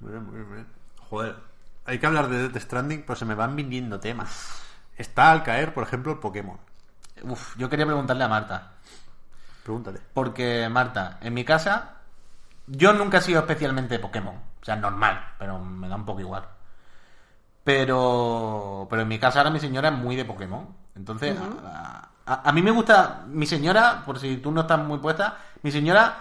Muy 0.00 0.10
bien, 0.12 0.24
muy 0.24 0.34
bien, 0.34 0.46
muy 0.48 0.54
bien. 0.56 0.66
Joder, 1.08 1.36
hay 1.84 1.98
que 1.98 2.06
hablar 2.06 2.28
de 2.28 2.48
Death 2.48 2.62
Stranding, 2.62 3.02
pero 3.02 3.14
se 3.16 3.24
me 3.24 3.34
van 3.34 3.54
viniendo 3.56 4.00
temas. 4.00 4.60
Está 4.96 5.30
al 5.30 5.42
caer, 5.42 5.72
por 5.74 5.84
ejemplo, 5.84 6.12
el 6.12 6.18
Pokémon. 6.18 6.58
Uf, 7.22 7.56
yo 7.56 7.68
quería 7.70 7.86
preguntarle 7.86 8.24
a 8.24 8.28
Marta. 8.28 8.72
Pregúntale. 9.62 10.00
Porque, 10.12 10.68
Marta, 10.70 11.18
en 11.20 11.32
mi 11.34 11.44
casa, 11.44 11.96
yo 12.66 12.92
nunca 12.92 13.18
he 13.18 13.22
sido 13.22 13.40
especialmente 13.40 13.98
Pokémon. 13.98 14.34
O 14.60 14.64
sea, 14.64 14.76
normal, 14.76 15.32
pero 15.38 15.58
me 15.58 15.88
da 15.88 15.96
un 15.96 16.04
poco 16.06 16.20
igual. 16.20 16.44
Pero, 17.64 18.86
pero 18.90 19.02
en 19.02 19.08
mi 19.08 19.18
casa 19.18 19.38
ahora 19.40 19.50
mi 19.50 19.60
señora 19.60 19.88
es 19.88 19.94
muy 19.94 20.16
de 20.16 20.24
Pokémon. 20.24 20.68
Entonces, 20.96 21.36
a, 21.38 21.68
a- 21.68 22.08
a 22.26 22.52
mí 22.52 22.62
me 22.62 22.70
gusta, 22.70 23.22
mi 23.26 23.46
señora, 23.46 24.02
por 24.04 24.18
si 24.18 24.38
tú 24.38 24.50
no 24.50 24.62
estás 24.62 24.78
muy 24.78 24.98
puesta, 24.98 25.38
mi 25.62 25.70
señora 25.70 26.16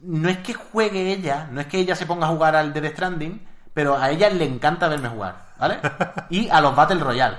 no 0.00 0.28
es 0.28 0.38
que 0.38 0.54
juegue 0.54 1.12
ella, 1.12 1.48
no 1.50 1.60
es 1.60 1.66
que 1.66 1.78
ella 1.78 1.96
se 1.96 2.06
ponga 2.06 2.26
a 2.26 2.30
jugar 2.30 2.56
al 2.56 2.72
Death 2.72 2.92
Stranding, 2.92 3.46
pero 3.72 3.96
a 3.96 4.10
ella 4.10 4.28
le 4.30 4.44
encanta 4.44 4.88
verme 4.88 5.08
jugar, 5.08 5.36
¿vale? 5.58 5.80
Y 6.30 6.48
a 6.48 6.60
los 6.60 6.74
Battle 6.74 7.00
Royale. 7.00 7.36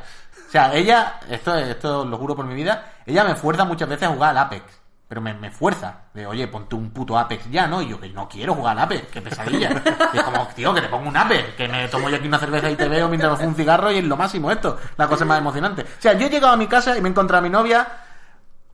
O 0.47 0.51
sea, 0.51 0.73
ella, 0.73 1.19
esto, 1.29 1.55
esto 1.55 2.05
lo 2.05 2.17
juro 2.17 2.35
por 2.35 2.45
mi 2.45 2.55
vida, 2.55 2.93
ella 3.05 3.23
me 3.23 3.35
fuerza 3.35 3.65
muchas 3.65 3.89
veces 3.89 4.07
a 4.07 4.13
jugar 4.13 4.31
al 4.31 4.37
Apex. 4.37 4.63
Pero 5.07 5.21
me, 5.21 5.33
me 5.33 5.51
fuerza. 5.51 6.01
De, 6.13 6.27
oye, 6.27 6.47
ponte 6.47 6.75
un 6.75 6.91
puto 6.91 7.17
Apex 7.17 7.49
ya, 7.49 7.67
¿no? 7.67 7.81
Y 7.81 7.89
yo 7.89 7.99
que 7.99 8.09
no 8.09 8.27
quiero 8.27 8.53
jugar 8.53 8.77
Apex, 8.77 9.07
qué 9.07 9.21
pesadilla. 9.21 9.81
Y 10.13 10.17
es 10.17 10.23
como, 10.23 10.47
tío, 10.47 10.73
que 10.73 10.81
te 10.81 10.89
pongo 10.89 11.07
un 11.07 11.15
Apex, 11.15 11.55
que 11.55 11.67
me 11.67 11.87
tomo 11.87 12.09
yo 12.09 12.17
aquí 12.17 12.27
una 12.27 12.39
cerveza 12.39 12.69
y 12.69 12.75
te 12.75 12.89
veo 12.89 13.07
mientras 13.07 13.31
me 13.31 13.37
fumo 13.37 13.49
un 13.49 13.55
cigarro 13.55 13.91
y 13.91 13.99
es 13.99 14.03
lo 14.03 14.17
máximo 14.17 14.51
esto. 14.51 14.77
La 14.97 15.07
cosa 15.07 15.23
más 15.23 15.39
emocionante. 15.39 15.83
O 15.83 16.01
sea, 16.01 16.13
yo 16.13 16.27
he 16.27 16.29
llegado 16.29 16.53
a 16.53 16.57
mi 16.57 16.67
casa 16.67 16.97
y 16.97 17.01
me 17.01 17.07
he 17.07 17.11
encontrado 17.11 17.39
a 17.39 17.43
mi 17.43 17.49
novia, 17.49 17.87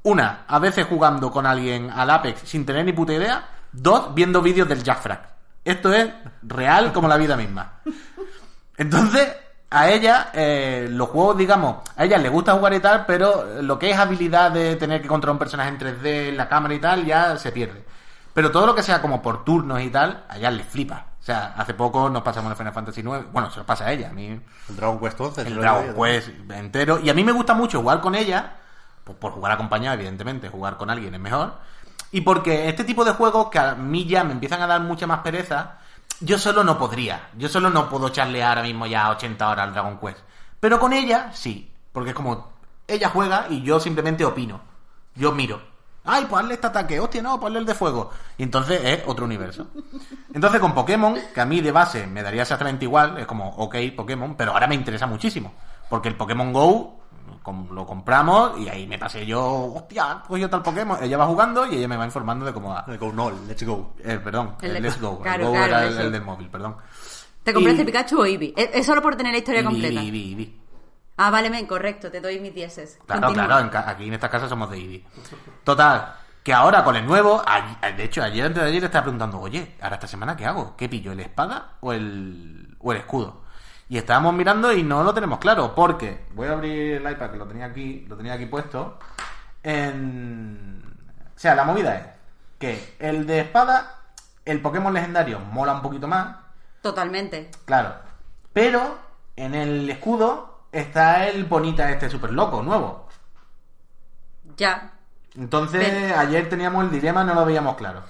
una, 0.03 0.43
a 0.47 0.59
veces 0.59 0.85
jugando 0.87 1.31
con 1.31 1.45
alguien 1.45 1.91
al 1.91 2.09
Apex 2.09 2.41
sin 2.49 2.65
tener 2.65 2.83
ni 2.83 2.93
puta 2.93 3.13
idea. 3.13 3.47
Dos, 3.71 4.13
viendo 4.13 4.41
vídeos 4.41 4.67
del 4.67 4.83
Jack 4.83 5.01
Frack. 5.01 5.29
Esto 5.63 5.93
es 5.93 6.09
real 6.41 6.91
como 6.93 7.07
la 7.07 7.17
vida 7.17 7.37
misma. 7.37 7.79
Entonces, 8.77 9.27
a 9.73 9.89
ella, 9.89 10.29
eh, 10.33 10.87
los 10.89 11.09
juegos, 11.09 11.35
digamos, 11.35 11.77
a 11.95 12.05
ella 12.05 12.19
le 12.19 12.29
gusta 12.29 12.53
jugar 12.53 12.73
y 12.73 12.79
tal, 12.79 13.05
pero 13.07 13.61
lo 13.61 13.79
que 13.79 13.89
es 13.89 13.97
habilidad 13.97 14.51
de 14.51 14.75
tener 14.75 15.01
que 15.01 15.07
controlar 15.07 15.33
un 15.33 15.39
personaje 15.39 15.69
en 15.69 15.79
3D, 15.79 16.29
en 16.29 16.37
la 16.37 16.47
cámara 16.47 16.75
y 16.75 16.79
tal, 16.79 17.05
ya 17.05 17.37
se 17.37 17.51
pierde. 17.51 17.83
Pero 18.33 18.51
todo 18.51 18.67
lo 18.67 18.75
que 18.75 18.83
sea 18.83 19.01
como 19.01 19.21
por 19.21 19.43
turnos 19.43 19.81
y 19.81 19.89
tal, 19.89 20.25
a 20.29 20.37
ella 20.37 20.51
le 20.51 20.63
flipa. 20.63 21.07
O 21.19 21.25
sea, 21.25 21.53
hace 21.57 21.73
poco 21.73 22.09
nos 22.09 22.21
pasamos 22.21 22.51
el 22.51 22.57
Final 22.57 22.73
Fantasy 22.73 23.01
IX. 23.01 23.31
Bueno, 23.31 23.49
se 23.49 23.59
lo 23.59 23.65
pasa 23.65 23.85
a 23.85 23.91
ella. 23.91 24.09
A 24.09 24.13
mí 24.13 24.39
El 24.69 24.75
Dragon 24.75 24.99
Quest 24.99 25.19
11. 25.19 25.41
el 25.41 25.55
Dragon 25.55 25.95
Quest 25.95 26.29
entero. 26.51 26.99
Y 26.99 27.09
a 27.09 27.13
mí 27.13 27.23
me 27.23 27.31
gusta 27.31 27.53
mucho 27.53 27.81
jugar 27.81 28.01
con 28.01 28.13
ella, 28.13 28.57
pues 29.03 29.17
por 29.17 29.31
jugar 29.31 29.53
acompañado, 29.53 29.95
evidentemente, 29.95 30.49
jugar 30.49 30.77
con 30.77 30.89
alguien 30.89 31.15
es 31.15 31.19
mejor. 31.19 31.53
Y 32.11 32.21
porque 32.21 32.69
este 32.69 32.83
tipo 32.83 33.05
de 33.05 33.13
juegos 33.13 33.49
que 33.49 33.57
a 33.57 33.73
mí 33.73 34.05
ya 34.05 34.23
me 34.23 34.33
empiezan 34.33 34.61
a 34.61 34.67
dar 34.67 34.81
mucha 34.81 35.07
más 35.07 35.19
pereza, 35.19 35.77
yo 36.23 36.39
solo 36.39 36.63
no 36.63 36.77
podría. 36.77 37.29
Yo 37.37 37.49
solo 37.49 37.69
no 37.69 37.89
puedo 37.89 38.07
echarle 38.07 38.43
ahora 38.43 38.63
mismo 38.63 38.85
ya 38.85 39.09
80 39.09 39.49
horas 39.49 39.67
al 39.67 39.73
Dragon 39.73 39.99
Quest. 39.99 40.19
Pero 40.59 40.79
con 40.79 40.93
ella, 40.93 41.31
sí. 41.33 41.71
Porque 41.91 42.11
es 42.11 42.15
como, 42.15 42.53
ella 42.87 43.09
juega 43.09 43.47
y 43.49 43.61
yo 43.61 43.79
simplemente 43.79 44.25
opino. 44.25 44.61
Yo 45.15 45.31
miro. 45.31 45.61
Ay, 46.05 46.25
pues 46.29 46.41
hazle 46.41 46.55
este 46.55 46.67
ataque. 46.67 46.99
Hostia, 46.99 47.21
no, 47.21 47.39
ponle 47.39 47.59
el 47.59 47.65
de 47.65 47.75
fuego. 47.75 48.11
Y 48.37 48.43
entonces 48.43 48.81
es 48.83 49.03
otro 49.05 49.25
universo. 49.25 49.67
Entonces 50.33 50.59
con 50.59 50.73
Pokémon, 50.73 51.17
que 51.33 51.41
a 51.41 51.45
mí 51.45 51.61
de 51.61 51.71
base 51.71 52.07
me 52.07 52.23
daría 52.23 52.41
exactamente 52.41 52.85
igual, 52.85 53.17
es 53.17 53.25
como, 53.25 53.49
ok, 53.55 53.75
Pokémon, 53.95 54.35
pero 54.35 54.51
ahora 54.51 54.67
me 54.67 54.75
interesa 54.75 55.07
muchísimo. 55.07 55.53
Porque 55.89 56.09
el 56.09 56.15
Pokémon 56.15 56.51
Go 56.51 57.02
lo 57.71 57.85
compramos 57.85 58.57
y 58.59 58.69
ahí 58.69 58.87
me 58.87 58.97
pasé 58.97 59.25
yo, 59.25 59.43
hostia, 59.75 60.23
pues 60.27 60.41
yo 60.41 60.49
tal 60.49 60.61
Pokémon. 60.61 60.97
Ella 61.01 61.17
va 61.17 61.25
jugando 61.25 61.65
y 61.65 61.75
ella 61.75 61.87
me 61.87 61.97
va 61.97 62.05
informando 62.05 62.45
de 62.45 62.53
cómo 62.53 62.69
va. 62.69 62.85
El 62.87 62.97
Go 62.97 63.11
No, 63.11 63.31
Let's 63.47 63.63
Go. 63.63 63.93
Eh, 64.03 64.19
perdón, 64.23 64.55
El 64.61 64.81
Let's 64.81 64.99
Go. 65.01 65.19
claro, 65.21 65.41
el 65.43 65.47
Go 65.49 65.53
claro, 65.53 65.67
era 65.67 65.85
el, 65.87 65.97
el 65.97 66.11
del 66.11 66.21
móvil, 66.21 66.49
perdón. 66.49 66.77
¿Te 67.43 67.53
compraste 67.53 67.81
Y- 67.81 67.85
Pikachu 67.85 68.19
o 68.21 68.25
Eevee? 68.25 68.53
Es, 68.55 68.85
solo 68.85 69.01
por 69.01 69.15
tener 69.17 69.33
la 69.33 69.39
historia 69.39 69.59
Eevee, 69.61 69.71
completa. 69.73 70.01
Eevee, 70.01 70.29
Eevee. 70.31 70.59
Ah, 71.17 71.29
vale, 71.29 71.49
men, 71.49 71.67
correcto, 71.67 72.09
te 72.09 72.21
doy 72.21 72.39
mis 72.39 72.55
dieces. 72.55 72.97
Claro, 73.05 73.21
Continúa. 73.27 73.45
claro, 73.47 73.61
en 73.65 73.69
ca- 73.69 73.89
aquí 73.89 74.07
en 74.07 74.13
esta 74.13 74.29
casa 74.29 74.47
somos 74.49 74.69
de 74.71 74.77
Eevee. 74.77 75.05
Total, 75.63 76.15
que 76.41 76.53
ahora 76.53 76.83
con 76.83 76.95
el 76.95 77.05
nuevo, 77.05 77.43
de 77.97 78.03
hecho, 78.03 78.23
ayer 78.23 78.45
antes 78.45 78.63
de 78.63 78.69
ayer 78.69 78.81
le 78.81 78.85
estaba 78.87 79.03
preguntando, 79.03 79.39
oye, 79.39 79.75
ahora 79.81 79.95
esta 79.95 80.07
semana 80.07 80.35
qué 80.35 80.45
hago? 80.45 80.75
¿Qué 80.77 80.87
pillo? 80.89 81.11
¿El 81.11 81.19
espada 81.19 81.73
o 81.81 81.91
el, 81.93 82.75
o 82.79 82.91
el 82.93 82.97
escudo? 82.99 83.42
Y 83.89 83.97
estábamos 83.97 84.33
mirando 84.33 84.71
y 84.73 84.83
no 84.83 85.03
lo 85.03 85.13
tenemos 85.13 85.39
claro, 85.39 85.75
porque 85.75 86.25
voy 86.33 86.47
a 86.47 86.53
abrir 86.53 86.95
el 86.95 87.11
iPad 87.11 87.31
que 87.31 87.37
lo 87.37 87.47
tenía 87.47 87.65
aquí, 87.65 88.05
lo 88.07 88.17
tenía 88.17 88.33
aquí 88.33 88.45
puesto. 88.45 88.97
En... 89.61 90.81
O 91.35 91.39
sea, 91.39 91.55
la 91.55 91.63
movida 91.63 91.95
es 91.95 92.07
que 92.57 92.95
el 92.99 93.27
de 93.27 93.41
espada, 93.41 93.99
el 94.45 94.61
Pokémon 94.61 94.93
legendario 94.93 95.39
mola 95.39 95.73
un 95.73 95.81
poquito 95.81 96.07
más, 96.07 96.37
Totalmente. 96.83 97.49
Claro. 97.63 97.95
Pero 98.51 98.97
en 99.37 99.55
el 99.55 99.89
escudo 99.89 100.65
está 100.73 101.27
el 101.29 101.45
bonita 101.45 101.89
este 101.89 102.09
super 102.09 102.33
loco, 102.33 102.61
nuevo. 102.61 103.07
Ya. 104.57 104.91
Entonces, 105.35 106.11
ayer 106.11 106.49
teníamos 106.49 106.83
el 106.83 106.91
dilema, 106.91 107.23
no 107.23 107.33
lo 107.33 107.45
veíamos 107.45 107.77
claro. 107.77 108.03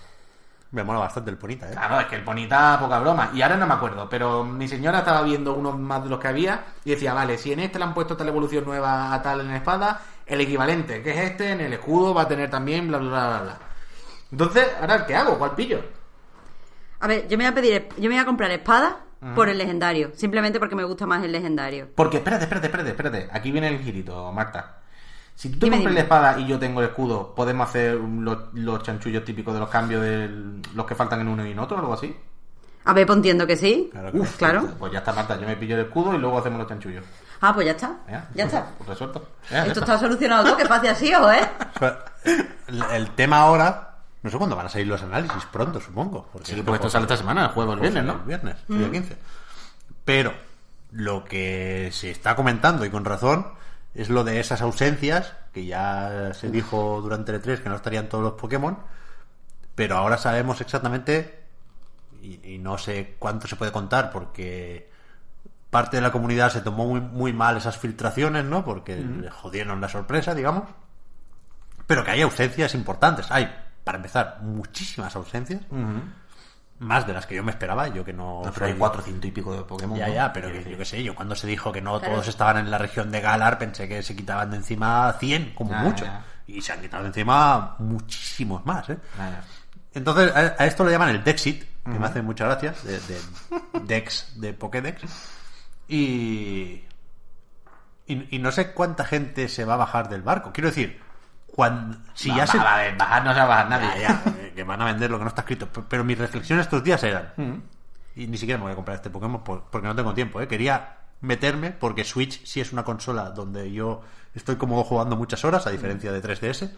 Me 0.74 0.84
mola 0.84 1.00
bastante 1.00 1.30
el 1.30 1.38
Ponita, 1.38 1.70
¿eh? 1.70 1.74
Claro, 1.74 2.00
es 2.00 2.08
que 2.08 2.16
el 2.16 2.24
bonita, 2.24 2.80
poca 2.80 3.00
broma. 3.00 3.30
Y 3.32 3.44
ahora 3.44 3.58
no 3.58 3.68
me 3.68 3.76
acuerdo, 3.76 4.10
pero 4.10 4.44
mi 4.44 4.68
señora 4.68 5.00
estaba 5.00 5.22
viendo 5.22 5.54
unos 5.54 5.78
más 5.78 6.04
de 6.04 6.10
los 6.10 6.20
que 6.20 6.28
había 6.28 6.64
y 6.84 6.90
decía, 6.90 7.14
vale, 7.14 7.38
si 7.38 7.54
en 7.54 7.60
este 7.60 7.78
le 7.78 7.86
han 7.86 7.94
puesto 7.94 8.18
tal 8.18 8.28
evolución 8.28 8.66
nueva 8.66 9.14
a 9.14 9.22
tal 9.22 9.42
en 9.42 9.50
la 9.50 9.58
espada, 9.58 10.02
el 10.26 10.42
equivalente, 10.42 11.04
que 11.04 11.12
es 11.12 11.30
este, 11.30 11.52
en 11.52 11.62
el 11.62 11.74
escudo 11.74 12.16
va 12.16 12.24
a 12.24 12.28
tener 12.28 12.50
también, 12.50 12.88
bla, 12.88 12.98
bla, 12.98 13.10
bla, 13.10 13.28
bla, 13.28 13.42
bla. 13.44 13.58
Entonces, 14.32 14.68
ahora, 14.82 15.06
¿qué 15.06 15.16
hago? 15.16 15.38
¿Cuál 15.38 15.52
pillo? 15.52 15.80
A 17.02 17.08
ver, 17.08 17.28
yo 17.28 17.38
me 17.38 17.44
voy 17.44 17.52
a 17.52 17.54
pedir, 17.54 17.90
yo 17.98 18.10
me 18.10 18.16
voy 18.16 18.24
a 18.24 18.26
comprar 18.26 18.50
espada 18.50 18.98
por 19.36 19.50
el 19.50 19.60
legendario. 19.60 20.12
Simplemente 20.16 20.60
porque 20.60 20.76
me 20.76 20.84
gusta 20.86 21.06
más 21.06 21.24
el 21.24 21.32
legendario. 21.32 21.90
Porque, 21.96 22.18
espérate, 22.18 22.46
espérate, 22.46 22.66
espérate, 22.66 22.90
espérate. 22.90 23.30
Aquí 23.32 23.52
viene 23.52 23.68
el 23.68 23.80
girito, 23.80 24.32
Marta. 24.32 24.83
Si 25.36 25.50
tú 25.50 25.60
te 25.60 25.66
Dime, 25.66 25.78
compras 25.78 25.92
dime. 25.92 25.94
la 25.96 26.02
espada 26.04 26.40
y 26.40 26.48
yo 26.48 26.60
tengo 26.60 26.80
el 26.82 26.88
escudo, 26.90 27.34
¿podemos 27.36 27.68
hacer 27.68 27.96
los, 27.96 28.54
los 28.54 28.84
chanchullos 28.84 29.26
típicos 29.26 29.54
de 29.54 29.60
los 29.60 29.70
cambios 29.70 30.02
de 30.02 30.30
los 30.76 30.86
que 30.86 30.96
faltan 30.96 31.22
en 31.22 31.28
uno 31.28 31.46
y 31.46 31.52
en 31.52 31.60
otro 31.60 31.78
o 31.78 31.80
algo 31.80 31.94
así? 31.94 32.16
A 32.86 32.94
ver, 32.94 33.06
pues 33.08 33.16
entiendo 33.18 33.48
que 33.48 33.56
sí. 33.56 33.90
Claro, 33.92 34.12
Uf, 34.14 34.38
claro. 34.38 34.68
Pues 34.78 34.92
ya 34.92 35.00
está, 35.00 35.14
Marta. 35.14 35.40
Yo 35.40 35.48
me 35.48 35.56
pillo 35.56 35.76
el 35.76 35.86
escudo 35.86 36.14
y 36.14 36.18
luego 36.18 36.38
hacemos 36.40 36.60
los 36.60 36.68
chanchullos. 36.68 37.04
Ah, 37.42 37.54
pues 37.54 37.66
ya 37.66 37.72
está. 37.72 37.98
¿Ya? 38.10 38.30
Ya 38.36 38.44
está. 38.46 38.68
Pues 38.78 38.90
resuelto. 38.90 39.26
¿Ya? 39.50 39.64
Ya 39.64 39.66
Esto 39.68 39.80
está 39.80 39.98
solucionado 39.98 40.44
todo, 40.44 40.58
que 40.58 40.66
fácil 40.66 40.90
así, 40.90 41.14
¿o 41.14 41.32
eh? 41.32 41.48
El, 42.68 42.84
el 42.92 43.10
tema 43.12 43.38
ahora 43.38 43.96
No 44.22 44.30
sé 44.30 44.38
cuándo 44.38 44.56
van 44.56 44.66
a 44.66 44.70
salir 44.70 44.88
los 44.88 45.02
análisis, 45.02 45.46
pronto 45.46 45.80
supongo. 45.82 46.28
Porque 46.32 46.54
Sí, 46.54 46.62
porque 46.62 46.76
esto 46.76 46.90
sale 46.90 47.04
esta 47.04 47.18
semana, 47.18 47.44
el 47.46 47.52
jueves, 47.52 47.74
el 47.76 47.80
viernes, 47.80 48.04
¿no? 48.04 48.14
El 48.14 48.20
viernes, 48.28 48.56
el 48.70 48.78
día 48.80 48.92
15. 48.92 49.18
Pero 50.06 50.34
lo 50.92 51.24
que 51.24 51.90
se 51.94 52.12
está 52.12 52.36
comentando, 52.36 52.86
y 52.86 52.90
con 52.90 53.04
razón, 53.06 53.48
es 53.94 54.10
lo 54.10 54.24
de 54.24 54.40
esas 54.40 54.62
ausencias, 54.62 55.34
que 55.54 55.66
ya 55.66 56.32
se 56.34 56.50
dijo 56.50 57.00
durante 57.02 57.32
el 57.32 57.42
E3 57.42 57.62
que 57.62 57.70
no 57.70 57.76
estarían 57.76 58.10
todos 58.10 58.24
los 58.24 58.34
Pokémon, 58.34 58.78
pero 59.76 59.98
ahora 59.98 60.18
sabemos 60.18 60.62
exactamente, 60.62 61.44
y, 62.22 62.54
y 62.54 62.58
no 62.58 62.78
sé 62.78 63.16
cuánto 63.20 63.48
se 63.48 63.56
puede 63.56 63.72
contar, 63.72 64.12
porque 64.12 64.92
parte 65.74 65.98
de 65.98 66.02
la 66.02 66.12
comunidad 66.12 66.52
se 66.52 66.62
tomó 66.62 66.86
muy, 66.86 67.02
muy 67.02 67.34
mal 67.34 67.58
esas 67.58 67.78
filtraciones, 67.78 68.46
¿no? 68.46 68.64
Porque 68.64 68.96
le 68.96 69.30
jodieron 69.32 69.82
la 69.82 69.90
sorpresa, 69.90 70.36
digamos. 70.36 70.70
Pero 71.88 72.06
que 72.06 72.12
hay 72.12 72.22
ausencias 72.22 72.76
importantes. 72.76 73.30
Hay, 73.32 73.52
para 73.84 73.98
empezar, 73.98 74.38
muchísimas 74.44 75.16
ausencias. 75.16 75.62
Más 76.84 77.08
de 77.08 77.14
las 77.14 77.26
que 77.26 77.36
yo 77.36 77.44
me 77.44 77.52
esperaba. 77.52 77.88
Yo 77.88 78.04
que 78.06 78.14
no. 78.14 78.42
No, 78.44 78.52
pero 78.54 78.66
hay 78.66 78.72
soy- 78.74 78.80
400 78.80 79.26
y 79.28 79.32
pico 79.32 79.56
de 79.56 79.64
Pokémon. 79.64 79.98
Ya, 79.98 80.08
¿no? 80.08 80.14
ya, 80.14 80.34
pero 80.34 80.52
que, 80.52 80.70
yo 80.70 80.78
qué 80.78 80.86
sé, 80.86 81.04
yo 81.04 81.16
cuando 81.16 81.36
se 81.36 81.48
dijo 81.48 81.72
que 81.72 81.82
no 81.82 81.98
Claro. 82.00 82.14
todos 82.16 82.28
estaban 82.28 82.58
en 82.58 82.70
la 82.72 82.78
región 82.78 83.10
de 83.12 83.22
Galar, 83.22 83.58
pensé 83.58 83.88
que 83.88 84.04
se 84.04 84.16
quitaban 84.16 84.50
de 84.52 84.58
encima 84.58 85.14
100, 85.20 85.54
como 85.56 85.74
mucho. 85.74 86.06
ya. 86.06 86.26
Y 86.48 86.62
se 86.62 86.74
han 86.74 86.82
quitado 86.82 87.04
de 87.04 87.10
encima 87.10 87.76
muchísimos 87.80 88.66
más, 88.66 88.90
¿eh? 88.90 88.98
Ah. 89.20 89.40
Entonces, 89.94 90.32
a, 90.36 90.62
a 90.62 90.66
esto 90.66 90.84
lo 90.84 90.90
llaman 90.92 91.10
el 91.10 91.24
Dexit, 91.24 91.64
que 91.84 92.00
me 92.00 92.06
hace 92.06 92.22
mucha 92.22 92.46
gracia, 92.46 92.74
de, 92.84 93.00
de 93.00 93.20
Dex, 93.86 94.34
de 94.42 94.54
Pokédex. 94.54 95.04
Y, 95.88 96.84
y. 98.08 98.28
y 98.36 98.40
no 98.40 98.52
sé 98.52 98.72
cuánta 98.74 99.06
gente 99.06 99.48
se 99.50 99.66
va 99.66 99.76
a 99.76 99.78
bajar 99.78 100.10
del 100.10 100.22
barco. 100.22 100.52
Quiero 100.54 100.70
decir, 100.70 101.00
cuando, 101.56 101.98
si 102.14 102.30
Va- 102.30 102.36
ya 102.38 102.42
va- 102.46 102.52
se. 102.52 102.58
va- 102.58 102.96
bajar 102.98 103.24
no 103.24 103.34
se 103.34 103.40
va 103.40 103.46
a 103.46 103.48
bajar 103.48 103.70
nadie. 103.70 104.02
Ya, 104.02 104.24
ya, 104.26 104.54
que 104.56 104.64
van 104.64 104.82
a 104.82 104.86
vender 104.86 105.10
lo 105.12 105.18
que 105.18 105.24
no 105.24 105.30
está 105.30 105.42
escrito. 105.42 105.68
Pero 105.88 106.04
mis 106.04 106.18
reflexiones 106.18 106.66
estos 106.66 106.84
días 106.84 107.04
eran. 107.04 107.64
Y 108.16 108.28
ni 108.28 108.38
siquiera 108.38 108.58
me 108.58 108.64
voy 108.64 108.74
a 108.74 108.76
comprar 108.76 108.96
este 108.96 109.10
Pokémon 109.10 109.44
por- 109.44 109.64
porque 109.66 109.88
no 109.88 109.96
tengo 109.96 110.14
tiempo. 110.14 110.42
¿eh? 110.42 110.48
Quería 110.48 110.98
meterme 111.22 111.72
porque 111.72 112.04
Switch 112.04 112.44
sí 112.46 112.60
es 112.62 112.74
una 112.74 112.84
consola 112.84 113.30
donde 113.32 113.72
yo 113.72 114.02
estoy 114.36 114.56
cómodo 114.58 114.84
jugando 114.84 115.16
muchas 115.16 115.44
horas, 115.46 115.66
a 115.68 115.70
diferencia 115.70 116.12
de 116.12 116.22
3DS. 116.22 116.72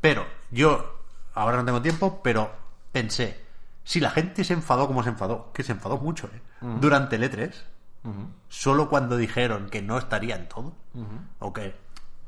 Pero 0.00 0.26
yo 0.50 1.00
ahora 1.34 1.56
no 1.56 1.64
tengo 1.64 1.82
tiempo, 1.82 2.20
pero 2.22 2.50
pensé, 2.92 3.44
si 3.84 4.00
la 4.00 4.10
gente 4.10 4.44
se 4.44 4.52
enfadó 4.52 4.86
como 4.86 5.02
se 5.02 5.08
enfadó, 5.08 5.50
que 5.52 5.62
se 5.62 5.72
enfadó 5.72 5.98
mucho, 5.98 6.28
¿eh? 6.34 6.40
Durante 6.80 7.16
el 7.16 7.22
E3, 7.24 7.52
solo 8.48 8.88
cuando 8.88 9.16
dijeron 9.16 9.68
que 9.70 9.82
no 9.82 9.98
estarían 9.98 10.48
todo, 10.48 10.72
o 11.40 11.52
que, 11.52 11.74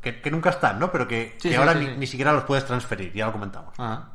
que, 0.00 0.20
que 0.20 0.30
nunca 0.30 0.50
están, 0.50 0.78
¿no? 0.78 0.90
Pero 0.90 1.06
que, 1.06 1.32
Sí, 1.38 1.48
que 1.48 1.54
sí, 1.54 1.54
ahora 1.56 1.72
sí, 1.74 1.78
ni, 1.80 1.86
sí. 1.86 1.92
ni 1.96 2.06
siquiera 2.06 2.32
los 2.32 2.44
puedes 2.44 2.64
transferir, 2.64 3.12
ya 3.12 3.26
lo 3.26 3.32
comentamos 3.32 3.74
Ah. 3.78 4.08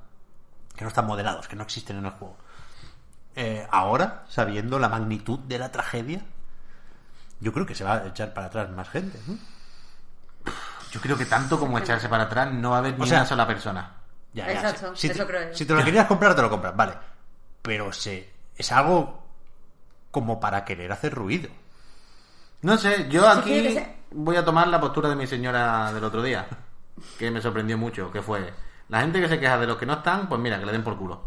que 0.75 0.83
no 0.83 0.87
están 0.89 1.05
modelados, 1.05 1.47
que 1.47 1.55
no 1.55 1.63
existen 1.63 1.97
en 1.97 2.05
el 2.05 2.11
juego. 2.11 2.37
Eh, 3.35 3.67
ahora, 3.71 4.23
sabiendo 4.29 4.79
la 4.79 4.89
magnitud 4.89 5.39
de 5.39 5.59
la 5.59 5.71
tragedia, 5.71 6.21
yo 7.39 7.51
creo 7.53 7.65
que 7.65 7.75
se 7.75 7.83
va 7.83 7.95
a 7.95 8.07
echar 8.07 8.33
para 8.33 8.47
atrás 8.47 8.69
más 8.71 8.89
gente. 8.89 9.19
¿no? 9.27 9.37
Yo 10.91 11.01
creo 11.01 11.17
que 11.17 11.25
tanto 11.25 11.59
como 11.59 11.77
echarse 11.77 12.07
para 12.07 12.23
atrás 12.23 12.51
no 12.53 12.69
va 12.71 12.77
a 12.77 12.79
haber 12.79 12.97
ni 12.97 13.03
O 13.03 13.05
sea- 13.05 13.19
una 13.19 13.25
sola 13.27 13.45
persona. 13.47 13.91
Ya, 14.33 14.47
ya, 14.47 14.53
Exacto, 14.53 14.95
si, 14.95 15.07
eso 15.07 15.19
te, 15.25 15.27
creo 15.27 15.49
yo. 15.49 15.55
si 15.55 15.65
te 15.65 15.73
lo 15.73 15.83
querías 15.83 16.07
comprar, 16.07 16.35
te 16.35 16.41
lo 16.41 16.49
compras, 16.49 16.75
vale. 16.75 16.93
Pero 17.61 17.91
se, 17.93 18.33
es 18.55 18.71
algo 18.71 19.23
como 20.11 20.39
para 20.39 20.63
querer 20.65 20.91
hacer 20.91 21.13
ruido. 21.13 21.49
No 22.61 22.77
sé, 22.77 23.07
yo 23.09 23.27
aquí. 23.29 23.77
Voy 24.11 24.35
a 24.37 24.45
tomar 24.45 24.67
la 24.67 24.79
postura 24.79 25.09
de 25.09 25.15
mi 25.15 25.27
señora 25.27 25.91
del 25.93 26.03
otro 26.03 26.21
día, 26.21 26.45
que 27.17 27.31
me 27.31 27.41
sorprendió 27.41 27.77
mucho, 27.77 28.11
que 28.11 28.21
fue, 28.21 28.53
la 28.89 29.01
gente 29.01 29.19
que 29.21 29.27
se 29.27 29.39
queja 29.39 29.57
de 29.57 29.67
los 29.67 29.77
que 29.77 29.85
no 29.85 29.93
están, 29.93 30.27
pues 30.27 30.39
mira, 30.39 30.59
que 30.59 30.65
le 30.65 30.71
den 30.71 30.83
por 30.83 30.97
culo. 30.97 31.21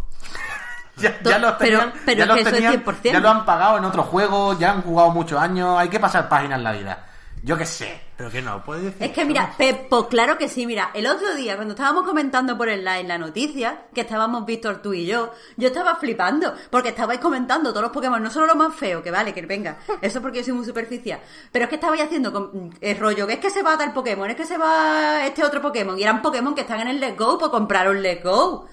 ya, 0.96 1.20
ya 1.22 1.38
los 1.38 1.52
Pero- 1.52 1.78
tenían, 1.80 1.92
pero 2.04 2.18
ya 2.18 2.26
los 2.26 2.42
tenían, 2.44 2.84
100%. 2.84 3.02
ya 3.12 3.20
lo 3.20 3.30
han 3.30 3.44
pagado 3.44 3.78
en 3.78 3.84
otros 3.84 4.06
juegos, 4.06 4.58
ya 4.58 4.72
han 4.72 4.82
jugado 4.82 5.10
muchos 5.10 5.40
años, 5.40 5.78
hay 5.78 5.88
que 5.88 6.00
pasar 6.00 6.28
páginas 6.28 6.58
en 6.58 6.64
la 6.64 6.72
vida. 6.72 7.04
Yo 7.42 7.56
qué 7.56 7.64
sé. 7.66 8.00
Pero 8.16 8.30
que 8.30 8.42
no, 8.42 8.64
puedes 8.64 8.82
decir. 8.84 9.02
Es 9.02 9.10
que 9.12 9.24
mira, 9.24 9.54
Pepo, 9.56 10.08
claro 10.08 10.36
que 10.36 10.48
sí, 10.48 10.66
mira, 10.66 10.90
el 10.92 11.06
otro 11.06 11.34
día 11.36 11.54
cuando 11.54 11.74
estábamos 11.74 12.04
comentando 12.04 12.58
por 12.58 12.68
el 12.68 12.84
live 12.84 13.04
la 13.04 13.16
noticia, 13.18 13.82
que 13.94 14.00
estábamos 14.00 14.44
Víctor, 14.44 14.82
tú 14.82 14.92
y 14.92 15.06
yo, 15.06 15.32
yo 15.56 15.68
estaba 15.68 15.94
flipando, 15.96 16.52
porque 16.70 16.88
estabais 16.88 17.20
comentando 17.20 17.70
todos 17.70 17.82
los 17.82 17.92
Pokémon, 17.92 18.20
no 18.22 18.30
solo 18.30 18.46
lo 18.46 18.56
más 18.56 18.74
feo, 18.74 19.02
que 19.02 19.10
vale, 19.12 19.32
que 19.32 19.42
venga, 19.42 19.78
eso 20.00 20.20
porque 20.20 20.38
yo 20.38 20.44
soy 20.44 20.54
muy 20.54 20.64
superficial, 20.66 21.20
pero 21.52 21.64
es 21.64 21.68
que 21.68 21.76
estabais 21.76 22.02
haciendo 22.02 22.32
con- 22.32 22.76
el 22.80 22.98
rollo, 22.98 23.26
que 23.26 23.34
es 23.34 23.38
que 23.38 23.50
se 23.50 23.62
va 23.62 23.78
tal 23.78 23.92
Pokémon, 23.92 24.28
es 24.30 24.36
que 24.36 24.44
se 24.44 24.58
va 24.58 25.24
este 25.24 25.44
otro 25.44 25.62
Pokémon, 25.62 25.96
y 25.98 26.02
eran 26.02 26.20
Pokémon 26.20 26.54
que 26.54 26.62
están 26.62 26.80
en 26.80 26.88
el 26.88 27.00
Let's 27.00 27.16
Go, 27.16 27.38
pues 27.38 27.50
compraron 27.50 28.02
Let's 28.02 28.24
Go. 28.24 28.68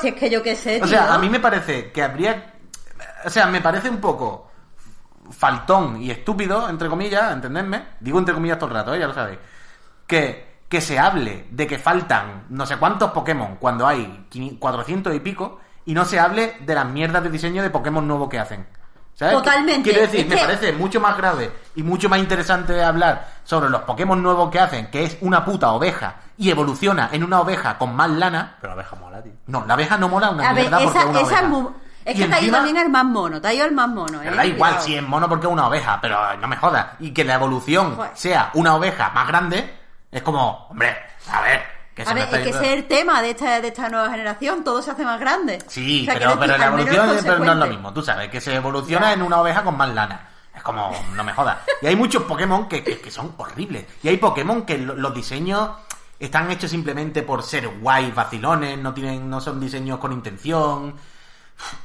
Si 0.00 0.08
es 0.08 0.14
que 0.14 0.30
yo 0.30 0.42
qué 0.42 0.56
sé, 0.56 0.80
O 0.82 0.86
sea, 0.86 1.12
a 1.14 1.18
mí 1.18 1.28
me 1.28 1.38
parece 1.38 1.92
que 1.92 2.02
habría... 2.02 2.54
O 3.24 3.30
sea, 3.30 3.46
me 3.46 3.60
parece 3.60 3.88
un 3.90 4.00
poco 4.00 4.50
faltón 5.32 6.00
y 6.02 6.10
estúpido, 6.10 6.68
entre 6.68 6.88
comillas, 6.88 7.32
entendedme. 7.32 7.82
Digo 8.00 8.18
entre 8.18 8.34
comillas 8.34 8.58
todo 8.58 8.68
el 8.70 8.74
rato, 8.76 8.94
¿eh? 8.94 9.00
ya 9.00 9.06
lo 9.08 9.14
sabéis. 9.14 9.38
Que, 10.06 10.60
que 10.68 10.80
se 10.80 10.98
hable 10.98 11.46
de 11.50 11.66
que 11.66 11.78
faltan 11.78 12.44
no 12.50 12.66
sé 12.66 12.76
cuántos 12.76 13.10
Pokémon 13.12 13.56
cuando 13.56 13.86
hay 13.86 14.26
500 14.30 14.58
400 14.60 15.14
y 15.14 15.20
pico 15.20 15.60
y 15.84 15.94
no 15.94 16.04
se 16.04 16.18
hable 16.20 16.56
de 16.60 16.74
las 16.74 16.86
mierdas 16.86 17.22
de 17.22 17.30
diseño 17.30 17.62
de 17.62 17.70
Pokémon 17.70 18.06
nuevos 18.06 18.28
que 18.28 18.38
hacen. 18.38 18.66
¿Sabes? 19.14 19.34
Totalmente. 19.34 19.90
Quiero 19.90 20.06
decir, 20.06 20.20
Es 20.20 20.28
me 20.28 20.36
que- 20.36 20.40
parece 20.42 20.72
mucho 20.72 20.98
más 21.00 21.16
grave 21.18 21.52
y 21.76 21.82
mucho 21.82 22.08
más 22.08 22.18
interesante 22.18 22.82
hablar 22.82 23.28
sobre 23.44 23.68
los 23.68 23.82
Pokémon 23.82 24.22
nuevos 24.22 24.50
que 24.50 24.58
hacen, 24.58 24.90
que 24.90 25.04
es 25.04 25.18
una 25.20 25.44
puta 25.44 25.70
oveja 25.72 26.16
y 26.38 26.50
evoluciona 26.50 27.10
en 27.12 27.22
una 27.22 27.40
oveja 27.40 27.76
con 27.76 27.94
más 27.94 28.08
lana. 28.10 28.56
Pero 28.60 28.74
la 28.74 28.80
abeja 28.80 28.96
mola, 28.96 29.22
tío. 29.22 29.32
No, 29.48 29.66
la 29.66 29.74
abeja 29.74 29.98
no 29.98 30.08
mola 30.08 30.30
una 30.30 30.48
a 30.48 30.52
ver, 30.54 30.62
mierda 30.62 30.78
porque 30.78 30.98
esa, 30.98 31.00
es 31.00 31.10
una 31.10 31.20
esa 31.20 31.26
oveja. 31.26 31.48
Es 32.04 32.16
que 32.16 32.26
te 32.26 32.34
ha 32.34 32.40
ido 32.40 32.52
también 32.56 32.76
el 32.76 32.88
más 32.88 33.04
mono, 33.04 33.40
te 33.40 33.48
ha 33.48 33.54
ido 33.54 33.64
el 33.66 33.72
más 33.72 33.88
mono, 33.88 34.18
¿eh? 34.18 34.24
pero 34.24 34.36
da 34.36 34.44
igual 34.46 34.70
Cuidado. 34.72 34.86
si 34.86 34.94
es 34.96 35.02
mono 35.02 35.28
porque 35.28 35.46
es 35.46 35.52
una 35.52 35.66
oveja, 35.68 35.98
pero 36.00 36.36
no 36.36 36.48
me 36.48 36.56
jodas. 36.56 36.86
Y 37.00 37.12
que 37.12 37.24
la 37.24 37.34
evolución 37.34 37.96
Joder. 37.96 38.10
sea 38.14 38.50
una 38.54 38.74
oveja 38.74 39.10
más 39.10 39.26
grande, 39.28 39.74
es 40.10 40.22
como, 40.22 40.66
hombre, 40.70 40.96
a 41.30 41.40
ver, 41.42 41.62
que 41.94 42.04
se 42.04 42.10
A 42.10 42.14
me 42.14 42.20
ver, 42.20 42.24
está 42.24 42.36
es 42.38 42.42
que 42.44 42.48
yendo- 42.52 42.60
ese 42.64 42.72
es 42.72 42.78
el 42.78 42.88
tema 42.88 43.22
de 43.22 43.30
esta, 43.30 43.60
de 43.60 43.68
esta 43.68 43.88
nueva 43.88 44.10
generación, 44.10 44.64
todo 44.64 44.80
se 44.82 44.90
hace 44.90 45.04
más 45.04 45.20
grande. 45.20 45.58
Sí, 45.68 46.02
O 46.02 46.04
sea, 46.06 46.14
pero, 46.14 46.26
quiero 46.26 46.40
pero 46.40 46.52
decir, 46.52 46.60
la 46.60 46.66
al 46.66 46.72
menos 46.72 46.86
evolución 46.94 47.16
es- 47.18 47.22
pero 47.24 47.38
no 47.38 47.42
es 47.42 47.46
lo 47.46 47.46
consecuente. 47.52 47.76
mismo, 47.76 47.92
tú 47.92 48.02
sabes, 48.02 48.28
que 48.30 48.40
se 48.40 48.54
evoluciona 48.54 49.12
en 49.12 49.22
una 49.22 49.40
oveja 49.40 49.62
con 49.62 49.76
más 49.76 49.88
lana. 49.94 50.28
Es 50.54 50.62
como, 50.62 50.90
no 51.14 51.24
me 51.24 51.32
jodas. 51.32 51.58
Y 51.80 51.86
hay 51.86 51.96
muchos 51.96 52.24
Pokémon 52.24 52.68
que, 52.68 52.84
que- 52.84 53.00
que 53.00 53.10
son 53.10 53.34
horribles. 53.38 53.86
Y 54.02 54.08
hay 54.08 54.16
Pokémon 54.18 54.62
que 54.66 54.76
lo- 54.78 54.94
los 54.94 55.14
diseños 55.14 55.70
están 56.18 56.50
hechos 56.50 56.70
simplemente 56.70 57.22
por 57.22 57.42
ser 57.42 57.66
guay, 57.68 58.10
vacilones, 58.12 58.78
no 58.78 58.92
tienen, 58.94 59.28
no 59.30 59.40
son 59.40 59.58
diseños 59.60 59.98
con 59.98 60.12
intención. 60.12 60.94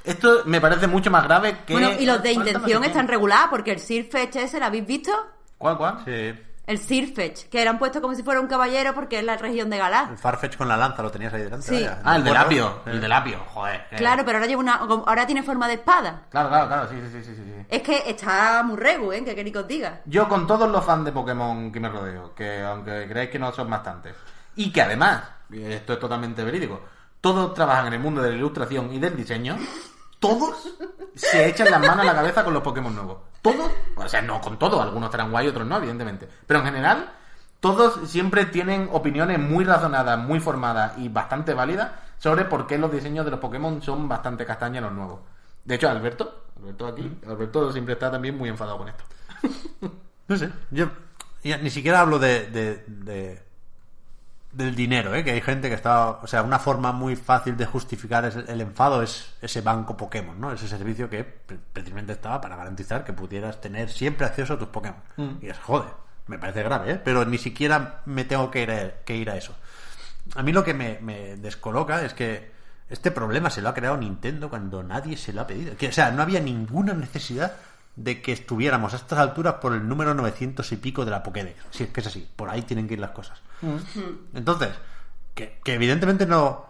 Esto 0.04 0.44
me 0.46 0.60
parece 0.62 0.88
mucho 0.88 1.12
más 1.12 1.24
grave 1.24 1.60
que. 1.66 1.74
Bueno, 1.74 1.92
y 2.00 2.06
los 2.06 2.22
de 2.24 2.32
intención 2.34 2.84
están 2.84 3.08
regulados, 3.08 3.50
porque 3.50 3.72
el 3.72 3.80
Sirfetch 3.80 4.36
ese, 4.38 4.60
¿lo 4.60 4.66
habéis 4.66 4.86
visto? 4.86 5.12
¿Cuál, 5.58 5.78
cuál? 5.78 6.00
Sí. 6.06 6.34
El 6.68 6.80
Sirfetch, 6.80 7.44
que 7.48 7.62
eran 7.62 7.80
puestos 7.80 8.02
como 8.02 8.14
si 8.14 8.24
fuera 8.24 8.42
un 8.42 8.48
caballero 8.48 8.94
porque 8.94 9.20
es 9.20 9.24
la 9.24 9.38
región 9.38 9.70
de 9.70 9.78
Galar. 9.78 10.10
El 10.12 10.18
Farfetch 10.18 10.58
con 10.58 10.68
la 10.68 10.76
lanza 10.76 11.02
lo 11.02 11.10
tenías 11.10 11.34
ahí 11.34 11.42
delante. 11.44 11.66
Sí. 11.68 11.76
vaya. 11.76 12.02
Ah, 12.04 12.18
el 12.18 12.24
de 12.26 12.30
Bueno, 12.30 12.44
Lapio. 12.44 12.82
sí. 12.84 12.90
El 12.92 13.00
de 13.02 13.08
Lapio, 13.08 13.40
joder. 13.54 13.86
Claro, 13.96 14.26
pero 14.26 14.38
ahora 14.38 14.48
lleva 14.48 14.60
una, 14.62 14.74
ahora 14.76 15.26
tiene 15.26 15.44
forma 15.44 15.66
de 15.70 15.76
espada. 15.76 16.24
Claro, 16.30 16.50
claro, 16.50 16.68
claro, 16.68 16.90
sí, 16.90 16.96
sí, 17.02 17.10
sí, 17.24 17.24
sí, 17.24 17.36
sí. 17.42 17.66
Es 17.70 17.82
que 17.82 18.04
está 18.10 18.64
muy 18.64 18.76
regu, 18.76 19.14
¿eh? 19.14 19.24
Que 19.24 19.34
queréis 19.34 19.54
que 19.54 19.60
os 19.60 19.68
diga. 19.68 20.02
Yo 20.06 20.28
con 20.28 20.46
todos 20.46 20.70
los 20.70 20.84
fans 20.84 21.06
de 21.06 21.14
Pokémon 21.14 21.72
que 21.72 21.80
me 21.80 21.88
rodeo, 21.88 22.36
que 22.36 22.62
aunque 22.62 23.08
creáis 23.08 23.30
que 23.30 23.40
no 23.40 23.54
son 23.54 23.70
bastantes, 23.70 24.14
y 24.58 24.70
que 24.70 24.82
además, 24.82 25.24
esto 25.54 25.94
es 25.94 26.00
totalmente 26.00 26.44
verídico, 26.44 26.82
todos 27.34 27.54
trabajan 27.54 27.88
en 27.88 27.94
el 27.94 28.00
mundo 28.00 28.22
de 28.22 28.30
la 28.32 28.36
ilustración 28.38 28.94
y 28.94 29.00
del 29.00 29.16
diseño, 29.18 29.58
todos 30.20 30.74
se 31.16 31.48
echan 31.50 31.70
las 31.70 31.82
manos 31.82 32.00
a 32.00 32.04
la 32.06 32.16
cabeza 32.16 32.44
con 32.44 32.54
los 32.54 32.64
Pokémon 32.64 32.96
nuevos. 32.96 33.18
Todos, 33.42 33.70
o 33.96 34.08
sea, 34.08 34.22
no 34.22 34.40
con 34.40 34.58
todos, 34.58 34.82
algunos 34.82 35.08
estarán 35.08 35.32
guay, 35.32 35.48
otros 35.48 35.68
no, 35.68 35.78
evidentemente. 35.78 36.28
Pero 36.46 36.60
en 36.60 36.66
general, 36.66 37.12
todos 37.60 38.10
siempre 38.10 38.46
tienen 38.46 38.90
opiniones 38.94 39.40
muy 39.40 39.66
razonadas, 39.66 40.18
muy 40.18 40.40
formadas 40.40 40.94
y 40.98 41.10
bastante 41.10 41.54
válidas 41.54 41.92
sobre 42.18 42.46
por 42.46 42.66
qué 42.66 42.78
los 42.78 42.92
diseños 42.92 43.26
de 43.26 43.32
los 43.32 43.40
Pokémon 43.42 43.82
son 43.82 44.08
bastante 44.08 44.46
castaños 44.46 44.84
los 44.84 44.94
nuevos. 44.94 45.20
De 45.66 45.76
hecho, 45.76 45.90
Alberto, 45.90 46.46
Alberto 46.58 46.88
aquí, 46.88 47.20
Alberto 47.28 47.72
siempre 47.74 47.94
está 47.96 48.10
también 48.10 48.38
muy 48.38 48.48
enfadado 48.50 48.78
con 48.78 48.88
esto. 48.90 49.04
No 50.30 50.36
sé. 50.38 50.50
Yo 50.72 50.88
ni 51.62 51.70
siquiera 51.70 52.02
hablo 52.02 52.20
de, 52.20 52.48
de- 52.48 52.84
de- 52.88 53.47
del 54.58 54.76
dinero, 54.76 55.14
¿eh? 55.16 55.24
que 55.24 55.32
hay 55.32 55.42
gente 55.42 55.70
que 55.70 55.76
está. 55.76 56.10
O 56.10 56.28
sea, 56.28 56.42
una 56.44 56.60
forma 56.60 56.92
muy 56.92 57.16
fácil 57.16 57.56
de 57.56 57.66
justificar 57.66 58.26
el 58.26 58.62
enfado 58.62 59.02
es 59.04 59.34
ese 59.42 59.62
banco 59.62 59.96
Pokémon, 59.96 60.40
¿no? 60.40 60.52
Ese 60.52 60.68
servicio 60.68 61.10
que 61.10 61.24
pre- 61.24 61.60
precisamente 61.74 62.14
estaba 62.14 62.42
para 62.42 62.56
garantizar 62.56 63.04
que 63.06 63.14
pudieras 63.14 63.62
tener 63.62 63.90
siempre 63.90 64.26
acceso 64.26 64.54
a 64.56 64.60
tus 64.60 64.70
Pokémon. 64.70 65.02
Y 65.42 65.48
es, 65.50 65.58
joder, 65.60 65.90
me 66.28 66.40
parece 66.40 66.64
grave, 66.64 66.94
¿eh? 66.94 67.02
pero 67.04 67.24
ni 67.26 67.38
siquiera 67.38 68.02
me 68.06 68.26
tengo 68.26 68.50
que 68.52 68.64
ir 68.64 68.72
a, 68.72 68.92
que 69.06 69.16
ir 69.16 69.30
a 69.30 69.38
eso. 69.38 69.56
A 70.36 70.44
mí 70.44 70.52
lo 70.52 70.64
que 70.64 70.74
me, 70.74 70.98
me 71.02 71.38
descoloca 71.38 72.04
es 72.04 72.14
que 72.14 72.52
este 72.90 73.12
problema 73.12 73.50
se 73.50 73.62
lo 73.62 73.70
ha 73.70 73.74
creado 73.74 73.96
Nintendo 73.98 74.50
cuando 74.50 74.82
nadie 74.84 75.18
se 75.18 75.34
lo 75.34 75.42
ha 75.42 75.48
pedido. 75.48 75.78
Que, 75.78 75.90
o 75.90 75.92
sea, 75.94 76.12
no 76.12 76.22
había 76.22 76.40
ninguna 76.40 76.94
necesidad 76.94 77.54
de 77.96 78.22
que 78.22 78.32
estuviéramos 78.32 78.94
a 78.94 78.98
estas 78.98 79.20
alturas 79.20 79.56
por 79.56 79.74
el 79.74 79.88
número 79.88 80.14
900 80.14 80.72
y 80.72 80.78
pico 80.78 81.04
de 81.06 81.12
la 81.12 81.24
Pokédex. 81.24 81.56
Si 81.72 81.84
es 81.84 81.90
que 81.90 82.02
es 82.02 82.08
así, 82.08 82.28
por 82.36 82.50
ahí 82.50 82.62
tienen 82.64 82.88
que 82.88 82.94
ir 82.96 83.00
las 83.00 83.12
cosas. 83.12 83.40
Entonces, 84.34 84.70
que, 85.34 85.60
que 85.64 85.74
evidentemente 85.74 86.26
no, 86.26 86.66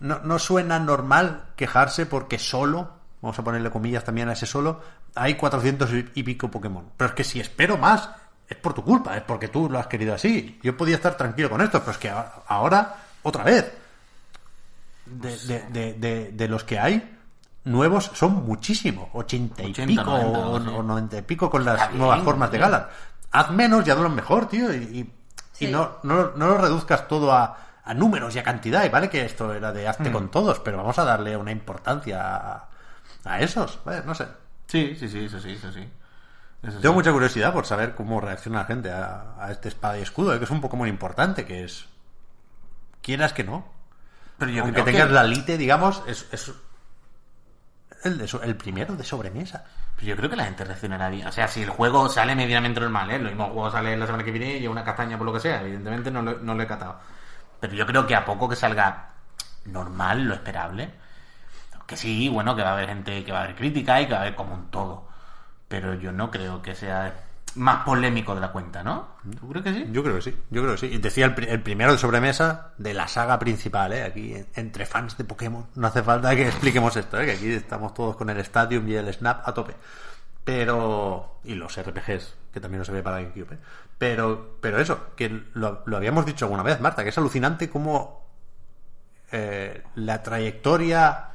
no, 0.00 0.20
no 0.20 0.38
suena 0.38 0.78
normal 0.78 1.50
quejarse 1.56 2.06
porque 2.06 2.38
solo, 2.38 2.90
vamos 3.22 3.38
a 3.38 3.44
ponerle 3.44 3.70
comillas 3.70 4.04
también 4.04 4.28
a 4.28 4.32
ese 4.32 4.46
solo, 4.46 4.80
hay 5.14 5.34
400 5.34 5.90
y 6.14 6.22
pico 6.22 6.50
Pokémon. 6.50 6.90
Pero 6.96 7.08
es 7.10 7.14
que 7.14 7.24
si 7.24 7.40
espero 7.40 7.78
más, 7.78 8.10
es 8.48 8.56
por 8.56 8.74
tu 8.74 8.84
culpa, 8.84 9.16
es 9.16 9.22
porque 9.22 9.48
tú 9.48 9.68
lo 9.68 9.78
has 9.78 9.86
querido 9.86 10.14
así. 10.14 10.60
Yo 10.62 10.76
podía 10.76 10.96
estar 10.96 11.16
tranquilo 11.16 11.50
con 11.50 11.60
esto, 11.60 11.80
pero 11.80 11.92
es 11.92 11.98
que 11.98 12.12
ahora, 12.46 12.96
otra 13.22 13.42
vez, 13.42 13.72
de, 15.06 15.60
de, 15.70 15.94
de, 15.94 16.32
de 16.32 16.48
los 16.48 16.64
que 16.64 16.78
hay, 16.78 17.16
nuevos 17.64 18.10
son 18.14 18.46
muchísimos, 18.46 19.08
80 19.12 19.62
y 19.62 19.72
pico 19.72 20.12
o, 20.12 20.58
90 20.58 21.18
y 21.18 21.22
pico 21.22 21.50
con 21.50 21.64
las 21.64 21.92
nuevas 21.92 22.22
formas 22.22 22.50
de 22.50 22.58
Galar. 22.58 22.90
Haz 23.32 23.50
menos 23.50 23.86
y 23.86 23.90
hazlo 23.90 24.08
mejor, 24.08 24.48
tío, 24.48 24.72
y, 24.72 24.76
y, 24.76 25.12
no, 25.60 25.98
no, 26.02 26.32
no, 26.36 26.48
lo 26.48 26.58
reduzcas 26.58 27.08
todo 27.08 27.32
a, 27.32 27.58
a, 27.84 27.94
números 27.94 28.34
y 28.34 28.38
a 28.38 28.42
cantidad, 28.42 28.84
y 28.84 28.88
vale 28.88 29.08
que 29.08 29.24
esto 29.24 29.52
era 29.54 29.72
de 29.72 29.88
hazte 29.88 30.10
hmm. 30.10 30.12
con 30.12 30.30
todos, 30.30 30.60
pero 30.60 30.76
vamos 30.76 30.98
a 30.98 31.04
darle 31.04 31.36
una 31.36 31.52
importancia 31.52 32.36
a, 32.36 32.68
a 33.24 33.40
esos, 33.40 33.80
no 34.04 34.14
sé. 34.14 34.26
Sí, 34.66 34.96
sí, 34.98 35.08
sí, 35.08 35.24
eso 35.24 35.40
sí, 35.40 35.52
eso 35.52 35.72
sí. 35.72 35.88
Tengo 36.80 36.94
mucha 36.94 37.12
curiosidad 37.12 37.52
por 37.52 37.66
saber 37.66 37.94
cómo 37.94 38.20
reacciona 38.20 38.60
la 38.60 38.64
gente 38.64 38.90
a, 38.90 39.48
este 39.50 39.68
espada 39.68 39.98
y 39.98 40.02
escudo, 40.02 40.34
eh, 40.34 40.38
que 40.38 40.44
es 40.44 40.50
un 40.50 40.60
poco 40.60 40.76
muy 40.76 40.88
importante, 40.88 41.44
que 41.44 41.64
es... 41.64 41.86
Quieras 43.02 43.32
que 43.32 43.44
no. 43.44 43.66
Pero 44.38 44.50
yo 44.50 44.64
Aunque 44.64 44.82
tengas 44.82 45.10
la 45.10 45.22
lite, 45.22 45.56
digamos, 45.56 46.02
es, 46.08 46.26
es 46.32 46.52
el, 48.02 48.18
de 48.18 48.28
el 48.42 48.56
primero 48.56 48.96
de 48.96 49.04
sobremesa. 49.04 49.64
Pero 49.96 50.08
yo 50.08 50.16
creo 50.16 50.30
que 50.30 50.36
la 50.36 50.44
gente 50.44 50.64
reaccionará 50.64 51.08
bien. 51.08 51.26
O 51.26 51.32
sea, 51.32 51.48
si 51.48 51.62
el 51.62 51.70
juego 51.70 52.08
sale 52.08 52.34
medianamente 52.36 52.80
normal, 52.80 53.10
¿eh? 53.10 53.18
Lo 53.18 53.28
mismo 53.28 53.46
juego 53.46 53.70
sale 53.70 53.96
la 53.96 54.06
semana 54.06 54.24
que 54.24 54.30
viene 54.30 54.58
y 54.58 54.66
una 54.66 54.84
castaña 54.84 55.16
por 55.18 55.26
lo 55.26 55.32
que 55.32 55.40
sea. 55.40 55.62
Evidentemente 55.62 56.10
no 56.10 56.22
no 56.22 56.54
lo 56.54 56.62
he 56.62 56.66
catado. 56.66 56.98
Pero 57.60 57.74
yo 57.74 57.86
creo 57.86 58.06
que 58.06 58.14
a 58.14 58.24
poco 58.24 58.48
que 58.48 58.56
salga 58.56 59.10
normal, 59.64 60.24
lo 60.24 60.34
esperable. 60.34 60.90
Que 61.86 61.96
sí, 61.96 62.28
bueno, 62.28 62.56
que 62.56 62.62
va 62.62 62.70
a 62.70 62.72
haber 62.74 62.88
gente 62.88 63.24
que 63.24 63.32
va 63.32 63.40
a 63.40 63.42
haber 63.44 63.56
crítica 63.56 64.00
y 64.00 64.06
que 64.06 64.12
va 64.12 64.18
a 64.18 64.22
haber 64.22 64.34
como 64.34 64.54
un 64.54 64.70
todo 64.70 65.06
pero 65.68 65.94
yo 65.94 66.12
no 66.12 66.30
creo 66.30 66.62
que 66.62 66.74
sea 66.74 67.25
más 67.56 67.84
polémico 67.84 68.34
de 68.34 68.40
la 68.40 68.52
cuenta, 68.52 68.82
¿no? 68.82 69.16
¿Tú 69.38 69.48
crees 69.48 69.64
que 69.64 69.72
sí? 69.72 69.86
Yo 69.92 70.02
creo 70.02 70.16
que 70.16 70.22
sí, 70.22 70.36
yo 70.50 70.62
creo 70.62 70.74
que 70.74 70.80
sí. 70.80 70.86
Y 70.86 70.98
decía 70.98 71.26
el, 71.26 71.62
primero 71.62 71.92
de 71.92 71.98
sobremesa 71.98 72.72
de 72.78 72.94
la 72.94 73.08
saga 73.08 73.38
principal, 73.38 73.92
¿eh? 73.92 74.04
Aquí, 74.04 74.34
entre 74.54 74.86
fans 74.86 75.16
de 75.16 75.24
Pokémon, 75.24 75.66
no 75.74 75.86
hace 75.86 76.02
falta 76.02 76.34
que 76.36 76.46
expliquemos 76.48 76.96
esto, 76.96 77.20
¿eh? 77.20 77.26
Que 77.26 77.32
aquí 77.32 77.52
estamos 77.52 77.94
todos 77.94 78.16
con 78.16 78.30
el 78.30 78.38
Stadium 78.38 78.88
y 78.88 78.94
el 78.94 79.12
Snap 79.12 79.46
a 79.48 79.54
tope. 79.54 79.74
Pero... 80.44 81.40
Y 81.44 81.54
los 81.54 81.80
RPGs, 81.80 82.34
que 82.52 82.60
también 82.60 82.78
no 82.80 82.84
se 82.84 82.92
ve 82.92 83.02
para 83.02 83.20
GameCube, 83.20 83.54
¿eh? 83.54 83.58
Pero, 83.98 84.58
pero 84.60 84.78
eso, 84.78 85.14
que 85.16 85.44
lo, 85.54 85.82
habíamos 85.94 86.26
dicho 86.26 86.44
alguna 86.44 86.62
vez, 86.62 86.80
Marta, 86.80 87.02
que 87.02 87.08
es 87.08 87.18
alucinante 87.18 87.70
cómo 87.70 88.26
eh, 89.32 89.82
la 89.94 90.22
trayectoria 90.22 91.30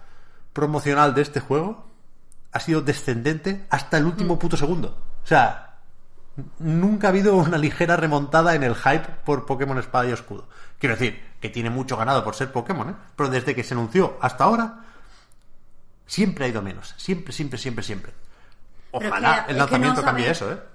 promocional 0.53 1.13
de 1.13 1.21
este 1.23 1.39
juego 1.39 1.87
ha 2.51 2.59
sido 2.59 2.81
descendente 2.81 3.65
hasta 3.69 3.97
el 3.97 4.05
último 4.05 4.35
mm. 4.35 4.39
puto 4.39 4.57
segundo. 4.57 4.97
O 5.23 5.27
sea, 5.27 5.70
nunca 6.59 7.07
ha 7.07 7.09
habido 7.09 7.35
una 7.35 7.57
ligera 7.57 7.95
remontada 7.95 8.55
en 8.55 8.63
el 8.63 8.75
hype 8.75 9.07
por 9.25 9.45
Pokémon 9.45 9.77
Espada 9.77 10.07
y 10.07 10.11
Escudo. 10.11 10.47
Quiero 10.79 10.95
decir, 10.95 11.21
que 11.39 11.49
tiene 11.49 11.69
mucho 11.69 11.97
ganado 11.97 12.23
por 12.23 12.35
ser 12.35 12.51
Pokémon, 12.51 12.89
¿eh? 12.89 12.95
Pero 13.15 13.29
desde 13.29 13.55
que 13.55 13.63
se 13.63 13.73
anunció 13.73 14.17
hasta 14.21 14.43
ahora, 14.43 14.85
siempre 16.05 16.45
ha 16.45 16.47
ido 16.47 16.61
menos. 16.61 16.93
Siempre, 16.97 17.33
siempre, 17.33 17.57
siempre, 17.57 17.83
siempre. 17.83 18.13
Ojalá 18.91 19.45
el 19.47 19.57
lanzamiento 19.57 20.03
cambie 20.03 20.29
eso, 20.29 20.51
¿eh? 20.51 20.70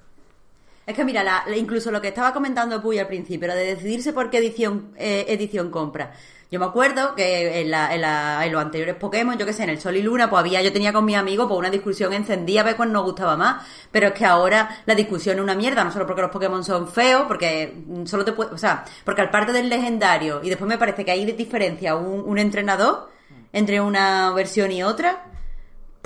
Es 0.86 0.94
que 0.94 1.04
mira, 1.04 1.44
incluso 1.56 1.90
lo 1.90 2.00
que 2.00 2.08
estaba 2.08 2.32
comentando 2.32 2.80
Puy 2.80 3.00
al 3.00 3.08
principio, 3.08 3.48
de 3.48 3.74
decidirse 3.74 4.12
por 4.12 4.30
qué 4.30 4.38
edición, 4.38 4.92
eh, 4.96 5.24
edición 5.28 5.70
compra. 5.70 6.12
Yo 6.48 6.60
me 6.60 6.66
acuerdo 6.66 7.16
que 7.16 7.60
en, 7.60 7.72
la, 7.72 7.92
en, 7.92 8.02
la, 8.02 8.46
en, 8.46 8.52
los 8.52 8.62
anteriores 8.62 8.94
Pokémon, 8.94 9.36
yo 9.36 9.44
que 9.44 9.52
sé, 9.52 9.64
en 9.64 9.70
el 9.70 9.80
Sol 9.80 9.96
y 9.96 10.02
Luna, 10.02 10.30
pues 10.30 10.38
había, 10.38 10.62
yo 10.62 10.72
tenía 10.72 10.92
con 10.92 11.04
mi 11.04 11.16
amigo 11.16 11.48
pues 11.48 11.58
una 11.58 11.70
discusión 11.70 12.12
encendida 12.12 12.60
a 12.60 12.64
ver 12.64 12.76
cuál 12.76 12.92
nos 12.92 13.02
gustaba 13.02 13.36
más. 13.36 13.66
Pero 13.90 14.08
es 14.08 14.12
que 14.14 14.24
ahora 14.24 14.80
la 14.86 14.94
discusión 14.94 15.38
es 15.38 15.42
una 15.42 15.56
mierda, 15.56 15.82
no 15.82 15.90
solo 15.90 16.06
porque 16.06 16.22
los 16.22 16.30
Pokémon 16.30 16.62
son 16.62 16.86
feos, 16.86 17.24
porque 17.26 17.82
solo 18.04 18.24
te 18.24 18.32
puede, 18.32 18.52
o 18.52 18.58
sea, 18.58 18.84
porque 19.04 19.22
al 19.22 19.30
parte 19.30 19.52
del 19.52 19.68
legendario, 19.68 20.40
y 20.40 20.48
después 20.48 20.68
me 20.68 20.78
parece 20.78 21.04
que 21.04 21.10
hay 21.10 21.24
diferencia 21.32 21.96
un, 21.96 22.20
un 22.24 22.38
entrenador 22.38 23.10
entre 23.52 23.80
una 23.80 24.30
versión 24.30 24.70
y 24.70 24.84
otra, 24.84 25.24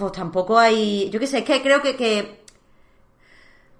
pues 0.00 0.12
tampoco 0.12 0.58
hay, 0.58 1.10
yo 1.10 1.20
qué 1.20 1.26
sé, 1.26 1.38
es 1.38 1.44
que 1.44 1.60
creo 1.60 1.82
que, 1.82 1.94
que 1.94 2.39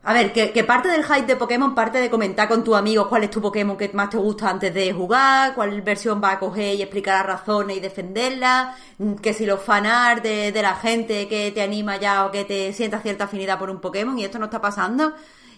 a 0.02 0.14
ver, 0.14 0.32
que, 0.32 0.64
parte 0.64 0.88
del 0.88 1.04
hype 1.04 1.26
de 1.26 1.36
Pokémon 1.36 1.74
parte 1.74 1.98
de 1.98 2.08
comentar 2.08 2.48
con 2.48 2.64
tu 2.64 2.74
amigo 2.74 3.08
cuál 3.08 3.24
es 3.24 3.30
tu 3.30 3.40
Pokémon 3.42 3.76
que 3.76 3.90
más 3.90 4.08
te 4.08 4.16
gusta 4.16 4.48
antes 4.48 4.72
de 4.72 4.92
jugar, 4.94 5.54
cuál 5.54 5.82
versión 5.82 6.22
va 6.22 6.32
a 6.32 6.38
coger 6.38 6.74
y 6.74 6.82
explicar 6.82 7.18
las 7.18 7.38
razones 7.38 7.76
y 7.76 7.80
defenderla, 7.80 8.76
mm, 8.98 9.14
que 9.16 9.34
si 9.34 9.44
los 9.44 9.60
fanart 9.62 10.22
de, 10.22 10.52
de 10.52 10.62
la 10.62 10.74
gente 10.76 11.28
que 11.28 11.50
te 11.52 11.60
anima 11.62 11.98
ya 11.98 12.24
o 12.24 12.30
que 12.30 12.44
te 12.44 12.72
sienta 12.72 13.00
cierta 13.00 13.24
afinidad 13.24 13.58
por 13.58 13.68
un 13.70 13.80
Pokémon 13.80 14.18
y 14.18 14.24
esto 14.24 14.38
no 14.38 14.46
está 14.46 14.60
pasando. 14.60 15.12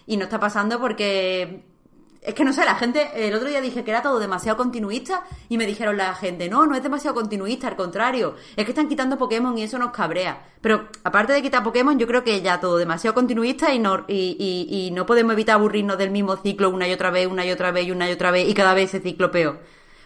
Y 0.05 0.17
no 0.17 0.25
está 0.25 0.39
pasando 0.39 0.79
porque 0.81 1.63
es 2.25 2.33
que 2.33 2.45
no 2.45 2.53
sé, 2.53 2.63
la 2.63 2.75
gente, 2.75 3.09
el 3.15 3.33
otro 3.35 3.49
día 3.49 3.59
dije 3.59 3.83
que 3.83 3.91
era 3.91 4.01
todo 4.01 4.17
demasiado 4.17 4.57
continuista 4.57 5.23
y 5.49 5.57
me 5.57 5.65
dijeron 5.65 5.97
la 5.97 6.15
gente, 6.15 6.47
no, 6.47 6.65
no 6.65 6.75
es 6.75 6.81
demasiado 6.81 7.13
continuista, 7.13 7.67
al 7.67 7.75
contrario, 7.75 8.35
es 8.55 8.63
que 8.63 8.71
están 8.71 8.87
quitando 8.87 9.17
Pokémon 9.17 9.57
y 9.57 9.63
eso 9.63 9.77
nos 9.77 9.91
cabrea. 9.91 10.41
Pero 10.61 10.87
aparte 11.03 11.33
de 11.33 11.41
quitar 11.41 11.63
Pokémon, 11.63 11.99
yo 11.99 12.07
creo 12.07 12.23
que 12.23 12.41
ya 12.41 12.59
todo 12.59 12.77
demasiado 12.77 13.13
continuista 13.13 13.73
y 13.73 13.79
no, 13.79 14.05
y, 14.07 14.37
y, 14.69 14.91
no 14.91 15.05
podemos 15.05 15.33
evitar 15.33 15.55
aburrirnos 15.55 15.97
del 15.97 16.11
mismo 16.11 16.37
ciclo 16.37 16.69
una 16.69 16.87
y 16.87 16.93
otra 16.93 17.11
vez, 17.11 17.27
una 17.27 17.45
y 17.45 17.51
otra 17.51 17.71
vez 17.71 17.87
y 17.87 17.91
una 17.91 18.09
y 18.09 18.13
otra 18.13 18.31
vez 18.31 18.47
y 18.47 18.53
cada 18.53 18.73
vez 18.73 18.93
ese 18.93 19.03
ciclo 19.03 19.29
peor. 19.29 19.59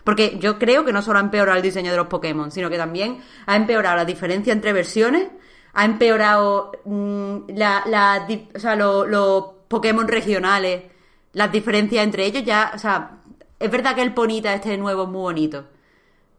Porque 0.04 0.38
yo 0.40 0.58
creo 0.58 0.86
que 0.86 0.94
no 0.94 1.02
solo 1.02 1.20
ha 1.20 1.22
empeorado 1.22 1.58
el 1.58 1.64
diseño 1.64 1.92
de 1.92 1.98
los 1.98 2.08
Pokémon, 2.08 2.50
sino 2.50 2.70
que 2.70 2.78
también 2.78 3.20
ha 3.46 3.56
empeorado 3.56 3.98
la 3.98 4.06
diferencia 4.06 4.54
entre 4.54 4.74
versiones, 4.74 5.28
ha 5.74 5.86
empeorado 5.86 6.72
mm, 6.86 7.38
la, 7.50 7.84
la, 7.86 8.28
o 8.56 8.60
sea, 8.60 8.76
los 8.76 9.46
Pokémon 9.68 10.08
regionales 10.08 10.97
las 11.38 11.52
diferencias 11.52 12.04
entre 12.04 12.26
ellos 12.26 12.44
ya, 12.44 12.72
o 12.74 12.80
sea, 12.80 13.12
es 13.60 13.70
verdad 13.70 13.94
que 13.94 14.02
el 14.02 14.12
Ponita 14.12 14.56
este 14.56 14.76
nuevo 14.76 15.04
es 15.04 15.10
muy 15.10 15.22
bonito. 15.22 15.66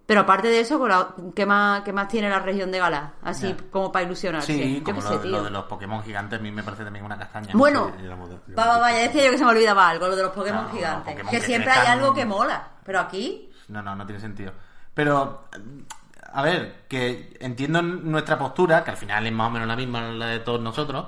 Pero 0.06 0.22
aparte 0.22 0.48
de 0.48 0.60
eso, 0.60 0.82
¿qué 1.36 1.46
más, 1.46 1.82
qué 1.82 1.92
más 1.92 2.08
tiene 2.08 2.28
la 2.28 2.40
región 2.40 2.72
de 2.72 2.78
Gala? 2.78 3.12
Así 3.22 3.54
como 3.70 3.92
para 3.92 4.06
ilusionarse. 4.06 4.52
Sí, 4.52 4.80
como 4.80 5.00
lo, 5.02 5.44
de 5.44 5.50
los 5.50 5.64
Pokémon 5.66 6.02
gigantes 6.02 6.40
a 6.40 6.42
mí 6.42 6.50
me 6.50 6.64
parece 6.64 6.82
también 6.82 7.04
una 7.04 7.16
castaña. 7.16 7.52
Bueno, 7.54 7.92
vaya, 8.56 8.98
decía 8.98 9.26
yo 9.26 9.30
que 9.30 9.38
se 9.38 9.44
me 9.44 9.50
olvidaba 9.50 9.88
algo, 9.88 10.08
lo 10.08 10.16
de 10.16 10.22
los 10.22 10.32
Pokémon 10.32 10.68
gigantes. 10.72 11.14
que, 11.30 11.40
siempre 11.40 11.70
hay 11.70 11.86
algo 11.88 12.12
que 12.12 12.24
mola. 12.24 12.66
Pero 12.82 13.00
aquí... 13.00 13.52
No, 13.68 13.82
no, 13.82 13.94
no 13.94 14.04
tiene 14.04 14.20
sentido. 14.20 14.52
Pero, 14.94 15.44
a 16.32 16.42
ver, 16.42 16.86
que 16.88 17.36
entiendo 17.38 17.82
nuestra 17.82 18.36
postura, 18.36 18.82
que 18.82 18.90
al 18.90 18.96
final 18.96 19.26
es 19.26 19.32
más 19.32 19.48
o 19.48 19.50
menos 19.50 19.68
la 19.68 19.76
misma 19.76 20.00
la 20.08 20.26
de 20.26 20.40
todos 20.40 20.60
nosotros, 20.60 21.06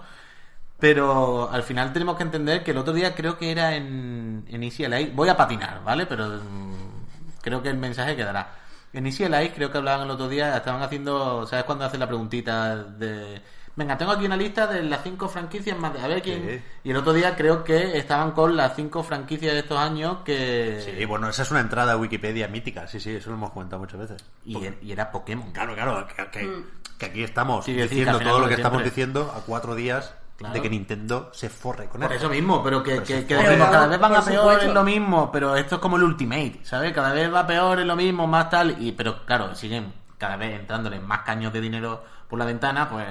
pero 0.80 1.50
al 1.52 1.62
final 1.62 1.92
tenemos 1.92 2.16
que 2.16 2.22
entender 2.22 2.64
que 2.64 2.70
el 2.70 2.78
otro 2.78 2.94
día 2.94 3.14
creo 3.14 3.36
que 3.36 3.52
era 3.52 3.76
en, 3.76 4.44
en 4.48 4.62
Easy 4.62 4.86
Voy 5.14 5.28
a 5.28 5.36
patinar, 5.36 5.84
¿vale? 5.84 6.06
Pero 6.06 6.26
mm, 6.26 7.40
creo 7.42 7.62
que 7.62 7.68
el 7.68 7.76
mensaje 7.76 8.16
quedará. 8.16 8.54
En 8.92 9.06
Easy 9.06 9.24
creo 9.54 9.70
que 9.70 9.78
hablaban 9.78 10.06
el 10.06 10.10
otro 10.10 10.28
día, 10.28 10.56
estaban 10.56 10.82
haciendo, 10.82 11.46
¿sabes 11.46 11.64
cuando 11.64 11.84
hacen 11.84 12.00
la 12.00 12.06
preguntita 12.06 12.76
de... 12.76 13.40
Venga, 13.76 13.96
tengo 13.96 14.12
aquí 14.12 14.24
una 14.24 14.36
lista 14.36 14.66
de 14.66 14.82
las 14.82 15.02
cinco 15.02 15.28
franquicias 15.28 15.78
más... 15.78 15.96
A 16.02 16.08
ver 16.08 16.22
quién... 16.22 16.64
Y 16.82 16.90
el 16.90 16.96
otro 16.96 17.12
día 17.12 17.36
creo 17.36 17.62
que 17.62 17.98
estaban 17.98 18.32
con 18.32 18.56
las 18.56 18.74
cinco 18.74 19.02
franquicias 19.02 19.52
de 19.52 19.60
estos 19.60 19.78
años 19.78 20.18
que... 20.24 20.80
Sí, 20.98 21.04
bueno, 21.04 21.28
esa 21.28 21.42
es 21.42 21.50
una 21.50 21.60
entrada 21.60 21.92
a 21.92 21.96
Wikipedia 21.96 22.48
mítica, 22.48 22.86
sí, 22.88 22.98
sí, 22.98 23.10
eso 23.10 23.30
lo 23.30 23.36
hemos 23.36 23.50
comentado 23.50 23.80
muchas 23.80 24.00
veces. 24.00 24.24
Y, 24.44 24.58
era 24.90 25.12
Pokémon. 25.12 25.52
Claro, 25.52 25.74
claro, 25.74 26.06
que, 26.32 26.42
mm. 26.42 26.64
aquí 27.04 27.22
estamos 27.22 27.66
diciendo 27.66 28.18
todo 28.18 28.40
lo 28.40 28.48
que 28.48 28.54
estamos 28.54 28.82
diciendo 28.82 29.32
a 29.36 29.40
cuatro 29.42 29.74
días 29.74 30.14
de 30.40 30.62
que 30.62 30.70
Nintendo 30.70 31.30
se 31.34 31.50
forre 31.50 31.86
con 31.86 32.00
Por 32.00 32.12
eso 32.12 32.30
mismo, 32.30 32.62
pero 32.62 32.82
que, 32.82 33.02
cada 33.28 33.86
vez 33.86 34.00
van 34.00 34.14
a 34.14 34.24
peor 34.24 34.62
en 34.62 34.72
lo 34.72 34.82
mismo, 34.82 35.30
pero 35.30 35.54
esto 35.54 35.76
es 35.76 35.80
como 35.80 35.96
el 35.96 36.02
Ultimate, 36.02 36.60
¿sabes? 36.62 36.92
Cada 36.92 37.12
vez 37.12 37.32
va 37.32 37.46
peor 37.46 37.80
en 37.80 37.88
lo 37.88 37.96
mismo, 37.96 38.26
más 38.26 38.48
tal, 38.48 38.76
y 38.82 38.92
pero 38.92 39.24
claro, 39.26 39.54
siguen 39.54 39.92
cada 40.16 40.36
vez 40.36 40.58
entrándole 40.58 40.98
más 40.98 41.20
caños 41.20 41.52
de 41.52 41.60
dinero 41.60 42.02
por 42.28 42.38
la 42.38 42.46
ventana, 42.46 42.88
pues 42.88 43.06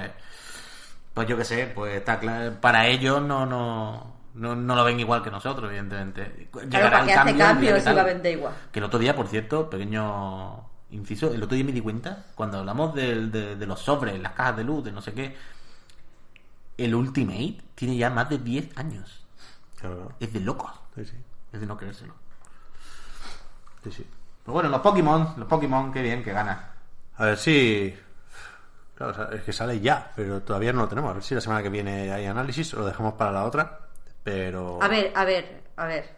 pues 1.14 1.28
yo 1.28 1.38
qué 1.38 1.46
sé, 1.46 1.72
pues 1.74 1.96
está 1.96 2.20
claro, 2.20 2.54
para 2.60 2.88
ellos 2.88 3.22
no 3.22 3.46
no 3.46 4.18
no, 4.34 4.56
lo 4.56 4.84
ven 4.86 5.00
igual 5.00 5.22
que 5.22 5.30
nosotros, 5.30 5.70
evidentemente. 5.70 6.50
Llegará 6.70 7.02
el 7.02 7.08
cambio, 7.08 7.84
cambio 7.84 8.32
igual. 8.32 8.54
Que 8.72 8.80
el 8.80 8.86
otro 8.86 8.98
día, 8.98 9.14
por 9.16 9.28
cierto, 9.28 9.70
pequeño 9.70 10.64
inciso, 10.92 11.34
el 11.34 11.44
otro 11.44 11.56
día 11.56 11.66
me 11.66 11.74
di 11.74 11.82
cuenta, 11.82 12.26
cuando 12.36 12.60
hablamos 12.60 12.94
de, 12.94 13.28
de, 13.28 13.56
de 13.58 13.66
los 13.66 13.82
sobres, 13.82 14.18
las 14.20 14.34
cajas 14.34 14.58
de 14.58 14.64
luz, 14.64 14.84
de 14.86 14.92
no 14.92 15.02
sé 15.02 15.14
qué, 15.14 15.36
el 16.86 16.96
Ultimate 16.96 17.62
tiene 17.76 17.98
ya 17.98 18.10
más 18.10 18.30
de 18.30 18.38
10 18.38 18.78
años. 18.78 19.26
Es 20.20 20.34
de 20.34 20.40
locos. 20.40 20.72
Es 20.98 21.60
de 21.60 21.66
no 21.66 21.78
creérselo. 21.78 22.14
Sí, 23.84 23.92
sí. 23.92 24.06
Pero 24.44 24.54
bueno, 24.54 24.70
los 24.70 24.82
Pokémon, 24.82 25.34
los 25.38 25.48
Pokémon, 25.48 25.92
qué 25.94 26.02
bien, 26.02 26.24
que 26.24 26.34
gana. 26.34 26.72
A 27.18 27.26
ver 27.26 27.38
si. 27.38 27.96
Claro, 28.96 29.32
es 29.32 29.44
que 29.44 29.54
sale 29.54 29.80
ya, 29.80 30.12
pero 30.16 30.42
todavía 30.42 30.74
no 30.74 30.82
lo 30.82 30.88
tenemos. 30.90 31.12
A 31.12 31.14
ver 31.14 31.24
si 31.24 31.34
la 31.36 31.40
semana 31.42 31.64
que 31.64 31.70
viene 31.70 32.12
hay 32.12 32.26
análisis 32.26 32.74
o 32.74 32.80
lo 32.80 32.86
dejamos 32.86 33.14
para 33.14 33.32
la 33.32 33.46
otra. 33.46 33.80
Pero. 34.24 34.80
A 34.82 34.88
ver, 34.90 35.14
a 35.16 35.24
ver, 35.24 35.64
a 35.78 35.86
ver. 35.86 36.16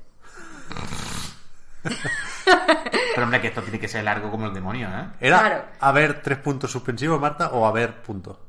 Pero 1.84 3.24
hombre, 3.24 3.42
que 3.42 3.48
esto 3.48 3.62
tiene 3.62 3.80
que 3.80 3.88
ser 3.88 4.04
largo 4.04 4.32
como 4.32 4.48
el 4.48 4.54
demonio, 4.54 4.88
¿eh? 4.90 5.08
¿Era 5.20 5.40
Claro. 5.40 5.66
haber 5.80 6.22
tres 6.22 6.38
puntos 6.40 6.72
suspensivos, 6.72 7.20
Marta, 7.20 7.50
o 7.50 7.66
haber 7.68 8.02
punto? 8.02 8.40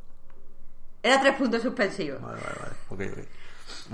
Era 1.02 1.20
tres 1.20 1.34
puntos 1.36 1.62
suspensivos. 1.62 2.20
Vale, 2.22 2.40
vale, 2.40 2.56
vale. 2.60 3.10
Ok, 3.10 3.18
ok. 3.18 3.24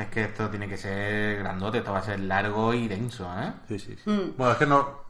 Es 0.00 0.06
que 0.08 0.24
esto 0.24 0.48
tiene 0.50 0.68
que 0.68 0.76
ser 0.76 1.38
grandote, 1.38 1.78
esto 1.78 1.92
va 1.92 1.98
a 2.00 2.02
ser 2.02 2.20
largo 2.20 2.74
y 2.74 2.86
denso, 2.88 3.28
¿eh? 3.40 3.52
Sí, 3.68 3.78
sí, 3.78 3.96
sí. 4.02 4.10
Mm. 4.10 4.36
Bueno, 4.36 4.52
es 4.52 4.58
que 4.58 4.66
no. 4.66 5.08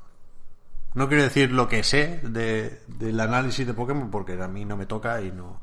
No 0.94 1.07
quiero 1.09 1.22
decir 1.22 1.51
lo 1.53 1.68
que 1.68 1.82
sé 1.82 2.20
de, 2.22 2.82
del 2.86 3.20
análisis 3.20 3.66
de 3.66 3.74
Pokémon 3.74 4.11
porque 4.11 4.40
a 4.42 4.49
mí 4.49 4.64
no 4.64 4.76
me 4.76 4.86
toca 4.86 5.20
y 5.20 5.30
no, 5.30 5.61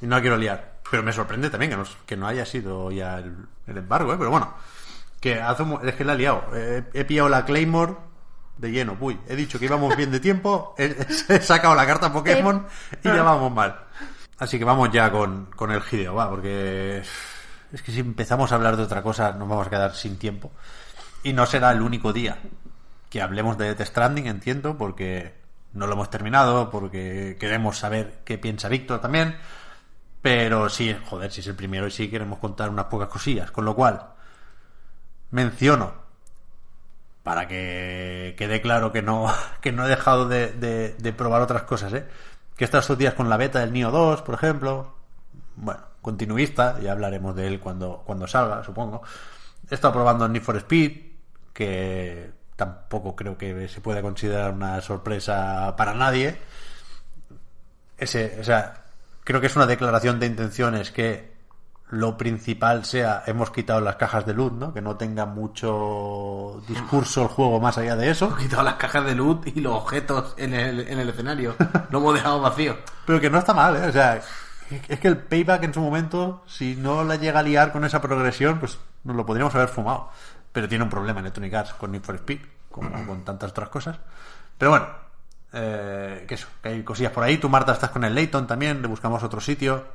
y 0.00 0.06
no 0.06 0.16
la 0.16 0.20
quiero 0.20 0.36
liar. 0.36 0.78
Pero 0.90 1.02
me 1.02 1.12
sorprende 1.12 1.50
también 1.50 1.70
que 1.70 1.76
no, 1.78 1.84
que 2.06 2.16
no 2.16 2.26
haya 2.26 2.44
sido 2.44 2.90
ya 2.90 3.18
el, 3.18 3.34
el 3.66 3.76
embargo, 3.78 4.12
¿eh? 4.12 4.16
Pero 4.18 4.30
bueno, 4.30 4.52
que 5.20 5.40
hace 5.40 5.62
un 5.62 5.70
mo- 5.70 5.80
es 5.80 5.94
que 5.94 6.04
la 6.04 6.12
he 6.14 6.18
liado. 6.18 6.44
He, 6.54 6.84
he 6.92 7.04
pillado 7.04 7.28
la 7.28 7.44
Claymore 7.44 7.94
de 8.58 8.70
lleno. 8.70 8.96
Uy, 9.00 9.18
he 9.26 9.36
dicho 9.36 9.58
que 9.58 9.64
íbamos 9.64 9.96
bien 9.96 10.10
de 10.10 10.20
tiempo, 10.20 10.74
he, 10.78 10.94
he 11.28 11.40
sacado 11.40 11.74
la 11.74 11.86
carta 11.86 12.12
Pokémon 12.12 12.66
y 13.02 13.08
ya 13.08 13.22
vamos 13.22 13.50
mal. 13.52 13.84
Así 14.38 14.58
que 14.58 14.64
vamos 14.64 14.90
ya 14.92 15.10
con, 15.10 15.46
con 15.46 15.70
el 15.72 15.82
Hideo, 15.90 16.14
va, 16.14 16.30
porque 16.30 16.98
es 17.72 17.82
que 17.82 17.92
si 17.92 18.00
empezamos 18.00 18.52
a 18.52 18.54
hablar 18.54 18.76
de 18.76 18.84
otra 18.84 19.02
cosa 19.02 19.32
nos 19.32 19.48
vamos 19.48 19.66
a 19.66 19.70
quedar 19.70 19.94
sin 19.94 20.16
tiempo. 20.18 20.52
Y 21.24 21.32
no 21.32 21.44
será 21.46 21.72
el 21.72 21.82
único 21.82 22.12
día 22.12 22.38
que 23.10 23.20
hablemos 23.22 23.58
de 23.58 23.74
Death 23.74 23.88
Stranding, 23.88 24.26
entiendo, 24.26 24.76
porque 24.78 25.34
no 25.72 25.86
lo 25.86 25.94
hemos 25.94 26.10
terminado, 26.10 26.70
porque 26.70 27.36
queremos 27.40 27.78
saber 27.78 28.20
qué 28.24 28.38
piensa 28.38 28.68
Víctor 28.68 29.00
también. 29.00 29.36
Pero 30.22 30.68
sí, 30.68 30.96
joder, 31.08 31.32
si 31.32 31.40
es 31.40 31.46
el 31.48 31.56
primero 31.56 31.86
y 31.86 31.90
sí 31.90 32.08
queremos 32.08 32.38
contar 32.38 32.70
unas 32.70 32.86
pocas 32.86 33.08
cosillas. 33.08 33.50
Con 33.50 33.64
lo 33.64 33.74
cual, 33.74 34.06
menciono, 35.30 35.92
para 37.22 37.46
que 37.48 38.34
quede 38.38 38.60
claro 38.60 38.92
que 38.92 39.02
no, 39.02 39.32
que 39.60 39.72
no 39.72 39.84
he 39.86 39.88
dejado 39.88 40.28
de, 40.28 40.52
de- 40.52 40.94
de 40.98 41.12
probar 41.12 41.42
otras 41.42 41.62
cosas, 41.64 41.92
¿eh? 41.92 42.06
Que 42.58 42.64
estado 42.64 42.80
estos 42.80 42.98
días 42.98 43.14
con 43.14 43.30
la 43.30 43.36
beta 43.36 43.60
del 43.60 43.72
Nio 43.72 43.92
2, 43.92 44.22
por 44.22 44.34
ejemplo. 44.34 44.92
Bueno, 45.54 45.80
continuista, 46.02 46.80
ya 46.80 46.90
hablaremos 46.90 47.36
de 47.36 47.46
él 47.46 47.60
cuando, 47.60 48.02
cuando 48.04 48.26
salga, 48.26 48.64
supongo. 48.64 49.00
He 49.70 49.76
estado 49.76 49.94
probando 49.94 50.26
el 50.26 50.32
Need 50.32 50.42
for 50.42 50.56
Speed, 50.56 50.92
que 51.52 52.32
tampoco 52.56 53.14
creo 53.14 53.38
que 53.38 53.68
se 53.68 53.80
pueda 53.80 54.02
considerar 54.02 54.52
una 54.52 54.80
sorpresa 54.80 55.76
para 55.76 55.94
nadie. 55.94 56.36
Ese, 57.96 58.36
o 58.40 58.42
sea, 58.42 58.74
creo 59.22 59.40
que 59.40 59.46
es 59.46 59.54
una 59.54 59.66
declaración 59.66 60.18
de 60.18 60.26
intenciones 60.26 60.90
que 60.90 61.37
lo 61.90 62.18
principal 62.18 62.84
sea 62.84 63.22
hemos 63.26 63.50
quitado 63.50 63.80
las 63.80 63.96
cajas 63.96 64.26
de 64.26 64.34
luz, 64.34 64.52
¿no? 64.52 64.74
Que 64.74 64.82
no 64.82 64.96
tenga 64.96 65.24
mucho 65.24 66.62
discurso 66.68 67.22
el 67.22 67.28
juego 67.28 67.60
más 67.60 67.78
allá 67.78 67.96
de 67.96 68.10
eso. 68.10 68.26
Hemos 68.26 68.40
quitado 68.40 68.62
las 68.62 68.74
cajas 68.74 69.04
de 69.06 69.14
luz 69.14 69.46
y 69.46 69.60
los 69.60 69.74
objetos 69.74 70.34
en 70.36 70.52
el, 70.54 70.80
en 70.80 70.98
el 70.98 71.08
escenario. 71.08 71.56
Lo 71.90 71.98
hemos 71.98 72.14
dejado 72.14 72.40
vacío. 72.40 72.76
Pero 73.06 73.20
que 73.20 73.30
no 73.30 73.38
está 73.38 73.54
mal, 73.54 73.76
¿eh? 73.76 73.86
O 73.86 73.92
sea, 73.92 74.20
es 74.88 75.00
que 75.00 75.08
el 75.08 75.16
payback 75.16 75.64
en 75.64 75.74
su 75.74 75.80
momento, 75.80 76.42
si 76.46 76.76
no 76.76 77.04
la 77.04 77.16
llega 77.16 77.40
a 77.40 77.42
liar 77.42 77.72
con 77.72 77.84
esa 77.84 78.02
progresión, 78.02 78.58
pues 78.58 78.78
nos 79.04 79.16
lo 79.16 79.24
podríamos 79.24 79.54
haber 79.54 79.68
fumado. 79.68 80.10
Pero 80.52 80.68
tiene 80.68 80.84
un 80.84 80.90
problema 80.90 81.20
Electronic 81.20 81.54
Arts 81.54 81.74
con 81.74 81.92
Need 81.92 82.02
for 82.02 82.16
Speed, 82.16 82.40
como 82.70 82.90
con 83.06 83.24
tantas 83.24 83.50
otras 83.50 83.70
cosas. 83.70 83.98
Pero 84.58 84.72
bueno, 84.72 84.86
eh, 85.52 86.24
que 86.28 86.34
eso, 86.34 86.48
que 86.62 86.68
hay 86.68 86.82
cosillas 86.82 87.12
por 87.12 87.24
ahí. 87.24 87.38
Tú, 87.38 87.48
Marta, 87.48 87.72
estás 87.72 87.90
con 87.90 88.04
el 88.04 88.14
Layton 88.14 88.46
también, 88.46 88.82
le 88.82 88.88
buscamos 88.88 89.22
otro 89.22 89.40
sitio. 89.40 89.86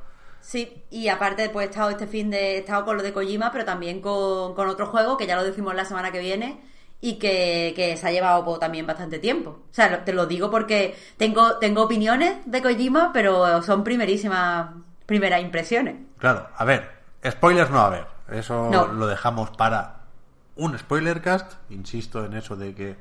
Sí, 0.46 0.84
y 0.90 1.08
aparte 1.08 1.48
pues 1.48 1.66
he 1.66 1.70
estado 1.70 1.88
este 1.90 2.06
fin 2.06 2.30
de 2.30 2.56
he 2.56 2.58
estado 2.58 2.84
con 2.84 2.96
lo 2.98 3.02
de 3.02 3.12
Kojima, 3.14 3.50
pero 3.50 3.64
también 3.64 4.00
con, 4.02 4.54
con 4.54 4.68
otro 4.68 4.86
juego 4.86 5.16
que 5.16 5.26
ya 5.26 5.36
lo 5.36 5.42
decimos 5.44 5.74
la 5.74 5.86
semana 5.86 6.12
que 6.12 6.20
viene 6.20 6.60
y 7.00 7.14
que, 7.18 7.72
que 7.74 7.96
se 7.96 8.06
ha 8.06 8.12
llevado 8.12 8.44
pues, 8.44 8.60
también 8.60 8.86
bastante 8.86 9.18
tiempo. 9.18 9.50
O 9.70 9.74
sea, 9.74 9.88
lo- 9.90 9.98
te 10.00 10.12
lo 10.12 10.26
digo 10.26 10.50
porque 10.50 10.96
tengo, 11.16 11.56
tengo 11.56 11.82
opiniones 11.82 12.36
de 12.44 12.60
Kojima, 12.62 13.10
pero 13.12 13.62
son 13.62 13.82
primerísimas 13.84 14.68
primeras 15.06 15.40
impresiones. 15.40 15.96
Claro, 16.18 16.48
a 16.56 16.64
ver, 16.64 16.90
spoilers 17.26 17.70
no 17.70 17.80
a 17.80 17.86
haber. 17.86 18.06
Eso 18.30 18.68
No. 18.70 18.86
lo 18.86 19.06
dejamos 19.06 19.50
para 19.50 20.00
un 20.56 20.78
spoilercast. 20.78 21.52
Insisto 21.70 22.24
en 22.24 22.34
eso 22.34 22.54
de 22.56 22.74
que 22.74 22.96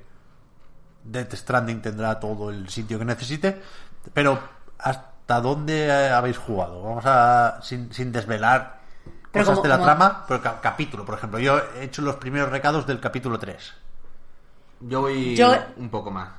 Death 1.04 1.34
Stranding 1.34 1.82
tendrá 1.82 2.20
todo 2.20 2.50
el 2.50 2.70
sitio 2.70 2.98
que 3.00 3.06
necesite. 3.06 3.62
Pero, 4.14 4.40
¿hasta 4.80 5.13
dónde 5.28 5.88
eh, 5.88 6.10
habéis 6.10 6.38
jugado? 6.38 6.82
Vamos 6.84 7.04
a, 7.06 7.60
sin, 7.62 7.92
sin 7.94 8.12
desvelar 8.12 8.82
Pero 9.32 9.46
cosas 9.46 9.56
como- 9.60 9.64
de 9.64 9.70
la 9.70 9.76
como- 9.78 9.86
trama, 9.86 10.26
pero 10.28 10.42
ca- 10.42 10.60
capítulo, 10.62 11.06
por 11.06 11.16
ejemplo. 11.16 11.40
Yo 11.40 11.60
he 11.76 11.86
hecho 11.86 12.02
los 12.02 12.16
primeros 12.18 12.50
recados 12.50 12.86
del 12.86 13.00
capítulo 13.00 13.40
3. 13.40 13.74
Yo 14.82 15.02
voy 15.02 15.36
Yo- 15.36 15.54
un 15.78 15.90
poco 15.90 16.12
más. 16.12 16.30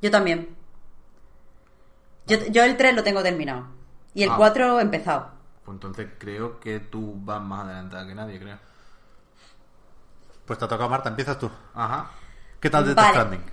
Yo 0.00 0.10
también. 0.10 0.56
Yo, 2.26 2.38
yo 2.50 2.64
el 2.64 2.76
3 2.76 2.94
lo 2.94 3.02
tengo 3.02 3.22
terminado. 3.22 3.66
Y 4.14 4.22
el 4.22 4.30
Ah. 4.30 4.34
4 4.36 4.78
he 4.78 4.82
empezado. 4.82 5.28
Pues 5.64 5.76
entonces 5.76 6.08
creo 6.18 6.58
que 6.60 6.80
tú 6.80 7.14
vas 7.18 7.40
más 7.42 7.64
adelantada 7.66 8.06
que 8.06 8.14
nadie, 8.14 8.38
creo. 8.40 8.58
Pues 10.46 10.58
te 10.58 10.64
ha 10.64 10.68
tocado, 10.68 10.90
Marta, 10.90 11.08
empiezas 11.08 11.38
tú. 11.38 11.50
Ajá. 11.74 12.10
¿Qué 12.60 12.68
tal 12.70 12.84
Death 12.86 12.96
Vale. 12.96 13.08
Stranding? 13.10 13.44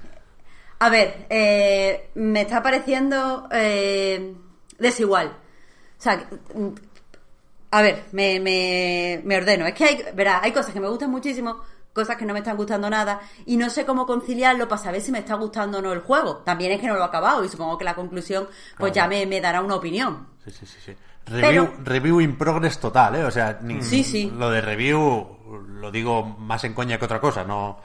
A 0.80 0.90
ver, 0.90 1.26
eh, 1.30 2.12
me 2.16 2.42
está 2.42 2.62
pareciendo 2.64 3.48
eh, 3.52 4.36
desigual. 4.82 5.28
O 5.28 6.02
sea, 6.02 6.26
a 7.72 7.82
ver, 7.82 8.04
me, 8.12 8.40
me, 8.40 9.22
me 9.24 9.38
ordeno. 9.38 9.66
Es 9.66 9.74
que 9.74 9.86
hay, 9.86 10.04
verá, 10.14 10.42
hay 10.44 10.52
cosas 10.52 10.74
que 10.74 10.80
me 10.80 10.90
gustan 10.90 11.10
muchísimo, 11.10 11.62
cosas 11.94 12.18
que 12.18 12.26
no 12.26 12.34
me 12.34 12.40
están 12.40 12.58
gustando 12.58 12.90
nada, 12.90 13.22
y 13.46 13.56
no 13.58 13.70
sé 13.70 13.86
cómo 13.86 14.06
conciliarlo 14.06 14.68
para 14.68 14.82
saber 14.82 15.02
si 15.02 15.12
me 15.12 15.20
está 15.20 15.36
gustando 15.36 15.78
o 15.80 15.82
no 15.82 15.94
el 15.94 16.00
juego. 16.02 16.38
También 16.38 16.72
es 16.74 16.82
que 16.82 16.88
no 16.88 16.96
lo 16.96 17.02
he 17.02 17.06
acabado, 17.06 17.44
y 17.46 17.50
supongo 17.50 17.78
que 17.78 17.86
la 17.86 17.96
conclusión 17.96 18.48
pues 18.78 18.92
ya 18.92 19.08
me, 19.08 19.26
me 19.26 19.40
dará 19.40 19.62
una 19.62 19.76
opinión. 19.76 20.28
Sí, 20.44 20.52
sí, 20.52 20.66
sí, 20.66 20.78
sí. 20.86 20.96
Review, 21.28 21.70
Pero- 21.70 21.84
review 21.84 22.20
in 22.22 22.36
progress 22.38 22.80
total, 22.80 23.16
¿eh? 23.16 23.24
O 23.24 23.32
sea, 23.32 23.60
ni- 23.62 23.82
Sí, 23.84 24.04
sí. 24.04 24.32
lo 24.36 24.50
de 24.50 24.60
review 24.60 25.38
lo 25.80 25.92
digo 25.92 26.24
más 26.24 26.64
en 26.64 26.74
coña 26.74 26.98
que 26.98 27.06
otra 27.06 27.22
cosa. 27.22 27.44
No, 27.44 27.78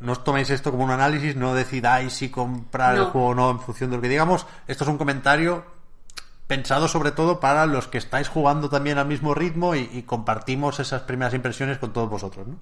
no 0.00 0.12
os 0.12 0.24
toméis 0.24 0.48
esto 0.50 0.70
como 0.70 0.82
un 0.84 0.90
análisis, 0.90 1.36
no 1.36 1.54
decidáis 1.54 2.12
si 2.14 2.30
comprar 2.30 2.96
el 2.96 3.04
juego 3.04 3.28
o 3.28 3.34
no 3.34 3.50
en 3.50 3.60
función 3.60 3.90
de 3.90 3.96
lo 3.96 4.02
que 4.02 4.08
digamos. 4.08 4.46
Esto 4.66 4.84
es 4.84 4.90
un 4.90 4.96
comentario 4.98 5.62
pensado 6.46 6.88
sobre 6.88 7.12
todo 7.12 7.40
para 7.40 7.66
los 7.66 7.88
que 7.88 7.98
estáis 7.98 8.28
jugando 8.28 8.68
también 8.68 8.98
al 8.98 9.06
mismo 9.06 9.34
ritmo 9.34 9.74
y, 9.74 10.02
compartimos 10.02 10.80
esas 10.80 11.02
primeras 11.02 11.34
impresiones 11.34 11.78
con 11.78 11.92
todos 11.92 12.10
vosotros, 12.10 12.46
¿no? 12.46 12.58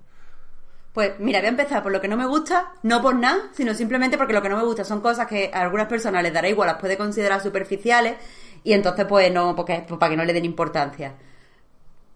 Pues 0.93 1.13
mira, 1.19 1.39
voy 1.39 1.47
a 1.47 1.51
empezar 1.51 1.83
por 1.83 1.91
lo 1.91 2.03
que 2.03 2.09
no 2.09 2.19
me 2.19 2.27
gusta, 2.27 2.75
no 2.83 3.01
por 3.01 3.15
nada, 3.15 3.49
sino 3.55 3.73
simplemente 3.73 4.19
porque 4.19 4.35
lo 4.35 4.43
que 4.43 4.51
no 4.51 4.59
me 4.59 4.65
gusta 4.65 4.85
son 4.85 5.01
cosas 5.01 5.27
que 5.27 5.51
a 5.53 5.63
algunas 5.63 5.87
personas 5.87 6.23
les 6.23 6.35
dará 6.35 6.49
igual, 6.51 6.67
las 6.67 6.79
puede 6.79 6.99
considerar 6.99 7.41
superficiales 7.41 8.17
y 8.63 8.75
entonces 8.75 9.07
pues 9.07 9.33
no, 9.33 9.57
porque 9.57 9.85
pues, 9.89 9.99
para 9.99 10.11
que 10.11 10.17
no 10.19 10.25
le 10.25 10.35
den 10.35 10.45
importancia. 10.45 11.15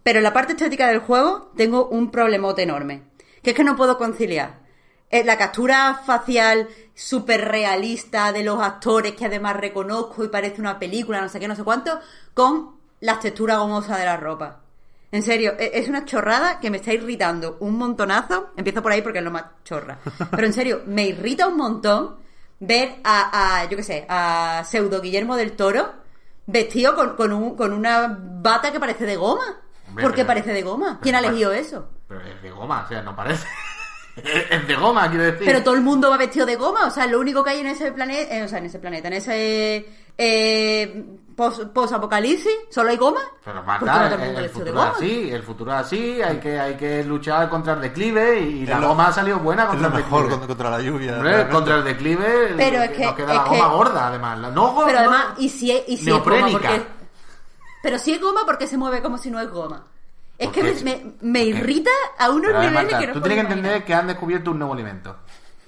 Pero 0.02 0.18
en 0.18 0.24
la 0.24 0.34
parte 0.34 0.52
estética 0.52 0.88
del 0.88 0.98
juego 0.98 1.50
tengo 1.56 1.86
un 1.88 2.10
problemote 2.10 2.62
enorme, 2.64 3.02
que 3.42 3.50
es 3.50 3.56
que 3.56 3.64
no 3.64 3.76
puedo 3.76 3.96
conciliar 3.96 4.65
la 5.10 5.38
captura 5.38 6.02
facial 6.04 6.68
súper 6.94 7.44
realista 7.46 8.32
de 8.32 8.42
los 8.42 8.60
actores 8.60 9.14
que 9.14 9.26
además 9.26 9.56
reconozco 9.56 10.24
y 10.24 10.28
parece 10.28 10.60
una 10.60 10.78
película, 10.78 11.20
no 11.20 11.28
sé 11.28 11.38
qué, 11.40 11.46
no 11.48 11.54
sé 11.56 11.62
cuánto, 11.64 12.00
con 12.34 12.76
las 13.00 13.20
texturas 13.20 13.58
gomosas 13.58 13.98
de 13.98 14.04
la 14.04 14.16
ropa. 14.16 14.60
En 15.12 15.22
serio, 15.22 15.54
e- 15.58 15.70
es 15.74 15.88
una 15.88 16.04
chorrada 16.04 16.58
que 16.58 16.70
me 16.70 16.78
está 16.78 16.92
irritando 16.92 17.56
un 17.60 17.76
montonazo. 17.78 18.50
Empiezo 18.56 18.82
por 18.82 18.92
ahí 18.92 19.02
porque 19.02 19.18
es 19.18 19.24
lo 19.24 19.30
más 19.30 19.44
chorra. 19.64 19.98
Pero 20.30 20.46
en 20.46 20.52
serio, 20.52 20.82
me 20.86 21.06
irrita 21.06 21.46
un 21.46 21.56
montón 21.56 22.16
ver 22.58 22.96
a, 23.04 23.60
a, 23.60 23.64
yo 23.68 23.76
qué 23.76 23.82
sé, 23.82 24.06
a 24.08 24.64
pseudo 24.66 25.00
Guillermo 25.00 25.36
del 25.36 25.52
Toro 25.52 25.92
vestido 26.46 26.94
con, 26.96 27.14
con, 27.16 27.32
un- 27.32 27.56
con 27.56 27.72
una 27.72 28.16
bata 28.18 28.72
que 28.72 28.80
parece 28.80 29.04
de 29.06 29.16
goma. 29.16 29.60
Hombre, 29.88 30.02
¿Por 30.02 30.14
qué 30.14 30.24
parece 30.24 30.52
de 30.52 30.62
goma? 30.62 30.98
¿Quién 31.00 31.14
ha 31.14 31.20
elegido 31.20 31.52
eso? 31.52 31.88
Pero 32.08 32.20
es 32.22 32.42
de 32.42 32.50
goma, 32.50 32.82
o 32.84 32.88
sea, 32.88 33.02
no 33.02 33.14
parece. 33.14 33.46
es 34.50 34.66
de 34.66 34.74
goma, 34.74 35.08
quiero 35.10 35.24
decir. 35.24 35.42
Pero 35.46 35.62
todo 35.62 35.74
el 35.74 35.82
mundo 35.82 36.10
va 36.10 36.16
vestido 36.16 36.46
de 36.46 36.56
goma, 36.56 36.86
o 36.86 36.90
sea, 36.90 37.06
lo 37.06 37.20
único 37.20 37.44
que 37.44 37.50
hay 37.50 37.60
en 37.60 37.66
ese 37.68 37.92
planeta, 37.92 38.44
o 38.44 38.48
sea, 38.48 38.58
en 38.58 38.66
ese 38.66 38.78
planeta, 38.78 39.08
en 39.08 39.14
ese 39.14 39.86
eh, 40.18 41.04
pos- 41.36 41.66
post-apocalipsis, 41.74 42.52
solo 42.70 42.90
hay 42.90 42.96
goma. 42.96 43.20
Pero 43.44 43.62
¿Por 43.64 43.78
qué 43.78 43.84
va 43.84 43.92
Marta, 43.98 44.08
todo 44.08 44.14
el 44.16 44.20
el, 44.22 44.26
mundo 44.26 44.40
el 44.40 44.48
futuro 44.50 44.68
es 44.70 44.74
goma? 44.74 44.92
así, 44.96 45.30
el 45.30 45.42
futuro 45.42 45.72
es 45.72 45.78
así, 45.78 46.22
hay 46.22 46.36
que, 46.38 46.58
hay 46.58 46.74
que 46.76 47.04
luchar 47.04 47.48
contra 47.50 47.74
el 47.74 47.80
declive 47.82 48.40
y, 48.40 48.62
Es 48.62 48.68
la 48.70 48.78
lo- 48.80 48.88
goma 48.88 49.08
ha 49.08 49.12
salido 49.12 49.38
buena 49.40 49.64
Es 49.64 49.68
contra 49.68 49.88
lo 49.90 49.96
el 49.96 50.02
mejor 50.02 50.22
declive. 50.28 50.46
contra, 50.46 50.70
la 50.70 50.80
lluvia. 50.80 51.16
Hombre, 51.16 51.48
contra 51.48 51.76
el 51.76 51.84
declive 51.84 52.54
Pero 52.56 52.76
el- 52.82 52.90
es 52.90 52.96
que- 52.96 53.04
nos 53.04 53.14
queda 53.14 53.32
es 53.32 53.38
la 53.38 53.44
que- 53.44 53.50
goma 53.50 53.68
gorda, 53.68 54.06
además. 54.08 54.38
La- 54.38 54.50
No, 54.50 54.74
Pero 54.86 54.92
no- 54.92 54.98
además, 54.98 55.24
y 55.38 55.48
si 55.50 55.70
es, 55.72 55.82
y 55.88 55.96
si 55.98 56.10
es 56.10 56.24
goma, 56.24 56.48
porque... 56.50 56.82
Pero 57.82 57.98
si 57.98 58.12
es 58.14 58.20
goma, 58.20 58.40
porque 58.46 58.66
se 58.66 58.76
mueve 58.78 59.02
como 59.02 59.18
si 59.18 59.30
no 59.30 59.38
es 59.40 59.50
goma? 59.50 59.86
Es 60.38 60.50
que 60.50 60.62
me, 60.84 61.14
me, 61.22 61.44
irrita 61.44 61.90
a 62.18 62.30
unos 62.30 62.52
a 62.54 62.58
ver, 62.58 62.70
niveles 62.70 62.92
Marta, 62.92 62.98
que 62.98 63.06
no 63.06 63.12
Tú 63.14 63.20
tienes 63.20 63.38
que 63.38 63.40
imaginar. 63.42 63.58
entender 63.58 63.84
que 63.84 63.94
han 63.94 64.06
descubierto 64.06 64.50
un 64.50 64.58
nuevo 64.58 64.74
alimento. 64.74 65.16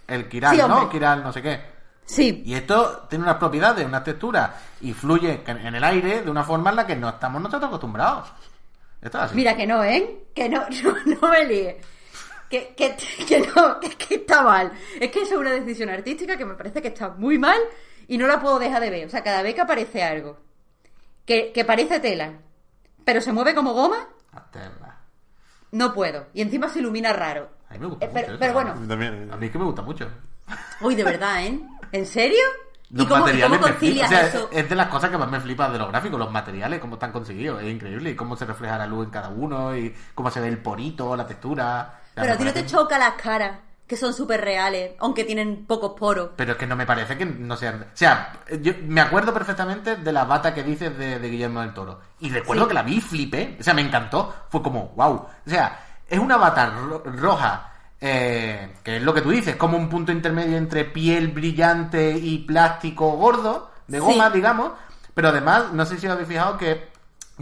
El 0.07 0.29
Kiral, 0.29 0.57
Sí, 0.57 0.63
¿no? 0.67 0.89
Kiral 0.91 1.23
no 1.23 1.33
sé 1.33 1.43
qué. 1.43 1.61
Sí, 2.05 2.43
Y 2.47 2.55
esto 2.55 3.07
tiene 3.09 3.25
unas 3.25 3.37
propiedades, 3.37 3.85
unas 3.87 4.03
texturas, 4.05 4.51
y 4.81 4.93
fluye 4.95 5.43
en 5.47 5.75
el 5.75 5.85
aire 5.85 6.23
de 6.23 6.31
una 6.31 6.43
forma 6.43 6.71
en 6.71 6.77
la 6.77 6.87
que 6.87 6.97
no 6.97 7.09
estamos 7.11 7.41
nosotros 7.43 7.69
acostumbrados. 7.69 8.33
Esto 9.01 9.19
es 9.19 9.25
así. 9.25 9.37
mira 9.37 9.55
que 9.57 9.67
no, 9.67 9.85
¿eh? 9.85 10.25
Que 10.35 10.49
no, 10.49 10.65
no, 10.83 10.97
no 11.21 11.29
me 11.29 11.45
líes. 11.45 11.77
que, 12.49 12.75
que, 12.77 12.97
que 13.27 13.41
no, 13.55 13.79
que, 13.81 13.91
que 13.91 14.15
está 14.17 14.43
mal. 14.43 14.73
Es 14.99 15.11
que 15.11 15.21
eso 15.23 15.35
es 15.35 15.41
una 15.41 15.51
decisión 15.51 15.91
artística 15.91 16.37
que 16.39 16.45
me 16.47 16.55
parece 16.55 16.81
que 16.81 16.89
está 16.89 17.11
muy 17.11 17.39
mal 17.39 17.59
y 18.07 18.17
no 18.17 18.27
la 18.27 18.41
puedo 18.41 18.59
dejar 18.59 18.81
de 18.81 18.91
ver. 18.91 19.07
O 19.07 19.11
sea, 19.11 19.23
cada 19.23 19.43
vez 19.43 19.55
que 19.55 19.61
aparece 19.61 20.03
algo 20.03 20.39
que, 21.27 21.53
que 21.53 21.65
parece 21.67 22.01
tela, 22.01 22.33
pero 23.05 23.21
se 23.21 23.33
mueve 23.35 23.55
como 23.55 23.75
goma, 23.75 24.09
No 25.73 25.93
puedo. 25.93 26.27
Y 26.33 26.41
encima 26.43 26.69
se 26.69 26.79
ilumina 26.79 27.13
raro. 27.13 27.49
A 27.69 27.75
mí 27.75 27.79
me 27.81 27.87
gusta 27.87 28.07
Eh, 28.07 28.09
mucho 28.09 28.21
pero, 28.21 28.33
eso, 28.33 28.39
pero 28.41 28.53
¿no? 28.53 28.55
bueno, 28.75 28.89
También, 28.89 29.31
A 29.33 29.37
mí 29.37 29.47
es 29.47 29.53
que 29.53 29.59
me 29.59 29.65
gusta 29.65 29.83
mucho. 29.83 30.09
uy, 30.81 30.95
de 30.95 31.05
verdad, 31.05 31.45
¿eh? 31.45 31.61
¿En 31.93 32.07
serio? 32.07 32.39
¿Y 32.91 33.05
cómo, 33.05 33.17
y 33.17 33.21
materiales 33.21 33.51
me 33.51 33.59
flipan. 33.59 33.73
concilias 33.73 34.07
O 34.07 34.09
sea, 34.09 34.27
eso? 34.29 34.49
es 34.51 34.69
de 34.69 34.75
las 34.75 34.89
cosas 34.89 35.11
que 35.11 35.19
más 35.19 35.31
me 35.31 35.41
flipa 35.41 35.69
de 35.69 35.79
los 35.79 35.89
gráficos, 35.89 36.19
los 36.19 36.31
materiales, 36.33 36.81
cómo 36.81 36.95
están 36.95 37.13
conseguidos. 37.13 37.63
Es 37.63 37.69
increíble. 37.71 38.11
Y 38.11 38.17
cómo 38.17 38.35
se 38.37 38.47
refleja 38.47 38.79
la 38.79 38.87
luz 38.87 39.05
en 39.05 39.11
cada 39.11 39.29
uno, 39.29 39.77
y 39.77 39.95
cómo 40.15 40.31
se 40.31 40.41
ve 40.41 40.49
el 40.49 40.59
porito, 40.59 41.15
la 41.15 41.27
textura. 41.27 42.01
Pero 42.15 42.33
a 42.33 42.37
ti 42.37 42.45
no 42.45 42.53
te 42.53 42.65
choca 42.65 42.99
las 42.99 43.15
caras, 43.15 43.59
que 43.89 43.97
son 43.97 44.13
súper 44.15 44.43
reales, 44.43 44.93
aunque 45.01 45.25
tienen 45.25 45.65
pocos 45.67 45.99
poros. 45.99 46.31
Pero 46.37 46.53
es 46.53 46.59
que 46.59 46.67
no 46.67 46.77
me 46.77 46.85
parece 46.87 47.17
que 47.17 47.25
no 47.25 47.57
sean. 47.57 47.83
O 47.83 47.97
sea, 47.97 48.35
yo 48.61 48.73
me 48.87 49.01
acuerdo 49.01 49.33
perfectamente 49.33 49.97
de 49.97 50.13
la 50.13 50.25
bata 50.25 50.53
que 50.55 50.63
dices 50.63 50.97
de, 50.99 51.19
de 51.19 51.29
Guillermo 51.31 51.63
del 51.63 51.73
Toro. 51.75 51.99
Y 52.21 52.29
recuerdo 52.31 52.65
Sí. 52.65 52.69
que 52.69 52.75
la 52.75 52.83
vi 52.83 52.97
y 52.97 53.01
flipé. 53.01 53.57
O 53.59 53.63
sea, 53.63 53.73
me 53.75 53.81
encantó. 53.83 54.33
Fue 54.51 54.63
como, 54.63 54.91
wow. 54.91 55.13
O 55.15 55.31
sea, 55.47 55.81
es 56.07 56.19
una 56.19 56.37
bata 56.37 56.67
ro- 56.71 57.03
roja. 57.05 57.73
eh, 58.01 58.75
que 58.85 58.99
es 58.99 59.03
lo 59.03 59.13
que 59.13 59.23
tú 59.23 59.31
dices, 59.31 59.57
como 59.57 59.77
un 59.77 59.89
punto 59.89 60.13
intermedio 60.13 60.57
entre 60.57 60.85
piel 60.85 61.29
brillante 61.29 62.13
y 62.13 62.39
plástico 62.39 63.11
gordo, 63.17 63.73
de 63.89 63.99
goma, 63.99 64.29
Sí. 64.29 64.35
digamos. 64.35 64.71
Pero 65.15 65.31
además, 65.31 65.73
no 65.73 65.85
sé 65.85 65.99
si 65.99 66.07
os 66.07 66.13
habéis 66.13 66.29
fijado 66.29 66.57
que 66.59 66.91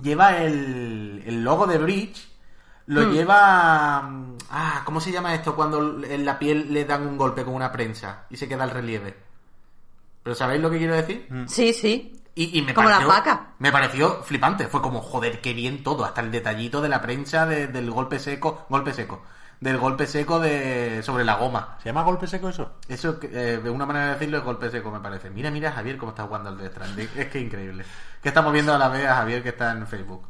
lleva 0.00 0.38
el, 0.38 1.22
el 1.26 1.42
logo 1.44 1.66
de 1.66 1.76
Bridge. 1.76 2.26
Lo 2.86 3.02
Hmm. 3.06 3.12
lleva. 3.12 4.02
mm, 4.02 4.36
Ah, 4.50 4.82
¿cómo 4.84 5.00
se 5.00 5.10
llama 5.10 5.34
esto 5.34 5.56
cuando 5.56 6.04
en 6.04 6.24
la 6.24 6.38
piel 6.38 6.72
le 6.72 6.84
dan 6.84 7.04
un 7.06 7.18
golpe 7.18 7.44
con 7.44 7.54
una 7.54 7.72
prensa 7.72 8.26
y 8.30 8.36
se 8.36 8.46
queda 8.48 8.62
el 8.64 8.70
relieve? 8.70 9.16
¿Pero 10.22 10.36
sabéis 10.36 10.62
lo 10.62 10.70
que 10.70 10.78
quiero 10.78 10.94
decir? 10.94 11.28
Sí, 11.48 11.72
sí. 11.72 12.22
Y, 12.34 12.58
y 12.58 12.62
me 12.62 12.74
Como 12.74 12.88
pareció, 12.88 13.08
vacas. 13.08 13.38
Me 13.58 13.72
pareció 13.72 14.22
flipante. 14.22 14.66
Fue 14.68 14.82
como, 14.82 15.00
joder, 15.00 15.40
qué 15.40 15.52
bien 15.52 15.82
todo. 15.82 16.04
Hasta 16.04 16.20
el 16.20 16.30
detallito 16.30 16.80
de 16.80 16.88
la 16.88 17.00
prensa 17.00 17.46
de- 17.46 17.66
del 17.68 17.90
golpe 17.90 18.18
seco. 18.18 18.66
Golpe 18.68 18.92
seco. 18.92 19.22
Del 19.58 19.78
golpe 19.78 20.06
seco 20.06 20.38
de 20.38 21.02
sobre 21.02 21.24
la 21.24 21.36
goma. 21.36 21.78
¿Se 21.82 21.88
llama 21.88 22.02
golpe 22.02 22.26
seco 22.26 22.50
eso? 22.50 22.74
Eso, 22.88 23.18
eh, 23.22 23.58
de 23.62 23.70
una 23.70 23.86
manera 23.86 24.06
de 24.08 24.12
decirlo, 24.12 24.38
es 24.38 24.44
golpe 24.44 24.70
seco, 24.70 24.90
me 24.90 25.00
parece. 25.00 25.30
Mira, 25.30 25.50
mira, 25.50 25.72
Javier, 25.72 25.96
cómo 25.96 26.10
está 26.10 26.24
jugando 26.24 26.50
al 26.50 26.58
Death 26.58 26.72
Stranding. 26.72 27.08
Es 27.16 27.26
que 27.28 27.40
increíble. 27.40 27.84
Que 28.22 28.28
estamos 28.28 28.52
viendo 28.52 28.74
a 28.74 28.78
la 28.78 28.88
vez 28.88 29.06
a 29.06 29.14
Javier 29.16 29.42
que 29.42 29.48
está 29.50 29.72
en 29.72 29.86
Facebook. 29.86 30.22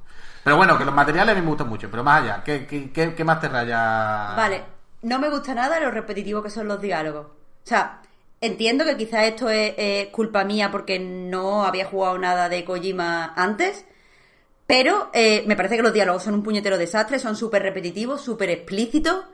Pero 0.46 0.58
bueno, 0.58 0.78
que 0.78 0.84
los 0.84 0.94
materiales 0.94 1.32
a 1.32 1.34
mí 1.34 1.42
me 1.42 1.48
gustan 1.48 1.68
mucho. 1.68 1.90
Pero 1.90 2.04
más 2.04 2.22
allá, 2.22 2.44
¿qué, 2.44 3.24
más 3.24 3.40
te 3.40 3.48
raya? 3.48 4.32
Vale, 4.36 4.62
no 5.02 5.18
me 5.18 5.28
gusta 5.28 5.54
nada 5.54 5.80
lo 5.80 5.90
repetitivo 5.90 6.40
que 6.40 6.50
son 6.50 6.68
los 6.68 6.80
diálogos. 6.80 7.26
O 7.26 7.32
sea, 7.64 8.00
entiendo 8.40 8.84
que 8.84 8.96
quizás 8.96 9.24
esto 9.24 9.50
es, 9.50 9.74
es 9.76 10.06
culpa 10.10 10.44
mía 10.44 10.70
porque 10.70 11.00
no 11.00 11.64
había 11.64 11.86
jugado 11.86 12.16
nada 12.18 12.48
de 12.48 12.64
Kojima 12.64 13.34
antes, 13.34 13.86
pero 14.68 15.10
eh, 15.14 15.42
me 15.48 15.56
parece 15.56 15.78
que 15.78 15.82
los 15.82 15.92
diálogos 15.92 16.22
son 16.22 16.34
un 16.34 16.44
puñetero 16.44 16.78
desastre, 16.78 17.18
son 17.18 17.34
súper 17.34 17.64
repetitivos, 17.64 18.20
súper 18.20 18.50
explícitos 18.50 19.24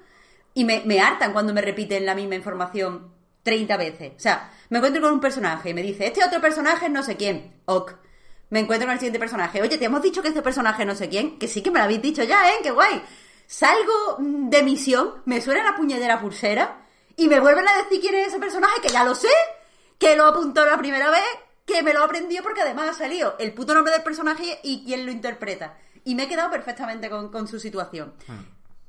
y 0.54 0.64
me, 0.64 0.80
me 0.86 1.02
hartan 1.02 1.34
cuando 1.34 1.52
me 1.52 1.60
repiten 1.60 2.06
la 2.06 2.14
misma 2.14 2.36
información 2.36 3.12
30 3.42 3.76
veces. 3.76 4.12
O 4.16 4.18
sea, 4.18 4.50
me 4.70 4.78
encuentro 4.78 5.02
con 5.02 5.12
un 5.12 5.20
personaje 5.20 5.68
y 5.68 5.74
me 5.74 5.82
dice, 5.82 6.06
este 6.06 6.24
otro 6.24 6.40
personaje 6.40 6.86
es 6.86 6.90
no 6.90 7.02
sé 7.02 7.18
quién. 7.18 7.52
Ok. 7.66 7.96
Me 8.52 8.60
encuentro 8.60 8.86
con 8.86 8.92
el 8.92 8.98
siguiente 8.98 9.18
personaje. 9.18 9.62
Oye, 9.62 9.78
te 9.78 9.86
hemos 9.86 10.02
dicho 10.02 10.20
que 10.20 10.28
este 10.28 10.42
personaje 10.42 10.84
no 10.84 10.94
sé 10.94 11.08
quién. 11.08 11.38
Que 11.38 11.48
sí 11.48 11.62
que 11.62 11.70
me 11.70 11.78
lo 11.78 11.84
habéis 11.84 12.02
dicho 12.02 12.22
ya, 12.22 12.50
¿eh? 12.50 12.56
¡Qué 12.62 12.70
guay! 12.70 13.02
Salgo 13.46 14.18
mm, 14.18 14.50
de 14.50 14.62
misión, 14.62 15.22
me 15.24 15.40
suena 15.40 15.64
la 15.64 15.74
puñetera 15.74 16.20
pulsera 16.20 16.84
y 17.16 17.28
me 17.28 17.40
vuelven 17.40 17.66
a 17.66 17.82
decir 17.82 17.98
quién 18.02 18.14
es 18.14 18.28
ese 18.28 18.38
personaje, 18.38 18.82
que 18.82 18.90
ya 18.90 19.04
lo 19.04 19.14
sé, 19.14 19.30
que 19.96 20.16
lo 20.16 20.26
apuntó 20.26 20.66
la 20.66 20.76
primera 20.76 21.10
vez, 21.10 21.24
que 21.64 21.82
me 21.82 21.94
lo 21.94 22.04
aprendió 22.04 22.42
porque 22.42 22.60
además 22.60 22.90
ha 22.90 22.92
salido 22.92 23.36
el 23.38 23.54
puto 23.54 23.72
nombre 23.72 23.94
del 23.94 24.02
personaje 24.02 24.60
y 24.62 24.84
quién 24.84 25.06
lo 25.06 25.12
interpreta. 25.12 25.78
Y 26.04 26.14
me 26.14 26.24
he 26.24 26.28
quedado 26.28 26.50
perfectamente 26.50 27.08
con, 27.08 27.30
con 27.30 27.48
su 27.48 27.58
situación. 27.58 28.12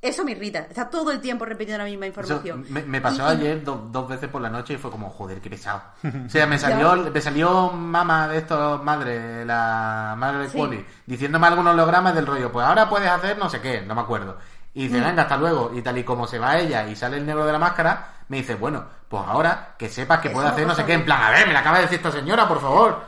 Eso 0.04 0.22
me 0.22 0.32
irrita. 0.32 0.58
Está 0.60 0.90
todo 0.90 1.10
el 1.10 1.20
tiempo 1.20 1.46
repitiendo 1.46 1.78
la 1.82 1.88
misma 1.88 2.04
Eso 2.06 2.20
información. 2.20 2.66
me, 2.68 2.82
me 2.82 3.00
pasó 3.00 3.22
Y- 3.32 3.36
ayer 3.36 3.64
do- 3.64 3.88
dos 3.90 4.06
veces 4.06 4.28
por 4.28 4.42
la 4.42 4.50
noche 4.50 4.74
y 4.74 4.76
fue 4.76 4.90
como, 4.90 5.08
joder, 5.08 5.40
qué 5.40 5.48
pesado. 5.48 5.82
O 6.26 6.28
sea, 6.28 6.46
me 6.46 6.58
salió, 6.58 6.94
me 7.10 7.20
salió 7.22 7.70
mamá 7.70 8.28
de 8.28 8.38
estos, 8.38 8.82
madre, 8.84 9.46
la 9.46 10.14
madre 10.18 10.38
de 10.40 10.48
Sí. 10.50 10.58
Quali, 10.58 10.84
diciéndome 11.06 11.46
algunos 11.46 11.72
hologramas 11.72 12.14
del 12.14 12.26
rollo, 12.26 12.52
pues 12.52 12.66
ahora 12.66 12.86
puedes 12.88 13.08
hacer 13.08 13.38
no 13.38 13.48
sé 13.48 13.60
qué, 13.62 13.80
no 13.80 13.94
me 13.94 14.02
acuerdo. 14.02 14.36
Y 14.74 14.80
Mm. 14.88 14.92
dice, 14.92 15.00
venga, 15.00 15.22
hasta 15.22 15.36
luego. 15.38 15.70
Y 15.74 15.80
tal 15.80 15.96
y 15.96 16.04
como 16.04 16.26
se 16.26 16.38
va 16.38 16.58
ella 16.58 16.86
y 16.86 16.94
sale 16.96 17.16
el 17.16 17.24
negro 17.24 17.46
de 17.46 17.52
la 17.52 17.58
máscara, 17.58 18.08
me 18.28 18.36
dice, 18.38 18.56
bueno, 18.56 18.84
pues 19.08 19.22
ahora 19.26 19.74
que 19.78 19.88
sepas 19.88 20.18
que 20.20 20.28
me 20.28 20.38
hacer 20.44 20.66
no 20.66 20.74
sé 20.74 20.84
qué, 20.84 20.92
en 20.92 21.04
plan, 21.06 21.22
a 21.22 21.30
ver, 21.30 21.46
me 21.46 21.52
la 21.54 21.60
acaba 21.60 21.76
de 21.78 21.84
decir 21.84 21.96
esta 21.98 22.10
señora, 22.12 22.46
por 22.46 22.60
favor. 22.60 23.00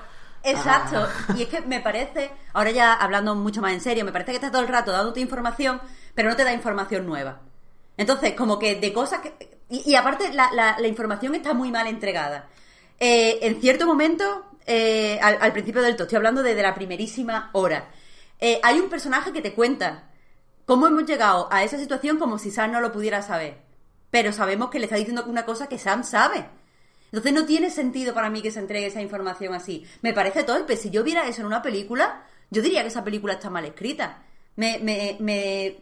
Exacto. 0.43 1.07
Y 1.37 1.43
es 1.43 1.49
que 1.49 1.61
me 1.63 1.81
parece, 1.81 2.31
ahora 2.53 2.71
ya 2.71 2.95
hablando 2.95 3.35
mucho 3.35 3.61
más 3.61 3.73
en 3.73 3.81
serio, 3.81 4.05
me 4.05 4.13
parece 4.13 4.31
que 4.31 4.37
está 4.37 4.51
todo 4.51 4.63
el 4.63 4.69
rato 4.69 4.93
dándote 4.93 5.19
información, 5.21 5.81
pero 6.17 6.31
no 6.31 6.35
te 6.35 6.43
da 6.43 6.53
información 6.53 7.07
nueva. 7.07 7.43
Entonces, 7.97 8.33
como 8.33 8.59
que 8.59 8.75
de 8.75 8.93
cosas 8.93 9.21
que... 9.21 9.61
Y, 9.69 9.95
aparte, 9.95 10.33
la, 10.33 10.77
información 10.87 11.35
está 11.35 11.53
muy 11.55 11.71
mal 11.71 11.87
entregada. 11.87 12.49
Eh, 12.99 13.39
en 13.43 13.61
cierto 13.61 13.87
momento, 13.87 14.47
eh, 14.67 15.21
al, 15.21 15.53
principio 15.53 15.83
del 15.83 15.95
todo, 15.95 16.05
estoy 16.05 16.17
hablando 16.17 16.43
desde 16.43 16.63
la 16.63 16.75
primerísima 16.75 17.51
hora, 17.53 17.91
eh, 18.41 18.61
hay 18.63 18.81
un 18.81 18.89
personaje 18.89 19.33
que 19.33 19.43
te 19.43 19.53
cuenta 19.53 20.11
cómo 20.65 20.87
hemos 20.87 21.05
llegado 21.05 21.49
a 21.51 21.65
esa 21.65 21.79
situación 21.79 22.19
como 22.19 22.39
si 22.39 22.51
Sam 22.51 22.73
no 22.73 22.81
lo 22.81 22.93
pudiera 22.93 23.23
saber. 23.23 23.59
Pero 24.11 24.33
sabemos 24.33 24.71
que 24.71 24.79
le 24.79 24.87
está 24.87 24.97
diciendo 24.97 25.25
una 25.27 25.45
cosa 25.45 25.69
que 25.69 25.79
Sam 25.79 26.03
sabe. 26.03 26.47
Entonces 27.07 27.33
no 27.33 27.45
tiene 27.45 27.71
sentido 27.71 28.15
para 28.15 28.31
mí 28.31 28.41
que 28.41 28.51
se 28.51 28.61
entregue 28.61 28.87
esa 28.87 29.03
información 29.03 29.53
así. 29.53 29.85
Me 30.01 30.15
parece 30.15 30.45
torpe. 30.45 30.77
Si 30.77 30.91
yo 30.91 31.05
viera 31.05 31.29
eso 31.29 31.43
en 31.43 31.49
una 31.49 31.63
película, 31.63 32.25
yo 32.51 32.63
diría 32.63 32.83
que 32.83 32.89
esa 32.89 33.05
película 33.05 33.35
está 33.35 33.51
mal 33.51 33.65
escrita. 33.65 34.23
Me... 34.57 35.77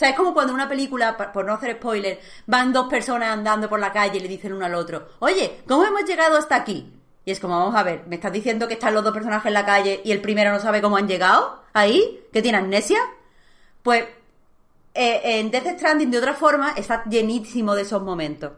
Sea, 0.00 0.08
es 0.08 0.16
como 0.16 0.32
cuando 0.32 0.52
en 0.52 0.54
una 0.54 0.66
película, 0.66 1.14
por 1.14 1.44
no 1.44 1.52
hacer 1.52 1.72
spoiler, 1.72 2.18
van 2.46 2.72
dos 2.72 2.88
personas 2.88 3.28
andando 3.28 3.68
por 3.68 3.78
la 3.78 3.92
calle 3.92 4.16
y 4.16 4.20
le 4.20 4.28
dicen 4.28 4.54
uno 4.54 4.64
al 4.64 4.74
otro, 4.74 5.08
oye, 5.18 5.60
¿cómo 5.68 5.84
hemos 5.84 6.06
llegado 6.06 6.38
hasta 6.38 6.56
aquí? 6.56 6.90
Y 7.26 7.30
es 7.30 7.38
como, 7.38 7.58
vamos 7.58 7.74
a 7.74 7.82
ver, 7.82 8.04
¿me 8.06 8.14
estás 8.14 8.32
diciendo 8.32 8.66
que 8.66 8.72
están 8.72 8.94
los 8.94 9.04
dos 9.04 9.12
personajes 9.12 9.48
en 9.48 9.52
la 9.52 9.66
calle 9.66 10.00
y 10.02 10.12
el 10.12 10.22
primero 10.22 10.52
no 10.52 10.58
sabe 10.58 10.80
cómo 10.80 10.96
han 10.96 11.06
llegado 11.06 11.62
ahí? 11.74 12.18
¿Que 12.32 12.40
tiene 12.40 12.56
amnesia? 12.56 12.98
Pues 13.82 14.04
eh, 14.94 15.20
en 15.22 15.50
Death 15.50 15.76
Stranding, 15.76 16.10
de 16.10 16.16
otra 16.16 16.32
forma, 16.32 16.70
está 16.78 17.04
llenísimo 17.04 17.74
de 17.74 17.82
esos 17.82 18.00
momentos. 18.00 18.52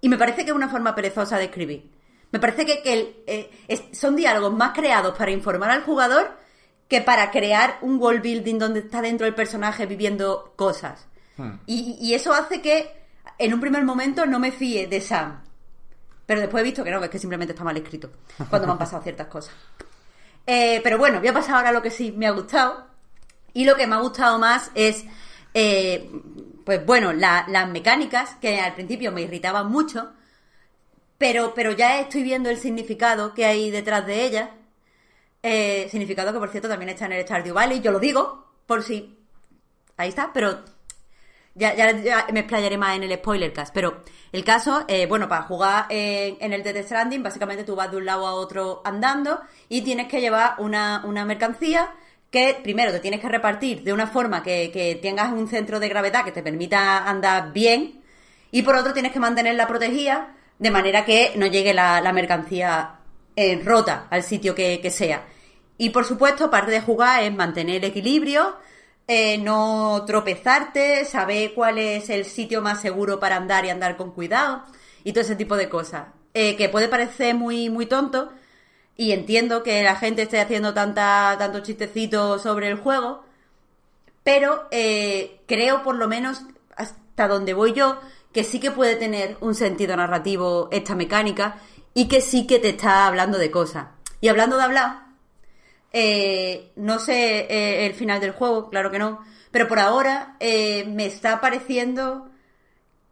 Y 0.00 0.08
me 0.08 0.16
parece 0.16 0.46
que 0.46 0.50
es 0.50 0.56
una 0.56 0.70
forma 0.70 0.94
perezosa 0.94 1.36
de 1.36 1.44
escribir. 1.44 1.90
Me 2.32 2.40
parece 2.40 2.64
que, 2.64 3.22
eh, 3.26 3.90
son 3.92 4.16
diálogos 4.16 4.54
más 4.54 4.72
creados 4.72 5.14
para 5.18 5.30
informar 5.30 5.72
al 5.72 5.82
jugador 5.82 6.39
que 6.90 7.00
para 7.00 7.30
crear 7.30 7.78
un 7.80 7.98
world 7.98 8.20
building 8.20 8.58
donde 8.58 8.80
está 8.80 9.00
dentro 9.00 9.26
el 9.26 9.34
personaje 9.34 9.86
viviendo 9.86 10.52
cosas. 10.56 11.06
Y, 11.66 11.96
y 12.00 12.12
eso 12.14 12.34
hace 12.34 12.60
que 12.60 12.90
en 13.38 13.54
un 13.54 13.60
primer 13.60 13.82
momento 13.84 14.26
no 14.26 14.38
me 14.38 14.52
fíe 14.52 14.86
de 14.88 15.00
Sam. 15.00 15.40
Pero 16.26 16.40
después 16.42 16.60
he 16.60 16.64
visto 16.64 16.84
que 16.84 16.90
no, 16.90 16.98
que 16.98 17.06
es 17.06 17.10
que 17.10 17.18
simplemente 17.18 17.52
está 17.52 17.64
mal 17.64 17.76
escrito 17.78 18.10
cuando 18.50 18.66
me 18.66 18.72
han 18.72 18.78
pasado 18.78 19.02
ciertas 19.02 19.28
cosas. 19.28 19.54
Eh, 20.46 20.80
pero 20.82 20.98
bueno, 20.98 21.18
voy 21.20 21.28
a 21.28 21.32
pasar 21.32 21.54
ahora 21.56 21.70
a 21.70 21.72
lo 21.72 21.80
que 21.80 21.90
sí 21.90 22.12
me 22.12 22.26
ha 22.26 22.32
gustado. 22.32 22.86
Y 23.54 23.64
lo 23.64 23.74
que 23.76 23.86
me 23.86 23.94
ha 23.96 24.00
gustado 24.00 24.38
más 24.38 24.70
es, 24.74 25.04
eh, 25.54 26.10
pues 26.64 26.84
bueno, 26.84 27.12
la- 27.12 27.46
las 27.48 27.68
mecánicas, 27.70 28.34
que 28.40 28.60
al 28.60 28.74
principio 28.74 29.10
me 29.12 29.22
irritaban 29.22 29.68
mucho, 29.70 30.12
pero, 31.18 31.52
pero 31.54 31.72
ya 31.72 32.00
estoy 32.00 32.22
viendo 32.22 32.50
el 32.50 32.58
significado 32.58 33.32
que 33.34 33.44
hay 33.46 33.70
detrás 33.70 34.06
de 34.06 34.24
ellas. 34.24 34.50
Eh, 35.42 35.88
significado 35.90 36.32
que, 36.32 36.38
por 36.38 36.50
cierto, 36.50 36.68
también 36.68 36.90
está 36.90 37.06
en 37.06 37.12
el 37.12 37.22
Stardew 37.22 37.54
Valley. 37.54 37.80
Yo 37.80 37.92
lo 37.92 37.98
digo, 37.98 38.46
por 38.66 38.82
si... 38.82 39.16
Ahí 39.96 40.08
está, 40.08 40.32
pero 40.32 40.60
ya, 41.54 41.74
ya, 41.74 42.26
me 42.32 42.40
explayaré 42.40 42.78
más 42.78 42.96
en 42.96 43.02
el 43.02 43.14
spoiler 43.16 43.52
cast. 43.52 43.74
Pero 43.74 44.02
el 44.32 44.44
caso, 44.44 44.84
eh, 44.88 45.06
bueno, 45.06 45.28
para 45.28 45.42
jugar 45.42 45.86
en, 45.90 46.36
en 46.40 46.52
el 46.52 46.62
Death 46.62 46.86
Stranding, 46.86 47.22
básicamente 47.22 47.64
tú 47.64 47.74
vas 47.74 47.90
de 47.90 47.96
un 47.96 48.06
lado 48.06 48.26
a 48.26 48.34
otro 48.34 48.82
andando 48.84 49.40
y 49.68 49.82
tienes 49.82 50.08
que 50.08 50.20
llevar 50.20 50.54
una, 50.58 51.02
una 51.04 51.24
mercancía 51.24 51.92
que 52.30 52.58
primero 52.62 52.92
te 52.92 53.00
tienes 53.00 53.20
que 53.20 53.28
repartir 53.28 53.82
de 53.82 53.92
una 53.92 54.06
forma 54.06 54.42
que, 54.42 54.70
que 54.72 54.94
tengas 54.94 55.32
un 55.32 55.48
centro 55.48 55.80
de 55.80 55.88
gravedad 55.88 56.24
que 56.24 56.32
te 56.32 56.42
permita 56.42 57.08
andar 57.08 57.52
bien 57.52 58.00
y 58.52 58.62
por 58.62 58.76
otro 58.76 58.92
tienes 58.92 59.12
que 59.12 59.18
mantenerla 59.18 59.66
protegida 59.66 60.36
de 60.58 60.70
manera 60.70 61.04
que 61.04 61.32
no 61.36 61.46
llegue 61.46 61.74
la, 61.74 62.00
la 62.00 62.12
mercancía 62.12 62.99
eh, 63.40 63.62
rota 63.64 64.06
al 64.10 64.22
sitio 64.22 64.54
que, 64.54 64.80
que 64.80 64.90
sea. 64.90 65.26
Y 65.78 65.90
por 65.90 66.04
supuesto, 66.04 66.50
parte 66.50 66.70
de 66.70 66.80
jugar 66.80 67.22
es 67.22 67.34
mantener 67.34 67.76
el 67.76 67.84
equilibrio, 67.84 68.56
eh, 69.08 69.38
no 69.38 70.04
tropezarte, 70.06 71.04
saber 71.04 71.54
cuál 71.54 71.78
es 71.78 72.10
el 72.10 72.26
sitio 72.26 72.60
más 72.60 72.80
seguro 72.80 73.18
para 73.18 73.36
andar 73.36 73.64
y 73.64 73.70
andar 73.70 73.96
con 73.96 74.12
cuidado 74.12 74.64
y 75.04 75.12
todo 75.12 75.22
ese 75.22 75.36
tipo 75.36 75.56
de 75.56 75.68
cosas. 75.68 76.08
Eh, 76.34 76.56
que 76.56 76.68
puede 76.68 76.88
parecer 76.88 77.34
muy, 77.34 77.70
muy 77.70 77.86
tonto 77.86 78.30
y 78.96 79.12
entiendo 79.12 79.62
que 79.62 79.82
la 79.82 79.96
gente 79.96 80.22
esté 80.22 80.38
haciendo 80.40 80.74
tanta, 80.74 81.34
tantos 81.38 81.62
chistecitos 81.62 82.42
sobre 82.42 82.68
el 82.68 82.76
juego, 82.76 83.24
pero 84.22 84.68
eh, 84.70 85.40
creo 85.46 85.82
por 85.82 85.96
lo 85.96 86.06
menos 86.08 86.42
hasta 86.76 87.00
hasta 87.20 87.34
donde 87.34 87.52
voy 87.52 87.74
yo, 87.74 87.98
que 88.32 88.44
sí 88.44 88.60
que 88.60 88.70
puede 88.70 88.96
tener 88.96 89.36
un 89.42 89.54
sentido 89.54 89.94
narrativo 89.94 90.70
esta 90.72 90.94
mecánica 90.94 91.56
y 91.94 92.08
que 92.08 92.20
sí 92.20 92.46
que 92.46 92.58
te 92.58 92.70
está 92.70 93.06
hablando 93.06 93.38
de 93.38 93.50
cosas. 93.50 93.88
Y 94.20 94.28
hablando 94.28 94.56
de 94.56 94.62
hablar, 94.64 95.06
eh, 95.92 96.72
no 96.76 96.98
sé 96.98 97.46
eh, 97.50 97.86
el 97.86 97.94
final 97.94 98.20
del 98.20 98.32
juego, 98.32 98.70
claro 98.70 98.90
que 98.90 98.98
no, 98.98 99.24
pero 99.50 99.66
por 99.66 99.78
ahora 99.80 100.36
eh, 100.40 100.84
me 100.86 101.06
está 101.06 101.40
pareciendo 101.40 102.30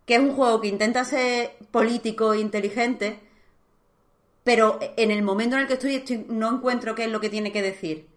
que 0.06 0.14
es 0.14 0.20
un 0.20 0.34
juego 0.34 0.60
que 0.60 0.68
intenta 0.68 1.04
ser 1.04 1.56
político 1.70 2.32
e 2.32 2.40
inteligente, 2.40 3.20
pero 4.44 4.78
en 4.96 5.10
el 5.10 5.22
momento 5.22 5.56
en 5.56 5.62
el 5.62 5.68
que 5.68 5.74
estoy, 5.74 6.26
no 6.28 6.54
encuentro 6.54 6.94
qué 6.94 7.04
es 7.04 7.10
lo 7.10 7.20
que 7.20 7.28
tiene 7.28 7.52
que 7.52 7.60
decir. 7.62 8.08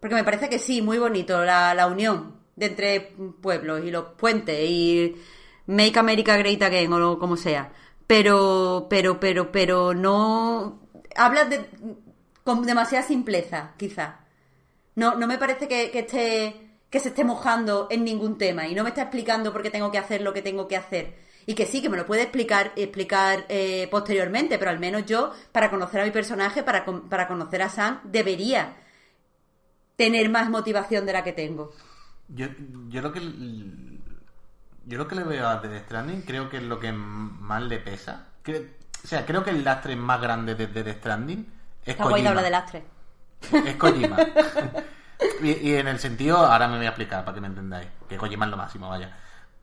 Porque 0.00 0.14
me 0.14 0.24
parece 0.24 0.48
que 0.48 0.58
sí, 0.58 0.82
muy 0.82 0.98
bonito 0.98 1.44
la, 1.44 1.74
la 1.74 1.86
unión 1.86 2.36
de 2.56 2.66
entre 2.66 3.00
pueblos 3.40 3.84
y 3.84 3.90
los 3.90 4.10
puentes 4.10 4.58
y 4.68 5.16
Make 5.66 5.98
America 5.98 6.36
Great 6.36 6.62
Again 6.62 6.92
o 6.92 7.18
como 7.18 7.36
sea. 7.36 7.72
Pero, 8.08 8.86
pero, 8.90 9.20
pero, 9.20 9.52
pero 9.52 9.94
no. 9.94 10.80
Hablas 11.14 11.50
de, 11.50 11.64
con 12.42 12.64
demasiada 12.66 13.06
simpleza, 13.06 13.74
quizá. 13.76 14.20
No, 14.96 15.14
no 15.14 15.26
me 15.28 15.38
parece 15.38 15.68
que, 15.68 15.90
que, 15.90 16.00
esté, 16.00 16.70
que 16.90 17.00
se 17.00 17.10
esté 17.10 17.22
mojando 17.22 17.86
en 17.90 18.04
ningún 18.04 18.38
tema 18.38 18.66
y 18.66 18.74
no 18.74 18.82
me 18.82 18.88
está 18.88 19.02
explicando 19.02 19.52
por 19.52 19.62
qué 19.62 19.70
tengo 19.70 19.92
que 19.92 19.98
hacer 19.98 20.22
lo 20.22 20.32
que 20.32 20.42
tengo 20.42 20.66
que 20.66 20.76
hacer 20.76 21.18
y 21.44 21.54
que 21.54 21.66
sí, 21.66 21.80
que 21.82 21.88
me 21.88 21.96
lo 21.98 22.06
puede 22.06 22.22
explicar, 22.22 22.72
explicar 22.76 23.44
eh, 23.48 23.88
posteriormente, 23.90 24.58
pero 24.58 24.70
al 24.70 24.78
menos 24.78 25.06
yo, 25.06 25.32
para 25.52 25.70
conocer 25.70 26.00
a 26.00 26.04
mi 26.04 26.10
personaje, 26.10 26.62
para, 26.62 26.84
para 26.84 27.28
conocer 27.28 27.62
a 27.62 27.68
Sam, 27.68 28.00
debería 28.04 28.76
tener 29.96 30.30
más 30.30 30.50
motivación 30.50 31.04
de 31.06 31.12
la 31.12 31.24
que 31.24 31.32
tengo. 31.32 31.72
Yo, 32.28 32.46
yo 32.88 33.00
lo 33.00 33.12
que 33.12 33.20
yo 34.88 34.96
lo 34.96 35.06
que 35.06 35.14
le 35.14 35.22
veo 35.22 35.46
a 35.46 35.58
Death 35.58 35.84
Stranding 35.84 36.22
creo 36.22 36.48
que 36.48 36.56
es 36.56 36.62
lo 36.62 36.80
que 36.80 36.92
más 36.92 37.62
le 37.62 37.78
pesa. 37.78 38.24
o 38.46 39.06
sea, 39.06 39.26
creo 39.26 39.44
que 39.44 39.50
el 39.50 39.62
lastre 39.62 39.94
más 39.96 40.20
grande 40.20 40.54
de 40.54 40.66
Death 40.66 40.98
Stranding 40.98 41.46
es 41.82 41.88
Está 41.88 42.04
Kojima. 42.04 42.30
habla 42.30 42.42
de 42.42 42.50
lastre. 42.50 42.84
Es 43.52 43.76
Kojima. 43.76 44.16
y, 45.42 45.50
y, 45.50 45.74
en 45.74 45.88
el 45.88 45.98
sentido, 45.98 46.38
ahora 46.38 46.68
me 46.68 46.78
voy 46.78 46.86
a 46.86 46.88
explicar 46.88 47.22
para 47.24 47.34
que 47.34 47.40
me 47.42 47.48
entendáis, 47.48 47.88
que 48.08 48.16
Kojima 48.16 48.46
es 48.46 48.50
lo 48.50 48.56
máximo, 48.56 48.88
vaya. 48.88 49.14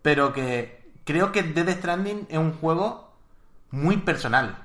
Pero 0.04 0.32
que 0.32 0.92
creo 1.04 1.32
que 1.32 1.42
Dead 1.42 1.70
Stranding 1.76 2.28
es 2.30 2.38
un 2.38 2.54
juego 2.54 3.16
muy 3.72 3.98
personal, 3.98 4.56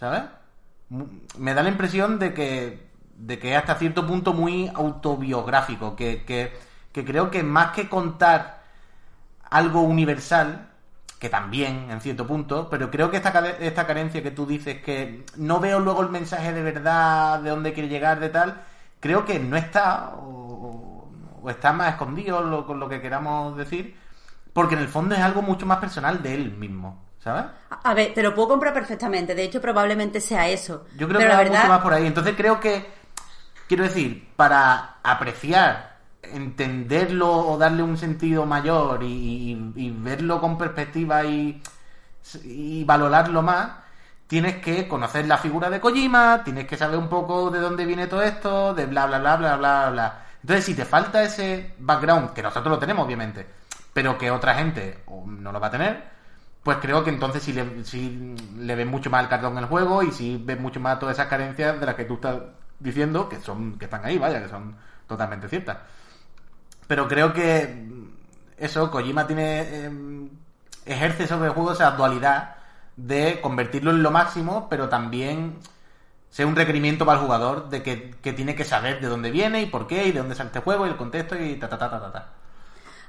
¿sabes? 0.00 0.22
Me 0.88 1.52
da 1.52 1.62
la 1.62 1.68
impresión 1.68 2.18
de 2.18 2.32
que, 2.32 2.88
de 3.14 3.38
que 3.38 3.52
es 3.52 3.58
hasta 3.58 3.74
cierto 3.74 4.06
punto 4.06 4.32
muy 4.32 4.70
autobiográfico, 4.74 5.94
que, 5.94 6.24
que, 6.24 6.58
que 6.92 7.04
creo 7.04 7.30
que 7.30 7.42
más 7.42 7.72
que 7.72 7.90
contar 7.90 8.57
algo 9.50 9.82
universal, 9.82 10.68
que 11.18 11.28
también 11.28 11.90
en 11.90 12.00
cierto 12.00 12.26
punto, 12.26 12.68
pero 12.70 12.90
creo 12.90 13.10
que 13.10 13.16
esta, 13.16 13.48
esta 13.60 13.86
carencia 13.86 14.22
que 14.22 14.30
tú 14.30 14.46
dices 14.46 14.82
que 14.82 15.24
no 15.36 15.60
veo 15.60 15.80
luego 15.80 16.02
el 16.02 16.10
mensaje 16.10 16.52
de 16.52 16.62
verdad, 16.62 17.40
de 17.40 17.50
dónde 17.50 17.72
quiere 17.72 17.88
llegar, 17.88 18.20
de 18.20 18.28
tal, 18.28 18.62
creo 19.00 19.24
que 19.24 19.38
no 19.38 19.56
está 19.56 20.10
o, 20.16 21.10
o 21.42 21.50
está 21.50 21.72
más 21.72 21.92
escondido 21.92 22.66
con 22.66 22.78
lo 22.78 22.88
que 22.88 23.00
queramos 23.00 23.56
decir 23.56 23.96
porque 24.58 24.74
en 24.74 24.80
el 24.80 24.88
fondo 24.88 25.14
es 25.14 25.20
algo 25.20 25.40
mucho 25.40 25.66
más 25.66 25.78
personal 25.78 26.20
de 26.20 26.34
él 26.34 26.50
mismo. 26.50 27.04
¿Sabes? 27.22 27.44
A 27.70 27.94
ver, 27.94 28.12
te 28.12 28.24
lo 28.24 28.34
puedo 28.34 28.48
comprar 28.48 28.74
perfectamente. 28.74 29.36
De 29.36 29.44
hecho, 29.44 29.60
probablemente 29.60 30.20
sea 30.20 30.48
eso. 30.48 30.86
Yo 30.96 31.06
creo 31.06 31.20
que 31.20 31.28
va 31.28 31.44
mucho 31.44 31.68
más 31.68 31.80
por 31.80 31.92
ahí. 31.92 32.06
Entonces 32.06 32.34
creo 32.36 32.58
que, 32.58 32.84
quiero 33.68 33.84
decir, 33.84 34.32
para 34.34 34.96
apreciar, 35.04 35.97
entenderlo 36.32 37.30
o 37.30 37.58
darle 37.58 37.82
un 37.82 37.96
sentido 37.96 38.46
mayor 38.46 39.02
y, 39.02 39.92
verlo 40.00 40.40
con 40.40 40.58
perspectiva 40.58 41.24
y, 41.24 41.62
valorarlo 42.84 43.42
más, 43.42 43.70
tienes 44.26 44.56
que 44.56 44.86
conocer 44.88 45.26
la 45.26 45.38
figura 45.38 45.70
de 45.70 45.80
Kojima, 45.80 46.42
tienes 46.44 46.66
que 46.66 46.76
saber 46.76 46.98
un 46.98 47.08
poco 47.08 47.50
de 47.50 47.60
dónde 47.60 47.86
viene 47.86 48.06
todo 48.06 48.22
esto, 48.22 48.74
de 48.74 48.86
bla, 48.86 49.06
bla, 49.06 49.18
bla, 49.18 49.36
bla, 49.36 49.56
bla, 49.56 49.90
bla. 49.90 50.22
Entonces, 50.42 50.64
si 50.64 50.74
te 50.74 50.84
falta 50.84 51.22
ese 51.22 51.74
background, 51.78 52.32
que 52.32 52.42
nosotros 52.42 52.72
lo 52.72 52.78
tenemos, 52.78 53.04
obviamente, 53.06 53.46
pero 53.92 54.16
que 54.16 54.30
otra 54.30 54.54
gente 54.54 55.04
no 55.26 55.52
lo 55.52 55.60
va 55.60 55.66
a 55.68 55.70
tener, 55.70 56.18
pues 56.62 56.78
creo 56.78 57.02
que 57.02 57.10
entonces 57.10 57.42
sí 57.42 57.52
le, 57.52 57.84
sí 57.84 58.36
le 58.58 58.74
ven 58.74 58.88
mucho 58.88 59.10
más 59.10 59.22
el 59.22 59.28
cartón 59.28 59.52
en 59.52 59.58
el 59.60 59.66
juego 59.66 60.02
y 60.02 60.12
sí 60.12 60.40
ven 60.44 60.60
mucho 60.60 60.80
más 60.80 60.98
todas 60.98 61.16
esas 61.16 61.28
carencias 61.28 61.80
de 61.80 61.86
las 61.86 61.94
que 61.94 62.04
tú 62.04 62.14
estás 62.14 62.40
diciendo 62.78 63.28
que 63.28 63.40
son 63.40 63.78
que 63.78 63.86
están 63.86 64.04
ahí, 64.04 64.18
vaya, 64.18 64.42
que 64.42 64.48
son 64.48 64.76
totalmente 65.06 65.48
ciertas. 65.48 65.78
Pero 66.88 67.06
creo 67.06 67.32
que 67.32 67.86
eso, 68.56 68.90
Kojima 68.90 69.26
tiene 69.26 69.84
em, 69.84 70.30
ejerce 70.86 71.28
sobre 71.28 71.48
el 71.48 71.52
juego 71.54 71.72
esa 71.72 71.92
dualidad 71.92 72.56
de 72.96 73.40
convertirlo 73.40 73.92
en 73.92 74.02
lo 74.02 74.10
máximo, 74.10 74.68
pero 74.68 74.88
también 74.88 75.58
ser 76.30 76.46
un 76.46 76.56
requerimiento 76.56 77.06
para 77.06 77.18
el 77.18 77.24
jugador 77.24 77.68
de 77.70 77.82
que, 77.82 78.32
tiene 78.32 78.54
que 78.56 78.64
saber 78.64 79.00
de 79.00 79.08
dónde 79.08 79.30
viene 79.30 79.62
y 79.62 79.66
por 79.66 79.86
qué 79.86 80.06
y 80.06 80.12
de 80.12 80.18
dónde 80.18 80.34
sale 80.34 80.48
este 80.48 80.60
juego 80.60 80.86
y 80.86 80.90
el 80.90 80.96
contexto 80.96 81.36
y 81.36 81.56
ta 81.56 81.68
ta 81.68 81.78
ta 81.78 81.90
ta. 81.90 82.12
ta. 82.12 82.37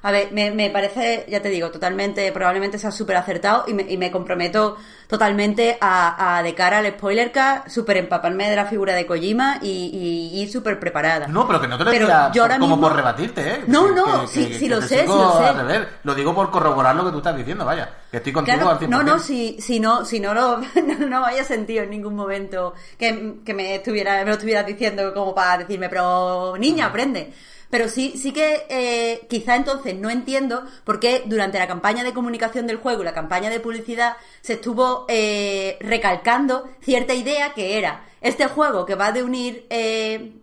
A 0.02 0.12
ver, 0.12 0.32
me, 0.32 0.52
me 0.52 0.70
parece, 0.70 1.26
ya 1.28 1.42
te 1.42 1.50
digo, 1.50 1.72
totalmente, 1.72 2.32
probablemente 2.32 2.80
sea 2.80 2.92
súper 2.92 3.18
acertado 3.18 3.66
y 3.68 3.74
me, 3.74 3.84
y 3.84 3.98
me 3.98 4.12
comprometo 4.12 4.78
totalmente 5.08 5.78
a, 5.82 6.38
a, 6.38 6.44
de 6.44 6.54
cara 6.54 6.78
al 6.78 6.88
spoiler 6.92 7.32
súper 7.68 7.98
empaparme 7.98 8.50
de 8.50 8.56
la 8.56 8.66
figura 8.66 8.94
de 8.94 9.06
Kojima 9.06 9.58
y, 9.62 10.32
y, 10.34 10.42
y 10.42 10.48
súper 10.50 10.80
preparada. 10.80 11.28
No, 11.28 11.46
pero 11.48 11.60
que 11.60 11.68
no 11.68 11.78
te 11.78 11.84
lo 11.84 11.92
decía 11.92 12.32
yo 12.34 12.44
ahora 12.44 12.60
como 12.60 12.76
mismo... 12.76 12.88
por 12.88 12.96
rebatirte, 12.96 13.42
¿eh? 13.42 13.64
No, 13.68 13.92
no, 13.92 14.28
sí, 14.28 14.54
sí 14.54 14.70
lo 14.70 14.82
sé, 14.82 15.02
sí 15.02 15.08
lo 15.08 15.38
sé. 15.38 15.88
Lo 16.04 16.16
digo 16.16 16.34
por 16.34 16.50
corroborar 16.50 16.96
lo 16.96 17.06
que 17.06 17.12
tú 17.12 17.18
estás 17.18 17.36
diciendo, 17.36 17.66
vaya. 17.66 17.90
Que 18.10 18.18
estoy 18.18 18.32
contigo 18.32 18.58
claro, 18.58 18.72
al 18.72 18.80
100%. 18.80 18.88
No, 18.88 19.04
no, 19.04 19.20
si, 19.20 19.60
si 19.60 19.80
no, 19.80 20.06
si 20.06 20.20
no 20.20 20.34
lo, 20.34 20.58
no, 21.00 21.08
no 21.08 21.26
haya 21.26 21.44
sentido 21.44 21.84
en 21.84 21.90
ningún 21.90 22.16
momento 22.16 22.74
que, 22.98 23.36
que 23.44 23.54
me 23.54 23.76
estuviera, 23.76 24.20
me 24.20 24.26
lo 24.26 24.34
estuvieras 24.34 24.66
diciendo 24.66 25.14
como 25.14 25.36
para 25.36 25.58
decirme, 25.60 25.90
pero 25.90 26.56
niña, 26.58 26.86
aprende. 26.86 27.34
Pero 27.70 27.88
sí, 27.88 28.16
sí 28.18 28.32
que 28.34 28.66
eh, 28.70 29.28
quizá 29.30 29.56
entonces 29.56 29.96
no 29.96 30.10
entiendo 30.10 30.66
por 30.84 31.00
qué 31.00 31.24
durante 31.26 31.60
la 31.60 31.68
campaña 31.68 32.04
de 32.04 32.14
comunicación 32.14 32.66
del 32.66 32.78
juego 32.78 33.02
y 33.02 33.06
la 33.06 33.14
campaña 33.14 33.50
de 33.50 33.60
publicidad 33.60 34.18
se 34.42 34.54
estuvo 34.54 35.06
eh, 35.08 35.78
recalcando 35.80 36.68
cierta 36.82 37.14
idea 37.14 37.54
que 37.54 37.78
era 37.78 38.06
este 38.22 38.48
juego 38.48 38.86
que 38.86 38.96
va 38.96 39.12
de 39.12 39.24
unir 39.24 39.68
eh, 39.70 40.34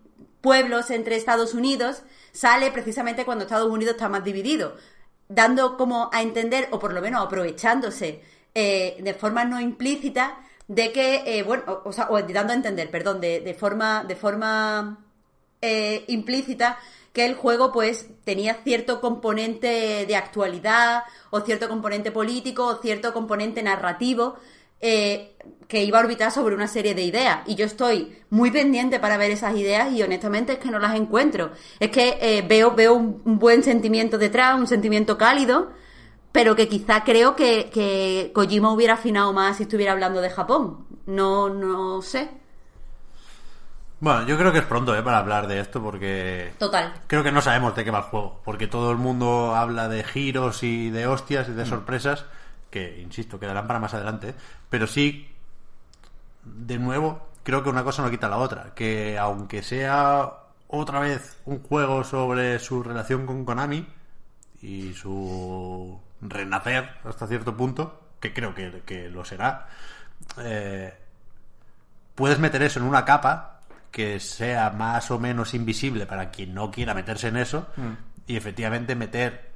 pueblos 0.41 0.91
entre 0.91 1.16
Estados 1.16 1.55
Unidos 1.55 2.03
sale 2.37 2.70
precisamente 2.70 3.24
cuando 3.24 3.45
Estados 3.45 3.70
Unidos 3.70 3.95
está 3.95 4.09
más 4.09 4.22
dividido, 4.22 4.77
dando 5.29 5.77
como 5.77 6.11
a 6.12 6.22
entender, 6.22 6.68
o 6.70 6.79
por 6.79 6.93
lo 6.93 7.01
menos 7.01 7.24
aprovechándose 7.24 8.22
eh, 8.55 8.97
de 9.01 9.14
forma 9.14 9.45
no 9.45 9.61
implícita, 9.61 10.39
de 10.68 10.93
que, 10.93 11.22
eh, 11.27 11.43
bueno, 11.43 11.62
o, 11.66 11.89
o, 11.89 11.93
sea, 11.93 12.09
o 12.11 12.20
dando 12.20 12.53
a 12.53 12.57
entender, 12.57 12.91
perdón, 12.91 13.20
de, 13.20 13.41
de 13.41 13.55
forma, 13.55 14.05
de 14.05 14.16
forma 14.16 15.05
eh, 15.62 16.05
implícita, 16.09 16.79
que 17.17 17.25
el 17.25 17.35
juego 17.35 17.73
pues 17.73 18.09
tenía 18.25 18.53
cierto 18.62 19.01
componente 19.01 20.05
de 20.05 20.17
actualidad 20.17 21.05
o 21.31 21.41
cierto 21.41 21.67
componente 21.67 22.11
político 22.11 22.67
o 22.67 22.77
cierto 22.83 23.14
componente 23.14 23.62
narrativo 23.62 24.35
eh, 24.83 25.35
que 25.67 25.83
iba 25.83 25.97
a 25.97 26.03
orbitar 26.03 26.31
sobre 26.31 26.55
una 26.55 26.69
serie 26.69 26.95
de 26.95 27.05
ideas. 27.05 27.39
Y 27.47 27.55
yo 27.55 27.64
estoy 27.64 28.19
muy 28.29 28.51
pendiente 28.51 29.01
para 29.01 29.17
ver 29.17 29.31
esas 29.31 29.57
ideas 29.57 29.95
y 29.95 30.03
honestamente 30.03 30.53
es 30.53 30.59
que 30.59 30.71
no 30.71 30.79
las 30.79 30.95
encuentro. 30.95 31.53
Es 31.81 31.91
que 31.91 32.19
eh, 32.21 32.45
veo 32.47 32.75
veo 32.75 32.93
un, 32.93 33.39
buen 33.39 33.62
sentimiento 33.62 34.19
detrás 34.19 34.61
un 34.61 34.67
sentimiento 34.67 35.17
cálido 35.17 35.71
pero 36.33 36.55
que 36.55 36.69
quizá 36.69 37.03
creo 37.03 37.35
que, 37.35 37.71
que 37.73 38.31
Kojima 38.35 38.71
hubiera 38.75 38.93
afinado 38.95 39.33
más 39.33 39.57
si 39.57 39.62
estuviera 39.62 39.93
hablando 39.93 40.21
de 40.21 40.29
Japón. 40.29 40.87
No 41.07 41.49
no 41.49 42.03
sé 42.03 42.29
bueno, 44.07 44.24
yo 44.24 44.38
creo 44.38 44.52
que 44.52 44.61
es 44.61 44.64
pronto 44.64 44.94
¿eh? 44.94 45.02
para 45.02 45.18
hablar 45.18 45.48
de 45.48 45.59
esto 45.59 45.82
porque... 45.82 46.54
Total. 46.61 46.92
Creo 47.09 47.24
que 47.24 47.32
no 47.32 47.40
sabemos 47.40 47.74
de 47.74 47.82
qué 47.82 47.90
va 47.90 47.98
el 47.98 48.04
juego, 48.04 48.40
porque 48.44 48.68
todo 48.68 48.92
el 48.92 48.98
mundo 48.98 49.57
habla 49.57 49.88
de 49.88 50.04
giros 50.04 50.62
y 50.62 50.90
de 50.90 51.09
hostias 51.09 51.48
y 51.48 51.52
de 51.54 51.64
mm. 51.64 51.66
sorpresas, 51.66 52.24
que, 52.70 53.00
insisto, 53.00 53.40
quedarán 53.40 53.66
para 53.66 53.80
más 53.80 53.94
adelante, 53.94 54.36
pero 54.70 54.86
sí, 54.86 55.28
de 56.44 56.78
nuevo, 56.78 57.26
creo 57.42 57.64
que 57.64 57.68
una 57.68 57.82
cosa 57.82 58.02
no 58.02 58.11
quita 58.12 58.28
la 58.28 58.36
otra, 58.36 58.74
que 58.76 59.18
aunque 59.18 59.64
sea 59.64 60.34
otra 60.68 61.00
vez 61.00 61.38
un 61.44 61.61
juego 61.61 62.04
sobre 62.04 62.61
su 62.61 62.84
relación 62.84 63.26
con 63.26 63.44
Konami 63.44 63.88
y 64.62 64.94
su 64.94 66.00
renacer 66.20 66.90
hasta 67.02 67.26
cierto 67.26 67.57
punto, 67.57 68.02
que 68.20 68.32
creo 68.32 68.54
que, 68.54 68.82
que 68.86 69.11
lo 69.11 69.24
será, 69.24 69.66
eh, 70.38 70.96
puedes 72.14 72.38
meter 72.38 72.62
eso 72.62 72.78
en 72.78 72.86
una 72.86 73.04
capa 73.04 73.55
que 73.97 74.20
sea 74.20 74.68
más 74.68 75.11
o 75.11 75.18
menos 75.18 75.55
invisible 75.55 76.05
para 76.05 76.30
quien 76.30 76.53
no 76.53 76.70
quiera 76.70 76.92
meterse 76.92 77.28
en 77.28 77.38
eso 77.38 77.68
mm. 77.76 77.92
y 78.26 78.36
efectivamente 78.36 78.94
meter 78.94 79.53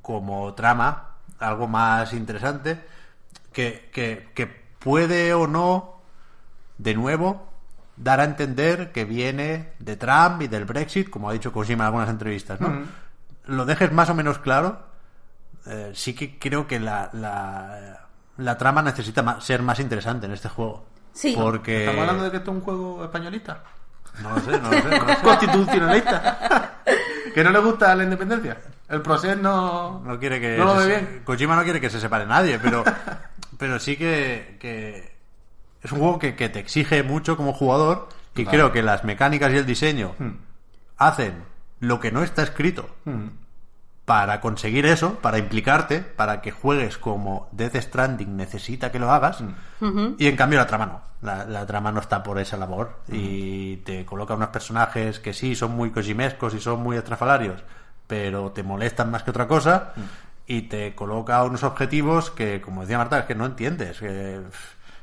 como 0.00 0.54
trama 0.54 1.16
algo 1.38 1.68
más 1.68 2.14
interesante 2.14 2.80
que, 3.52 3.90
que, 3.92 4.30
que, 4.34 4.64
puede 4.78 5.34
o 5.34 5.46
no 5.46 6.00
de 6.78 6.94
nuevo 6.94 7.46
dar 7.94 8.20
a 8.20 8.24
entender 8.24 8.90
que 8.90 9.04
viene 9.04 9.74
de 9.80 9.96
Trump 9.96 10.40
y 10.40 10.48
del 10.48 10.64
Brexit, 10.64 11.10
como 11.10 11.28
ha 11.28 11.34
dicho 11.34 11.52
Kojima 11.52 11.84
en 11.84 11.88
algunas 11.88 12.08
entrevistas, 12.08 12.62
¿no? 12.62 12.70
Mm. 12.70 12.84
Lo 13.48 13.66
dejes 13.66 13.92
más 13.92 14.08
o 14.08 14.14
menos 14.14 14.38
claro 14.38 14.78
eh, 15.66 15.92
sí 15.94 16.14
que 16.14 16.38
creo 16.38 16.66
que 16.66 16.80
la, 16.80 17.10
la, 17.12 18.08
la 18.38 18.56
trama 18.56 18.80
necesita 18.80 19.42
ser 19.42 19.60
más 19.60 19.78
interesante 19.78 20.24
en 20.24 20.32
este 20.32 20.48
juego. 20.48 20.86
Sí. 21.14 21.34
Porque... 21.36 21.80
¿Estamos 21.80 22.00
hablando 22.02 22.24
de 22.24 22.30
que 22.32 22.36
esto 22.38 22.50
es 22.50 22.56
un 22.58 22.62
juego 22.62 23.04
españolista? 23.04 23.62
No 24.22 24.30
lo 24.30 24.40
sé, 24.42 24.50
no 24.60 24.70
lo 24.70 24.82
sé. 24.82 24.88
no 24.90 24.98
lo 25.06 25.14
sé. 25.14 25.20
Constitucionalista. 25.22 26.74
que 27.34 27.42
no 27.44 27.50
le 27.50 27.58
gusta 27.60 27.94
la 27.94 28.04
independencia. 28.04 28.58
El 28.88 29.00
proceso 29.00 29.34
no... 29.40 30.00
No 30.04 30.18
quiere 30.18 30.38
que. 30.40 30.58
No 30.58 30.66
lo 30.66 30.74
ve 30.76 30.82
se- 30.82 30.88
bien. 30.88 31.22
Kojima 31.24 31.56
no 31.56 31.62
quiere 31.64 31.80
que 31.80 31.88
se 31.88 31.98
separe 32.00 32.26
nadie, 32.26 32.58
pero. 32.58 32.84
pero 33.58 33.78
sí 33.78 33.96
que. 33.96 34.58
que 34.60 35.14
es 35.82 35.90
un 35.92 35.98
juego 36.00 36.18
que, 36.18 36.36
que 36.36 36.48
te 36.50 36.58
exige 36.58 37.02
mucho 37.02 37.36
como 37.36 37.52
jugador. 37.54 38.08
Y 38.36 38.42
Claro. 38.42 38.50
creo 38.50 38.72
que 38.72 38.82
las 38.82 39.04
mecánicas 39.04 39.52
y 39.52 39.56
el 39.56 39.64
diseño 39.66 40.14
Hmm. 40.18 40.32
hacen 40.98 41.44
lo 41.80 41.98
que 42.00 42.10
no 42.12 42.22
está 42.22 42.42
escrito 42.42 42.88
para 44.04 44.40
conseguir 44.40 44.84
eso, 44.84 45.14
para 45.20 45.38
implicarte, 45.38 46.00
para 46.00 46.42
que 46.42 46.50
juegues 46.50 46.98
como 46.98 47.48
Death 47.52 47.76
Stranding 47.76 48.36
necesita 48.36 48.92
que 48.92 48.98
lo 48.98 49.10
hagas. 49.10 49.42
Y 50.18 50.26
en 50.26 50.36
cambio 50.36 50.58
la 50.58 50.66
trama 50.66 50.86
no. 50.86 51.02
La, 51.22 51.46
la 51.46 51.64
trama 51.64 51.90
no 51.90 52.00
está 52.00 52.22
por 52.22 52.38
esa 52.38 52.58
labor. 52.58 53.00
Y 53.08 53.78
te 53.78 54.04
coloca 54.04 54.34
unos 54.34 54.48
personajes 54.48 55.20
que 55.20 55.32
sí 55.32 55.54
son 55.54 55.72
muy 55.72 55.90
kojimescos 55.90 56.54
y 56.54 56.60
son 56.60 56.82
muy 56.82 56.96
estrafalarios, 56.98 57.62
pero 58.06 58.52
te 58.52 58.62
molestan 58.62 59.10
más 59.10 59.22
que 59.22 59.30
otra 59.30 59.48
cosa. 59.48 59.94
Y 60.46 60.62
te 60.62 60.94
coloca 60.94 61.42
unos 61.42 61.62
objetivos 61.62 62.30
que, 62.30 62.60
como 62.60 62.82
decía 62.82 62.98
Marta, 62.98 63.20
es 63.20 63.24
que 63.24 63.34
no 63.34 63.46
entiendes. 63.46 64.00
que, 64.00 64.36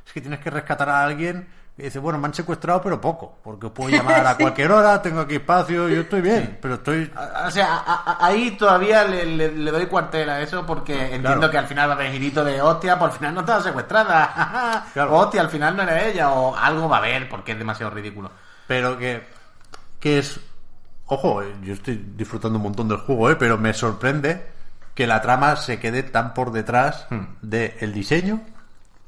es 0.06 0.14
que 0.14 0.22
tienes 0.22 0.42
que 0.42 0.52
rescatar 0.52 0.90
a 0.90 1.04
alguien 1.04 1.48
y 1.82 1.86
dice, 1.86 2.00
bueno, 2.00 2.20
me 2.20 2.28
han 2.28 2.34
secuestrado, 2.34 2.82
pero 2.82 3.02
poco, 3.02 3.40
porque 3.44 3.70
puedo 3.70 3.90
llamar 3.90 4.26
a 4.28 4.38
cualquier 4.38 4.72
hora, 4.72 5.02
tengo 5.02 5.22
aquí 5.22 5.36
espacio, 5.36 5.90
yo 5.90 6.02
estoy 6.02 6.22
bien, 6.22 6.60
pero 6.62 6.76
estoy 6.76 7.12
O 7.46 7.52
sea, 7.52 7.78
a- 7.78 8.04
a- 8.12 8.26
ahí 8.28 8.52
todavía 8.52 9.04
le, 9.04 9.26
le- 9.26 9.52
le 9.52 9.72
doy 9.72 9.88
cuartel 9.88 10.30
a 10.30 10.42
eso 10.42 10.66
porque 10.66 11.16
entiendo 11.16 11.50
que 11.50 11.58
al 11.58 11.68
final 11.68 11.90
va 11.90 11.94
a 11.94 11.96
haber 11.96 12.12
girito 12.12 12.46
de 12.46 12.62
hostia, 12.62 12.98
por 13.00 13.12
final 13.12 13.34
no 13.34 13.40
estaba 13.42 13.62
secuestrada. 13.62 14.86
Claro. 14.94 15.16
Hostia, 15.18 15.42
al 15.42 15.50
final 15.50 15.76
no 15.76 15.84
era 15.84 16.06
ella, 16.06 16.30
o 16.32 16.56
algo 16.56 16.88
va 16.88 16.98
a 16.98 17.00
haber 17.00 17.28
porque 17.30 17.54
es 17.54 17.58
demasiado 17.58 17.92
ridículo. 17.92 18.32
pero 18.68 18.98
que, 18.98 19.24
que 20.00 20.20
es 20.20 20.40
ojo 21.08 21.44
yo 21.64 21.74
estoy 21.74 22.02
disfrutando 22.16 22.58
un 22.58 22.64
montón 22.64 22.88
del 22.88 22.98
juego 23.00 23.30
eh, 23.30 23.36
pero 23.36 23.58
me 23.58 23.74
sorprende 23.74 24.46
que 24.96 25.08
la 25.08 25.22
trama 25.22 25.56
se 25.56 25.80
quede 25.80 26.04
tan 26.04 26.34
por 26.34 26.52
detrás 26.52 27.08
del 27.42 27.94
diseño 27.94 28.42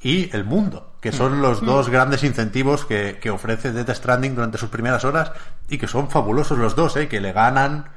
y 0.04 0.30
el 0.36 0.44
mundo 0.44 0.92
que 1.02 1.12
son 1.12 1.42
los 1.42 1.66
dos 1.66 1.90
grandes 1.90 2.24
incentivos 2.24 2.86
que, 2.86 3.20
que 3.20 3.30
ofrece 3.30 3.72
Death 3.72 3.96
Stranding 3.96 4.36
durante 4.36 4.58
sus 4.58 4.70
primeras 4.70 5.04
horas 5.04 5.32
y 5.70 5.78
que 5.78 5.88
son 5.88 6.10
fabulosos 6.10 6.58
los 6.58 6.76
dos 6.76 6.96
eh, 6.96 7.08
que 7.08 7.20
le 7.20 7.34
ganan 7.34 7.90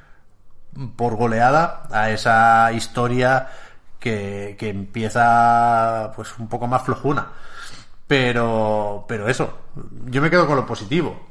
por 0.97 1.17
goleada 1.17 1.85
a 1.91 2.11
esa 2.11 2.73
historia 2.73 3.49
que, 3.99 4.57
que 4.59 4.71
empieza 4.71 6.13
pues 6.17 6.37
un 6.39 6.49
poco 6.49 6.67
más 6.67 6.83
flojuna. 6.83 7.29
Pero 8.07 9.05
pero 9.09 9.29
eso 9.29 9.59
yo 10.07 10.23
me 10.23 10.31
quedo 10.31 10.47
con 10.47 10.57
lo 10.57 10.67
positivo 10.67 11.27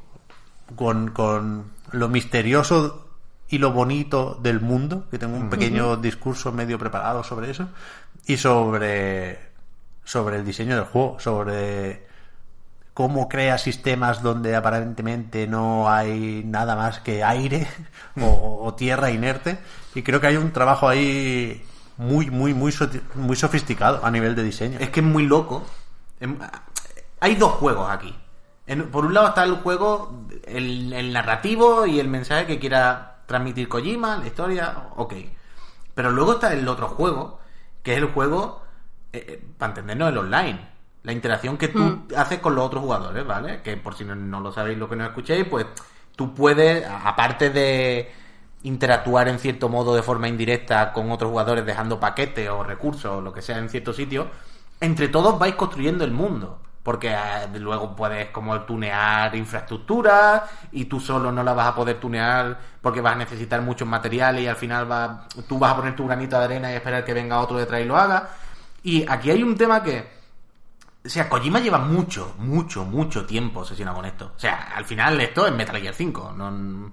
con, 0.74 1.10
con 1.10 1.72
lo 1.92 2.08
misterioso 2.08 3.06
y 3.48 3.58
lo 3.58 3.72
bonito 3.72 4.38
del 4.42 4.60
mundo, 4.60 5.06
que 5.10 5.18
tengo 5.18 5.36
un 5.36 5.48
pequeño 5.48 5.96
discurso 5.96 6.50
medio 6.50 6.78
preparado 6.78 7.22
sobre 7.22 7.50
eso, 7.50 7.68
y 8.26 8.36
sobre, 8.36 9.52
sobre 10.06 10.36
el 10.36 10.44
diseño 10.46 10.76
del 10.76 10.84
juego, 10.84 11.18
sobre 11.20 12.06
cómo 12.94 13.28
crea 13.28 13.58
sistemas 13.58 14.22
donde 14.22 14.56
aparentemente 14.56 15.46
no 15.46 15.90
hay 15.90 16.42
nada 16.46 16.76
más 16.76 17.00
que 17.00 17.22
aire 17.22 17.66
o, 18.22 18.72
tierra 18.74 19.10
inerte, 19.10 19.58
y 19.94 20.02
creo 20.02 20.20
que 20.20 20.28
hay 20.28 20.36
un 20.36 20.52
trabajo 20.52 20.88
ahí 20.88 21.62
muy, 21.98 22.30
muy, 22.30 22.54
muy, 22.54 22.72
muy 23.16 23.36
sofisticado 23.36 24.00
a 24.04 24.10
nivel 24.10 24.34
de 24.34 24.42
diseño. 24.44 24.78
Es 24.80 24.88
que 24.90 25.00
es 25.00 25.06
muy 25.06 25.26
loco. 25.26 25.64
Em, 26.20 26.38
Hay 27.20 27.34
dos 27.34 27.52
juegos 27.52 27.90
aquí. 27.90 28.14
En- 28.66 28.90
por 28.90 29.04
un 29.04 29.12
lado 29.14 29.28
está 29.28 29.44
el 29.44 29.56
juego, 29.56 30.24
el, 30.46 30.92
el 30.92 31.12
narrativo 31.12 31.84
y 31.86 31.98
el 32.00 32.08
mensaje 32.08 32.46
que 32.46 32.58
quiera 32.58 33.16
transmitir 33.26 33.68
Kojima, 33.68 34.18
la 34.18 34.26
historia, 34.26 34.74
ok. 34.96 35.14
Pero 35.94 36.10
luego 36.12 36.34
está 36.34 36.52
el 36.52 36.66
otro 36.68 36.88
juego, 36.88 37.40
que 37.82 37.92
es 37.94 37.98
el 37.98 38.06
juego, 38.12 38.62
eh, 39.16 39.24
eh, 39.28 39.42
para 39.56 39.70
entendernos, 39.70 40.10
el 40.10 40.18
online. 40.18 40.76
La 41.02 41.12
interacción 41.12 41.56
que 41.56 41.68
tú 41.68 42.06
haces 42.16 42.40
con 42.40 42.56
los 42.56 42.66
otros 42.66 42.82
jugadores, 42.82 43.24
¿vale? 43.24 43.62
Que 43.62 43.76
por 43.76 43.94
si 43.94 44.04
no, 44.04 44.16
no 44.16 44.40
lo 44.40 44.50
sabéis, 44.50 44.76
lo 44.76 44.88
que 44.88 44.96
no 44.96 45.04
escuchéis, 45.04 45.46
pues 45.46 45.66
tú 46.16 46.34
puedes, 46.34 46.84
aparte 46.84 47.50
de 47.50 48.12
interactuar 48.62 49.28
en 49.28 49.38
cierto 49.38 49.68
modo 49.68 49.94
de 49.94 50.02
forma 50.02 50.26
indirecta 50.26 50.92
con 50.92 51.10
otros 51.12 51.30
jugadores 51.30 51.64
dejando 51.64 52.00
paquetes 52.00 52.48
o 52.48 52.64
recursos 52.64 53.18
o 53.18 53.20
lo 53.20 53.32
que 53.32 53.42
sea 53.42 53.58
en 53.58 53.68
ciertos 53.68 53.94
sitios, 53.94 54.26
entre 54.80 55.08
todos 55.08 55.38
vais 55.38 55.54
construyendo 55.54 56.04
el 56.04 56.10
mundo. 56.10 56.60
Porque 56.82 57.12
eh, 57.12 57.58
luego 57.58 57.96
puedes 57.96 58.30
como 58.30 58.60
tunear 58.62 59.34
infraestructura 59.34 60.44
y 60.70 60.84
tú 60.84 61.00
solo 61.00 61.32
no 61.32 61.42
la 61.42 61.52
vas 61.52 61.68
a 61.68 61.74
poder 61.74 61.98
tunear 61.98 62.58
porque 62.80 63.00
vas 63.00 63.14
a 63.14 63.18
necesitar 63.18 63.60
muchos 63.60 63.88
materiales 63.88 64.42
y 64.42 64.46
al 64.46 64.54
final 64.54 64.90
va, 64.90 65.26
tú 65.48 65.58
vas 65.58 65.72
a 65.72 65.76
poner 65.76 65.96
tu 65.96 66.06
granito 66.06 66.38
de 66.38 66.44
arena 66.44 66.72
y 66.72 66.76
esperar 66.76 67.04
que 67.04 67.12
venga 67.12 67.40
otro 67.40 67.58
detrás 67.58 67.80
y 67.80 67.84
lo 67.84 67.96
haga. 67.96 68.28
Y 68.86 69.04
aquí 69.08 69.32
hay 69.32 69.42
un 69.42 69.56
tema 69.56 69.82
que, 69.82 70.08
o 71.04 71.08
sea, 71.08 71.28
Kojima 71.28 71.58
lleva 71.58 71.78
mucho, 71.78 72.36
mucho, 72.38 72.84
mucho 72.84 73.26
tiempo 73.26 73.58
obsesionado 73.58 73.96
con 73.96 74.04
esto. 74.06 74.32
O 74.36 74.38
sea, 74.38 74.72
al 74.76 74.84
final 74.84 75.20
esto 75.20 75.44
es 75.44 75.52
Metal 75.52 75.76
Gear 75.80 75.92
5. 75.92 76.34
No, 76.36 76.92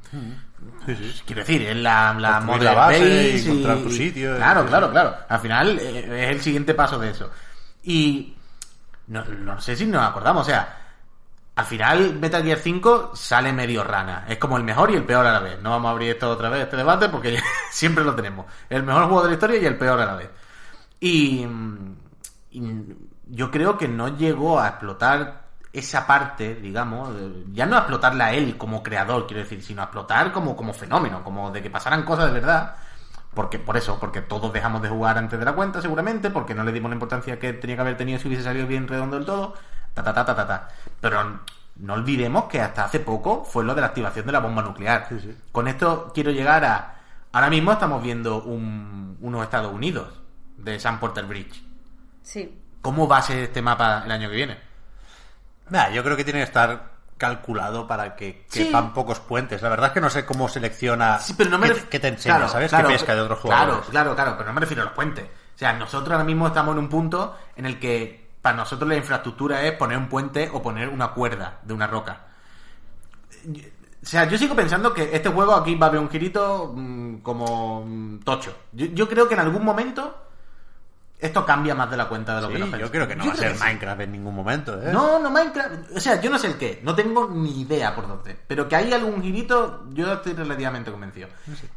Quiero 1.24 1.42
decir, 1.42 1.62
es 1.62 1.76
la, 1.76 2.16
la 2.16 2.40
la 2.40 2.74
base 2.74 3.38
y 3.38 3.42
encontrar 3.42 3.78
tu 3.78 3.92
sitio, 3.92 4.36
Claro, 4.38 4.64
sí, 4.64 4.68
claro, 4.70 4.88
sí. 4.88 4.92
claro. 4.92 5.16
Al 5.30 5.40
final 5.40 5.78
eh, 5.80 6.24
es 6.24 6.36
el 6.36 6.42
siguiente 6.42 6.74
paso 6.74 6.98
de 6.98 7.12
eso. 7.12 7.30
Y 7.84 8.34
no, 9.06 9.24
no 9.24 9.62
sé 9.62 9.76
si 9.76 9.86
nos 9.86 10.02
acordamos, 10.02 10.48
o 10.48 10.50
sea, 10.50 10.76
al 11.54 11.66
final 11.66 12.16
Metal 12.16 12.44
Gear 12.44 12.58
5 12.58 13.12
sale 13.14 13.54
medio 13.54 13.84
rana. 13.84 14.26
Es 14.28 14.40
como 14.40 14.58
el 14.58 14.64
mejor 14.64 14.90
y 14.90 14.96
el 14.96 15.04
peor 15.04 15.28
a 15.28 15.34
la 15.34 15.40
vez. 15.42 15.62
No 15.62 15.70
vamos 15.70 15.90
a 15.90 15.92
abrir 15.92 16.10
esto 16.10 16.32
otra 16.32 16.50
vez, 16.50 16.64
este 16.64 16.78
debate, 16.78 17.08
porque 17.10 17.38
siempre 17.72 18.04
lo 18.04 18.16
tenemos. 18.16 18.48
El 18.68 18.82
mejor 18.82 19.04
juego 19.04 19.22
de 19.22 19.28
la 19.28 19.34
historia 19.36 19.62
y 19.62 19.66
el 19.68 19.78
peor 19.78 20.02
a 20.02 20.06
la 20.08 20.16
vez. 20.16 20.30
Y, 21.06 21.46
y 22.52 22.62
yo 23.28 23.52
creo 23.52 23.78
que 23.78 23.90
no 23.90 24.16
llegó 24.16 24.58
a 24.62 24.70
explotar 24.70 25.44
esa 25.74 26.08
parte, 26.08 26.56
digamos, 26.56 27.10
ya 27.52 27.66
no 27.66 27.76
a 27.76 27.80
explotarla 27.80 28.28
a 28.28 28.34
él 28.34 28.58
como 28.58 28.82
creador, 28.82 29.28
quiero 29.28 29.44
decir, 29.44 29.62
sino 29.62 29.82
a 29.82 29.86
explotar 29.86 30.32
como, 30.32 30.56
como 30.56 30.72
fenómeno, 30.72 31.22
como 31.22 31.52
de 31.52 31.62
que 31.62 31.70
pasaran 31.70 32.04
cosas 32.04 32.28
de 32.28 32.34
verdad. 32.40 32.76
Porque, 33.34 33.60
por 33.60 33.76
eso, 33.76 34.00
porque 34.00 34.22
todos 34.22 34.54
dejamos 34.54 34.82
de 34.82 34.88
jugar 34.88 35.18
antes 35.18 35.38
de 35.38 35.44
la 35.44 35.52
cuenta, 35.52 35.82
seguramente, 35.82 36.30
porque 36.30 36.56
no 36.56 36.64
le 36.64 36.72
dimos 36.72 36.90
la 36.90 36.96
importancia 36.96 37.38
que 37.38 37.52
tenía 37.52 37.76
que 37.76 37.82
haber 37.82 37.98
tenido 37.98 38.18
si 38.20 38.30
hubiese 38.30 38.44
salido 38.46 38.66
bien 38.66 38.88
redondo 38.88 39.18
del 39.18 39.26
todo, 39.26 39.56
ta 39.94 40.04
ta 40.04 40.14
ta 40.14 40.24
ta 40.24 40.36
ta 40.36 40.48
ta. 40.48 40.68
Pero 41.02 41.42
no 41.78 41.94
olvidemos 41.96 42.46
que 42.46 42.62
hasta 42.62 42.86
hace 42.86 43.02
poco 43.02 43.44
fue 43.44 43.66
lo 43.66 43.76
de 43.76 43.82
la 43.82 43.88
activación 43.88 44.26
de 44.26 44.32
la 44.32 44.40
bomba 44.40 44.62
nuclear. 44.62 45.08
Sí, 45.10 45.20
sí. 45.20 45.36
Con 45.52 45.68
esto 45.68 46.12
quiero 46.14 46.32
llegar 46.32 46.64
a. 46.64 46.96
Ahora 47.34 47.50
mismo 47.50 47.74
estamos 47.74 48.02
viendo 48.02 48.42
un- 48.44 49.18
unos 49.20 49.44
Estados 49.44 49.74
Unidos 49.74 50.23
de 50.58 50.80
San 50.80 51.00
Porter 51.00 51.26
Bridge. 51.26 51.64
Sí. 52.22 52.60
¿Cómo 52.82 53.08
va 53.08 53.18
a 53.18 53.22
ser 53.22 53.38
este 53.40 53.62
mapa 53.62 54.04
el 54.06 54.12
año 54.12 54.30
que 54.30 54.36
viene? 54.36 54.58
Nah, 55.70 55.90
yo 55.90 56.04
creo 56.04 56.18
que 56.18 56.24
tiene 56.24 56.40
que 56.40 56.44
estar 56.46 56.92
calculado 57.18 57.88
para 57.88 58.16
que 58.16 58.46
Sí. 58.50 58.66
quepan 58.66 58.94
pocos 58.94 59.20
puentes. 59.22 59.62
La 59.62 59.70
verdad 59.70 59.88
es 59.88 59.94
que 59.94 60.02
no 60.02 60.10
sé 60.10 60.26
cómo 60.26 60.50
selecciona 60.50 61.20
Sí, 61.20 61.34
pero 61.38 61.50
no 61.50 61.58
me 61.58 61.72
qué 61.74 62.00
te 62.00 62.10
enseña, 62.10 62.36
Claro, 62.36 62.52
¿sabes? 62.52 62.70
claro, 62.70 62.88
qué 62.90 62.94
pesca 62.96 63.16
de 63.16 63.22
otros 63.22 63.40
Claro, 63.40 63.56
jugadores. 63.58 63.90
claro, 63.90 64.16
claro, 64.16 64.34
pero 64.38 64.50
no 64.50 64.54
me 64.56 64.62
refiero 64.62 64.82
a 64.82 64.86
los 64.86 64.94
puentes. 64.94 65.26
O 65.26 65.58
sea, 65.58 65.72
nosotros 65.74 66.12
ahora 66.12 66.26
mismo 66.26 66.48
estamos 66.48 66.74
en 66.74 66.80
un 66.80 66.90
punto 66.90 67.38
en 67.56 67.66
el 67.66 67.80
que 67.80 68.32
para 68.42 68.58
nosotros 68.58 68.90
la 68.90 68.96
infraestructura 68.98 69.62
es 69.62 69.72
poner 69.74 69.98
un 69.98 70.10
puente 70.10 70.50
o 70.52 70.62
poner 70.62 70.90
una 70.90 71.12
cuerda 71.12 71.60
de 71.64 71.74
una 71.74 71.88
roca. 71.88 72.20
O 73.48 74.06
sea, 74.06 74.26
yo 74.26 74.38
sigo 74.38 74.54
pensando 74.56 74.94
que 74.94 75.16
este 75.16 75.30
juego 75.30 75.54
aquí 75.56 75.76
va 75.76 75.86
a 75.88 75.90
haber 75.90 76.02
un 76.02 76.10
girito 76.10 76.74
mm, 76.76 77.18
como 77.20 77.86
mm, 77.86 78.20
tocho. 78.20 78.54
Yo, 78.74 78.88
yo 78.88 79.08
creo 79.08 79.28
que 79.30 79.34
en 79.36 79.40
algún 79.40 79.64
momento 79.64 80.23
esto 81.26 81.46
cambia 81.46 81.74
más 81.76 81.90
de 81.90 81.98
la 81.98 82.08
cuenta 82.08 82.36
de 82.36 82.42
lo 82.42 82.48
Sí, 82.48 82.54
que 82.54 82.60
nos 82.60 82.68
yo 82.68 82.72
pensamos. 82.72 82.92
creo 82.92 83.08
que 83.08 83.16
no 83.16 83.24
Yo 83.24 83.30
va 83.30 83.34
a 83.36 83.38
ser 83.38 83.56
sí. 83.56 83.64
Minecraft 83.64 84.02
en 84.02 84.12
ningún 84.12 84.36
momento, 84.36 84.82
¿eh? 84.82 84.92
No, 84.92 85.20
no 85.20 85.30
Minecraft. 85.32 85.96
O 85.96 86.00
sea, 86.00 86.20
yo 86.22 86.30
no 86.30 86.38
sé 86.38 86.48
el 86.48 86.58
qué. 86.58 86.80
No 86.84 86.94
tengo 86.96 87.30
ni 87.30 87.62
idea 87.62 87.96
por 87.96 88.08
dónde. 88.08 88.38
Pero 88.48 88.68
que 88.68 88.76
hay 88.76 88.92
algún 88.94 89.22
girito, 89.22 89.86
yo 89.92 90.14
estoy 90.14 90.34
relativamente 90.34 90.92
convencido. 90.92 91.30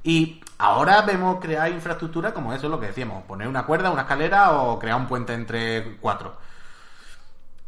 Y 0.02 0.40
ahora 0.58 1.02
vemos 1.02 1.38
crear 1.40 1.70
infraestructura 1.70 2.34
como 2.34 2.52
eso, 2.52 2.68
lo 2.68 2.78
que 2.80 2.86
decíamos. 2.88 3.24
Poner 3.24 3.48
una 3.48 3.64
cuerda, 3.64 3.90
una 3.90 4.02
escalera 4.02 4.52
o 4.52 4.78
crear 4.78 4.96
un 4.96 5.06
puente 5.06 5.32
entre 5.34 5.96
cuatro. 5.98 6.36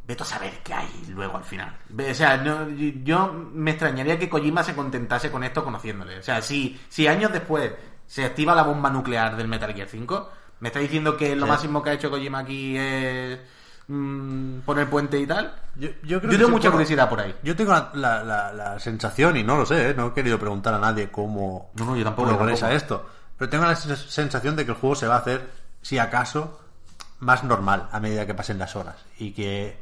Vete 0.07 0.23
a 0.23 0.27
saber 0.27 0.59
qué 0.65 0.73
hay 0.73 0.89
luego 1.11 1.37
al 1.37 1.45
final. 1.45 1.77
O 2.11 2.15
sea, 2.15 2.39
no- 2.39 2.67
yo 2.71 3.31
me 3.53 3.73
extrañaría 3.73 4.19
que 4.19 4.29
Kojima 4.29 4.63
se 4.65 4.75
contentase 4.75 5.31
con 5.31 5.45
esto 5.45 5.63
conociéndole. 5.63 6.19
O 6.19 6.23
sea, 6.23 6.41
si, 6.41 6.81
si 6.89 7.07
años 7.07 7.31
después 7.31 7.73
se 8.07 8.25
activa 8.25 8.55
la 8.55 8.63
bomba 8.63 8.89
nuclear 8.89 9.37
del 9.37 9.49
Metal 9.49 9.75
Gear 9.75 9.87
5, 9.87 10.33
me 10.61 10.69
está 10.69 10.81
diciendo 10.81 11.17
que 11.17 11.35
lo 11.37 11.47
Sí. 11.47 11.51
máximo 11.53 11.83
que 11.83 11.91
ha 11.91 11.93
hecho 11.95 12.11
Kojima 12.11 12.41
aquí 12.41 12.77
es 12.77 13.39
mm, 13.87 14.61
poner 14.61 14.89
puente 14.91 15.19
y 15.19 15.27
tal. 15.27 15.55
Yo, 15.77 15.89
yo 16.03 16.21
creo 16.21 16.33
Yo 16.33 16.39
tengo 16.39 16.51
mucha 16.51 16.71
curiosidad 16.71 17.09
por 17.09 17.21
ahí. 17.21 17.35
Yo 17.43 17.57
tengo 17.57 17.73
la, 17.73 17.91
la- 17.95 18.23
la- 18.25 18.53
la 18.53 18.79
sensación, 18.81 19.37
y 19.37 19.43
no 19.45 19.57
lo 19.57 19.65
sé, 19.65 19.91
¿eh? 19.91 19.95
no 19.95 20.09
he 20.09 20.13
querido 20.13 20.39
preguntar 20.39 20.75
a 20.75 20.79
nadie 20.79 21.11
cómo 21.11 21.71
No, 21.77 21.85
no, 21.87 21.97
yo 21.97 22.05
tampoco, 22.05 22.29
tampoco. 22.37 22.67
esto, 22.69 23.07
pero 23.39 23.49
tengo 23.49 23.65
la 23.65 23.73
sens- 23.75 24.09
sensación 24.09 24.57
de 24.57 24.65
que 24.67 24.73
el 24.73 24.77
juego 24.77 24.95
se 24.95 25.07
va 25.07 25.15
a 25.17 25.19
hacer 25.21 25.49
si 25.81 25.99
acaso, 25.99 26.61
más 27.21 27.45
normal 27.45 27.89
a 27.91 27.99
medida 28.01 28.27
que 28.27 28.35
pasen 28.35 28.59
las 28.59 28.77
horas. 28.77 28.97
Y 29.19 29.33
que 29.33 29.79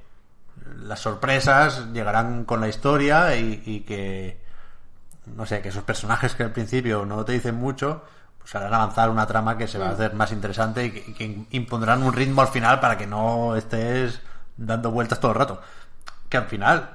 las 0.82 1.00
sorpresas 1.00 1.92
llegarán 1.92 2.44
con 2.44 2.60
la 2.60 2.68
historia 2.68 3.34
y, 3.36 3.62
y 3.66 3.80
que, 3.80 4.40
no 5.26 5.46
sé, 5.46 5.60
que 5.62 5.70
esos 5.70 5.82
personajes 5.84 6.34
que 6.34 6.44
al 6.44 6.52
principio 6.52 7.04
no 7.04 7.24
te 7.24 7.32
dicen 7.32 7.56
mucho, 7.56 8.04
pues 8.46 8.54
harán 8.54 8.72
avanzar 8.74 9.10
una 9.10 9.26
trama 9.26 9.58
que 9.58 9.66
se 9.66 9.76
va 9.76 9.88
a 9.88 9.90
hacer 9.90 10.14
más 10.14 10.30
interesante 10.30 10.86
y 10.86 10.90
que, 10.92 11.46
impondrán 11.50 12.04
un 12.04 12.12
ritmo 12.12 12.42
al 12.42 12.46
final 12.48 12.78
para 12.78 12.96
que 12.96 13.04
no 13.04 13.56
estés 13.56 14.20
dando 14.56 14.92
vueltas 14.92 15.18
todo 15.18 15.32
el 15.32 15.36
rato. 15.36 15.60
Que 16.28 16.36
al 16.36 16.44
final, 16.44 16.88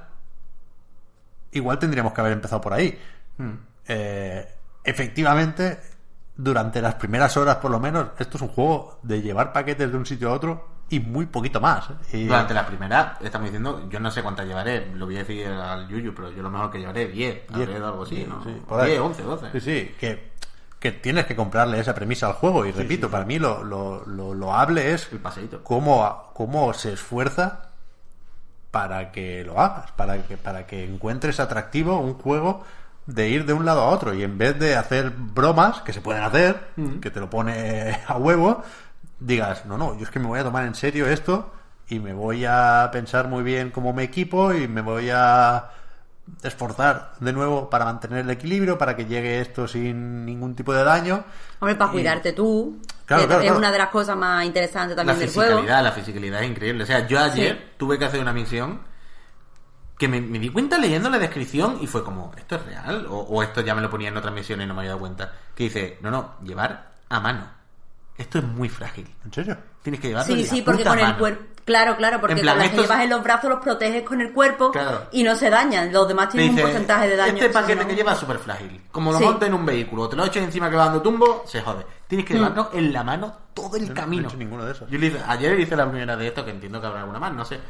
igual 1.50 1.78
tendríamos 1.78 2.14
que 2.14 2.20
haber 2.22 2.32
empezado 2.32 2.62
por 2.62 2.72
ahí. 2.72 2.98
Eh, 3.86 4.48
efectivamente, 4.82 5.78
durante 6.34 6.80
las 6.80 6.94
primeras 6.94 7.36
horas 7.36 7.56
por 7.56 7.70
lo 7.70 7.78
menos, 7.78 8.08
esto 8.18 8.38
es 8.38 8.42
un 8.42 8.48
juego 8.48 8.98
de 9.02 9.20
llevar 9.20 9.52
paquetes 9.52 9.92
de 9.92 9.98
un 9.98 10.06
sitio 10.06 10.30
a 10.30 10.32
otro 10.32 10.68
y 10.88 11.00
muy 11.00 11.26
poquito 11.26 11.60
más. 11.60 11.90
¿eh? 11.90 12.20
Y- 12.20 12.26
Durante 12.28 12.54
la 12.54 12.64
primera, 12.66 13.18
estamos 13.20 13.48
diciendo, 13.48 13.86
yo 13.90 14.00
no 14.00 14.10
sé 14.10 14.22
cuántas 14.22 14.46
llevaré, 14.46 14.86
lo 14.94 15.04
voy 15.04 15.16
a 15.16 15.18
decir 15.18 15.46
al 15.48 15.86
Yuyu, 15.86 16.14
pero 16.14 16.30
yo 16.32 16.42
lo 16.42 16.48
mejor 16.48 16.70
que 16.70 16.78
llevaré 16.78 17.08
10, 17.08 17.14
Diez. 17.14 17.46
alrededor 17.52 17.90
algo 17.90 18.02
así, 18.04 18.24
¿no? 18.26 18.42
Sí, 18.42 18.62
por 18.66 18.80
ahí. 18.80 18.92
10, 18.92 19.00
11, 19.02 19.22
12. 19.22 19.50
Sí, 19.52 19.60
sí, 19.60 19.94
que, 20.00 20.32
que 20.82 20.90
tienes 20.90 21.26
que 21.26 21.36
comprarle 21.36 21.78
esa 21.78 21.94
premisa 21.94 22.26
al 22.26 22.32
juego. 22.32 22.66
Y 22.66 22.72
repito, 22.72 23.08
para 23.08 23.24
mí 23.24 23.38
lo, 23.38 23.62
lo, 23.62 24.04
lo 24.04 24.34
loable 24.34 24.92
es 24.92 25.08
El 25.12 25.20
paseíto. 25.20 25.62
cómo, 25.62 26.32
cómo 26.34 26.74
se 26.74 26.94
esfuerza 26.94 27.70
para 28.72 29.12
que 29.12 29.44
lo 29.44 29.60
hagas, 29.60 29.92
para 29.92 30.20
que, 30.24 30.36
para 30.36 30.66
que 30.66 30.84
encuentres 30.84 31.38
atractivo 31.38 32.00
un 32.00 32.14
juego 32.14 32.64
de 33.06 33.28
ir 33.28 33.46
de 33.46 33.52
un 33.52 33.64
lado 33.64 33.82
a 33.82 33.90
otro 33.90 34.12
y 34.12 34.24
en 34.24 34.36
vez 34.38 34.58
de 34.58 34.74
hacer 34.74 35.10
bromas 35.10 35.82
que 35.82 35.92
se 35.92 36.00
pueden 36.00 36.24
hacer, 36.24 36.58
que 37.00 37.12
te 37.12 37.20
lo 37.20 37.30
pone 37.30 38.00
a 38.08 38.16
huevo, 38.16 38.64
digas, 39.20 39.64
no, 39.66 39.78
no, 39.78 39.96
yo 39.96 40.02
es 40.02 40.10
que 40.10 40.18
me 40.18 40.26
voy 40.26 40.40
a 40.40 40.44
tomar 40.44 40.64
en 40.64 40.74
serio 40.74 41.06
esto 41.06 41.52
y 41.88 42.00
me 42.00 42.12
voy 42.12 42.44
a 42.44 42.88
pensar 42.92 43.28
muy 43.28 43.44
bien 43.44 43.70
cómo 43.70 43.92
me 43.92 44.02
equipo 44.02 44.52
y 44.52 44.66
me 44.66 44.80
voy 44.80 45.10
a 45.14 45.70
esforzar 46.42 47.12
de 47.20 47.32
nuevo 47.32 47.68
para 47.68 47.84
mantener 47.84 48.20
el 48.20 48.30
equilibrio, 48.30 48.78
para 48.78 48.96
que 48.96 49.06
llegue 49.06 49.40
esto 49.40 49.66
sin 49.68 50.24
ningún 50.24 50.54
tipo 50.54 50.72
de 50.72 50.84
daño. 50.84 51.24
Hombre, 51.60 51.74
para 51.76 51.90
Y- 51.90 51.94
cuidarte 51.94 52.32
tú. 52.32 52.80
Claro, 53.06 53.22
que 53.22 53.26
claro, 53.26 53.40
es 53.42 53.46
claro. 53.46 53.58
una 53.58 53.72
de 53.72 53.78
las 53.78 53.88
cosas 53.90 54.16
más 54.16 54.44
interesantes 54.44 54.96
La 54.96 55.04
también 55.04 55.18
del 55.26 55.34
juego. 55.34 55.50
fisicalidad, 55.58 55.82
la 55.84 55.92
fisicalidad 55.92 56.42
es 56.42 56.50
increíble. 56.50 56.84
O 56.84 56.86
sea, 56.86 57.06
yo 57.06 57.18
ayer 57.20 57.56
Sí. 57.56 57.72
tuve 57.76 57.98
que 57.98 58.04
hacer 58.06 58.20
una 58.20 58.32
misión 58.32 58.80
que 59.98 60.08
me, 60.08 60.20
me 60.20 60.38
di 60.38 60.48
cuenta 60.48 60.78
leyendo 60.78 61.10
la 61.10 61.18
descripción 61.18 61.78
y 61.80 61.86
fue 61.86 62.02
como, 62.02 62.32
¿esto 62.36 62.56
es 62.56 62.66
real? 62.66 63.06
O, 63.08 63.18
o 63.20 63.42
esto 63.42 63.60
ya 63.60 63.74
me 63.74 63.82
lo 63.82 63.90
ponía 63.90 64.08
en 64.08 64.16
otra 64.16 64.30
misión 64.30 64.60
y 64.60 64.66
no 64.66 64.74
me 64.74 64.80
había 64.80 64.90
dado 64.90 65.00
cuenta. 65.00 65.32
Que 65.54 65.64
dice, 65.64 65.98
no, 66.00 66.10
no, 66.10 66.34
llevar 66.42 66.92
a 67.08 67.20
mano. 67.20 67.46
Esto 68.16 68.38
es 68.38 68.44
muy 68.44 68.68
frágil. 68.68 69.08
¿En 69.24 69.32
serio? 69.32 69.56
Tienes 69.82 70.00
que 70.00 70.08
llevarlo 70.08 70.34
Sí, 70.34 70.44
sí, 70.46 70.62
porque 70.62 70.84
con 70.84 70.98
el 70.98 71.04
mano. 71.04 71.18
cuerpo. 71.18 71.44
Claro, 71.64 71.96
claro, 71.96 72.20
porque 72.20 72.34
En 72.34 72.40
plan, 72.40 72.54
con 72.54 72.58
las 72.58 72.68
que 72.70 72.74
estos- 72.76 72.88
llevas 72.90 73.04
en 73.04 73.10
los 73.10 73.22
brazos 73.22 73.50
los 73.50 73.60
proteges 73.60 74.02
con 74.02 74.20
el 74.20 74.32
cuerpo 74.32 74.72
Claro. 74.72 75.06
y 75.12 75.22
no 75.22 75.36
se 75.36 75.48
dañan. 75.48 75.92
Los 75.92 76.08
demás 76.08 76.28
tienen 76.30 76.50
dice, 76.50 76.62
un 76.64 76.70
porcentaje 76.70 77.08
de 77.08 77.16
daño. 77.16 77.32
Este 77.34 77.48
paquete 77.50 77.82
no- 77.82 77.88
que 77.88 77.94
lleva 77.94 78.12
es 78.12 78.18
súper 78.18 78.38
frágil. 78.38 78.80
Como 78.90 79.12
lo 79.12 79.18
Sí. 79.18 79.24
montes 79.24 79.48
en 79.48 79.54
un 79.54 79.64
vehículo, 79.64 80.08
te 80.08 80.16
lo 80.16 80.24
eches 80.24 80.42
encima 80.42 80.68
que 80.68 80.76
va 80.76 80.86
dando 80.86 81.00
tumbo, 81.02 81.44
se 81.46 81.60
jode. 81.60 81.86
Tienes 82.08 82.26
que 82.26 82.34
Mm. 82.34 82.36
llevarlo 82.38 82.70
en 82.72 82.92
la 82.92 83.04
mano 83.04 83.32
todo 83.54 83.76
el 83.76 83.82
Yo 83.82 83.88
no- 83.88 83.94
no 83.94 84.00
he 84.00 84.04
camino. 84.04 84.28
hecho 84.28 84.36
ninguno 84.36 84.64
de 84.64 84.72
esos. 84.72 84.90
Yo 84.90 84.98
le 84.98 85.06
hice- 85.06 85.22
ayer 85.26 85.58
hice 85.60 85.76
la 85.76 85.88
primera 85.88 86.16
de 86.16 86.26
esto, 86.26 86.44
que 86.44 86.50
entiendo 86.50 86.80
que 86.80 86.86
habrá 86.88 87.00
alguna 87.00 87.18
más, 87.20 87.32
no 87.32 87.44
sé. 87.44 87.60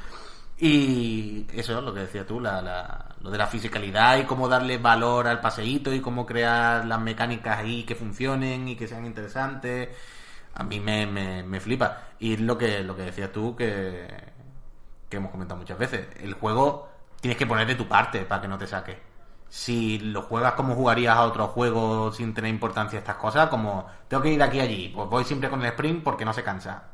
Y 0.59 1.47
eso 1.52 1.77
es 1.78 1.85
lo 1.85 1.93
que 1.93 2.01
decías 2.01 2.27
tú, 2.27 2.39
la, 2.40 2.62
la- 2.62 3.05
lo 3.20 3.31
de 3.31 3.39
la 3.39 3.47
fisicalidad 3.47 4.16
y 4.19 4.24
cómo 4.24 4.48
darle 4.48 4.78
valor 4.78 5.27
al 5.27 5.40
paseíto 5.40 5.93
y 5.93 6.01
cómo 6.01 6.24
crear 6.24 6.85
las 6.86 7.01
mecánicas 7.01 7.59
ahí 7.59 7.82
que 7.85 7.94
funcionen 7.94 8.69
y 8.69 8.77
que 8.77 8.86
sean 8.86 9.05
interesantes. 9.05 9.89
A 10.55 10.62
mí 10.65 10.81
me, 10.81 11.07
me, 11.07 11.43
me 11.43 11.61
flipa. 11.61 12.03
Y 12.19 12.35
es 12.35 12.41
lo 12.41 12.57
que, 12.59 12.83
lo 12.83 12.95
que 12.97 13.03
decías 13.03 13.33
tú 13.33 13.57
que, 13.57 14.07
que 15.09 15.16
hemos 15.16 15.31
comentado 15.31 15.59
muchas 15.61 15.79
veces. 15.79 16.07
El 16.20 16.35
juego 16.35 16.89
tienes 17.20 17.37
que 17.39 17.47
poner 17.47 17.66
de 17.66 17.74
tu 17.74 17.87
parte 17.89 18.20
para 18.24 18.43
que 18.43 18.49
no 18.49 18.59
te 18.59 18.66
saque. 18.66 18.99
Si 19.49 19.99
lo 19.99 20.23
juegas 20.23 20.55
como 20.55 20.74
jugarías 20.74 21.16
a 21.16 21.24
otro 21.24 21.49
juego 21.49 22.11
sin 22.12 22.33
tener 22.33 22.51
importancia 22.51 22.99
estas 22.99 23.16
cosas, 23.16 23.49
como 23.49 23.87
tengo 24.09 24.23
que 24.23 24.33
ir 24.33 24.43
aquí 24.43 24.57
y 24.59 24.61
allí, 24.61 24.93
pues 24.95 25.09
voy 25.09 25.24
siempre 25.24 25.51
con 25.51 25.61
el 25.61 25.66
sprint 25.69 26.03
porque 26.03 26.24
no 26.24 26.33
se 26.33 26.43
cansa 26.43 26.85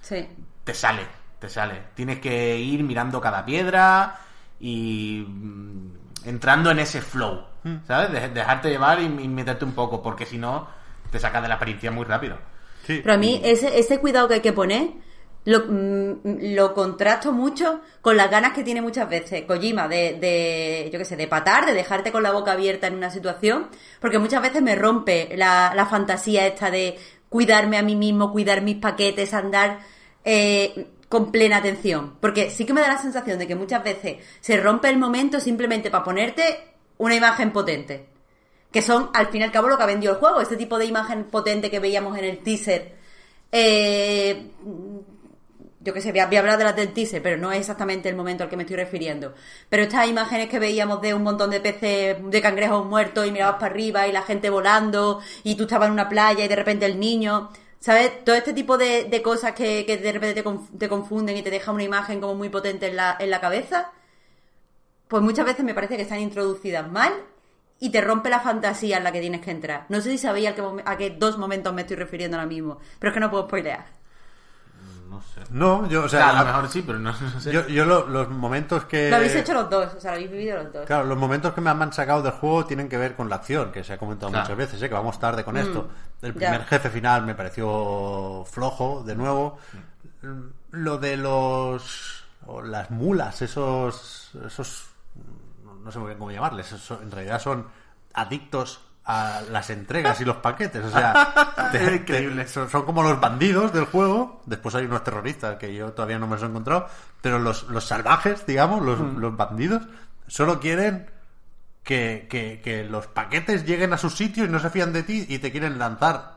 Sí. 0.00 0.26
te 0.64 0.72
sale, 0.72 1.02
te 1.38 1.48
sale. 1.48 1.82
Tienes 1.94 2.20
que 2.20 2.56
ir 2.58 2.82
mirando 2.84 3.20
cada 3.20 3.44
piedra 3.44 4.18
y 4.60 5.26
mm, 5.28 5.90
entrando 6.24 6.70
en 6.70 6.78
ese 6.78 7.02
flow, 7.02 7.44
¿sabes? 7.86 8.12
De- 8.12 8.28
dejarte 8.30 8.70
llevar 8.70 9.00
y, 9.00 9.04
y 9.04 9.28
meterte 9.28 9.64
un 9.66 9.72
poco, 9.72 10.02
porque 10.02 10.24
si 10.24 10.38
no, 10.38 10.66
te 11.10 11.18
sacas 11.18 11.42
de 11.42 11.48
la 11.48 11.54
experiencia 11.54 11.90
muy 11.90 12.04
rápido. 12.04 12.38
Pero 12.86 13.12
a 13.12 13.16
mí 13.16 13.40
ese, 13.44 13.78
ese 13.78 13.98
cuidado 13.98 14.28
que 14.28 14.34
hay 14.34 14.40
que 14.40 14.52
poner 14.52 14.90
lo, 15.46 15.64
mm, 15.68 16.54
lo 16.54 16.74
contrasto 16.74 17.32
mucho 17.32 17.80
con 18.02 18.16
las 18.16 18.30
ganas 18.30 18.52
que 18.52 18.64
tiene 18.64 18.82
muchas 18.82 19.08
veces 19.08 19.44
Kojima 19.44 19.88
de, 19.88 20.18
de 20.20 20.90
yo 20.92 20.98
qué 20.98 21.04
sé, 21.04 21.16
de 21.16 21.28
patar, 21.28 21.66
de 21.66 21.72
dejarte 21.72 22.12
con 22.12 22.22
la 22.22 22.32
boca 22.32 22.52
abierta 22.52 22.88
en 22.88 22.94
una 22.94 23.10
situación, 23.10 23.68
porque 24.00 24.18
muchas 24.18 24.42
veces 24.42 24.60
me 24.60 24.74
rompe 24.74 25.30
la, 25.36 25.72
la 25.74 25.86
fantasía 25.86 26.46
esta 26.46 26.70
de 26.70 26.98
cuidarme 27.28 27.78
a 27.78 27.82
mí 27.82 27.96
mismo, 27.96 28.32
cuidar 28.32 28.62
mis 28.62 28.76
paquetes, 28.76 29.34
andar 29.34 29.78
eh, 30.24 30.88
con 31.08 31.30
plena 31.30 31.58
atención. 31.58 32.16
Porque 32.20 32.50
sí 32.50 32.66
que 32.66 32.72
me 32.72 32.80
da 32.80 32.88
la 32.88 32.98
sensación 32.98 33.38
de 33.38 33.46
que 33.46 33.54
muchas 33.54 33.84
veces 33.84 34.16
se 34.40 34.56
rompe 34.56 34.88
el 34.88 34.98
momento 34.98 35.38
simplemente 35.38 35.90
para 35.90 36.04
ponerte 36.04 36.58
una 36.98 37.14
imagen 37.14 37.52
potente 37.52 38.15
que 38.76 38.82
son 38.82 39.08
al 39.14 39.28
fin 39.28 39.40
y 39.40 39.44
al 39.44 39.50
cabo 39.50 39.70
lo 39.70 39.78
que 39.78 39.84
ha 39.84 39.86
vendido 39.86 40.12
el 40.12 40.18
juego, 40.18 40.38
este 40.38 40.54
tipo 40.54 40.76
de 40.76 40.84
imagen 40.84 41.24
potente 41.24 41.70
que 41.70 41.78
veíamos 41.80 42.18
en 42.18 42.26
el 42.26 42.40
teaser. 42.40 42.92
Eh, 43.50 44.50
yo 45.80 45.94
que 45.94 46.02
sé, 46.02 46.10
voy 46.10 46.20
a, 46.20 46.24
hablar 46.24 46.58
de 46.58 46.64
las 46.64 46.76
del 46.76 46.92
teaser, 46.92 47.22
pero 47.22 47.38
no 47.38 47.50
es 47.52 47.60
exactamente 47.60 48.10
el 48.10 48.16
momento 48.16 48.44
al 48.44 48.50
que 48.50 48.56
me 48.58 48.64
estoy 48.64 48.76
refiriendo. 48.76 49.32
Pero 49.70 49.84
estas 49.84 50.06
imágenes 50.06 50.50
que 50.50 50.58
veíamos 50.58 51.00
de 51.00 51.14
un 51.14 51.22
montón 51.22 51.48
de 51.48 51.60
peces, 51.60 52.18
de 52.22 52.42
cangrejos 52.42 52.84
muertos 52.84 53.26
y 53.26 53.32
mirabas 53.32 53.58
para 53.58 53.72
arriba 53.72 54.06
y 54.08 54.12
la 54.12 54.20
gente 54.20 54.50
volando 54.50 55.22
y 55.42 55.54
tú 55.54 55.62
estabas 55.62 55.86
en 55.86 55.94
una 55.94 56.10
playa 56.10 56.44
y 56.44 56.48
de 56.48 56.56
repente 56.56 56.84
el 56.84 57.00
niño, 57.00 57.48
¿sabes? 57.80 58.26
Todo 58.26 58.36
este 58.36 58.52
tipo 58.52 58.76
de, 58.76 59.22
cosas 59.24 59.52
que, 59.52 59.84
de 59.86 60.12
repente 60.12 60.42
te, 60.42 60.46
conf- 60.46 60.68
te 60.76 60.86
confunden 60.86 61.34
y 61.34 61.40
te 61.42 61.48
dejan 61.48 61.76
una 61.76 61.84
imagen 61.84 62.20
como 62.20 62.34
muy 62.34 62.50
potente 62.50 62.88
en 62.88 62.96
la, 62.96 63.16
en 63.18 63.30
la 63.30 63.40
cabeza 63.40 63.90
pues 65.08 65.22
muchas 65.22 65.46
veces 65.46 65.64
me 65.64 65.72
parece 65.72 65.96
que 65.96 66.02
están 66.02 66.20
introducidas 66.20 66.90
mal 66.90 67.12
y 67.78 67.90
te 67.90 68.00
rompe 68.00 68.30
la 68.30 68.40
fantasía 68.40 68.96
en 68.98 69.04
la 69.04 69.12
que 69.12 69.20
tienes 69.20 69.40
que 69.42 69.50
entrar. 69.50 69.86
No 69.88 70.00
sé 70.00 70.10
si 70.10 70.18
sabéis 70.18 70.48
a 70.48 70.54
qué, 70.54 70.62
a 70.84 70.96
qué 70.96 71.10
dos 71.10 71.36
momentos 71.38 71.72
me 71.74 71.82
estoy 71.82 71.96
refiriendo 71.96 72.36
ahora 72.36 72.48
mismo, 72.48 72.78
pero 72.98 73.10
es 73.10 73.14
que 73.14 73.20
no 73.20 73.30
puedo 73.30 73.44
spoilear. 73.44 73.84
No 75.08 75.20
sé. 75.22 75.40
No, 75.50 75.88
yo, 75.88 76.04
o 76.04 76.08
sea, 76.08 76.30
a 76.30 76.40
lo 76.42 76.46
mejor 76.46 76.68
sí, 76.68 76.82
pero 76.82 76.98
no, 76.98 77.12
no 77.12 77.40
sé. 77.40 77.52
yo, 77.52 77.66
yo 77.68 77.84
lo- 77.84 78.06
los 78.08 78.28
momentos 78.28 78.84
que... 78.86 79.08
Lo 79.08 79.16
habéis 79.16 79.34
hecho 79.36 79.54
los 79.54 79.70
dos, 79.70 79.94
o 79.94 80.00
sea, 80.00 80.10
lo 80.10 80.16
habéis 80.16 80.30
vivido 80.32 80.56
los 80.62 80.72
dos. 80.72 80.84
Claro, 80.86 81.04
los 81.04 81.16
momentos 81.16 81.54
que 81.54 81.60
me 81.60 81.70
han 81.70 81.92
sacado 81.92 82.22
del 82.22 82.32
juego 82.32 82.66
tienen 82.66 82.88
que 82.88 82.98
ver 82.98 83.14
con 83.14 83.28
la 83.30 83.36
acción, 83.36 83.70
que 83.72 83.84
se 83.84 83.92
ha 83.92 83.98
comentado 83.98 84.30
Claro. 84.30 84.44
muchas 84.44 84.56
veces, 84.58 84.82
¿eh? 84.82 84.88
que 84.88 84.94
vamos 84.94 85.18
tarde 85.20 85.44
con 85.44 85.56
esto. 85.56 85.88
El 86.22 86.32
Mm. 86.34 86.38
ya. 86.38 86.48
primer 86.50 86.64
jefe 86.66 86.90
final 86.90 87.24
me 87.24 87.34
pareció 87.36 88.44
flojo, 88.50 89.04
de 89.06 89.14
nuevo. 89.14 89.58
Lo 90.72 90.98
de 90.98 91.16
los... 91.16 92.24
o 92.46 92.60
las 92.62 92.90
mulas, 92.90 93.40
esos... 93.42 94.30
esos 94.44 94.86
no 95.86 95.92
sé 95.92 95.98
muy 95.98 96.08
bien 96.08 96.18
cómo 96.18 96.30
llamarles, 96.32 96.74
en 96.90 97.10
realidad 97.10 97.40
son 97.40 97.66
adictos 98.12 98.80
a 99.04 99.40
las 99.52 99.70
entregas 99.70 100.20
y 100.20 100.24
los 100.24 100.38
paquetes, 100.38 100.84
o 100.84 100.90
sea, 100.90 101.54
te- 101.72 101.78
te- 101.78 101.94
Increíble. 101.94 102.48
son, 102.48 102.68
son 102.68 102.84
como 102.84 103.02
los 103.04 103.20
bandidos 103.20 103.72
del 103.72 103.84
juego, 103.84 104.42
después 104.46 104.74
hay 104.74 104.84
unos 104.86 105.04
terroristas 105.04 105.56
que 105.58 105.72
yo 105.72 105.92
todavía 105.92 106.18
no 106.18 106.26
me 106.26 106.34
los 106.34 106.42
he 106.42 106.46
encontrado, 106.46 106.88
pero 107.22 107.38
los, 107.38 107.62
los 107.68 107.84
salvajes, 107.86 108.44
digamos, 108.46 108.82
los, 108.84 108.98
los 108.98 109.36
bandidos, 109.36 109.82
solo 110.26 110.58
quieren 110.58 111.08
que, 111.84 112.26
que- 112.28 112.60
que 112.64 112.82
los 112.84 113.06
paquetes 113.06 113.64
lleguen 113.64 113.92
a 113.92 113.98
su 113.98 114.10
sitio 114.10 114.44
y 114.44 114.48
no 114.48 114.58
se 114.58 114.70
fían 114.70 114.92
de 114.92 115.04
ti 115.04 115.24
y 115.28 115.38
te 115.38 115.52
quieren 115.52 115.78
lanzar 115.78 116.34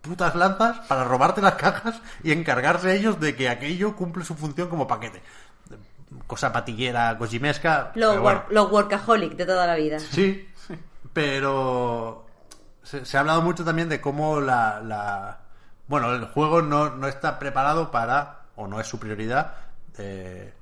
putas 0.00 0.34
lanzas 0.36 0.78
para 0.86 1.02
robarte 1.04 1.42
las 1.42 1.54
cajas 1.56 2.00
y 2.22 2.30
encargarse 2.32 2.94
ellos 2.96 3.18
de 3.20 3.34
que 3.34 3.48
aquello 3.48 3.96
cumple 3.96 4.24
su 4.24 4.36
función 4.36 4.68
como 4.68 4.86
paquete. 4.86 5.20
Cosa 6.26 6.52
patillera, 6.52 7.16
cojimesca. 7.18 7.92
Los, 7.94 8.18
bueno. 8.20 8.44
workaholic 8.70 9.34
de 9.34 9.44
toda 9.46 9.66
la 9.66 9.74
vida. 9.74 9.98
Sí, 9.98 10.48
pero 11.12 12.26
se, 12.82 13.04
se 13.04 13.16
ha 13.16 13.20
hablado 13.20 13.42
mucho 13.42 13.64
también 13.64 13.88
de 13.88 14.00
cómo 14.00 14.40
la, 14.40 14.80
la- 14.80 15.38
bueno, 15.88 16.12
el 16.14 16.24
juego 16.26 16.62
no, 16.62 16.90
no 16.90 17.08
está 17.08 17.38
preparado 17.38 17.90
para, 17.90 18.40
o 18.56 18.66
no 18.66 18.80
es 18.80 18.86
su 18.86 18.98
prioridad, 18.98 19.54
eh, 19.98 20.52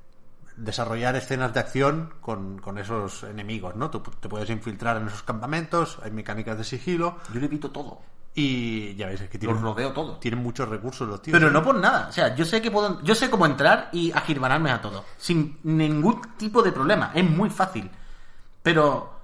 desarrollar 0.56 1.16
escenas 1.16 1.52
de 1.52 1.60
acción 1.60 2.14
con, 2.20 2.58
con 2.58 2.78
esos 2.78 3.24
enemigos, 3.24 3.74
¿no? 3.74 3.90
Tú 3.90 4.00
te 4.00 4.28
puedes 4.28 4.48
infiltrar 4.50 4.96
en 4.98 5.08
esos 5.08 5.22
campamentos, 5.24 5.98
hay 6.02 6.10
mecánicas 6.10 6.56
de 6.56 6.64
sigilo 6.64 7.18
Yo 7.32 7.40
le 7.40 7.46
evito 7.46 7.70
todo. 7.70 8.00
Y 8.36 8.96
ya 8.96 9.06
veis 9.06 9.20
es 9.20 9.28
que 9.28 9.38
Los 9.38 9.46
tienen, 9.46 9.62
rodeo 9.62 9.92
todo. 9.92 10.16
tienen 10.18 10.42
muchos 10.42 10.68
recursos 10.68 11.06
los 11.08 11.22
tíos. 11.22 11.38
Pero 11.38 11.48
¿eh? 11.48 11.52
no 11.52 11.62
por 11.62 11.76
nada. 11.76 12.08
O 12.08 12.12
sea, 12.12 12.34
yo 12.34 12.44
sé 12.44 12.60
que 12.60 12.70
puedo, 12.70 13.00
yo 13.02 13.14
sé 13.14 13.30
cómo 13.30 13.46
entrar 13.46 13.90
y 13.92 14.10
agirbanarme 14.10 14.70
a 14.70 14.80
todo. 14.82 15.04
Sin 15.16 15.58
ningún 15.62 16.20
tipo 16.36 16.62
de 16.62 16.72
problema. 16.72 17.12
Es 17.14 17.24
muy 17.24 17.48
fácil. 17.48 17.88
Pero 18.62 19.14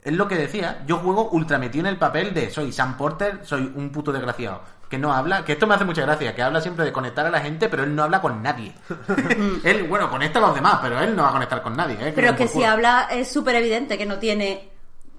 es 0.00 0.12
lo 0.12 0.28
que 0.28 0.36
decía. 0.36 0.84
Yo 0.86 0.98
juego 0.98 1.30
ultra 1.30 1.58
metido 1.58 1.86
en 1.86 1.92
el 1.92 1.98
papel 1.98 2.32
de 2.34 2.50
soy 2.50 2.70
Sam 2.70 2.96
Porter, 2.96 3.40
soy 3.44 3.72
un 3.74 3.90
puto 3.90 4.12
desgraciado. 4.12 4.62
que 4.88 4.98
no 4.98 5.12
habla, 5.12 5.44
que 5.44 5.52
esto 5.52 5.66
me 5.66 5.74
hace 5.74 5.86
mucha 5.86 6.02
gracia, 6.02 6.34
que 6.34 6.42
habla 6.42 6.60
siempre 6.60 6.84
de 6.84 6.92
conectar 6.92 7.24
a 7.24 7.30
la 7.30 7.40
gente, 7.40 7.68
pero 7.68 7.82
él 7.82 7.96
no 7.96 8.02
habla 8.02 8.20
con 8.20 8.42
nadie. 8.42 8.74
él, 9.64 9.84
bueno, 9.88 10.10
conecta 10.10 10.38
a 10.38 10.42
los 10.42 10.54
demás, 10.54 10.78
pero 10.82 11.00
él 11.00 11.16
no 11.16 11.22
va 11.22 11.30
a 11.30 11.32
conectar 11.32 11.62
con 11.62 11.74
nadie. 11.74 11.94
¿eh? 11.94 12.12
Pero 12.14 12.28
den 12.28 12.36
que 12.36 12.46
si 12.46 12.62
habla 12.62 13.08
es 13.10 13.32
súper 13.32 13.56
evidente 13.56 13.96
que 13.96 14.06
no 14.06 14.18
tiene 14.18 14.70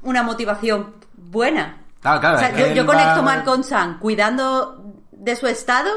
una 0.03 0.21
motivación 0.23 0.93
buena. 1.15 1.82
Claro, 2.03 2.19
claro, 2.19 2.35
O 2.35 2.39
sea, 2.39 2.51
yo, 2.55 2.67
yo 2.75 2.85
va- 2.85 2.93
conecto 2.93 3.23
más 3.23 3.43
con 3.43 3.63
Sam 3.63 3.97
cuidando 3.99 4.93
de 5.11 5.35
su 5.35 5.47
estado 5.47 5.89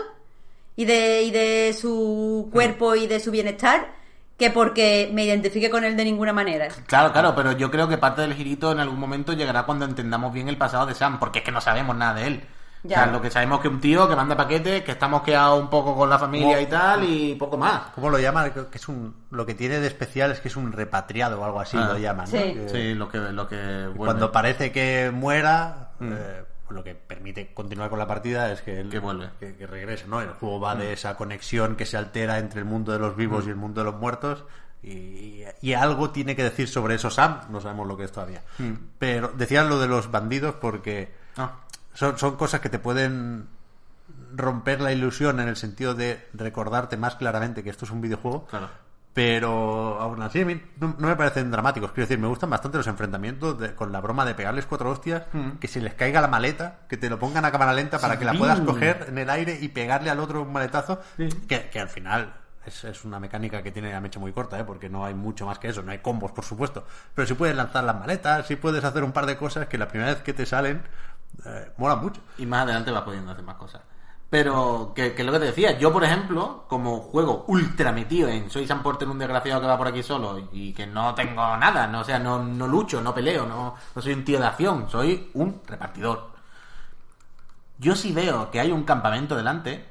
y 0.75 0.87
de, 0.87 1.23
y 1.25 1.31
de 1.31 1.77
su 1.79 2.49
cuerpo 2.53 2.95
y 2.95 3.07
de 3.07 3.21
su 3.21 3.31
bienestar 3.31 3.95
que 4.39 4.51
porque 4.51 5.11
me 5.13 5.25
identifique 5.25 5.69
con 5.71 5.83
él 5.85 5.97
de 5.97 6.05
ninguna 6.05 6.33
manera. 6.33 6.69
Claro, 6.87 7.11
claro, 7.13 7.35
pero 7.35 7.53
yo 7.53 7.71
creo 7.71 7.89
que 7.89 7.99
parte 7.99 8.21
del 8.23 8.35
girito 8.35 8.71
en 8.73 8.81
algún 8.81 9.01
momento 9.01 9.33
llegará 9.33 9.65
cuando 9.65 9.85
entendamos 9.85 10.33
bien 10.33 10.49
el 10.49 10.59
pasado 10.59 10.87
de 10.87 10.95
Sam, 10.95 11.19
porque 11.19 11.39
es 11.41 11.45
que 11.45 11.53
no 11.53 11.61
sabemos 11.61 11.97
nada 11.97 12.15
de 12.15 12.27
él. 12.27 12.47
Ya. 12.87 13.01
O 13.01 13.03
sea, 13.05 13.13
lo 13.13 13.21
que 13.21 13.31
sabemos 13.31 13.59
es 13.59 13.63
que 13.63 13.69
un 13.69 13.81
tío 13.81 14.09
que 14.09 14.17
manda 14.17 14.37
paquetes, 14.37 14.83
que 14.83 14.93
está 14.93 15.09
mosqueado 15.09 15.57
un 15.57 15.69
poco 15.69 15.97
con 15.97 16.09
la 16.11 16.19
familia 16.19 16.61
y 16.61 16.67
tal, 16.67 17.05
y 17.05 17.35
poco 17.35 17.57
más. 17.57 17.83
¿Cómo 17.95 18.11
lo 18.11 18.19
llaman? 18.19 18.53
Que 18.53 18.67
es 18.79 18.89
un, 18.89 19.15
lo 19.31 19.45
que 19.47 19.55
tiene 19.55 19.81
de 19.81 19.87
especial 19.87 20.31
es 20.33 20.41
que 20.41 20.49
es 20.49 20.57
un 20.57 20.73
repatriado 20.73 21.41
o 21.41 21.45
algo 21.45 21.61
así, 21.61 21.77
Ah. 21.81 21.89
lo 21.93 21.99
llaman. 21.99 22.27
¿no? 22.31 22.31
Sí. 22.39 22.55
Que- 22.55 22.69
Sí, 22.69 22.95
lo 22.95 23.09
que, 23.09 23.19
lo 23.19 23.49
que 23.49 23.57
vuelve. 23.57 23.97
Cuando 23.97 24.31
parece 24.33 24.71
que 24.73 25.11
muera, 25.13 25.91
eh, 26.01 26.45
pues 26.67 26.75
lo 26.77 26.83
que 26.85 26.95
permite 26.95 27.53
continuar 27.55 27.89
con 27.91 27.99
la 27.99 28.07
partida 28.07 28.51
es 28.53 28.61
que 28.63 28.81
él 28.81 28.89
Que 28.91 28.99
vuelve. 28.99 29.31
que, 29.39 29.55
que 29.57 29.67
regrese, 29.67 30.07
¿no? 30.09 30.21
El 30.21 30.31
juego 30.31 30.59
va 30.61 30.75
de 30.75 30.93
esa 30.93 31.17
conexión 31.17 31.77
que 31.77 31.87
se 31.87 31.97
altera 31.97 32.39
entre 32.39 32.59
el 32.61 32.65
mundo 32.67 32.93
de 32.93 32.99
los 32.99 33.15
vivos 33.17 33.47
y 33.47 33.51
el 33.51 33.57
mundo 33.57 33.81
de 33.83 33.91
los 33.91 34.01
muertos. 34.01 34.45
Y, 34.83 35.43
y 35.63 35.73
algo 35.73 36.11
tiene 36.11 36.37
que 36.37 36.45
decir 36.45 36.69
sobre 36.69 36.95
eso 36.95 37.11
Sam, 37.11 37.41
no 37.51 37.61
sabemos 37.61 37.89
lo 37.89 37.97
que 37.97 38.05
es 38.05 38.13
todavía. 38.13 38.43
Pero 38.99 39.33
decían 39.35 39.69
lo 39.69 39.79
de 39.81 39.89
los 39.89 40.11
bandidos 40.11 40.55
porque 40.61 41.13
Ah. 41.39 41.53
Son, 41.97 42.17
son 42.19 42.37
cosas 42.37 42.61
que 42.61 42.69
te 42.69 42.79
pueden 42.79 43.49
romper 44.35 44.81
la 44.81 44.93
ilusión 44.93 45.41
en 45.41 45.49
el 45.49 45.57
sentido 45.57 45.95
de 45.95 46.25
recordarte 46.35 46.97
más 46.97 47.17
claramente 47.17 47.63
que 47.65 47.71
esto 47.71 47.85
es 47.85 47.91
un 47.91 48.01
videojuego. 48.01 48.47
Claro. 48.47 48.69
Pero 49.15 49.99
aún 49.99 50.21
así 50.21 50.43
a 50.43 50.45
mí 50.45 50.61
no, 50.79 50.95
no 50.99 51.09
me 51.09 51.17
parecen 51.17 51.51
dramáticos. 51.51 51.91
Quiero 51.93 52.07
decir, 52.07 52.19
me 52.19 52.29
gustan 52.29 52.51
bastante 52.51 52.77
los 52.77 52.87
enfrentamientos 52.87 53.59
de- 53.59 53.75
con 53.75 53.91
la 53.91 54.03
broma 54.03 54.27
de 54.27 54.35
pegarles 54.35 54.67
cuatro 54.67 54.91
hostias, 54.91 55.23
que 55.59 55.69
se 55.69 55.81
les 55.81 55.95
caiga 55.95 56.21
la 56.21 56.29
maleta, 56.29 56.81
que 56.87 56.99
te 56.99 57.09
lo 57.09 57.19
pongan 57.19 57.47
a 57.47 57.51
cámara 57.51 57.73
lenta 57.73 57.99
para 57.99 58.19
que 58.19 58.27
la 58.27 58.35
puedas 58.35 58.61
coger 58.61 59.07
en 59.09 59.17
el 59.17 59.31
aire 59.31 59.59
y 59.59 59.69
pegarle 59.69 60.11
al 60.11 60.21
otro 60.21 60.43
un 60.43 60.53
maletazo, 60.53 61.01
que, 61.49 61.71
que 61.71 61.81
al 61.81 61.89
final 61.89 62.35
es, 62.67 62.85
es 62.85 63.07
una 63.07 63.19
mecánica 63.19 63.63
que 63.63 63.73
tiene 63.73 63.91
la 63.91 64.03
mecha 64.03 64.21
muy 64.21 64.33
corta, 64.33 64.59
¿eh? 64.61 64.65
porque 64.65 64.91
no 64.91 65.07
hay 65.07 65.15
mucho 65.15 65.47
más 65.47 65.59
que 65.59 65.69
eso, 65.69 65.83
no 65.83 65.93
hay 65.93 65.99
combos, 66.01 66.33
por 66.33 66.45
supuesto. 66.45 66.85
Pero 67.15 67.27
si 67.27 67.33
puedes 67.33 67.57
lanzar 67.57 67.85
las 67.85 67.99
maletas, 67.99 68.47
si 68.47 68.57
puedes 68.57 68.85
hacer 68.85 69.03
un 69.03 69.13
par 69.13 69.25
de 69.25 69.39
cosas 69.39 69.67
que 69.67 69.79
la 69.79 69.89
primera 69.89 70.13
vez 70.13 70.23
que 70.23 70.35
te 70.35 70.45
salen, 70.45 70.83
eh, 71.45 71.73
mola 71.77 71.97
mucho. 71.97 72.21
Y 72.39 72.47
más 72.47 72.63
adelante 72.63 72.91
va 72.91 73.05
pudiendo 73.05 73.33
hacer 73.33 73.45
más 73.45 73.57
cosas. 73.57 73.83
Pero, 74.29 74.93
que, 74.95 75.15
que 75.15 75.23
es 75.23 75.27
lo 75.27 75.33
que 75.33 75.39
te 75.39 75.45
decía, 75.47 75.79
yo 75.79 75.93
por 75.93 76.03
ejemplo, 76.03 76.65
como 76.69 76.99
juego 76.99 77.45
ultra 77.47 77.93
metido 77.93 78.29
en 78.29 78.51
soy 78.51 78.67
Sam 78.67 78.83
Porter 78.83 79.09
un 79.09 79.19
desgraciado 79.19 79.61
que 79.61 79.69
va 79.69 79.79
por 79.79 79.87
aquí 79.87 80.03
solo 80.03 80.49
y 80.51 80.73
que 80.73 80.85
no 80.85 81.15
tengo 81.15 81.57
nada, 81.57 81.87
no, 81.87 82.01
o 82.01 82.05
sea, 82.05 82.19
no, 82.19 82.43
no 82.43 82.67
lucho, 82.67 83.01
no 83.01 83.15
peleo, 83.15 83.47
no, 83.47 83.77
no 83.95 84.03
soy 84.03 84.15
un 84.15 84.25
tío 84.25 84.41
de 84.41 84.47
acción, 84.47 84.91
soy 84.91 85.31
un 85.35 85.63
repartidor. 85.65 86.31
Yo 87.79 87.95
sí 87.95 88.13
veo 88.13 88.51
que 88.51 88.59
hay 88.59 88.73
un 88.73 88.83
campamento 88.83 89.37
delante, 89.37 89.89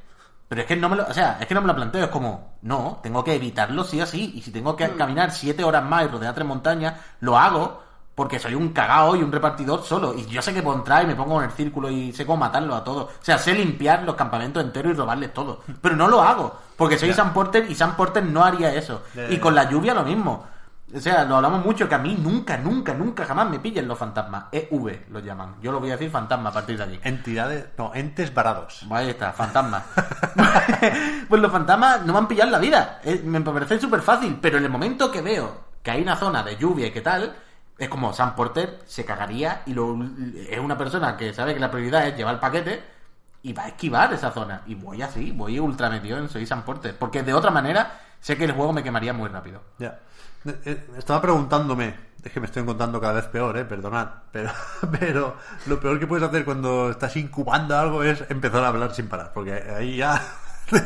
pero 0.49 0.61
es 0.61 0.67
que 0.67 0.75
no 0.75 0.89
me 0.89 0.97
lo, 0.97 1.07
o 1.07 1.13
sea, 1.13 1.37
es 1.39 1.47
que 1.47 1.55
no 1.55 1.61
me 1.61 1.67
lo 1.67 1.75
planteo, 1.75 2.03
es 2.03 2.09
como, 2.09 2.57
no, 2.63 2.99
tengo 3.01 3.23
que 3.23 3.35
evitarlo 3.35 3.85
sí 3.85 4.01
o 4.01 4.05
sí, 4.05 4.33
y 4.35 4.41
si 4.41 4.51
tengo 4.51 4.75
que 4.75 4.89
caminar 4.95 5.31
siete 5.31 5.63
horas 5.63 5.83
más 5.85 6.03
y 6.03 6.07
rodear 6.07 6.35
tres 6.35 6.47
montañas, 6.47 6.99
lo 7.21 7.37
hago 7.37 7.84
porque 8.15 8.39
soy 8.39 8.55
un 8.55 8.69
cagao 8.69 9.15
y 9.15 9.21
un 9.21 9.31
repartidor 9.31 9.83
solo, 9.83 10.13
y 10.17 10.25
yo 10.25 10.41
sé 10.41 10.53
que 10.53 10.63
puedo 10.63 10.77
entrar 10.77 11.03
y 11.03 11.07
me 11.07 11.15
pongo 11.15 11.41
en 11.41 11.49
el 11.49 11.55
círculo 11.55 11.89
y 11.89 12.13
sé 12.13 12.25
cómo 12.25 12.37
matarlos 12.37 12.77
a 12.77 12.83
todos, 12.83 13.03
o 13.03 13.11
sea, 13.21 13.37
sé 13.37 13.53
limpiar 13.53 14.03
los 14.03 14.15
campamentos 14.15 14.63
enteros 14.63 14.93
y 14.93 14.95
robarles 14.95 15.33
todo, 15.33 15.61
pero 15.81 15.95
no 15.95 16.07
lo 16.07 16.21
hago, 16.21 16.55
porque 16.77 16.97
soy 16.97 17.13
Sam 17.13 17.33
Porter 17.33 17.69
y 17.69 17.75
Sam 17.75 17.95
Porter 17.95 18.23
no 18.23 18.43
haría 18.43 18.73
eso, 18.73 19.03
y 19.29 19.37
con 19.37 19.53
la 19.53 19.69
lluvia 19.69 19.93
lo 19.93 20.03
mismo. 20.03 20.55
O 20.95 20.99
sea, 20.99 21.25
lo 21.25 21.37
hablamos 21.37 21.65
mucho, 21.65 21.89
que 21.89 21.95
a 21.95 21.97
mí 21.97 22.15
nunca, 22.17 22.57
nunca, 22.57 22.93
nunca 22.93 23.25
jamás 23.25 23.49
me 23.49 23.59
pillen 23.59 23.87
los 23.87 23.97
fantasmas. 23.97 24.45
EV 24.51 25.09
lo 25.09 25.19
llaman. 25.19 25.55
Yo 25.59 25.71
lo 25.71 25.79
voy 25.79 25.89
a 25.89 25.93
decir 25.93 26.11
fantasma 26.11 26.49
a 26.49 26.53
partir 26.53 26.77
de 26.77 26.83
aquí. 26.83 26.99
Entidades, 27.03 27.65
no, 27.77 27.91
entes 27.95 28.31
varados. 28.33 28.85
Ahí 28.91 29.09
está, 29.09 29.33
fantasmas. 29.33 29.83
pues 31.27 31.41
los 31.41 31.51
fantasmas 31.51 32.05
no 32.05 32.13
me 32.13 32.19
han 32.19 32.27
pillado 32.27 32.49
en 32.49 32.51
la 32.51 32.59
vida. 32.59 33.01
Eh, 33.03 33.19
Me 33.25 33.41
parece 33.41 33.79
súper 33.79 34.01
fácil, 34.01 34.37
pero 34.39 34.59
en 34.59 34.65
el 34.65 34.69
momento 34.69 35.11
que 35.11 35.21
veo 35.21 35.65
que 35.81 35.91
hay 35.91 36.01
una 36.01 36.15
zona 36.15 36.43
de 36.43 36.55
lluvia 36.55 36.87
y 36.87 36.91
que 36.91 37.01
tal, 37.01 37.35
es 37.77 37.89
como 37.89 38.13
Sam 38.13 38.35
Porter 38.35 38.79
se 38.85 39.03
cagaría 39.03 39.63
y 39.65 39.73
lo, 39.73 39.97
es 40.49 40.59
una 40.59 40.77
persona 40.77 41.17
que 41.17 41.33
sabe 41.33 41.53
que 41.53 41.59
la 41.59 41.71
prioridad 41.71 42.07
es 42.07 42.15
llevar 42.15 42.35
el 42.35 42.39
paquete 42.39 42.81
y 43.43 43.53
va 43.53 43.65
a 43.65 43.67
esquivar 43.67 44.11
esa 44.13 44.31
zona. 44.31 44.63
Y 44.65 44.75
voy 44.75 45.01
así, 45.01 45.31
voy 45.31 45.59
ultra 45.59 45.89
metido 45.89 46.17
en 46.17 46.29
Soy 46.29 46.45
Sam 46.45 46.63
Porter. 46.63 46.95
Porque 46.97 47.21
de 47.21 47.33
otra 47.33 47.51
manera 47.51 47.99
sé 48.19 48.37
que 48.37 48.45
el 48.45 48.53
juego 48.53 48.73
me 48.73 48.81
quemaría 48.81 49.13
muy 49.13 49.29
rápido. 49.29 49.61
Eh, 49.79 49.91
eh, 50.65 50.85
Estaba 50.97 51.21
preguntándome, 51.21 51.95
es 52.23 52.31
que 52.31 52.39
me 52.39 52.47
estoy 52.47 52.63
encontrando 52.63 52.99
cada 52.99 53.13
vez 53.13 53.25
peor, 53.25 53.57
eh, 53.57 53.65
perdonad, 53.65 54.07
pero, 54.31 54.51
pero 54.99 55.35
lo 55.67 55.79
peor 55.79 55.99
que 55.99 56.07
puedes 56.07 56.27
hacer 56.27 56.43
cuando 56.43 56.89
estás 56.89 57.15
incubando 57.17 57.77
algo 57.77 58.03
es 58.03 58.23
empezar 58.29 58.63
a 58.63 58.69
hablar 58.69 58.95
sin 58.95 59.07
parar, 59.09 59.31
porque 59.31 59.53
ahí 59.53 59.97
ya 59.97 60.21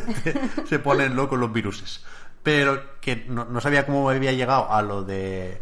se 0.68 0.80
ponen 0.80 1.16
locos 1.16 1.40
los 1.40 1.54
viruses. 1.54 2.04
Pero 2.44 3.00
que 3.00 3.26
no, 3.28 3.46
no 3.46 3.62
sabía 3.62 3.86
cómo 3.86 4.10
había 4.10 4.32
llegado 4.32 4.72
a 4.72 4.82
lo 4.82 5.04
de 5.04 5.62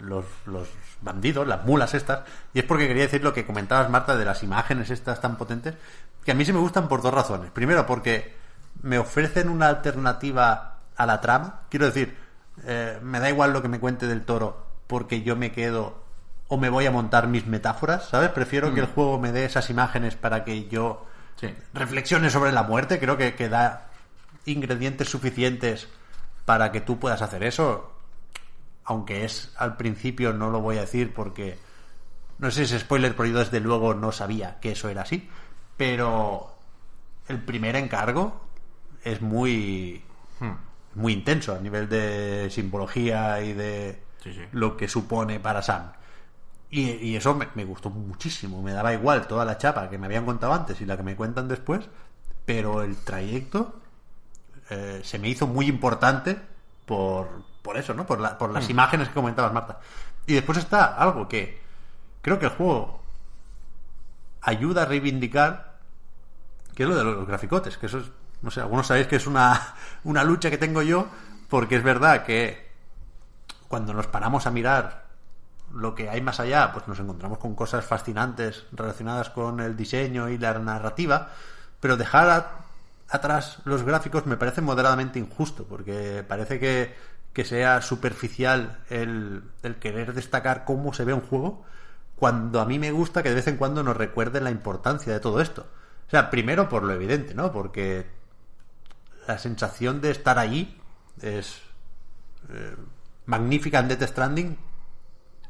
los, 0.00 0.24
los 0.46 0.68
bandidos, 1.02 1.46
las 1.46 1.64
mulas 1.64 1.94
estas, 1.94 2.20
y 2.54 2.58
es 2.60 2.64
porque 2.64 2.86
quería 2.88 3.04
decir 3.04 3.22
lo 3.22 3.32
que 3.32 3.46
comentabas, 3.46 3.90
Marta, 3.90 4.16
de 4.16 4.24
las 4.24 4.42
imágenes 4.42 4.90
estas 4.90 5.20
tan 5.20 5.36
potentes, 5.36 5.74
que 6.24 6.32
a 6.32 6.34
mí 6.34 6.44
se 6.44 6.52
me 6.52 6.58
gustan 6.60 6.88
por 6.88 7.02
dos 7.02 7.12
razones. 7.14 7.50
Primero, 7.50 7.86
porque 7.86 8.34
me 8.82 8.98
ofrecen 8.98 9.48
una 9.48 9.68
alternativa 9.68 10.76
a 10.96 11.06
la 11.06 11.20
trama. 11.20 11.60
Quiero 11.68 11.86
decir, 11.86 12.16
eh, 12.64 12.98
me 13.02 13.20
da 13.20 13.28
igual 13.30 13.52
lo 13.52 13.62
que 13.62 13.68
me 13.68 13.80
cuente 13.80 14.06
del 14.06 14.22
toro, 14.24 14.66
porque 14.86 15.22
yo 15.22 15.36
me 15.36 15.52
quedo 15.52 16.02
o 16.48 16.56
me 16.56 16.70
voy 16.70 16.86
a 16.86 16.90
montar 16.90 17.26
mis 17.28 17.46
metáforas, 17.46 18.08
¿sabes? 18.08 18.30
Prefiero 18.30 18.72
que 18.72 18.80
el 18.80 18.86
juego 18.86 19.18
me 19.18 19.32
dé 19.32 19.44
esas 19.44 19.68
imágenes 19.70 20.16
para 20.16 20.44
que 20.44 20.66
yo 20.68 21.04
Sí. 21.36 21.54
reflexione 21.74 22.30
sobre 22.30 22.52
la 22.52 22.62
muerte. 22.62 22.98
Creo 22.98 23.16
que, 23.16 23.34
que 23.34 23.48
da 23.48 23.88
ingredientes 24.46 25.08
suficientes 25.10 25.88
para 26.46 26.72
que 26.72 26.80
tú 26.80 26.98
puedas 26.98 27.20
hacer 27.22 27.42
eso. 27.42 27.92
Aunque 28.90 29.24
es 29.24 29.52
al 29.58 29.76
principio, 29.76 30.32
no 30.32 30.50
lo 30.50 30.60
voy 30.60 30.78
a 30.78 30.82
decir 30.82 31.12
porque 31.12 31.58
no 32.38 32.50
sé 32.50 32.66
si 32.66 32.74
es 32.74 32.80
spoiler, 32.80 33.14
pero 33.14 33.28
yo 33.28 33.38
desde 33.38 33.60
luego 33.60 33.94
no 33.94 34.12
sabía 34.12 34.58
que 34.60 34.72
eso 34.72 34.88
era 34.88 35.02
así. 35.02 35.28
Pero 35.76 36.54
el 37.28 37.38
primer 37.44 37.76
encargo 37.76 38.40
es 39.04 39.20
muy 39.20 40.02
muy 40.94 41.12
intenso 41.12 41.54
a 41.54 41.60
nivel 41.60 41.88
de 41.88 42.48
simbología 42.50 43.40
y 43.42 43.52
de 43.52 44.02
Sí, 44.22 44.32
sí. 44.32 44.40
lo 44.52 44.76
que 44.76 44.88
supone 44.88 45.38
para 45.38 45.62
Sam. 45.62 45.92
Y, 46.70 46.90
y 46.90 47.16
eso 47.16 47.34
me, 47.34 47.48
me 47.54 47.64
gustó 47.64 47.90
muchísimo. 47.90 48.62
Me 48.62 48.72
daba 48.72 48.92
igual 48.92 49.26
toda 49.28 49.44
la 49.44 49.58
chapa 49.58 49.88
que 49.90 49.98
me 49.98 50.06
habían 50.06 50.24
contado 50.26 50.52
antes 50.54 50.80
y 50.80 50.86
la 50.86 50.96
que 50.96 51.02
me 51.02 51.14
cuentan 51.16 51.46
después. 51.48 51.88
Pero 52.46 52.82
el 52.82 52.96
trayecto 52.96 53.80
eh, 54.70 55.00
se 55.04 55.18
me 55.18 55.28
hizo 55.28 55.46
muy 55.46 55.66
importante 55.66 56.36
por, 56.86 57.28
por 57.68 57.76
eso, 57.76 57.92
¿no? 57.92 58.06
Por, 58.06 58.18
la- 58.18 58.38
por 58.38 58.50
las 58.50 58.70
imágenes 58.70 59.08
que 59.08 59.14
comentabas, 59.14 59.52
Marta. 59.52 59.78
Y 60.26 60.32
después 60.32 60.56
está 60.56 60.86
algo 60.96 61.28
que 61.28 61.60
creo 62.22 62.38
que 62.38 62.46
el 62.46 62.52
juego 62.52 63.02
ayuda 64.40 64.82
a 64.82 64.84
reivindicar, 64.86 65.74
que 66.74 66.84
es 66.84 66.88
lo 66.88 66.96
de 66.96 67.04
los 67.04 67.26
graficotes, 67.26 67.76
que 67.76 67.84
eso 67.84 67.98
es, 67.98 68.06
no 68.40 68.50
sé, 68.50 68.62
algunos 68.62 68.86
sabéis 68.86 69.06
que 69.06 69.16
es 69.16 69.26
una, 69.26 69.74
una 70.04 70.24
lucha 70.24 70.48
que 70.48 70.56
tengo 70.56 70.80
yo, 70.80 71.08
porque 71.50 71.76
es 71.76 71.82
verdad 71.82 72.24
que 72.24 72.70
cuando 73.68 73.92
nos 73.92 74.06
paramos 74.06 74.46
a 74.46 74.50
mirar 74.50 75.04
lo 75.74 75.94
que 75.94 76.08
hay 76.08 76.22
más 76.22 76.40
allá, 76.40 76.72
pues 76.72 76.88
nos 76.88 76.98
encontramos 76.98 77.36
con 77.36 77.54
cosas 77.54 77.84
fascinantes 77.84 78.64
relacionadas 78.72 79.28
con 79.28 79.60
el 79.60 79.76
diseño 79.76 80.30
y 80.30 80.38
la 80.38 80.58
narrativa, 80.58 81.32
pero 81.80 81.98
dejar 81.98 82.30
a- 82.30 82.52
atrás 83.10 83.58
los 83.66 83.82
gráficos 83.82 84.24
me 84.24 84.38
parece 84.38 84.62
moderadamente 84.62 85.18
injusto, 85.18 85.64
porque 85.64 86.24
parece 86.26 86.58
que, 86.58 86.96
que 87.38 87.44
sea 87.44 87.82
superficial 87.82 88.80
el, 88.90 89.44
el 89.62 89.76
querer 89.76 90.12
destacar 90.12 90.64
cómo 90.64 90.92
se 90.92 91.04
ve 91.04 91.12
un 91.12 91.20
juego, 91.20 91.64
cuando 92.16 92.60
a 92.60 92.64
mí 92.64 92.80
me 92.80 92.90
gusta 92.90 93.22
que 93.22 93.28
de 93.28 93.36
vez 93.36 93.46
en 93.46 93.56
cuando 93.56 93.84
nos 93.84 93.96
recuerden 93.96 94.42
la 94.42 94.50
importancia 94.50 95.12
de 95.12 95.20
todo 95.20 95.40
esto. 95.40 95.64
O 96.08 96.10
sea, 96.10 96.30
primero 96.30 96.68
por 96.68 96.82
lo 96.82 96.92
evidente, 96.92 97.34
¿no? 97.34 97.52
Porque 97.52 98.10
la 99.28 99.38
sensación 99.38 100.00
de 100.00 100.10
estar 100.10 100.36
allí 100.36 100.80
es 101.22 101.60
eh, 102.48 102.74
magnífica 103.26 103.78
en 103.78 103.86
Death 103.86 104.02
Stranding 104.02 104.58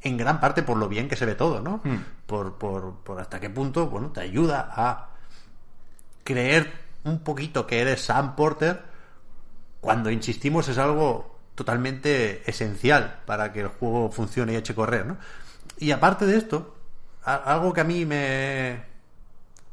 en 0.02 0.16
gran 0.19 0.40
parte 0.40 0.62
por 0.62 0.77
lo 0.77 0.90
bien 0.90 1.09
que 1.09 1.16
se 1.16 1.24
ve 1.24 1.36
todo, 1.36 1.62
¿no? 1.62 1.81
Por, 2.27 2.59
por, 2.59 2.97
por 2.97 3.19
hasta 3.19 3.40
qué 3.40 3.48
punto, 3.48 3.86
bueno, 3.86 4.10
te 4.10 4.20
ayuda 4.20 4.70
a 4.77 5.09
creer 6.23 6.70
un 7.05 7.20
poquito 7.20 7.66
que 7.66 7.81
eres 7.81 8.02
Sam 8.02 8.36
Porter 8.36 8.82
cuando 9.81 10.10
insistimos 10.10 10.69
es 10.69 10.77
algo 10.77 11.38
totalmente 11.59 12.48
esencial 12.48 13.20
para 13.26 13.52
que 13.52 13.62
el 13.62 13.68
juego 13.68 14.12
funcione 14.12 14.52
y 14.52 14.56
eche 14.56 14.76
correr, 14.76 15.05
¿no? 15.05 15.18
Y 15.76 15.90
aparte 15.90 16.24
de 16.24 16.39
esto, 16.39 16.76
algo 17.24 17.72
que 17.72 17.80
a 17.80 17.85
mí 17.85 18.06
me 18.06 18.86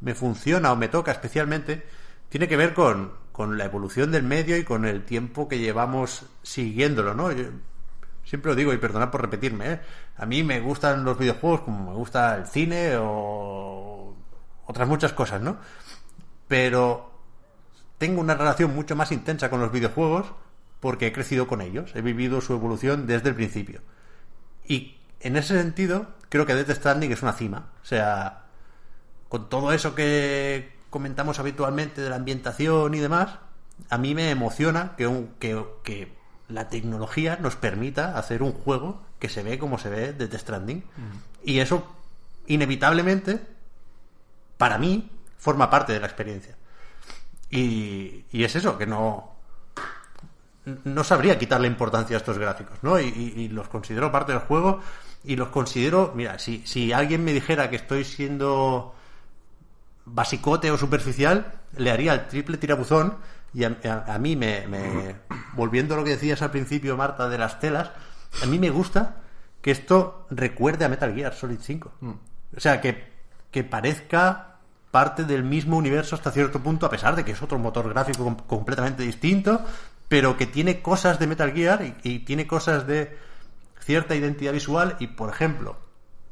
me 0.02 0.14
funciona 0.14 0.72
o 0.72 0.76
me 0.76 0.88
toca 0.88 1.12
especialmente 1.12 1.86
tiene 2.30 2.48
que 2.48 2.58
ver 2.58 2.74
con, 2.74 3.14
con 3.32 3.58
la 3.58 3.66
evolución 3.66 4.12
del 4.12 4.24
medio 4.24 4.58
y 4.58 4.64
con 4.64 4.86
el 4.86 5.06
tiempo 5.06 5.48
que 5.48 5.60
llevamos 5.60 6.26
siguiéndolo, 6.44 7.14
¿no? 7.14 7.30
Siempre 8.24 8.52
lo 8.52 8.56
digo 8.56 8.74
y 8.74 8.78
perdonad 8.78 9.12
por 9.12 9.22
repetirme, 9.22 9.74
¿eh? 9.74 9.80
A 10.18 10.26
mí 10.26 10.44
me 10.44 10.60
gustan 10.60 11.06
los 11.06 11.18
videojuegos 11.18 11.62
como 11.62 11.92
me 11.92 11.98
gusta 11.98 12.36
el 12.36 12.48
cine 12.48 12.96
o 12.98 14.16
otras 14.66 14.88
muchas 14.88 15.14
cosas, 15.14 15.42
¿no? 15.42 15.58
Pero 16.48 17.12
tengo 17.98 18.22
una 18.22 18.34
relación 18.34 18.76
mucho 18.76 18.96
más 18.96 19.12
intensa 19.12 19.50
con 19.50 19.62
los 19.62 19.72
videojuegos 19.72 20.28
porque 20.80 21.08
he 21.08 21.14
crecido 21.14 21.48
con 21.48 21.62
ellos, 21.62 21.92
he 21.96 22.02
vivido 22.02 22.42
su 22.42 22.54
evolución 22.54 23.08
desde 23.08 23.30
el 23.30 23.36
principio. 23.36 23.82
Y 24.68 24.98
en 25.20 25.38
ese 25.38 25.58
sentido, 25.58 26.08
creo 26.30 26.46
que 26.46 26.56
Death 26.56 26.78
Stranding 26.78 27.12
es 27.12 27.22
una 27.22 27.34
cima. 27.34 27.70
O 27.82 27.86
sea, 27.86 28.46
con 29.30 29.50
todo 29.50 29.72
eso 29.72 29.96
que 29.96 30.74
comentamos 30.90 31.40
habitualmente 31.40 32.02
de 32.02 32.10
la 32.10 32.18
ambientación 32.18 32.94
y 32.94 33.00
demás, 33.00 33.40
a 33.90 33.98
mí 33.98 34.16
me 34.16 34.30
emociona 34.30 34.96
que, 34.96 35.08
un, 35.08 35.30
que, 35.40 35.64
que 35.84 36.14
la 36.48 36.70
tecnología 36.70 37.38
nos 37.42 37.56
permita 37.56 38.18
hacer 38.18 38.44
un 38.44 38.54
juego 38.54 39.02
que 39.20 39.30
se 39.30 39.44
ve 39.44 39.58
como 39.58 39.78
se 39.78 39.90
ve 39.90 40.14
de 40.14 40.28
Death 40.28 40.42
Stranding. 40.42 40.84
Y 41.44 41.60
eso, 41.60 41.86
inevitablemente, 42.48 43.42
para 44.58 44.78
mí, 44.78 45.12
forma 45.38 45.70
parte 45.70 45.94
de 45.94 46.00
la 46.00 46.08
experiencia. 46.08 46.56
Y, 47.50 48.26
y 48.32 48.44
es 48.44 48.56
eso, 48.56 48.78
que 48.78 48.86
no, 48.86 49.35
no 50.84 51.04
sabría 51.04 51.38
quitarle 51.38 51.68
importancia 51.68 52.16
a 52.16 52.20
estos 52.20 52.38
gráficos, 52.38 52.78
¿no? 52.82 53.00
Y, 53.00 53.06
y- 53.06 53.42
y 53.44 53.48
los 53.50 53.68
considero 53.68 54.12
parte 54.12 54.32
del 54.32 54.42
juego 54.42 54.80
y 55.24 55.36
los 55.36 55.50
considero, 55.50 56.14
mira, 56.16 56.40
si, 56.40 56.66
si 56.66 56.92
alguien 56.94 57.24
me 57.24 57.34
dijera 57.34 57.70
que 57.70 57.76
estoy 57.76 58.04
siendo 58.04 58.94
basicote 60.06 60.70
o 60.72 60.78
superficial, 60.78 61.54
le 61.78 61.92
haría 61.92 62.14
el 62.14 62.28
triple 62.28 62.58
tirabuzón 62.58 63.18
y 63.54 63.64
a, 63.64 63.78
a- 63.86 64.14
a 64.14 64.20
mí 64.20 64.36
me, 64.36 64.68
me- 64.68 65.16
volviendo 65.54 65.94
a 65.96 65.98
lo 65.98 66.04
que 66.04 66.12
decías 66.12 66.42
al 66.42 66.52
principio, 66.52 66.96
Marta, 66.98 67.28
de 67.30 67.38
las 67.38 67.60
telas, 67.60 67.92
a 68.44 68.46
mí 68.46 68.60
me 68.60 68.70
gusta 68.70 69.18
que 69.62 69.72
esto 69.72 70.28
recuerde 70.30 70.86
a 70.86 70.90
Metal 70.90 71.14
Gear 71.16 71.34
Solid 71.34 71.60
5. 71.62 71.92
O 72.56 72.60
sea, 72.60 72.82
que, 72.82 73.08
que 73.52 73.64
parezca 73.64 74.58
parte 74.92 75.24
del 75.26 75.44
mismo 75.44 75.76
universo 75.78 76.16
hasta 76.16 76.32
cierto 76.32 76.62
punto, 76.62 76.86
a 76.86 76.90
pesar 76.90 77.16
de 77.16 77.26
que 77.26 77.32
es 77.32 77.42
otro 77.42 77.58
motor 77.58 77.90
gráfico 77.90 78.24
com- 78.24 78.38
completamente 78.48 79.04
distinto, 79.04 79.60
pero 80.08 80.38
que 80.38 80.46
tiene 80.46 80.82
cosas 80.82 81.20
de 81.20 81.28
Metal 81.28 81.52
Gear 81.54 81.84
y, 81.84 81.96
y 82.04 82.20
tiene 82.20 82.48
cosas 82.48 82.86
de 82.88 83.18
cierta 83.80 84.16
identidad 84.16 84.54
visual 84.54 84.96
y, 85.00 85.08
por 85.08 85.30
ejemplo, 85.30 85.78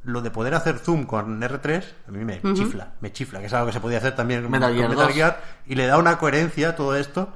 lo 0.03 0.21
de 0.21 0.31
poder 0.31 0.53
hacer 0.53 0.79
zoom 0.79 1.05
con 1.05 1.41
R3, 1.41 1.83
a 2.07 2.11
mí 2.11 2.25
me 2.25 2.41
chifla, 2.55 2.93
me 2.99 3.11
chifla, 3.13 3.39
que 3.39 3.45
es 3.45 3.53
algo 3.53 3.67
que 3.67 3.73
se 3.73 3.79
podía 3.79 3.99
hacer 3.99 4.15
también 4.15 4.49
Metal 4.49 4.69
con 4.69 4.77
Gear 4.77 4.89
Metal 4.89 5.05
2. 5.07 5.15
Gear, 5.15 5.41
y 5.65 5.75
le 5.75 5.85
da 5.87 5.97
una 5.97 6.17
coherencia 6.17 6.69
a 6.69 6.75
todo 6.75 6.95
esto. 6.95 7.33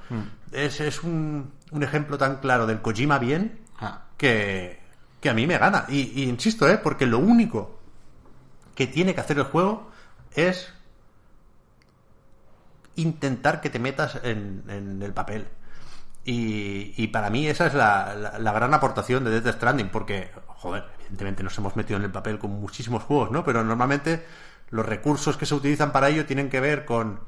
Es, 0.51 0.81
es 0.81 1.03
un, 1.03 1.53
un 1.72 1.84
ejemplo 1.84 2.18
tan 2.18 2.38
claro 2.38 2.65
del 2.68 2.81
Kojima 2.81 3.19
bien 3.19 3.61
Ah. 3.80 4.05
que, 4.18 4.80
que 5.22 5.30
a 5.30 5.34
mí 5.34 5.45
me 5.47 5.57
gana. 5.57 5.85
Y, 5.88 6.22
y 6.22 6.30
insisto, 6.30 6.68
¿eh? 6.68 6.77
porque 6.77 7.05
lo 7.05 7.19
único 7.19 7.80
que 8.76 8.88
tiene 8.88 9.14
que 9.15 9.22
hacer 9.22 9.38
el 9.38 9.43
juego 9.43 9.89
es 10.34 10.73
intentar 12.95 13.61
que 13.61 13.69
te 13.69 13.80
metas 13.80 14.19
en, 14.23 14.64
en 14.68 15.01
el 15.03 15.14
papel. 15.14 15.47
Y, 16.30 16.94
y 17.02 17.08
para 17.08 17.30
mí 17.30 17.48
esa 17.48 17.68
es 17.68 17.74
la, 17.74 18.14
la- 18.14 18.38
la 18.38 18.52
gran 18.52 18.74
aportación 18.74 19.24
de 19.24 19.40
Death 19.40 19.56
Stranding, 19.56 19.88
porque, 19.90 20.30
joder, 20.48 20.84
evidentemente 20.99 21.41
nos 21.41 21.58
hemos 21.58 21.76
metido 21.78 21.98
en 21.98 22.04
el 22.04 22.12
papel 22.12 22.38
con 22.38 22.52
muchísimos 22.52 23.04
juegos, 23.04 23.32
¿no? 23.32 23.45
Pero 23.45 23.64
normalmente 23.64 24.26
los 24.72 24.86
recursos 24.86 25.38
que 25.38 25.45
se 25.45 25.56
utilizan 25.56 25.94
para 25.94 26.10
ello 26.10 26.26
tienen 26.26 26.49
que 26.49 26.60
ver 26.60 26.84
con 26.84 27.22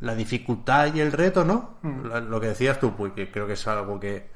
la 0.00 0.16
dificultad 0.16 0.92
y 0.92 1.00
el 1.00 1.12
reto, 1.12 1.44
¿no? 1.44 1.76
La- 2.04 2.20
Lo 2.20 2.40
que 2.40 2.48
decías 2.48 2.80
tú, 2.80 2.96
pues 2.96 3.12
que 3.12 3.30
creo 3.30 3.46
que 3.46 3.52
es 3.52 3.66
algo 3.68 4.00
que 4.00 4.28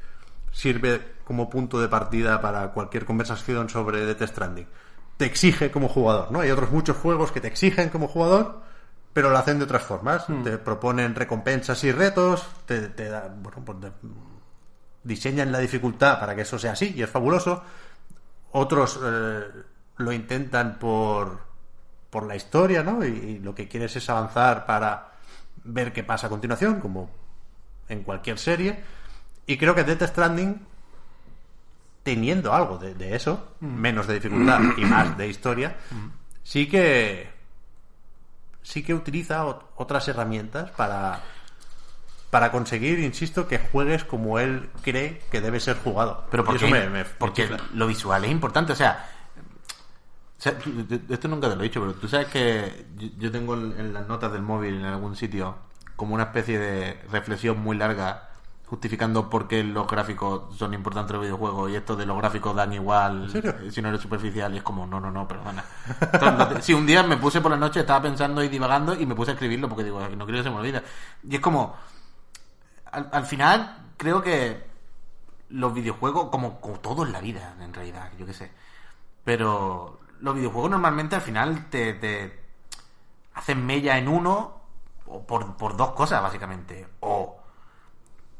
sirve 0.53 1.01
como 1.25 1.51
punto 1.51 1.81
de 1.81 1.89
partida 1.89 2.41
para 2.41 2.69
cualquier 2.71 3.05
conversación 3.05 3.69
sobre 3.69 4.07
Death 4.07 4.29
Stranding. 4.29 4.69
Te 5.17 5.25
exige 5.25 5.73
como 5.73 5.89
jugador, 5.89 6.31
¿no? 6.31 6.41
Hay 6.41 6.51
otros 6.53 6.71
muchos 6.71 6.97
juegos 6.97 7.33
que 7.33 7.41
te 7.41 7.49
exigen 7.49 7.89
como 7.89 8.07
jugador, 8.07 8.63
pero 9.15 9.31
lo 9.31 9.39
hacen 9.39 9.57
de 9.59 9.65
otras 9.65 9.83
formas. 9.85 10.27
Te 10.43 10.59
proponen 10.59 11.15
recompensas 11.15 11.83
y 11.85 11.93
retos, 11.93 12.47
te, 12.67 12.89
te 12.89 13.09
da- 13.09 13.33
bueno, 13.35 13.65
pues 13.65 13.81
te- 13.81 13.93
diseñan 15.05 15.51
la 15.53 15.59
dificultad 15.61 16.19
para 16.21 16.35
que 16.35 16.43
eso 16.43 16.59
sea 16.59 16.73
así 16.73 16.93
y 16.95 17.03
es 17.03 17.09
fabuloso. 17.09 17.63
Otros 18.53 19.01
eh, 19.03 19.45
lo 19.99 20.13
intentan 20.13 20.79
por, 20.79 21.41
por 22.11 22.27
la 22.27 22.37
historia, 22.37 22.83
¿no? 22.83 23.05
Y, 23.05 23.09
y 23.09 23.39
lo 23.39 23.55
que 23.55 23.69
quieres 23.69 23.95
es 23.97 24.11
avanzar 24.11 24.67
para 24.67 25.13
ver 25.65 25.93
qué 25.93 26.05
pasa 26.05 26.27
a 26.27 26.31
continuación, 26.31 26.81
como 26.81 27.11
en 27.89 28.03
cualquier 28.03 28.39
serie. 28.39 28.83
Y 29.47 29.57
creo 29.59 29.75
que 29.75 29.85
Death 29.85 30.09
Stranding, 30.09 30.61
teniendo 32.03 32.53
algo 32.53 32.79
de, 32.79 32.95
de 32.95 33.15
eso, 33.17 33.55
menos 33.61 34.07
de 34.07 34.15
dificultad 34.15 34.61
y 34.77 34.85
más 34.85 35.17
de 35.17 35.29
historia, 35.29 35.77
sí 36.43 36.69
que 36.69 37.31
sí 38.65 38.83
que 38.83 38.93
utiliza 38.95 39.45
ot- 39.45 39.63
otras 39.77 40.09
herramientas 40.09 40.73
para 40.73 41.21
para 42.31 42.51
conseguir, 42.51 42.99
insisto, 42.99 43.47
que 43.47 43.61
juegues 43.61 44.03
como 44.03 44.41
él 44.41 44.69
cree 44.83 45.21
que 45.31 45.41
debe 45.41 45.61
ser 45.61 45.77
jugado. 45.79 46.27
Pero 46.33 46.45
porque, 46.45 46.67
me- 46.67 46.89
me- 46.91 47.05
porque 47.05 47.47
lo 47.75 47.87
visual 47.87 48.25
es 48.25 48.31
importante, 48.33 48.73
o 48.73 48.77
sea, 48.77 49.09
o 50.37 50.43
sea, 50.43 50.59
tú- 50.59 50.85
tú- 50.85 51.01
esto 51.15 51.29
nunca 51.29 51.49
te 51.49 51.55
lo 51.55 51.61
he 51.63 51.69
dicho, 51.69 51.79
pero 51.81 51.93
tú 51.95 52.09
sabes 52.09 52.27
que 52.27 52.87
yo, 53.19 53.31
tengo 53.31 53.55
en, 53.55 53.79
en 53.79 53.93
las 53.93 54.09
notas 54.09 54.33
del 54.33 54.43
móvil 54.43 54.75
en 54.75 54.85
algún 54.85 55.15
sitio 55.15 55.57
como 55.95 56.15
una 56.17 56.25
especie 56.25 56.59
de 56.59 57.01
reflexión 57.13 57.61
muy 57.61 57.77
larga 57.77 58.31
justificando 58.75 59.31
por 59.31 59.47
qué 59.47 59.63
los 59.63 59.87
gráficos 59.87 60.57
son 60.57 60.75
importantes 60.75 61.11
en 61.13 61.17
los 61.17 61.27
videojuegos 61.27 61.71
y 61.71 61.77
esto 61.77 61.95
de 61.95 62.07
los 62.07 62.19
gráficos 62.19 62.57
dan 62.57 62.73
igual 62.73 63.31
eh, 63.33 63.71
si 63.71 63.81
no 63.81 63.89
eres 63.89 64.01
superficial 64.01 64.53
y 64.53 64.57
es 64.57 64.65
como, 64.65 64.85
no, 64.85 64.99
no, 64.99 65.13
no, 65.13 65.29
perdona. 65.29 65.65
Entonces, 66.13 66.65
si 66.65 66.75
un 66.75 66.85
día 66.85 67.05
me 67.05 67.17
puse 67.17 67.41
por 67.41 67.53
la 67.53 67.57
noche, 67.57 67.81
estaba 67.81 68.03
pensando 68.03 68.43
y 68.43 68.49
divagando 68.49 68.93
y 68.95 69.07
me 69.07 69.15
puse 69.15 69.31
a 69.31 69.35
escribirlo 69.35 69.69
porque 69.69 69.85
digo, 69.85 70.01
no 70.01 70.25
quiero 70.25 70.41
que 70.41 70.43
se 70.43 70.51
me 70.51 70.57
olvide. 70.57 70.83
Y 71.23 71.37
es 71.37 71.41
como, 71.41 71.77
al, 72.91 73.09
al 73.13 73.25
final 73.27 73.77
creo 73.97 74.21
que 74.21 74.67
los 75.51 75.73
videojuegos, 75.73 76.31
como, 76.31 76.61
como 76.61 76.81
todo 76.81 77.07
en 77.07 77.13
la 77.13 77.21
vida, 77.21 77.55
en 77.61 77.73
realidad, 77.73 78.11
yo 78.19 78.27
qué 78.27 78.33
sé. 78.33 78.51
Pero 79.23 80.01
los 80.19 80.35
videojuegos 80.35 80.73
normalmente 80.73 81.15
al 81.15 81.23
final 81.23 81.71
te, 81.71 81.95
te 81.95 82.43
hacen 83.35 83.65
mella 83.65 83.99
en 83.99 84.09
uno 84.09 84.63
o 85.07 85.25
por, 85.25 85.57
por 85.57 85.77
dos 85.77 85.93
cosas, 85.93 86.21
básicamente. 86.21 86.89
O 86.99 87.44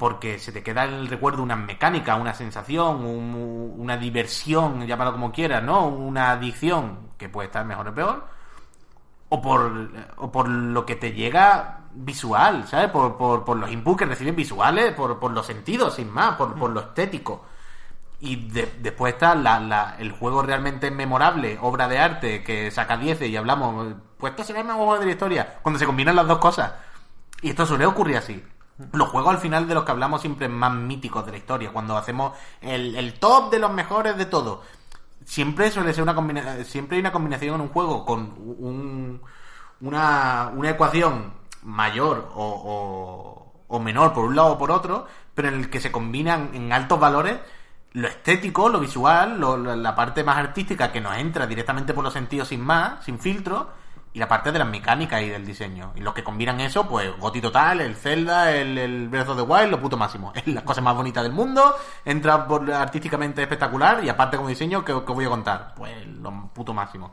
porque 0.05 0.39
se 0.39 0.53
te 0.53 0.63
queda 0.63 0.85
el 0.85 1.09
recuerdo 1.09 1.43
una 1.43 1.57
mecánica, 1.57 2.17
una 2.17 2.35
sensación, 2.35 3.07
un- 3.07 3.75
una 3.79 3.97
diversión, 3.97 4.87
llámalo 4.87 5.13
como 5.13 5.33
quieras, 5.33 5.63
¿no? 5.63 5.87
Una 5.89 6.31
adicción 6.33 7.09
que 7.17 7.31
puede 7.31 7.47
estar 7.47 7.65
mejor 7.65 7.89
o 7.89 7.95
peor. 7.95 8.25
O 9.31 9.41
por, 9.41 9.91
o 10.19 10.31
por 10.31 10.47
lo 10.49 10.85
que 10.85 10.97
te 10.97 11.13
llega 11.13 11.81
visual, 11.95 12.67
¿sabes? 12.69 12.91
Por, 12.91 13.17
por, 13.17 13.45
por 13.47 13.57
los 13.57 13.71
inputs 13.71 13.99
que 14.01 14.05
reciben 14.07 14.37
visuales, 14.37 14.93
por, 14.93 15.19
por 15.19 15.31
los 15.33 15.47
sentidos, 15.47 15.95
sin 15.95 16.11
más, 16.13 16.37
por, 16.37 16.55
por 16.55 16.71
lo 16.71 16.81
estético. 16.81 17.47
Y 18.21 18.37
de- 18.51 18.75
después 18.81 19.15
está 19.15 19.35
la, 19.35 19.59
la- 19.61 19.97
el 19.99 20.13
juego 20.13 20.43
realmente 20.43 20.91
memorable, 20.91 21.59
obra 21.63 21.89
de 21.89 21.99
arte, 21.99 22.45
que 22.45 22.71
saca 22.71 22.97
10 22.99 23.23
y 23.23 23.37
hablamos, 23.37 23.95
pues 24.19 24.33
esto 24.33 24.45
será 24.45 24.61
el 24.61 24.67
mejor 24.67 24.85
juego 24.85 25.01
de 25.01 25.07
la 25.07 25.13
historia, 25.13 25.59
cuando 25.63 25.79
se 25.79 25.87
combinan 25.87 26.17
las 26.17 26.29
dos 26.29 26.39
cosas. 26.39 26.73
Y 27.43 27.51
esto 27.51 27.67
suele 27.67 27.87
ocurrir 27.87 28.19
así. 28.19 28.43
Los 28.93 29.09
juegos 29.09 29.35
al 29.35 29.41
final 29.41 29.69
de 29.69 29.75
los 29.75 29.85
que 29.85 29.93
hablamos 29.93 30.21
siempre 30.21 30.49
más 30.49 30.73
míticos 30.73 31.25
de 31.27 31.33
la 31.33 31.39
historia, 31.39 31.73
cuando 31.73 31.97
hacemos 31.97 32.33
el, 32.61 32.97
el 32.97 33.15
top 33.21 33.51
de 33.51 33.59
los 33.61 33.73
mejores 33.73 34.17
de 34.17 34.27
todo. 34.27 34.63
Siempre 35.25 35.71
suele 35.71 35.93
ser 35.95 36.03
una 36.03 36.15
combinación, 36.15 36.65
siempre 36.65 36.97
hay 36.97 37.01
una 37.01 37.13
combinación 37.13 37.55
en 37.57 37.61
un 37.63 37.69
juego 37.69 38.05
con 38.05 38.21
un, 38.59 39.23
una, 39.81 40.51
una 40.55 40.71
ecuación 40.71 41.33
mayor 41.63 42.31
o, 42.35 43.43
o- 43.69 43.79
menor 43.81 44.13
por 44.13 44.25
un 44.25 44.37
lado 44.37 44.53
o 44.53 44.59
por 44.59 44.71
otro, 44.71 45.07
pero 45.35 45.49
en 45.49 45.55
el 45.55 45.71
que 45.71 45.81
se 45.81 45.91
combinan 45.93 46.51
en 46.55 46.73
altos 46.73 46.99
valores 47.01 47.39
lo 47.93 48.09
estético, 48.09 48.69
lo 48.69 48.81
visual, 48.81 49.39
lo- 49.41 49.57
la 49.57 49.77
la 49.77 49.95
parte 49.95 50.25
más 50.25 50.37
artística 50.37 50.91
que 50.93 51.01
nos 51.01 51.17
entra 51.17 51.47
directamente 51.47 51.93
por 51.95 52.05
los 52.05 52.13
sentidos 52.13 52.49
sin 52.49 52.61
más, 52.61 53.05
sin 53.05 53.19
filtro, 53.19 53.69
y 54.15 54.21
la 54.21 54.29
parte 54.29 54.53
de 54.53 54.61
las 54.61 54.69
mecánicas 54.69 55.21
y 55.23 55.29
del 55.29 55.45
diseño. 55.45 55.93
Y 55.97 56.01
los 56.01 56.15
que 56.15 56.23
combinan 56.23 56.61
eso, 56.61 56.89
pues 56.89 57.11
Goti 57.19 57.41
Total, 57.41 57.81
el 57.81 57.97
Zelda, 57.97 58.53
el, 58.53 58.79
el 58.79 59.09
Breath 59.09 59.31
of 59.31 59.37
the 59.37 59.43
Wild, 59.43 59.73
lo 59.73 59.81
puto 59.81 59.97
máximo. 59.97 60.33
Es 60.37 60.47
la 60.47 60.65
cosa 60.65 60.81
más 60.81 60.95
bonita 60.95 61.21
del 61.21 61.33
mundo, 61.33 61.75
entra 62.05 62.47
artísticamente 62.79 63.43
espectacular 63.43 64.05
y 64.05 64.09
aparte 64.09 64.37
como 64.37 64.49
diseño, 64.49 64.85
¿qué, 64.85 64.93
qué 65.05 65.13
voy 65.13 65.25
a 65.25 65.29
contar? 65.29 65.75
Pues 65.75 66.07
lo 66.07 66.49
puto 66.55 66.73
máximo. 66.73 67.13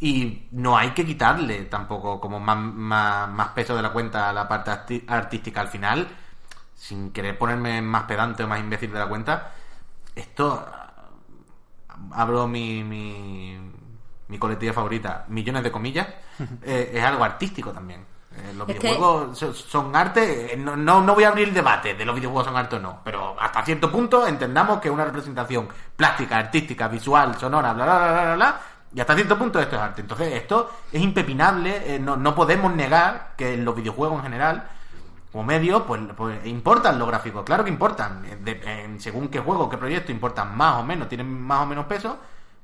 Y 0.00 0.48
no 0.52 0.76
hay 0.76 0.90
que 0.90 1.04
quitarle 1.06 1.64
tampoco 1.64 2.20
como 2.20 2.38
más, 2.38 2.58
más, 2.58 3.28
más 3.30 3.48
peso 3.48 3.74
de 3.74 3.82
la 3.82 3.90
cuenta 3.90 4.28
a 4.28 4.32
la 4.32 4.46
parte 4.46 5.04
artística 5.08 5.62
al 5.62 5.68
final, 5.68 6.08
sin 6.74 7.10
querer 7.10 7.38
ponerme 7.38 7.80
más 7.80 8.04
pedante 8.04 8.44
o 8.44 8.48
más 8.48 8.60
imbécil 8.60 8.92
de 8.92 8.98
la 8.98 9.08
cuenta. 9.08 9.52
Esto 10.14 10.66
abro 12.12 12.46
mi, 12.46 12.84
mi, 12.84 13.58
mi 14.28 14.38
coletilla 14.38 14.72
favorita, 14.72 15.24
millones 15.28 15.62
de 15.62 15.70
comillas, 15.72 16.06
eh, 16.62 16.92
es 16.94 17.02
algo 17.04 17.24
artístico 17.24 17.72
también. 17.72 18.04
Eh, 18.36 18.52
los 18.56 18.68
Es 18.68 18.78
videojuegos 18.78 19.38
so- 19.38 19.54
son 19.54 19.96
arte. 19.96 20.54
eh, 20.54 20.56
No, 20.56 20.76
no, 20.76 21.00
no 21.00 21.14
voy 21.14 21.24
a 21.24 21.28
abrir 21.28 21.48
el 21.48 21.54
debate 21.54 21.94
de 21.94 22.04
los 22.04 22.14
videojuegos 22.14 22.46
son 22.46 22.56
arte 22.56 22.76
o 22.76 22.78
no, 22.78 23.00
pero 23.02 23.34
hasta 23.40 23.64
cierto 23.64 23.90
punto 23.90 24.26
entendamos 24.26 24.80
que 24.80 24.90
una 24.90 25.04
representación 25.04 25.68
plástica, 25.96 26.36
artística, 26.38 26.88
visual, 26.88 27.36
sonora, 27.38 27.72
bla, 27.72 27.84
bla, 27.84 27.94
bla, 27.98 28.12
bla, 28.12 28.22
bla, 28.22 28.34
bla, 28.36 28.60
y 28.94 29.00
hasta 29.00 29.14
cierto 29.14 29.36
punto 29.38 29.58
esto 29.60 29.76
es 29.76 29.82
arte. 29.82 30.02
Entonces, 30.02 30.32
esto 30.34 30.70
es 30.92 31.00
impepinable. 31.02 31.94
eh, 31.94 31.98
no, 31.98 32.16
no 32.16 32.34
podemos 32.34 32.72
negar 32.74 33.32
que 33.36 33.54
en 33.54 33.64
los 33.64 33.74
videojuegos 33.74 34.18
en 34.18 34.24
general 34.24 34.68
como 35.32 35.44
medio, 35.44 35.84
pues, 35.84 36.00
pues 36.16 36.44
importan 36.46 36.98
los 36.98 37.08
gráficos, 37.08 37.44
claro 37.44 37.64
que 37.64 37.70
importan. 37.70 38.22
De- 38.44 38.60
en 38.84 39.00
según 39.00 39.28
qué 39.28 39.40
juego, 39.40 39.68
qué 39.68 39.76
proyecto, 39.78 40.12
importan 40.12 40.56
más 40.56 40.76
o 40.76 40.84
menos, 40.84 41.08
tienen 41.08 41.28
más 41.42 41.62
o 41.62 41.66
menos 41.66 41.86
peso, 41.86 42.18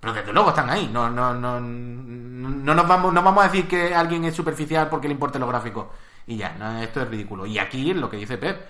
pero 0.05 0.13
desde 0.13 0.33
luego 0.35 0.51
están 0.51 0.69
ahí. 0.69 0.89
No, 0.93 1.09
no, 1.11 1.33
no, 1.35 1.59
no 1.61 2.75
nos 2.75 2.87
vamos, 2.87 3.13
no 3.13 3.23
vamos 3.23 3.43
a 3.43 3.49
decir 3.49 3.67
que 3.67 3.95
alguien 3.95 4.25
es 4.25 4.35
superficial 4.35 4.89
porque 4.91 5.09
le 5.09 5.15
importen 5.15 5.41
los 5.41 5.49
gráficos. 5.49 5.87
Y 6.27 6.37
ya, 6.37 6.55
no, 6.59 6.79
esto 6.83 7.01
es 7.03 7.09
ridículo. 7.09 7.47
Y 7.47 7.59
aquí 7.59 7.95
lo 7.95 8.11
que 8.11 8.19
dice 8.19 8.37
Pep, 8.37 8.67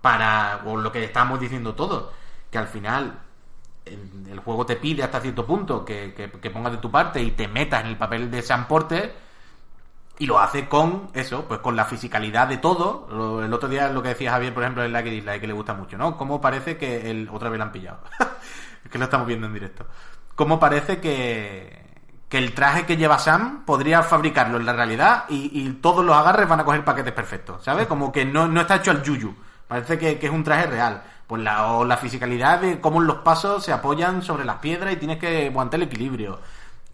para, 0.00 0.62
o 0.66 0.76
lo 0.76 0.92
que 0.92 1.04
estamos 1.04 1.40
diciendo 1.40 1.74
todos, 1.74 2.10
que 2.50 2.58
al 2.58 2.68
final 2.68 3.20
el, 3.86 4.38
juego 4.40 4.66
te 4.66 4.76
pide 4.76 5.02
hasta 5.02 5.20
cierto 5.20 5.46
punto 5.46 5.84
que, 5.84 6.14
que, 6.14 6.50
pongas 6.50 6.72
de 6.72 6.78
tu 6.78 6.90
parte 6.90 7.22
y 7.22 7.30
te 7.32 7.48
metas 7.48 7.82
en 7.82 7.88
el 7.88 7.96
papel 7.98 8.30
de 8.30 8.42
Sam 8.42 8.66
Porter 8.68 9.14
y 10.18 10.26
lo 10.26 10.38
hace 10.38 10.68
con 10.68 11.08
eso, 11.14 11.46
pues 11.48 11.60
con 11.60 11.76
la 11.76 11.86
fisicalidad 11.86 12.46
de 12.48 12.58
todo. 12.58 13.06
Lo- 13.10 13.42
El 13.44 13.52
otro 13.54 13.68
día 13.68 13.88
lo 13.90 14.02
que 14.02 14.10
decía 14.10 14.32
Javier, 14.32 14.52
por 14.52 14.62
ejemplo, 14.62 14.84
en 14.84 14.92
la 14.92 15.02
que 15.02 15.22
que 15.40 15.46
le 15.46 15.52
gusta 15.54 15.72
mucho, 15.74 15.96
¿no? 15.96 16.16
Cómo 16.18 16.40
parece 16.40 16.76
que 16.76 17.10
el 17.10 17.28
otra 17.32 17.48
vez 17.48 17.58
lo 17.58 17.64
han 17.64 17.72
pillado. 17.72 18.00
es 18.84 18.90
que 18.90 18.98
lo 18.98 19.04
estamos 19.04 19.26
viendo 19.26 19.46
en 19.46 19.54
directo. 19.54 19.86
Cómo 20.40 20.58
parece 20.58 21.00
que 21.00 22.38
el 22.38 22.54
traje 22.54 22.86
que 22.86 22.96
lleva 22.96 23.18
Sam 23.18 23.62
podría 23.66 24.02
fabricarlo 24.02 24.56
en 24.56 24.64
la 24.64 24.72
realidad 24.72 25.24
y, 25.28 25.68
todos 25.82 26.02
los 26.02 26.16
agarres 26.16 26.48
van 26.48 26.60
a 26.60 26.64
coger 26.64 26.82
paquetes 26.82 27.12
perfectos, 27.12 27.62
¿sabes? 27.62 27.86
Como 27.86 28.10
que 28.10 28.24
no, 28.24 28.48
no 28.48 28.62
está 28.62 28.76
hecho 28.76 28.90
al 28.90 29.02
yuyu. 29.02 29.34
Parece 29.68 29.98
que, 29.98 30.18
que 30.18 30.28
es 30.28 30.32
un 30.32 30.42
traje 30.42 30.66
real. 30.66 31.02
Pues 31.26 31.42
la, 31.42 31.66
o 31.74 31.84
la 31.84 31.98
fisicalidad 31.98 32.58
de 32.58 32.80
cómo 32.80 33.02
los 33.02 33.16
pasos 33.16 33.62
se 33.62 33.70
apoyan 33.70 34.22
sobre 34.22 34.46
las 34.46 34.56
piedras 34.60 34.94
y 34.94 34.96
tienes 34.96 35.18
que 35.18 35.48
aguantar 35.48 35.78
el 35.78 35.88
equilibrio 35.88 36.40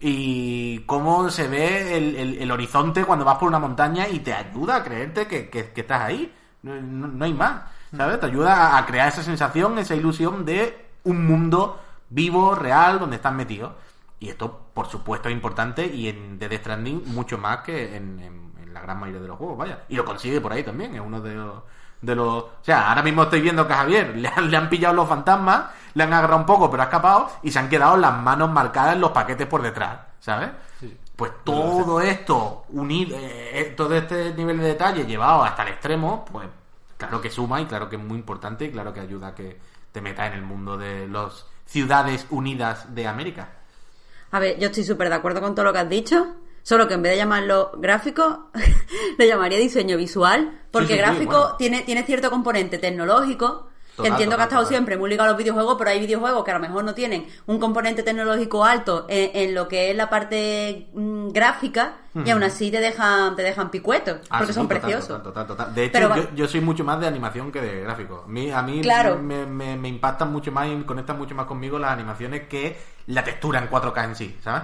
y 0.01 0.79
cómo 0.79 1.29
se 1.29 1.47
ve 1.47 1.95
el, 1.97 2.37
el- 2.41 2.51
horizonte 2.51 3.05
cuando 3.05 3.23
vas 3.23 3.37
por 3.37 3.47
una 3.47 3.59
montaña 3.59 4.09
y 4.09 4.19
te 4.19 4.33
ayuda 4.33 4.75
a 4.75 4.83
creerte 4.83 5.25
que, 5.25 5.49
que- 5.49 5.69
que 5.71 5.81
estás 5.81 6.01
ahí. 6.01 6.35
No, 6.63 6.75
no- 6.81 7.23
hay 7.23 7.33
más, 7.33 7.61
¿sabes? 7.95 8.19
Te 8.19 8.25
ayuda 8.25 8.77
a 8.77 8.85
crear 8.85 9.07
esa 9.07 9.23
sensación, 9.23 9.79
esa 9.79 9.95
ilusión 9.95 10.43
de 10.43 10.85
un 11.05 11.25
mundo 11.25 11.79
vivo, 12.09 12.55
real, 12.55 12.99
donde 12.99 13.17
estás 13.17 13.33
metido. 13.33 13.75
Y 14.19 14.29
esto, 14.29 14.67
por 14.73 14.87
supuesto, 14.87 15.29
es 15.29 15.33
importante 15.33 15.85
y 15.85 16.07
en 16.09 16.39
The 16.39 16.49
Death 16.49 16.61
Stranding 16.61 17.03
mucho 17.13 17.37
más 17.37 17.59
que 17.59 17.95
en, 17.95 18.19
en- 18.19 18.53
en 18.61 18.73
la 18.73 18.81
gran 18.81 18.99
mayoría 18.99 19.21
de 19.21 19.27
los 19.27 19.37
juegos, 19.37 19.57
vaya. 19.57 19.79
Y 19.89 19.95
lo 19.95 20.03
consigue 20.05 20.41
por 20.41 20.51
ahí 20.53 20.63
también, 20.63 20.95
es 20.95 21.01
uno 21.01 21.21
de 21.21 21.35
los... 21.35 21.63
De 22.01 22.13
los... 22.15 22.27
O 22.43 22.51
sea, 22.61 22.89
ahora 22.89 23.01
mismo 23.01 23.23
estoy 23.23 23.41
viendo 23.41 23.65
que 23.67 23.73
a 23.73 23.77
Javier 23.77 24.15
le 24.17 24.27
han, 24.27 24.51
le 24.51 24.57
han 24.57 24.69
pillado 24.69 24.93
los 24.93 25.07
fantasmas, 25.09 25.65
le 25.95 26.03
han 26.03 26.13
agarrado 26.13 26.39
un 26.39 26.45
poco, 26.45 26.69
pero 26.69 26.83
ha 26.83 26.85
escapado 26.85 27.29
y 27.41 27.51
se 27.51 27.57
han 27.59 27.69
quedado 27.69 27.97
las 27.97 28.13
manos 28.21 28.51
marcadas 28.51 28.93
en 28.93 29.01
los 29.01 29.11
paquetes 29.11 29.47
por 29.47 29.61
detrás, 29.63 29.99
¿sabes? 30.19 30.49
Pues 31.15 31.31
todo 31.43 31.99
esto 32.01 32.65
unido, 32.69 33.17
eh, 33.19 33.73
todo 33.75 33.95
este 33.95 34.31
nivel 34.35 34.59
de 34.59 34.65
detalle 34.67 35.05
llevado 35.07 35.43
hasta 35.43 35.63
el 35.63 35.69
extremo, 35.69 36.23
pues 36.31 36.47
claro 36.97 37.19
que 37.19 37.31
suma 37.31 37.59
y 37.61 37.65
claro 37.65 37.89
que 37.89 37.95
es 37.95 38.01
muy 38.03 38.19
importante 38.19 38.65
y 38.65 38.71
claro 38.71 38.93
que 38.93 38.99
ayuda 38.99 39.29
a 39.29 39.35
que 39.35 39.59
te 39.91 39.99
metas 39.99 40.27
en 40.27 40.33
el 40.33 40.43
mundo 40.43 40.77
de 40.77 41.07
las 41.07 41.47
ciudades 41.67 42.25
unidas 42.29 42.93
de 42.95 43.07
América. 43.07 43.49
A 44.31 44.39
ver, 44.39 44.59
yo 44.59 44.67
estoy 44.67 44.83
súper 44.83 45.09
de 45.09 45.15
acuerdo 45.15 45.41
con 45.41 45.53
todo 45.55 45.65
lo 45.65 45.73
que 45.73 45.79
has 45.79 45.89
dicho. 45.89 46.35
Solo 46.63 46.87
que 46.87 46.95
en 46.95 47.01
vez 47.01 47.13
de 47.13 47.17
llamarlo 47.19 47.71
gráfico, 47.77 48.49
lo 49.17 49.25
llamaría 49.25 49.57
diseño 49.57 49.95
visual. 49.95 50.61
Porque 50.71 50.87
Sí, 50.87 50.93
sí, 50.93 50.99
sí, 50.99 51.01
gráfico 51.05 51.39
bueno. 51.39 51.55
tiene, 51.57 51.81
tiene 51.83 52.03
cierto 52.03 52.29
componente 52.29 52.77
tecnológico. 52.77 53.69
Que 54.01 54.09
Total, 54.09 54.11
entiendo 54.11 54.35
que 54.35 54.41
ha 54.41 54.45
estado 54.45 54.61
total. 54.63 54.75
siempre 54.75 54.97
muy 54.97 55.09
ligado 55.09 55.29
a 55.29 55.31
los 55.31 55.37
videojuegos, 55.37 55.75
pero 55.77 55.89
hay 55.89 55.99
videojuegos 55.99 56.43
que 56.43 56.51
a 56.51 56.53
lo 56.53 56.59
mejor 56.59 56.83
no 56.83 56.93
tienen 56.93 57.27
un 57.47 57.59
componente 57.59 58.03
tecnológico 58.03 58.63
alto 58.63 59.05
en, 59.09 59.31
en 59.33 59.55
lo 59.55 59.67
que 59.67 59.89
es 59.91 59.97
la 59.97 60.09
parte 60.09 60.87
mm, 60.93 61.29
gráfica 61.29 61.93
y 62.25 62.29
aún 62.31 62.41
así 62.43 62.71
te 62.71 62.79
dejan, 62.79 63.35
te 63.35 63.43
dejan 63.43 63.69
picuetos. 63.69 64.17
Ah, 64.29 64.39
porque 64.39 64.53
sí, 64.53 64.59
son 64.59 64.67
preciosos. 64.67 65.21
De 65.75 65.83
hecho, 65.85 65.93
Pero 65.93 66.15
yo, 66.15 66.23
yo 66.35 66.47
soy 66.47 66.61
mucho 66.61 66.83
más 66.83 66.99
de 66.99 67.05
animación 67.07 67.51
que 67.51 67.61
de 67.61 67.81
gráfico. 67.81 68.23
A 68.25 68.27
mí, 68.29 68.51
a 68.51 68.61
mí 68.63 68.81
Claro. 68.81 69.17
me, 69.17 69.45
me- 69.45 69.75
me 69.77 69.87
impactan 69.87 70.31
mucho 70.31 70.51
más 70.51 70.67
y 70.67 70.75
conectan 70.83 71.17
mucho 71.17 71.35
más 71.35 71.45
conmigo 71.45 71.77
las 71.79 71.91
animaciones 71.91 72.47
que 72.47 72.77
la 73.07 73.23
textura 73.23 73.59
en 73.59 73.67
4K 73.69 74.03
en 74.05 74.15
sí, 74.15 74.37
¿sabes? 74.43 74.63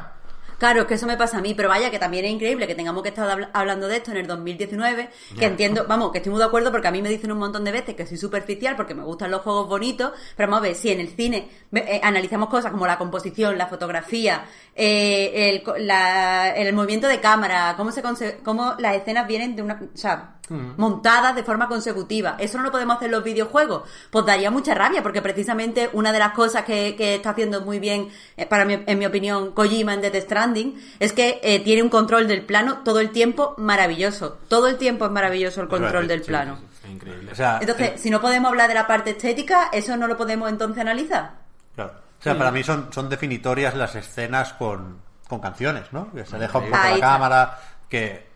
Claro, 0.57 0.81
es 0.81 0.87
que 0.87 0.93
eso 0.93 1.05
me 1.07 1.17
pasa 1.17 1.37
a 1.37 1.41
mí, 1.41 1.53
pero 1.53 1.69
vaya 1.69 1.91
que 1.91 1.99
también 1.99 2.25
es 2.25 2.31
increíble 2.31 2.67
que 2.67 2.75
tengamos 2.75 3.03
que 3.03 3.09
estar 3.09 3.29
habla- 3.29 3.49
hablando 3.53 3.87
de 3.87 3.97
esto 3.97 4.11
en 4.11 4.17
el 4.17 4.27
2019, 4.27 5.09
que 5.37 5.45
entiendo, 5.45 5.85
vamos, 5.87 6.11
que 6.11 6.19
estoy 6.19 6.31
muy 6.31 6.39
de 6.39 6.45
acuerdo 6.45 6.71
porque 6.71 6.87
a 6.87 6.91
mí 6.91 7.01
me 7.01 7.09
dicen 7.09 7.31
un 7.31 7.39
montón 7.39 7.63
de 7.63 7.71
veces 7.71 7.95
que 7.95 8.05
soy 8.05 8.17
superficial 8.17 8.75
porque 8.75 8.93
me 8.95 9.03
gustan 9.03 9.31
los 9.31 9.41
juegos 9.41 9.67
bonitos, 9.67 10.11
pero 10.37 10.49
vamos 10.49 10.63
a 10.65 10.67
ver, 10.69 10.75
si 10.75 10.91
en 10.91 10.99
el 11.01 11.09
cine 11.09 11.49
eh, 11.73 11.99
analizamos 12.03 12.49
cosas 12.49 12.71
como 12.71 12.87
la 12.87 12.97
composición, 12.97 13.57
la 13.57 13.67
fotografía, 13.67 14.45
eh, 14.75 15.61
el, 15.65 15.85
la- 15.87 16.49
el 16.55 16.73
movimiento 16.73 17.07
de 17.07 17.19
cámara, 17.19 17.73
cómo, 17.77 17.91
se 17.91 18.01
cómo 18.43 18.75
las 18.79 18.95
escenas 18.95 19.27
vienen 19.27 19.55
de 19.55 19.61
una, 19.63 19.81
o 19.93 19.97
sea, 19.97 20.35
montadas 20.77 21.35
de 21.35 21.43
forma 21.43 21.67
consecutiva, 21.67 22.35
eso 22.39 22.57
no 22.57 22.63
lo 22.65 22.71
podemos 22.71 22.95
hacer 22.97 23.07
en 23.07 23.11
los 23.13 23.23
videojuegos, 23.23 23.83
pues 24.11 24.25
daría 24.25 24.51
mucha 24.51 24.73
rabia 24.73 25.01
porque 25.03 25.21
precisamente 25.21 25.89
una 25.93 26.11
de 26.11 26.19
las 26.19 26.33
cosas 26.33 26.63
que, 26.63 26.95
que 26.95 27.15
está 27.15 27.31
haciendo 27.31 27.61
muy 27.61 27.79
bien, 27.79 28.09
eh, 28.37 28.45
para 28.45 28.65
mi, 28.65 28.81
en 28.85 28.99
mi 28.99 29.05
opinión, 29.05 29.51
Kojima 29.51 29.93
en 29.93 30.01
Death 30.01 30.23
Stranding, 30.23 30.79
es 30.99 31.13
que 31.13 31.39
eh, 31.43 31.59
tiene 31.59 31.81
un 31.83 31.89
control 31.89 32.27
del 32.27 32.45
plano 32.45 32.79
todo 32.83 32.99
el 32.99 33.11
tiempo 33.11 33.55
maravilloso. 33.57 34.39
Todo 34.47 34.67
el 34.67 34.77
tiempo 34.77 35.05
es 35.05 35.11
maravilloso 35.11 35.61
el 35.61 35.67
control 35.67 36.07
del 36.07 36.21
plano. 36.21 36.59
increíble. 36.89 37.31
O 37.31 37.35
sea, 37.35 37.57
Entonces, 37.61 37.89
eh, 37.89 37.93
si 37.97 38.09
no 38.09 38.21
podemos 38.21 38.49
hablar 38.49 38.67
de 38.67 38.73
la 38.75 38.87
parte 38.87 39.11
estética, 39.11 39.69
¿eso 39.71 39.95
no 39.97 40.07
lo 40.07 40.17
podemos 40.17 40.49
entonces 40.49 40.79
analizar? 40.81 41.31
claro. 41.75 41.93
O 42.19 42.23
sea, 42.23 42.37
para 42.37 42.51
mí 42.51 42.63
son, 42.63 42.87
son 42.93 43.09
definitorias 43.09 43.75
las 43.75 43.95
escenas 43.95 44.53
con, 44.53 45.01
con 45.27 45.41
canciones, 45.41 45.91
¿no? 45.91 46.09
Que 46.13 46.25
se 46.25 46.37
deja 46.37 46.57
un 46.57 46.65
poco 46.65 46.77
Ahí 46.77 46.89
la 46.91 46.95
está. 46.95 47.07
cámara, 47.07 47.59
que, 47.89 48.27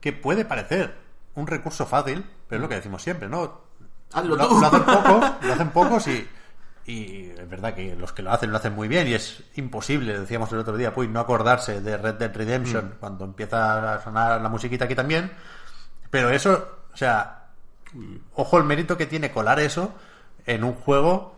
que 0.00 0.12
puede 0.12 0.44
parecer 0.44 0.94
un 1.36 1.46
recurso 1.46 1.86
fácil, 1.86 2.24
pero 2.48 2.58
es 2.58 2.62
lo 2.62 2.68
que 2.68 2.74
decimos 2.74 3.02
siempre, 3.02 3.28
¿no? 3.28 3.60
Hazlo 4.12 4.36
lo, 4.36 4.48
tú. 4.48 4.60
lo 4.60 4.66
hacen 4.66 4.82
pocos, 4.82 5.32
lo 5.42 5.52
hacen 5.52 5.70
pocos 5.70 6.06
y, 6.08 6.28
y 6.86 7.30
es 7.30 7.48
verdad 7.48 7.74
que 7.74 7.94
los 7.96 8.12
que 8.12 8.22
lo 8.22 8.32
hacen 8.32 8.50
lo 8.50 8.56
hacen 8.56 8.74
muy 8.74 8.88
bien 8.88 9.08
y 9.08 9.14
es 9.14 9.42
imposible, 9.56 10.18
decíamos 10.18 10.50
el 10.52 10.58
otro 10.58 10.76
día, 10.76 10.94
pues 10.94 11.08
no 11.08 11.20
acordarse 11.20 11.80
de 11.80 11.96
Red 11.96 12.14
Dead 12.14 12.34
Redemption 12.34 12.94
cuando 13.00 13.24
empieza 13.24 13.94
a 13.94 14.02
sonar 14.02 14.40
la 14.40 14.48
musiquita 14.48 14.84
aquí 14.84 14.94
también, 14.94 15.30
pero 16.10 16.30
eso, 16.30 16.68
o 16.92 16.96
sea, 16.96 17.48
ojo 18.34 18.58
el 18.58 18.64
mérito 18.64 18.96
que 18.96 19.06
tiene 19.06 19.30
colar 19.30 19.58
eso 19.60 19.94
en 20.46 20.64
un 20.64 20.74
juego 20.74 21.36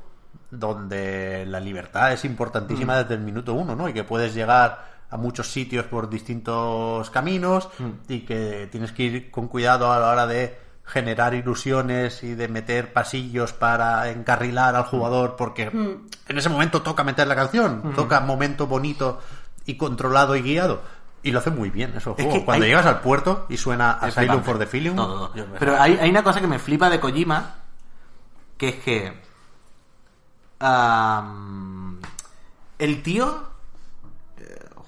donde 0.51 1.45
la 1.47 1.61
libertad 1.61 2.12
es 2.12 2.25
importantísima 2.25 2.99
desde 2.99 3.15
el 3.15 3.20
minuto 3.20 3.55
uno, 3.55 3.75
¿no? 3.75 3.89
Y 3.89 3.93
que 3.93 4.05
puedes 4.05 4.35
llegar 4.35 4.98
a 5.11 5.17
muchos 5.17 5.51
sitios 5.51 5.87
por 5.87 6.09
distintos 6.11 7.09
caminos 7.11 7.69
y 8.09 8.21
que 8.21 8.69
tienes 8.71 8.93
que 8.93 9.03
ir 9.05 9.31
con 9.31 9.49
cuidado 9.49 9.91
a 9.93 9.99
la 9.99 10.09
hora 10.11 10.27
de 10.27 10.59
generar 10.85 11.35
ilusiones 11.35 12.23
y 12.23 12.35
de 12.35 12.49
meter 12.49 12.93
pasillos 12.93 13.53
para 13.53 14.09
encarrilar 14.11 14.75
al 14.75 14.85
jugador 14.85 15.37
porque 15.37 15.65
en 15.65 16.39
ese 16.39 16.49
momento 16.49 16.83
toca 16.83 17.05
meter 17.05 17.27
la 17.27 17.37
canción, 17.37 17.93
toca 17.95 18.21
momento 18.21 18.67
bonito 18.67 19.21
y 19.67 19.77
controlado 19.77 20.35
y 20.37 20.43
guiado. 20.43 20.81
Y 21.23 21.33
lo 21.33 21.41
hace 21.41 21.51
muy 21.51 21.69
bien 21.71 21.95
eso. 21.97 22.15
Es 22.17 22.27
que 22.27 22.45
Cuando 22.45 22.65
hay- 22.65 22.71
llegas 22.71 22.87
al 22.87 23.01
puerto 23.01 23.45
y 23.49 23.57
suena 23.57 23.93
Asylum 23.93 24.43
for 24.43 24.59
the 24.59 24.67
Feeling, 24.67 24.95
todo. 24.95 25.35
yo 25.35 25.47
me- 25.49 25.59
Pero 25.59 25.79
hay, 25.81 25.99
hay 26.01 26.09
una 26.11 26.23
cosa 26.23 26.41
que 26.41 26.47
me 26.47 26.59
flipa 26.59 26.89
de 26.89 27.01
Kojima, 27.01 27.57
que 28.57 28.69
es 28.69 28.75
que 28.77 29.13
el 32.79 33.03
tío 33.03 33.48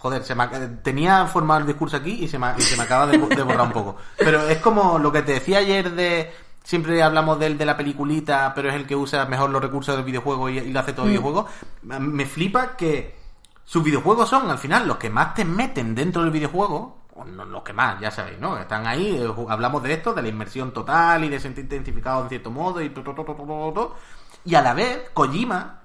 joder, 0.00 0.24
se 0.24 0.34
me 0.34 0.48
tenía 0.82 1.26
formado 1.26 1.60
el 1.60 1.66
discurso 1.66 1.96
aquí 1.98 2.24
y 2.24 2.28
se 2.28 2.38
me, 2.38 2.52
y 2.58 2.62
se 2.62 2.76
me 2.76 2.82
acaba 2.82 3.06
de, 3.06 3.18
bo- 3.18 3.28
de 3.28 3.42
borrar 3.42 3.66
un 3.66 3.72
poco. 3.72 3.96
Pero 4.16 4.42
es 4.48 4.58
como 4.58 4.98
lo 4.98 5.12
que 5.12 5.22
te 5.22 5.34
decía 5.34 5.58
ayer 5.58 5.92
de 5.92 6.32
siempre 6.64 7.02
hablamos 7.02 7.38
del 7.38 7.56
de 7.56 7.64
la 7.66 7.76
peliculita, 7.76 8.52
pero 8.54 8.68
es 8.68 8.74
el 8.74 8.86
que 8.86 8.96
usa 8.96 9.26
mejor 9.26 9.50
los 9.50 9.62
recursos 9.62 9.94
del 9.96 10.04
videojuego 10.04 10.48
y, 10.48 10.58
y 10.58 10.72
lo 10.72 10.80
hace 10.80 10.92
todo 10.92 11.06
el 11.06 11.12
videojuego. 11.12 11.46
Me 11.82 12.26
flipa 12.26 12.76
que 12.76 13.18
sus 13.64 13.84
videojuegos 13.84 14.28
son 14.28 14.50
al 14.50 14.58
final 14.58 14.88
los 14.88 14.96
que 14.96 15.10
más 15.10 15.34
te 15.34 15.44
meten 15.44 15.94
dentro 15.94 16.22
del 16.22 16.30
videojuego 16.32 16.98
los 17.50 17.62
que 17.62 17.74
más, 17.74 18.00
ya 18.00 18.10
sabéis, 18.10 18.38
¿no? 18.38 18.56
Están 18.56 18.86
ahí, 18.86 19.14
eh, 19.20 19.28
hablamos 19.50 19.82
de 19.82 19.92
esto, 19.92 20.14
de 20.14 20.22
la 20.22 20.28
inmersión 20.28 20.72
total 20.72 21.22
y 21.22 21.28
de 21.28 21.38
sentirte 21.38 21.74
identificado 21.74 22.22
en 22.22 22.30
cierto 22.30 22.50
modo 22.50 22.80
y 22.80 22.88
to, 22.88 23.02
to, 23.02 23.12
to, 23.12 23.24
to, 23.24 23.34
to, 23.34 23.44
to, 23.44 23.72
to. 23.74 23.96
Y 24.46 24.54
a 24.54 24.62
la 24.62 24.72
vez, 24.72 25.10
Kojima 25.12 25.79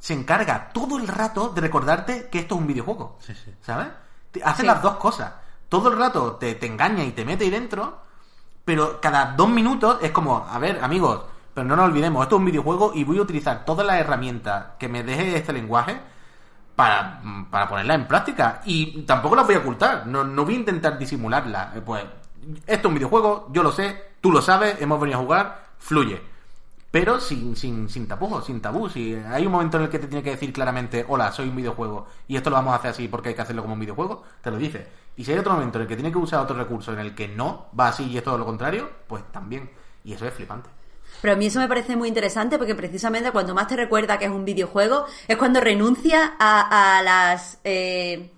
se 0.00 0.14
encarga 0.14 0.70
todo 0.72 0.98
el 0.98 1.06
rato 1.06 1.50
de 1.50 1.60
recordarte 1.60 2.28
que 2.28 2.40
esto 2.40 2.56
es 2.56 2.60
un 2.62 2.66
videojuego. 2.66 3.18
¿Sabes? 3.62 3.86
Te- 4.32 4.42
Hace 4.42 4.62
Sí. 4.62 4.66
las 4.66 4.82
dos 4.82 4.96
cosas. 4.96 5.32
Todo 5.68 5.90
el 5.92 5.98
rato 5.98 6.32
te, 6.36 6.56
te 6.56 6.66
engaña 6.66 7.04
y 7.04 7.12
te 7.12 7.24
mete 7.24 7.44
ahí 7.44 7.50
dentro, 7.50 7.98
pero 8.64 9.00
cada 9.00 9.32
dos 9.36 9.48
minutos 9.48 9.98
es 10.02 10.10
como, 10.10 10.38
a 10.50 10.58
ver, 10.58 10.82
amigos, 10.82 11.22
pero 11.54 11.66
no 11.66 11.76
nos 11.76 11.84
olvidemos, 11.86 12.22
esto 12.24 12.36
es 12.36 12.38
un 12.40 12.46
videojuego 12.46 12.92
y 12.94 13.04
voy 13.04 13.18
a 13.18 13.22
utilizar 13.22 13.64
todas 13.64 13.86
las 13.86 14.00
herramientas 14.00 14.66
que 14.78 14.88
me 14.88 15.02
deje 15.04 15.36
este 15.36 15.52
lenguaje 15.52 16.00
para, 16.74 17.20
para 17.50 17.68
ponerla 17.68 17.94
en 17.94 18.08
práctica. 18.08 18.62
Y 18.64 19.02
tampoco 19.02 19.36
la 19.36 19.42
voy 19.42 19.54
a 19.54 19.58
ocultar, 19.58 20.06
no, 20.06 20.24
no 20.24 20.44
voy 20.44 20.54
a 20.54 20.58
intentar 20.58 20.98
disimularla. 20.98 21.72
Eh, 21.76 21.80
Pues 21.82 22.04
esto 22.66 22.78
es 22.80 22.84
un 22.86 22.94
videojuego, 22.94 23.48
yo 23.52 23.62
lo 23.62 23.70
sé, 23.72 24.12
tú 24.20 24.32
lo 24.32 24.40
sabes, 24.40 24.80
hemos 24.80 24.98
venido 25.00 25.18
a 25.18 25.22
jugar, 25.22 25.64
fluye. 25.78 26.22
Pero 26.90 27.20
sin, 27.20 27.54
sin, 27.54 27.88
sin 27.88 28.08
tapujos, 28.08 28.46
sin 28.46 28.60
tabú. 28.60 28.88
Si 28.88 29.14
hay 29.14 29.46
un 29.46 29.52
momento 29.52 29.76
en 29.76 29.84
el 29.84 29.90
que 29.90 30.00
te 30.00 30.08
tiene 30.08 30.24
que 30.24 30.30
decir 30.30 30.52
claramente, 30.52 31.04
hola, 31.08 31.30
soy 31.30 31.48
un 31.48 31.56
videojuego 31.56 32.06
y 32.26 32.36
esto 32.36 32.50
lo 32.50 32.56
vamos 32.56 32.72
a 32.72 32.76
hacer 32.76 32.90
así 32.90 33.06
porque 33.06 33.28
hay 33.28 33.34
que 33.34 33.42
hacerlo 33.42 33.62
como 33.62 33.74
un 33.74 33.80
videojuego, 33.80 34.24
te 34.42 34.50
lo 34.50 34.56
dice. 34.56 34.88
Y 35.16 35.24
si 35.24 35.32
hay 35.32 35.38
otro 35.38 35.52
momento 35.52 35.78
en 35.78 35.82
el 35.82 35.88
que 35.88 35.94
tiene 35.94 36.10
que 36.10 36.18
usar 36.18 36.40
otro 36.40 36.56
recurso 36.56 36.92
en 36.92 36.98
el 36.98 37.14
que 37.14 37.28
no 37.28 37.66
va 37.78 37.88
así 37.88 38.04
y 38.06 38.16
es 38.16 38.24
todo 38.24 38.38
lo 38.38 38.44
contrario, 38.44 38.90
pues 39.06 39.22
también. 39.30 39.70
Y 40.02 40.14
eso 40.14 40.26
es 40.26 40.34
flipante. 40.34 40.68
Pero 41.20 41.34
a 41.34 41.36
mí 41.36 41.46
eso 41.46 41.60
me 41.60 41.68
parece 41.68 41.96
muy 41.96 42.08
interesante 42.08 42.58
porque 42.58 42.74
precisamente 42.74 43.30
cuando 43.30 43.54
más 43.54 43.68
te 43.68 43.76
recuerda 43.76 44.18
que 44.18 44.24
es 44.24 44.30
un 44.30 44.44
videojuego 44.44 45.06
es 45.28 45.36
cuando 45.36 45.60
renuncia 45.60 46.34
a, 46.38 46.98
a 46.98 47.02
las 47.02 47.58
eh, 47.64 48.32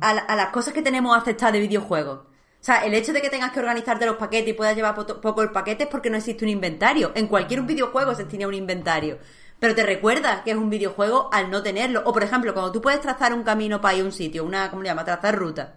a, 0.00 0.10
a 0.10 0.36
las 0.36 0.48
cosas 0.48 0.72
que 0.72 0.82
tenemos 0.82 1.16
aceptadas 1.16 1.52
de 1.52 1.60
videojuegos. 1.60 2.20
O 2.64 2.66
sea, 2.66 2.78
el 2.86 2.94
hecho 2.94 3.12
de 3.12 3.20
que 3.20 3.28
tengas 3.28 3.52
que 3.52 3.60
organizarte 3.60 4.06
los 4.06 4.16
paquetes 4.16 4.48
y 4.48 4.52
puedas 4.54 4.74
llevar 4.74 4.94
po- 4.94 5.20
poco 5.20 5.42
el 5.42 5.50
paquete 5.50 5.84
es 5.84 5.90
porque 5.90 6.08
no 6.08 6.16
existe 6.16 6.46
un 6.46 6.48
inventario. 6.50 7.12
En 7.14 7.26
cualquier 7.28 7.60
videojuego 7.60 8.14
se 8.14 8.24
tiene 8.24 8.46
un 8.46 8.54
inventario. 8.54 9.18
Pero 9.60 9.74
te 9.74 9.84
recuerda 9.84 10.42
que 10.42 10.52
es 10.52 10.56
un 10.56 10.70
videojuego 10.70 11.28
al 11.30 11.50
no 11.50 11.62
tenerlo. 11.62 12.02
O 12.06 12.12
por 12.14 12.22
ejemplo, 12.24 12.54
cuando 12.54 12.72
tú 12.72 12.80
puedes 12.80 13.02
trazar 13.02 13.34
un 13.34 13.42
camino 13.42 13.82
para 13.82 13.96
ir 13.96 14.02
a 14.02 14.06
un 14.06 14.12
sitio, 14.12 14.44
una, 14.44 14.70
¿cómo 14.70 14.82
le 14.82 14.88
llama? 14.88 15.04
Trazar 15.04 15.36
ruta. 15.36 15.76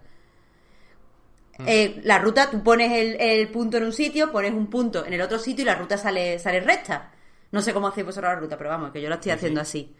Eh, 1.66 2.00
la 2.04 2.20
ruta, 2.20 2.50
tú 2.52 2.64
pones 2.64 2.92
el, 2.92 3.20
el 3.20 3.50
punto 3.50 3.78
en 3.78 3.84
un 3.86 3.94
sitio, 3.94 4.32
pones 4.32 4.54
un 4.54 4.68
punto 4.70 5.06
en 5.06 5.14
el 5.14 5.22
otro 5.22 5.40
sitio 5.40 5.64
y 5.64 5.66
la 5.66 5.76
ruta 5.76 5.98
sale, 5.98 6.38
sale 6.40 6.60
recta. 6.60 7.12
No 7.52 7.62
sé 7.62 7.74
cómo 7.74 7.88
hacéis 7.88 8.06
vosotros 8.06 8.32
la 8.34 8.40
ruta, 8.40 8.58
pero 8.58 8.70
vamos, 8.70 8.92
que 8.92 9.02
yo 9.02 9.10
la 9.10 9.16
estoy 9.16 9.32
haciendo 9.32 9.62
así. 9.62 9.96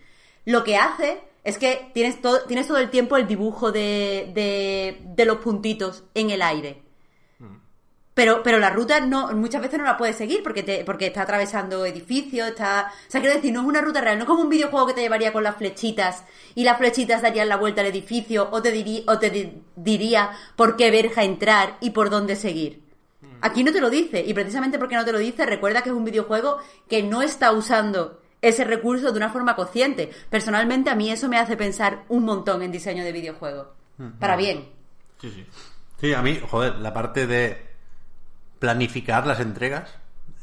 Lo 0.46 0.64
que 0.64 0.78
hace 0.78 1.20
es 1.48 1.58
que 1.58 1.90
tienes 1.94 2.22
todo, 2.22 2.42
tienes 2.46 2.68
todo 2.68 2.78
el 2.78 2.90
tiempo 2.90 3.16
el 3.18 3.26
dibujo 3.26 3.72
de, 3.72 4.32
de, 4.36 5.00
de 5.16 5.26
los 5.26 5.38
puntitos 5.38 6.04
en 6.14 6.30
el 6.30 6.42
aire. 6.42 6.84
Pero, 8.14 8.42
pero 8.42 8.58
la 8.58 8.72
ruta 8.72 9.00
no, 9.00 9.32
muchas 9.34 9.62
veces 9.62 9.78
no 9.78 9.86
la 9.86 9.96
puedes 9.96 10.16
seguir 10.16 10.42
porque 10.42 10.64
te, 10.64 10.84
porque 10.84 11.06
está 11.06 11.22
atravesando 11.22 11.86
edificios, 11.86 12.48
está. 12.48 12.92
O 13.08 13.12
sea, 13.12 13.22
quiero 13.22 13.36
decir, 13.36 13.54
no 13.54 13.62
es 13.62 13.68
una 13.68 13.80
ruta 13.82 14.02
real, 14.02 14.18
no 14.18 14.24
es 14.24 14.28
como 14.28 14.42
un 14.42 14.50
videojuego 14.50 14.88
que 14.88 14.94
te 14.96 15.02
llevaría 15.02 15.32
con 15.32 15.44
las 15.44 15.56
flechitas 15.56 16.24
y 16.56 16.64
las 16.64 16.80
flechitas 16.80 17.22
darían 17.22 17.48
la 17.48 17.58
vuelta 17.58 17.82
al 17.82 17.88
edificio 17.88 18.50
o 18.52 18.62
te 18.62 18.72
diría, 18.72 19.04
o 19.08 19.20
te 19.20 19.30
di- 19.30 19.62
diría 19.76 20.32
por 20.56 20.76
qué 20.78 20.90
verja 20.90 21.24
entrar 21.24 21.78
y 21.80 21.92
por 21.92 22.10
dónde 22.10 22.36
seguir. 22.36 22.82
Aquí 23.42 23.64
no 23.64 23.72
te 23.72 23.82
lo 23.82 23.92
dice, 23.92 24.24
y 24.26 24.34
precisamente 24.34 24.80
porque 24.80 24.96
no 24.96 25.06
te 25.06 25.12
lo 25.12 25.20
dice, 25.20 25.46
recuerda 25.46 25.84
que 25.84 25.90
es 25.90 25.96
un 25.96 26.04
videojuego 26.04 26.58
que 26.90 27.04
no 27.04 27.22
está 27.22 27.52
usando 27.52 28.20
ese 28.42 28.64
recurso 28.64 29.12
de 29.12 29.18
una 29.18 29.30
forma 29.30 29.56
consciente. 29.56 30.12
Personalmente, 30.30 30.90
a 30.90 30.96
mí 30.96 31.10
eso 31.10 31.28
me 31.28 31.38
hace 31.38 31.58
pensar 31.58 32.04
un 32.10 32.26
montón 32.26 32.62
en 32.62 32.72
diseño 32.72 33.04
de 33.04 33.12
videojuego. 33.12 33.74
Para 34.20 34.36
bien. 34.36 34.70
Sí, 35.20 35.32
sí. 35.32 35.46
Sí, 36.00 36.14
a 36.14 36.22
mí, 36.22 36.40
joder, 36.48 36.76
la 36.76 36.94
parte 36.94 37.26
de 37.26 37.66
planificar 38.60 39.26
las 39.26 39.40
entregas 39.40 39.90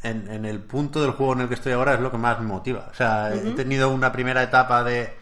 en, 0.02 0.28
en 0.28 0.44
el 0.44 0.60
punto 0.60 1.00
del 1.00 1.12
juego 1.12 1.34
en 1.34 1.42
el 1.42 1.48
que 1.48 1.54
estoy 1.54 1.72
ahora 1.72 1.94
es 1.94 2.00
lo 2.00 2.10
que 2.10 2.18
más 2.18 2.40
me 2.40 2.46
motiva. 2.46 2.88
O 2.90 2.94
sea, 2.94 3.32
he 3.32 3.52
tenido 3.52 3.90
una 3.90 4.10
primera 4.10 4.42
etapa 4.42 4.82
de 4.82 5.14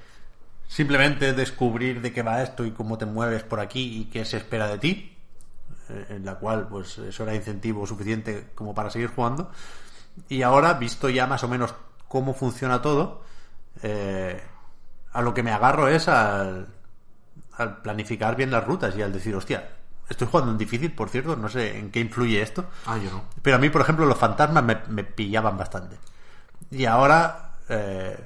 simplemente 0.67 1.35
descubrir 1.35 2.01
de 2.01 2.13
qué 2.13 2.23
va 2.23 2.43
esto 2.43 2.65
y 2.65 2.71
cómo 2.71 2.97
te 2.97 3.05
mueves 3.05 3.43
por 3.43 3.61
aquí 3.61 4.01
y 4.01 4.05
qué 4.07 4.25
se 4.25 4.39
espera 4.39 4.69
de 4.69 4.79
ti, 4.79 5.17
eh, 5.91 6.07
en 6.11 6.25
la 6.25 6.37
cual 6.37 6.67
pues 6.69 6.97
eso 6.97 7.25
era 7.25 7.35
incentivo 7.35 7.87
suficiente 7.87 8.49
como 8.55 8.75
para 8.75 8.89
seguir 8.89 9.09
jugando. 9.09 9.51
Y 10.31 10.43
ahora, 10.43 10.75
visto 10.75 11.11
ya 11.11 11.27
más 11.27 11.45
o 11.45 11.49
menos 11.49 11.75
cómo 12.13 12.35
funciona 12.35 12.83
todo, 12.83 13.23
eh, 13.83 14.39
a 15.15 15.23
lo 15.23 15.33
que 15.33 15.43
me 15.43 15.51
agarro 15.51 15.89
es 15.89 16.09
al, 16.09 16.67
al 17.57 17.77
planificar 17.79 18.37
bien 18.37 18.51
las 18.51 18.67
rutas 18.67 18.95
y 18.95 19.01
al 19.01 19.15
decir, 19.15 19.35
hostia, 19.35 19.71
estoy 20.11 20.29
jugando 20.31 20.53
en 20.53 20.59
difícil, 20.59 20.93
por 20.93 21.09
cierto, 21.09 21.37
no 21.37 21.49
sé 21.49 21.79
en 21.79 21.91
qué 21.91 22.01
influye 22.01 22.43
esto. 22.43 22.67
Ah, 22.85 22.99
yo 22.99 23.11
no. 23.11 23.23
Pero 23.41 23.57
a 23.57 23.59
mí, 23.59 23.71
por 23.71 23.81
ejemplo, 23.81 24.05
los 24.05 24.19
fantasmas 24.19 24.63
me, 24.63 24.77
me 24.91 25.05
pillaban 25.05 25.57
bastante. 25.57 25.97
Y 26.71 26.85
ahora 26.85 27.53
eh, 27.71 28.23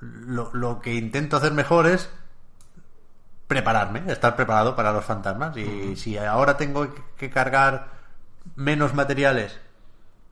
lo, 0.00 0.50
lo 0.52 0.80
que 0.80 0.92
intento 0.92 1.36
hacer 1.36 1.52
mejor 1.52 1.86
es 1.86 2.10
prepararme, 3.46 4.10
estar 4.10 4.34
preparado 4.34 4.74
para 4.74 4.90
los 4.90 5.04
fantasmas. 5.04 5.56
Y 5.56 5.94
si 5.94 6.18
ahora 6.18 6.56
tengo 6.56 6.88
que 7.16 7.30
cargar 7.30 7.90
menos 8.56 8.92
materiales, 8.92 9.60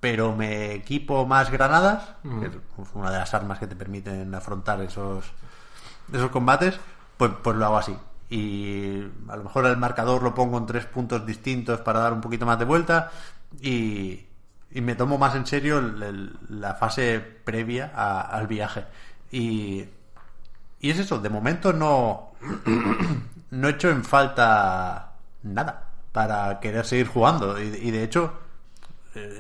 pero 0.01 0.35
me 0.37 0.73
equipo 0.75 1.27
más 1.27 1.51
granadas, 1.51 2.03
que 2.41 2.47
es 2.47 2.53
una 2.95 3.11
de 3.11 3.19
las 3.19 3.33
armas 3.35 3.59
que 3.59 3.67
te 3.67 3.75
permiten 3.77 4.35
afrontar 4.35 4.81
esos, 4.83 5.25
esos 6.13 6.31
combates, 6.31 6.79
pues, 7.17 7.33
pues 7.43 7.57
lo 7.57 7.65
hago 7.67 7.79
así. 7.79 7.97
Y 8.29 9.03
a 9.29 9.37
lo 9.37 9.45
mejor 9.45 9.67
el 9.67 9.77
marcador 9.77 10.23
lo 10.23 10.35
pongo 10.35 10.59
en 10.59 10.67
tres 10.67 10.85
puntos 10.87 11.25
distintos 11.25 11.81
para 11.81 12.01
dar 12.01 12.13
un 12.13 12.21
poquito 12.21 12.45
más 12.47 12.59
de 12.59 12.65
vuelta 12.65 13.11
y, 13.61 14.27
y 14.71 14.81
me 14.81 14.95
tomo 14.97 15.17
más 15.17 15.35
en 15.35 15.47
serio 15.47 15.79
el- 15.79 16.03
el- 16.03 16.39
la 16.61 16.75
fase 16.75 17.21
previa 17.21 17.93
a- 17.95 18.21
al 18.21 18.47
viaje. 18.49 18.85
Y, 19.31 19.85
y 20.81 20.91
es 20.91 20.99
eso, 20.99 21.19
de 21.21 21.31
momento 21.31 21.73
no, 21.73 22.33
no 23.51 23.69
he 23.69 23.71
hecho 23.73 23.91
en 23.91 24.05
falta 24.05 25.13
nada 25.43 25.85
para 26.13 26.61
querer 26.61 26.85
seguir 26.85 27.07
jugando. 27.09 27.61
Y, 27.61 27.67
y 27.67 27.91
de 27.91 28.03
hecho, 28.03 28.33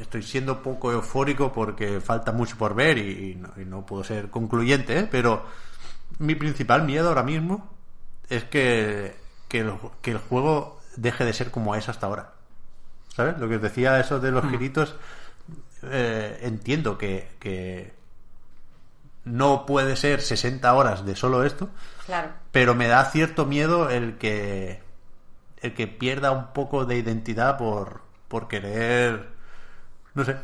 estoy 0.00 0.22
siendo 0.22 0.62
poco 0.62 0.90
eufórico 0.92 1.52
porque 1.52 2.00
falta 2.00 2.32
mucho 2.32 2.56
por 2.56 2.74
ver 2.74 2.98
y, 2.98 3.32
y 3.32 3.34
no, 3.36 3.50
y 3.56 3.64
no 3.64 3.84
puedo 3.86 4.02
ser 4.04 4.30
concluyente, 4.30 4.98
¿eh? 5.00 5.08
pero 5.10 5.44
mi 6.18 6.34
principal 6.34 6.84
miedo 6.84 7.08
ahora 7.08 7.22
mismo 7.22 7.68
es 8.28 8.44
que, 8.44 9.14
que, 9.48 9.60
el, 9.60 9.70
ju- 9.72 9.90
que 10.02 10.12
el 10.12 10.18
juego 10.18 10.80
deje 10.96 11.24
de 11.24 11.32
ser 11.32 11.50
como 11.50 11.74
es 11.74 11.88
hasta 11.88 12.06
ahora. 12.06 12.32
¿Sabes? 13.14 13.38
Lo 13.38 13.48
que 13.48 13.56
os 13.56 13.62
decía 13.62 13.98
eso 14.00 14.20
de 14.20 14.30
los 14.30 14.44
giritos, 14.50 14.94
eh, 15.84 16.38
entiendo 16.42 16.98
que, 16.98 17.28
que 17.38 17.94
no 19.24 19.66
puede 19.66 19.96
ser 19.96 20.20
60 20.22 20.72
horas 20.74 21.04
de 21.04 21.16
solo 21.16 21.44
esto, 21.44 21.68
Claro. 22.06 22.28
pero 22.52 22.74
me 22.74 22.86
da 22.88 23.04
cierto 23.06 23.44
miedo 23.46 23.90
el 23.90 24.18
que 24.18 24.80
el 25.62 25.74
que 25.74 25.86
pierda 25.88 26.30
un 26.30 26.52
poco 26.52 26.84
de 26.84 26.96
identidad 26.98 27.56
por, 27.56 28.02
por 28.28 28.46
querer 28.46 29.30
no 30.16 30.24
sé 30.24 30.36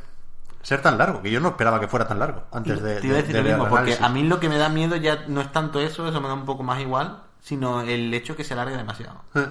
ser 0.62 0.80
tan 0.80 0.96
largo 0.96 1.20
que 1.22 1.30
yo 1.32 1.40
no 1.40 1.48
esperaba 1.48 1.80
que 1.80 1.88
fuera 1.88 2.06
tan 2.06 2.20
largo 2.20 2.44
antes 2.52 2.80
de, 2.80 3.00
Te 3.00 3.06
iba 3.08 3.14
a 3.14 3.16
de- 3.16 3.22
decir 3.22 3.34
de 3.34 3.42
lo 3.42 3.48
mismo, 3.58 3.68
porque 3.68 3.98
a 4.00 4.08
mí 4.08 4.22
lo 4.22 4.38
que 4.38 4.48
me 4.48 4.58
da 4.58 4.68
miedo 4.68 4.94
ya 4.94 5.24
no 5.26 5.40
es 5.40 5.50
tanto 5.50 5.80
eso, 5.80 6.06
eso 6.08 6.20
me 6.20 6.28
da 6.28 6.34
un 6.34 6.44
poco 6.44 6.62
más 6.62 6.80
igual, 6.80 7.20
sino 7.40 7.80
el 7.80 8.14
hecho 8.14 8.36
que 8.36 8.44
se 8.44 8.52
alargue 8.54 8.76
demasiado. 8.76 9.22
Eh, 9.34 9.48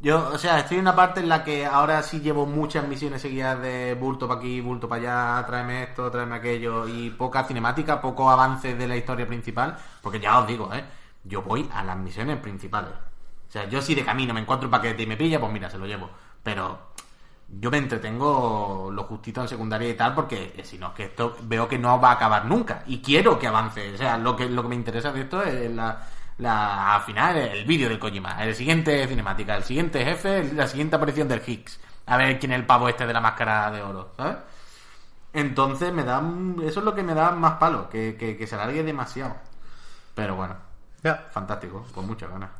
Yo, 0.00 0.28
o 0.32 0.36
sea, 0.38 0.58
estoy 0.58 0.76
en 0.78 0.82
una 0.82 0.96
parte 0.96 1.20
en 1.20 1.28
la 1.28 1.42
que 1.44 1.64
ahora 1.64 2.02
sí 2.02 2.20
llevo 2.20 2.44
muchas 2.44 2.86
misiones 2.88 3.22
seguidas 3.22 3.60
de 3.62 3.94
bulto 3.94 4.26
para 4.28 4.40
aquí, 4.40 4.60
bulto 4.60 4.88
para 4.88 5.36
allá, 5.38 5.46
tráeme 5.46 5.84
esto, 5.84 6.10
tráeme 6.10 6.34
aquello, 6.36 6.86
y 6.88 7.10
poca 7.10 7.44
cinemática, 7.44 8.00
poco 8.00 8.28
avance 8.28 8.74
de 8.74 8.88
la 8.88 8.96
historia 8.96 9.26
principal, 9.28 9.76
porque 10.02 10.20
ya 10.20 10.38
os 10.40 10.46
digo, 10.48 10.70
¿eh? 10.74 10.84
Yo 11.24 11.42
voy 11.42 11.70
a 11.72 11.82
las 11.84 11.96
misiones 11.96 12.38
principales. 12.40 12.90
O 13.48 13.52
sea, 13.52 13.68
yo 13.68 13.80
si 13.80 13.94
de 13.94 14.04
camino 14.04 14.34
me 14.34 14.40
encuentro 14.40 14.66
un 14.66 14.72
paquete 14.72 15.04
y 15.04 15.06
me 15.06 15.16
pilla, 15.16 15.40
pues 15.40 15.50
mira, 15.52 15.70
se 15.70 15.78
lo 15.78 15.86
llevo. 15.86 16.10
Pero 16.42 16.78
yo 17.48 17.70
me 17.70 17.78
entretengo 17.78 18.90
lo 18.92 19.04
justito 19.04 19.40
en 19.40 19.48
secundaria 19.48 19.88
y 19.88 19.94
tal, 19.94 20.14
porque 20.14 20.54
eh, 20.56 20.64
si 20.64 20.78
no, 20.78 20.88
es 20.88 20.94
que 20.94 21.04
esto 21.04 21.36
veo 21.42 21.68
que 21.68 21.78
no 21.78 22.00
va 22.00 22.10
a 22.10 22.12
acabar 22.14 22.44
nunca. 22.44 22.82
Y 22.86 23.00
quiero 23.00 23.38
que 23.38 23.46
avance. 23.46 23.94
O 23.94 23.96
sea, 23.96 24.18
lo 24.18 24.36
que, 24.36 24.48
lo 24.48 24.62
que 24.62 24.68
me 24.68 24.74
interesa 24.74 25.12
de 25.12 25.22
esto 25.22 25.42
es 25.42 25.70
la, 25.70 26.06
la 26.38 26.96
al 26.96 27.02
final 27.02 27.36
el 27.36 27.64
vídeo 27.64 27.88
del 27.88 27.98
Kojima, 27.98 28.42
el 28.44 28.54
siguiente 28.54 29.06
cinemática, 29.06 29.56
el 29.56 29.64
siguiente 29.64 30.04
jefe, 30.04 30.52
la 30.54 30.66
siguiente 30.66 30.96
aparición 30.96 31.28
del 31.28 31.42
Higgs. 31.46 31.80
A 32.06 32.16
ver 32.16 32.38
quién 32.38 32.52
es 32.52 32.58
el 32.58 32.66
pavo 32.66 32.88
este 32.88 33.06
de 33.06 33.12
la 33.12 33.20
máscara 33.20 33.70
de 33.70 33.82
oro, 33.82 34.12
¿sabes? 34.16 34.36
Entonces 35.32 35.92
me 35.92 36.04
da 36.04 36.22
eso 36.62 36.80
es 36.80 36.84
lo 36.84 36.94
que 36.94 37.02
me 37.02 37.14
da 37.14 37.30
más 37.32 37.54
palo, 37.58 37.88
que, 37.90 38.16
que, 38.16 38.36
que 38.36 38.46
se 38.46 38.54
alargue 38.54 38.82
demasiado. 38.82 39.36
Pero 40.14 40.34
bueno, 40.36 40.56
ya. 41.02 41.26
fantástico, 41.30 41.86
con 41.94 42.06
muchas 42.06 42.30
ganas. 42.30 42.50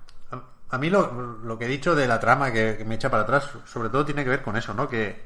A, 0.68 0.78
mí 0.78 0.90
lo, 0.90 1.59
que 1.59 1.66
he 1.66 1.68
dicho 1.68 1.94
de 1.94 2.09
la 2.09 2.18
trama 2.18 2.52
que, 2.52 2.84
me 2.86 2.97
echa 2.97 3.10
para 3.10 3.22
atrás, 3.22 3.51
sobre 3.66 3.88
todo 3.88 4.05
tiene 4.05 4.24
que 4.24 4.30
ver 4.30 4.43
con 4.43 4.56
eso, 4.56 4.74
¿no? 4.74 4.88
Que 4.88 5.24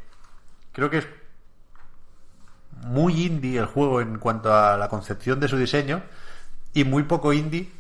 creo 0.73 0.91
que 0.91 0.99
es 0.99 1.09
muy 2.85 3.27
indie 3.27 3.59
el 3.59 3.67
juego 3.67 4.01
en 4.01 4.19
cuanto 4.19 4.55
a 4.55 4.77
la 4.77 4.89
concepción 4.89 5.41
de 5.41 5.49
su 5.49 5.57
diseño 5.57 6.03
y 6.75 6.85
muy 6.85 7.05
poco 7.05 7.33
indie. 7.33 7.71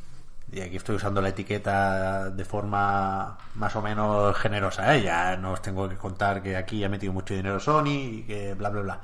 Y 0.52 0.60
aquí 0.60 0.76
estoy 0.76 0.96
usando 0.96 1.20
la 1.20 1.28
etiqueta 1.28 2.30
de 2.30 2.44
forma 2.44 3.38
más 3.54 3.76
o 3.76 3.82
menos 3.82 4.36
generosa, 4.36 4.96
¿eh? 4.96 5.02
Ya 5.02 5.36
no 5.36 5.52
os 5.52 5.62
tengo 5.62 5.88
que 5.88 5.96
contar 5.96 6.42
que 6.42 6.56
aquí 6.56 6.82
ha 6.82 6.88
metido 6.88 7.12
mucho 7.12 7.34
dinero 7.34 7.60
Sony 7.60 7.86
y 7.86 8.22
que 8.24 8.54
bla, 8.54 8.70
bla, 8.70 8.80
bla. 8.82 9.00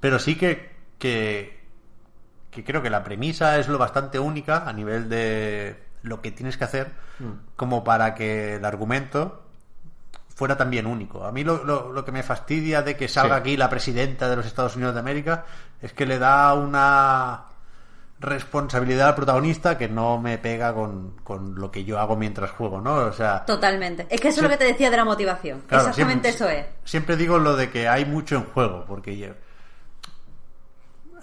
Pero 0.00 0.18
sí 0.18 0.36
que, 0.36 0.72
que 0.98 2.64
creo 2.64 2.82
que 2.82 2.90
la 2.90 3.02
premisa 3.02 3.58
es 3.58 3.68
lo 3.68 3.78
bastante 3.78 4.18
única 4.18 4.68
a 4.68 4.72
nivel 4.72 5.08
de 5.08 5.83
lo 6.04 6.20
que 6.22 6.30
tienes 6.30 6.56
que 6.56 6.62
hacer 6.64 6.92
como 7.56 7.82
para 7.82 8.14
que 8.14 8.54
el 8.56 8.64
argumento 8.64 9.42
fuera 10.34 10.56
también 10.56 10.86
único. 10.86 11.24
A 11.24 11.32
mí 11.32 11.42
lo, 11.44 11.64
lo- 11.64 11.92
lo 11.92 12.04
que 12.04 12.12
me 12.12 12.22
fastidia 12.22 12.82
de 12.82 12.96
que 12.96 13.08
salga 13.08 13.36
Sí. 13.36 13.40
aquí 13.40 13.56
la 13.56 13.68
presidenta 13.68 14.28
de 14.28 14.36
los 14.36 14.46
Estados 14.46 14.76
Unidos 14.76 14.94
de 14.94 15.00
América 15.00 15.44
es 15.82 15.92
que 15.92 16.06
le 16.06 16.18
da 16.18 16.54
una 16.54 17.44
responsabilidad 18.20 19.08
al 19.08 19.14
protagonista 19.16 19.76
que 19.76 19.88
no 19.88 20.18
me 20.20 20.38
pega 20.38 20.72
con, 20.72 21.16
con 21.24 21.54
lo 21.56 21.70
que 21.70 21.84
yo 21.84 21.98
hago 21.98 22.16
mientras 22.16 22.50
juego, 22.52 22.80
¿no? 22.80 22.94
O 22.96 23.12
sea, 23.12 23.44
Totalmente. 23.44 24.06
Es 24.08 24.20
que 24.20 24.28
eso 24.28 24.38
es 24.38 24.42
lo 24.44 24.48
que 24.48 24.56
te 24.56 24.64
decía 24.64 24.90
de 24.90 24.96
la 24.96 25.04
motivación. 25.04 25.62
Claro, 25.66 25.88
Exactamente 25.88 26.32
siempre- 26.32 26.56
eso 26.56 26.60
es. 26.60 26.66
Siempre 26.88 27.16
digo 27.16 27.38
lo 27.38 27.56
de 27.56 27.70
que 27.70 27.88
hay 27.88 28.04
mucho 28.04 28.36
en 28.36 28.44
juego, 28.44 28.84
porque 28.86 29.16
yo- 29.18 29.34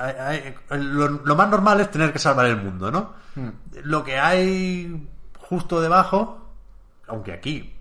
hay- 0.06 0.56
lo, 0.69 1.07
lo 1.10 1.36
más 1.36 1.49
normal 1.49 1.80
es 1.82 1.91
tener 1.91 2.11
que 2.14 2.19
salvar 2.19 2.45
el 2.48 2.57
mundo, 2.57 2.91
¿no? 2.91 3.14
Hmm. 3.36 3.49
Lo 3.84 4.03
que 4.03 4.18
hay 4.19 5.07
justo 5.38 5.82
debajo, 5.82 6.49
aunque 7.07 7.34
aquí 7.34 7.76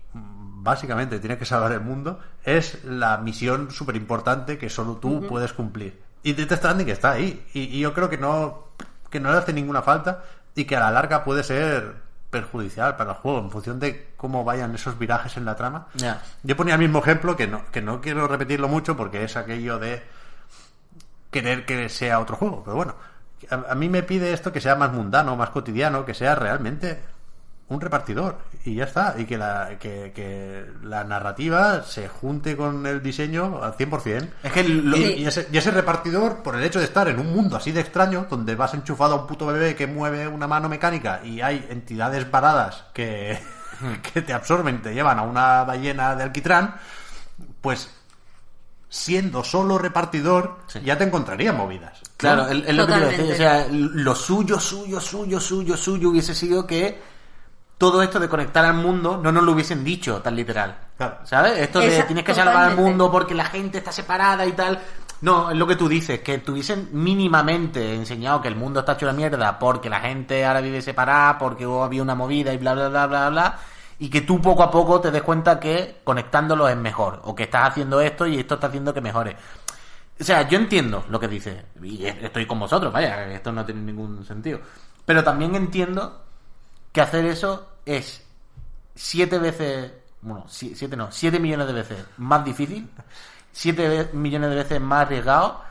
básicamente 0.63 1.19
tienes 1.19 1.37
que 1.39 1.45
salvar 1.45 1.71
el 1.71 1.81
mundo, 1.81 2.19
es 2.43 2.83
la 2.83 3.17
misión 3.17 3.71
súper 3.71 3.95
importante 3.95 4.57
que 4.57 4.69
solo 4.69 4.97
tú 4.97 5.25
puedes 5.27 5.53
cumplir. 5.53 5.99
Y 6.23 6.33
Death 6.33 6.53
Stranding 6.53 6.89
está 6.89 7.11
ahí. 7.13 7.45
Y, 7.53 7.61
y 7.61 7.79
yo 7.79 7.93
creo 7.93 8.09
que 8.09 8.17
no, 8.17 8.65
que 9.09 9.19
no 9.19 9.31
le 9.31 9.37
hace 9.39 9.53
ninguna 9.53 9.81
falta 9.81 10.23
y 10.53 10.65
que 10.65 10.75
a 10.75 10.79
la 10.81 10.91
larga 10.91 11.23
puede 11.23 11.41
ser 11.43 11.95
perjudicial 12.29 12.95
para 12.95 13.11
el 13.11 13.17
juego 13.17 13.39
en 13.39 13.51
función 13.51 13.79
de 13.79 14.11
cómo 14.17 14.43
vayan 14.43 14.73
esos 14.75 14.97
virajes 14.99 15.35
en 15.37 15.45
la 15.45 15.55
trama. 15.55 15.87
Yo 16.43 16.55
ponía 16.55 16.75
el 16.75 16.79
mismo 16.79 16.99
ejemplo 16.99 17.35
que 17.35 17.47
no, 17.47 17.63
que 17.71 17.81
no 17.81 17.99
quiero 17.99 18.27
repetirlo 18.27 18.67
mucho 18.67 18.95
porque 18.95 19.23
es 19.23 19.35
aquello 19.35 19.79
de 19.79 20.01
querer 21.31 21.65
que 21.65 21.89
sea 21.89 22.19
otro 22.19 22.35
juego. 22.35 22.61
Pero 22.63 22.75
bueno, 22.75 22.95
a, 23.49 23.71
a 23.71 23.75
mí 23.75 23.89
me 23.89 24.03
pide 24.03 24.33
esto 24.33 24.51
que 24.51 24.61
sea 24.61 24.75
más 24.75 24.91
mundano, 24.93 25.35
más 25.35 25.49
cotidiano, 25.49 26.05
que 26.05 26.13
sea 26.13 26.35
realmente 26.35 26.99
un 27.69 27.79
repartidor 27.79 28.37
y 28.65 28.75
ya 28.75 28.83
está. 28.83 29.15
Y 29.17 29.23
que 29.25 29.37
la, 29.37 29.77
que, 29.79 30.11
que 30.13 30.65
la 30.83 31.05
narrativa 31.05 31.83
se 31.83 32.09
junte 32.09 32.57
con 32.57 32.85
el 32.85 33.01
diseño 33.01 33.63
al 33.63 33.77
100%. 33.77 34.27
Es 34.43 34.51
que 34.51 34.63
lo- 34.65 34.97
Y, 34.97 35.03
Sí. 35.05 35.13
y 35.19 35.25
ese, 35.25 35.47
y 35.51 35.57
ese 35.57 35.71
repartidor, 35.71 36.43
por 36.43 36.55
el 36.57 36.63
hecho 36.63 36.79
de 36.79 36.85
estar 36.85 37.07
en 37.07 37.17
un 37.19 37.33
mundo 37.33 37.55
así 37.55 37.71
de 37.71 37.79
extraño, 37.79 38.27
donde 38.29 38.55
vas 38.55 38.73
enchufado 38.73 39.15
a 39.15 39.21
un 39.21 39.27
puto 39.27 39.45
bebé 39.47 39.73
que 39.75 39.87
mueve 39.87 40.27
una 40.27 40.47
mano 40.47 40.67
mecánica 40.67 41.21
y 41.23 41.39
hay 41.39 41.65
entidades 41.69 42.29
varadas 42.29 42.83
que, 42.93 43.39
que 44.13 44.21
te 44.21 44.33
absorben 44.33 44.81
te 44.81 44.93
llevan 44.93 45.17
a 45.17 45.21
una 45.23 45.63
ballena 45.63 46.13
de 46.17 46.23
alquitrán, 46.23 46.75
pues 47.61 47.89
siendo 48.93 49.41
solo 49.41 49.77
repartidor 49.77 50.57
Sí. 50.67 50.81
ya 50.83 50.97
te 50.97 51.05
encontraría 51.05 51.53
movidas. 51.53 51.93
¿no? 52.03 52.09
Claro, 52.17 52.47
es 52.49 52.61
es 52.67 52.75
lo 52.75 52.85
que 52.85 52.93
decir. 52.93 53.09
Totalmente. 53.19 53.33
O 53.33 53.35
sea, 53.37 53.67
lo 53.71 54.13
suyo, 54.15 54.59
suyo, 54.59 54.99
suyo, 54.99 55.39
suyo, 55.39 55.77
suyo 55.77 56.09
hubiese 56.09 56.35
sido 56.35 56.67
que 56.67 57.01
todo 57.77 58.03
esto 58.03 58.19
de 58.19 58.27
conectar 58.27 58.65
al 58.65 58.73
mundo 58.75 59.17
no 59.23 59.31
nos 59.31 59.43
lo 59.43 59.53
hubiesen 59.53 59.83
dicho 59.85 60.21
tan 60.21 60.35
literal. 60.35 60.77
Claro. 60.97 61.19
¿Sabes? 61.23 61.57
Esto 61.57 61.79
de 61.79 61.87
Esa- 61.97 62.05
tienes 62.05 62.25
que 62.25 62.33
salvar 62.35 62.69
al 62.71 62.75
mundo 62.75 63.09
porque 63.09 63.33
la 63.33 63.45
gente 63.45 63.77
está 63.77 63.93
separada 63.93 64.45
y 64.45 64.51
tal. 64.51 64.77
No, 65.21 65.51
es 65.51 65.57
lo 65.57 65.65
que 65.67 65.75
tú 65.77 65.87
dices, 65.87 66.19
que 66.19 66.39
tuviesen 66.39 66.89
mínimamente 66.91 67.93
enseñado 67.95 68.41
que 68.41 68.49
el 68.49 68.55
mundo 68.57 68.81
está 68.81 68.93
hecho 68.93 69.05
la 69.05 69.13
mierda 69.13 69.57
porque 69.57 69.89
la 69.89 70.01
gente 70.01 70.43
ahora 70.45 70.59
vive 70.61 70.81
separada, 70.81 71.37
porque 71.37 71.65
hubo- 71.65 71.83
había 71.83 72.01
una 72.01 72.13
movida 72.15 72.51
y 72.53 72.57
bla, 72.57 72.73
bla, 72.73 72.89
bla, 72.89 73.07
bla, 73.07 73.29
bla. 73.29 73.59
Y 74.01 74.09
que 74.09 74.21
tú 74.21 74.41
poco 74.41 74.63
a 74.63 74.71
poco 74.71 74.99
te 74.99 75.11
des 75.11 75.21
cuenta 75.21 75.59
que 75.59 76.01
conectándolo 76.03 76.67
es 76.67 76.75
mejor. 76.75 77.21
O 77.25 77.35
que 77.35 77.43
estás 77.43 77.69
haciendo 77.69 78.01
esto 78.01 78.25
y 78.25 78.39
esto 78.39 78.55
está 78.55 78.65
haciendo 78.65 78.91
que 78.95 78.99
mejore. 78.99 79.37
O 80.19 80.23
sea, 80.23 80.47
yo 80.47 80.57
entiendo 80.57 81.05
lo 81.07 81.19
que 81.19 81.27
dice. 81.27 81.65
Y 81.83 82.05
estoy 82.07 82.47
con 82.47 82.59
vosotros, 82.59 82.91
vaya, 82.91 83.31
esto 83.31 83.51
no 83.51 83.63
tiene 83.63 83.81
ningún 83.81 84.25
sentido. 84.25 84.59
Pero 85.05 85.23
también 85.23 85.53
entiendo 85.53 86.23
que 86.91 86.99
hacer 87.01 87.25
eso 87.25 87.67
es 87.85 88.25
siete 88.95 89.37
veces, 89.37 89.91
bueno, 90.21 90.45
si- 90.47 90.73
siete 90.75 90.97
no, 90.97 91.11
siete 91.11 91.39
millones 91.39 91.67
de 91.67 91.73
veces 91.73 92.05
más 92.17 92.43
difícil, 92.43 92.89
siete 93.51 94.09
millones 94.13 94.49
de 94.49 94.55
veces 94.55 94.81
más 94.81 95.03
arriesgado 95.05 95.61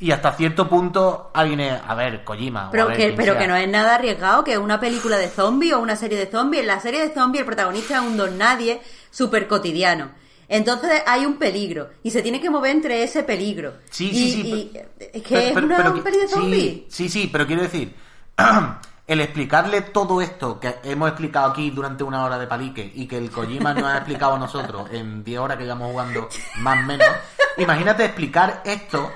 y 0.00 0.10
hasta 0.12 0.32
cierto 0.32 0.68
punto 0.68 1.30
alguien 1.34 1.60
es, 1.60 1.80
a 1.86 1.94
ver, 1.94 2.22
Kojima. 2.24 2.66
o 2.66 2.68
a 2.68 2.70
Pero, 2.70 2.86
ver 2.88 2.96
que, 2.96 3.12
pero 3.16 3.32
sea. 3.32 3.42
que 3.42 3.48
no 3.48 3.56
es 3.56 3.68
nada 3.68 3.96
arriesgado 3.96 4.44
que 4.44 4.56
una 4.58 4.78
película 4.78 5.16
de 5.18 5.28
zombies 5.28 5.74
o 5.74 5.80
una 5.80 5.96
serie 5.96 6.16
de 6.18 6.26
zombies. 6.30 6.60
En 6.62 6.68
la 6.68 6.80
serie 6.80 7.00
de 7.06 7.12
zombies 7.14 7.40
el 7.40 7.46
protagonista 7.46 7.96
es 7.96 8.02
un 8.02 8.16
don 8.16 8.38
nadie 8.38 8.80
súper 9.10 9.48
cotidiano. 9.48 10.10
Entonces 10.50 11.02
hay 11.06 11.26
un 11.26 11.36
peligro 11.36 11.90
y 12.02 12.10
se 12.10 12.22
tiene 12.22 12.40
que 12.40 12.48
mover 12.48 12.70
entre 12.70 13.02
ese 13.02 13.22
peligro. 13.22 13.74
Sí, 13.90 14.08
Y- 14.10 14.14
sí, 14.14 14.30
sí. 14.42 14.70
y- 14.72 14.78
es 15.18 15.22
que 15.22 15.34
pero- 15.34 15.40
es 15.40 15.52
pero- 15.54 15.66
una 15.66 15.76
pero 15.76 16.02
peli 16.04 16.16
de 16.18 16.28
sí, 16.28 16.32
zombies. 16.34 16.80
Sí, 16.88 17.08
sí, 17.08 17.28
pero 17.30 17.46
quiero 17.46 17.62
decir, 17.62 17.94
el 19.06 19.20
explicarle 19.20 19.80
todo 19.82 20.20
esto 20.22 20.60
que 20.60 20.76
hemos 20.84 21.08
explicado 21.08 21.50
aquí 21.50 21.70
durante 21.70 22.04
una 22.04 22.24
hora 22.24 22.38
de 22.38 22.46
palique 22.46 22.90
y 22.94 23.06
que 23.06 23.18
el 23.18 23.30
Kojima 23.30 23.74
nos 23.74 23.84
ha 23.84 23.96
explicado 23.96 24.34
a 24.34 24.38
nosotros 24.38 24.88
en 24.92 25.24
10 25.24 25.40
horas 25.40 25.56
que 25.58 25.64
llevamos 25.64 25.90
jugando 25.90 26.28
más 26.58 26.78
o 26.78 26.86
menos, 26.86 27.08
imagínate 27.58 28.04
explicar 28.04 28.62
esto 28.64 29.10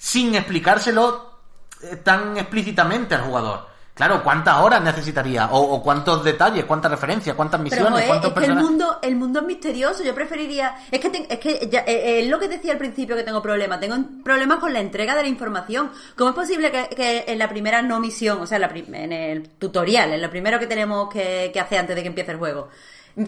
sin 0.00 0.34
explicárselo 0.34 1.30
eh, 1.82 1.96
tan 1.96 2.38
explícitamente 2.38 3.14
al 3.14 3.20
jugador. 3.22 3.68
Claro, 3.92 4.22
¿cuántas 4.24 4.56
horas 4.56 4.80
necesitaría? 4.80 5.48
O, 5.50 5.58
o 5.74 5.82
cuántos 5.82 6.24
detalles, 6.24 6.64
cuántas 6.64 6.90
referencias, 6.90 7.36
cuántas 7.36 7.60
Pero 7.60 7.64
misiones, 7.70 7.92
joder, 7.92 8.06
cuántos 8.08 8.30
es 8.30 8.38
que 8.38 8.44
el 8.46 8.56
mundo, 8.56 8.98
el 9.02 9.16
mundo 9.16 9.40
es 9.40 9.44
misterioso. 9.46 10.02
Yo 10.02 10.14
preferiría. 10.14 10.74
Es 10.90 11.00
que, 11.00 11.10
te- 11.10 11.26
es 11.30 11.38
que 11.38 11.68
ya, 11.70 11.80
eh, 11.80 11.84
eh, 11.88 12.20
es 12.20 12.28
lo 12.30 12.38
que 12.38 12.48
decía 12.48 12.72
al 12.72 12.78
principio 12.78 13.14
que 13.14 13.24
tengo 13.24 13.42
problemas. 13.42 13.78
Tengo 13.78 13.96
problemas 14.24 14.58
con 14.58 14.72
la 14.72 14.80
entrega 14.80 15.14
de 15.14 15.22
la 15.22 15.28
información. 15.28 15.90
¿Cómo 16.16 16.30
es 16.30 16.36
posible 16.36 16.70
que, 16.70 16.88
que 16.96 17.24
en 17.28 17.38
la 17.38 17.50
primera 17.50 17.82
no 17.82 18.00
misión, 18.00 18.40
o 18.40 18.46
sea, 18.46 18.56
en, 18.56 18.62
la 18.62 18.68
en 19.02 19.12
el 19.12 19.48
tutorial, 19.58 20.12
en 20.14 20.22
lo 20.22 20.30
primero 20.30 20.58
que 20.58 20.66
tenemos 20.66 21.12
que, 21.12 21.50
que 21.52 21.60
hacer 21.60 21.80
antes 21.80 21.94
de 21.94 22.00
que 22.00 22.08
empiece 22.08 22.30
el 22.32 22.38
juego, 22.38 22.70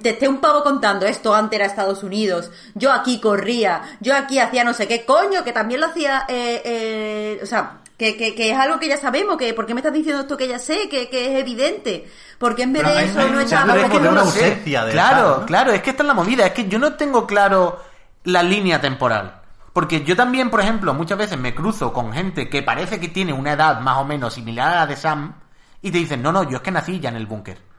te 0.00 0.10
esté 0.10 0.28
un 0.28 0.38
pavo 0.38 0.62
contando 0.62 1.06
esto 1.06 1.34
antes 1.34 1.58
era 1.58 1.66
Estados 1.66 2.02
Unidos, 2.02 2.50
yo 2.74 2.92
aquí 2.92 3.20
corría, 3.20 3.82
yo 4.00 4.14
aquí 4.14 4.38
hacía 4.38 4.64
no 4.64 4.74
sé 4.74 4.86
qué, 4.86 5.04
coño, 5.04 5.44
que 5.44 5.52
también 5.52 5.80
lo 5.80 5.86
hacía, 5.86 6.24
eh, 6.28 6.62
eh, 6.64 7.40
o 7.42 7.46
sea, 7.46 7.78
que, 7.96 8.16
que, 8.16 8.34
que 8.34 8.50
es 8.50 8.58
algo 8.58 8.78
que 8.78 8.88
ya 8.88 8.96
sabemos, 8.96 9.36
que 9.36 9.54
¿por 9.54 9.66
qué 9.66 9.74
me 9.74 9.80
estás 9.80 9.92
diciendo 9.92 10.22
esto 10.22 10.36
que 10.36 10.48
ya 10.48 10.58
sé, 10.58 10.88
que, 10.88 11.08
que 11.08 11.32
es 11.32 11.40
evidente? 11.40 12.08
¿Por 12.38 12.54
qué 12.54 12.62
en 12.62 12.72
vez 12.72 12.82
Pero 12.82 12.94
de 12.96 13.04
eso 13.04 13.28
no 13.28 13.40
echamos 13.40 13.76
es 13.76 13.84
que 13.84 13.98
de 13.98 14.04
no 14.04 14.10
una 14.10 14.20
ausencia 14.22 14.84
de 14.84 14.92
Claro, 14.92 15.44
claro, 15.46 15.72
es 15.72 15.82
que 15.82 15.90
esta 15.90 16.02
es 16.02 16.06
la 16.06 16.14
movida, 16.14 16.46
es 16.46 16.52
que 16.52 16.68
yo 16.68 16.78
no 16.78 16.94
tengo 16.94 17.26
claro 17.26 17.80
la 18.24 18.42
línea 18.42 18.80
temporal. 18.80 19.40
Porque 19.72 20.04
yo 20.04 20.16
también, 20.16 20.50
por 20.50 20.60
ejemplo, 20.60 20.92
muchas 20.92 21.16
veces 21.16 21.38
me 21.38 21.54
cruzo 21.54 21.92
con 21.92 22.12
gente 22.12 22.50
que 22.50 22.62
parece 22.62 23.00
que 23.00 23.08
tiene 23.08 23.32
una 23.32 23.52
edad 23.52 23.80
más 23.80 23.98
o 23.98 24.04
menos 24.04 24.34
similar 24.34 24.68
a 24.68 24.76
la 24.80 24.86
de 24.86 24.96
Sam 24.96 25.34
y 25.80 25.90
te 25.90 25.98
dicen, 25.98 26.22
no, 26.22 26.30
no, 26.30 26.42
yo 26.42 26.56
es 26.56 26.62
que 26.62 26.70
nací 26.70 27.00
ya 27.00 27.08
en 27.08 27.16
el 27.16 27.26
búnker. 27.26 27.71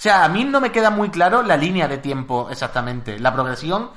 O 0.00 0.02
sea, 0.02 0.24
a 0.24 0.28
mí 0.30 0.46
no 0.46 0.62
me 0.62 0.72
queda 0.72 0.88
muy 0.88 1.10
claro 1.10 1.42
la 1.42 1.58
línea 1.58 1.86
de 1.86 1.98
tiempo 1.98 2.48
exactamente, 2.50 3.18
la 3.18 3.34
progresión, 3.34 3.90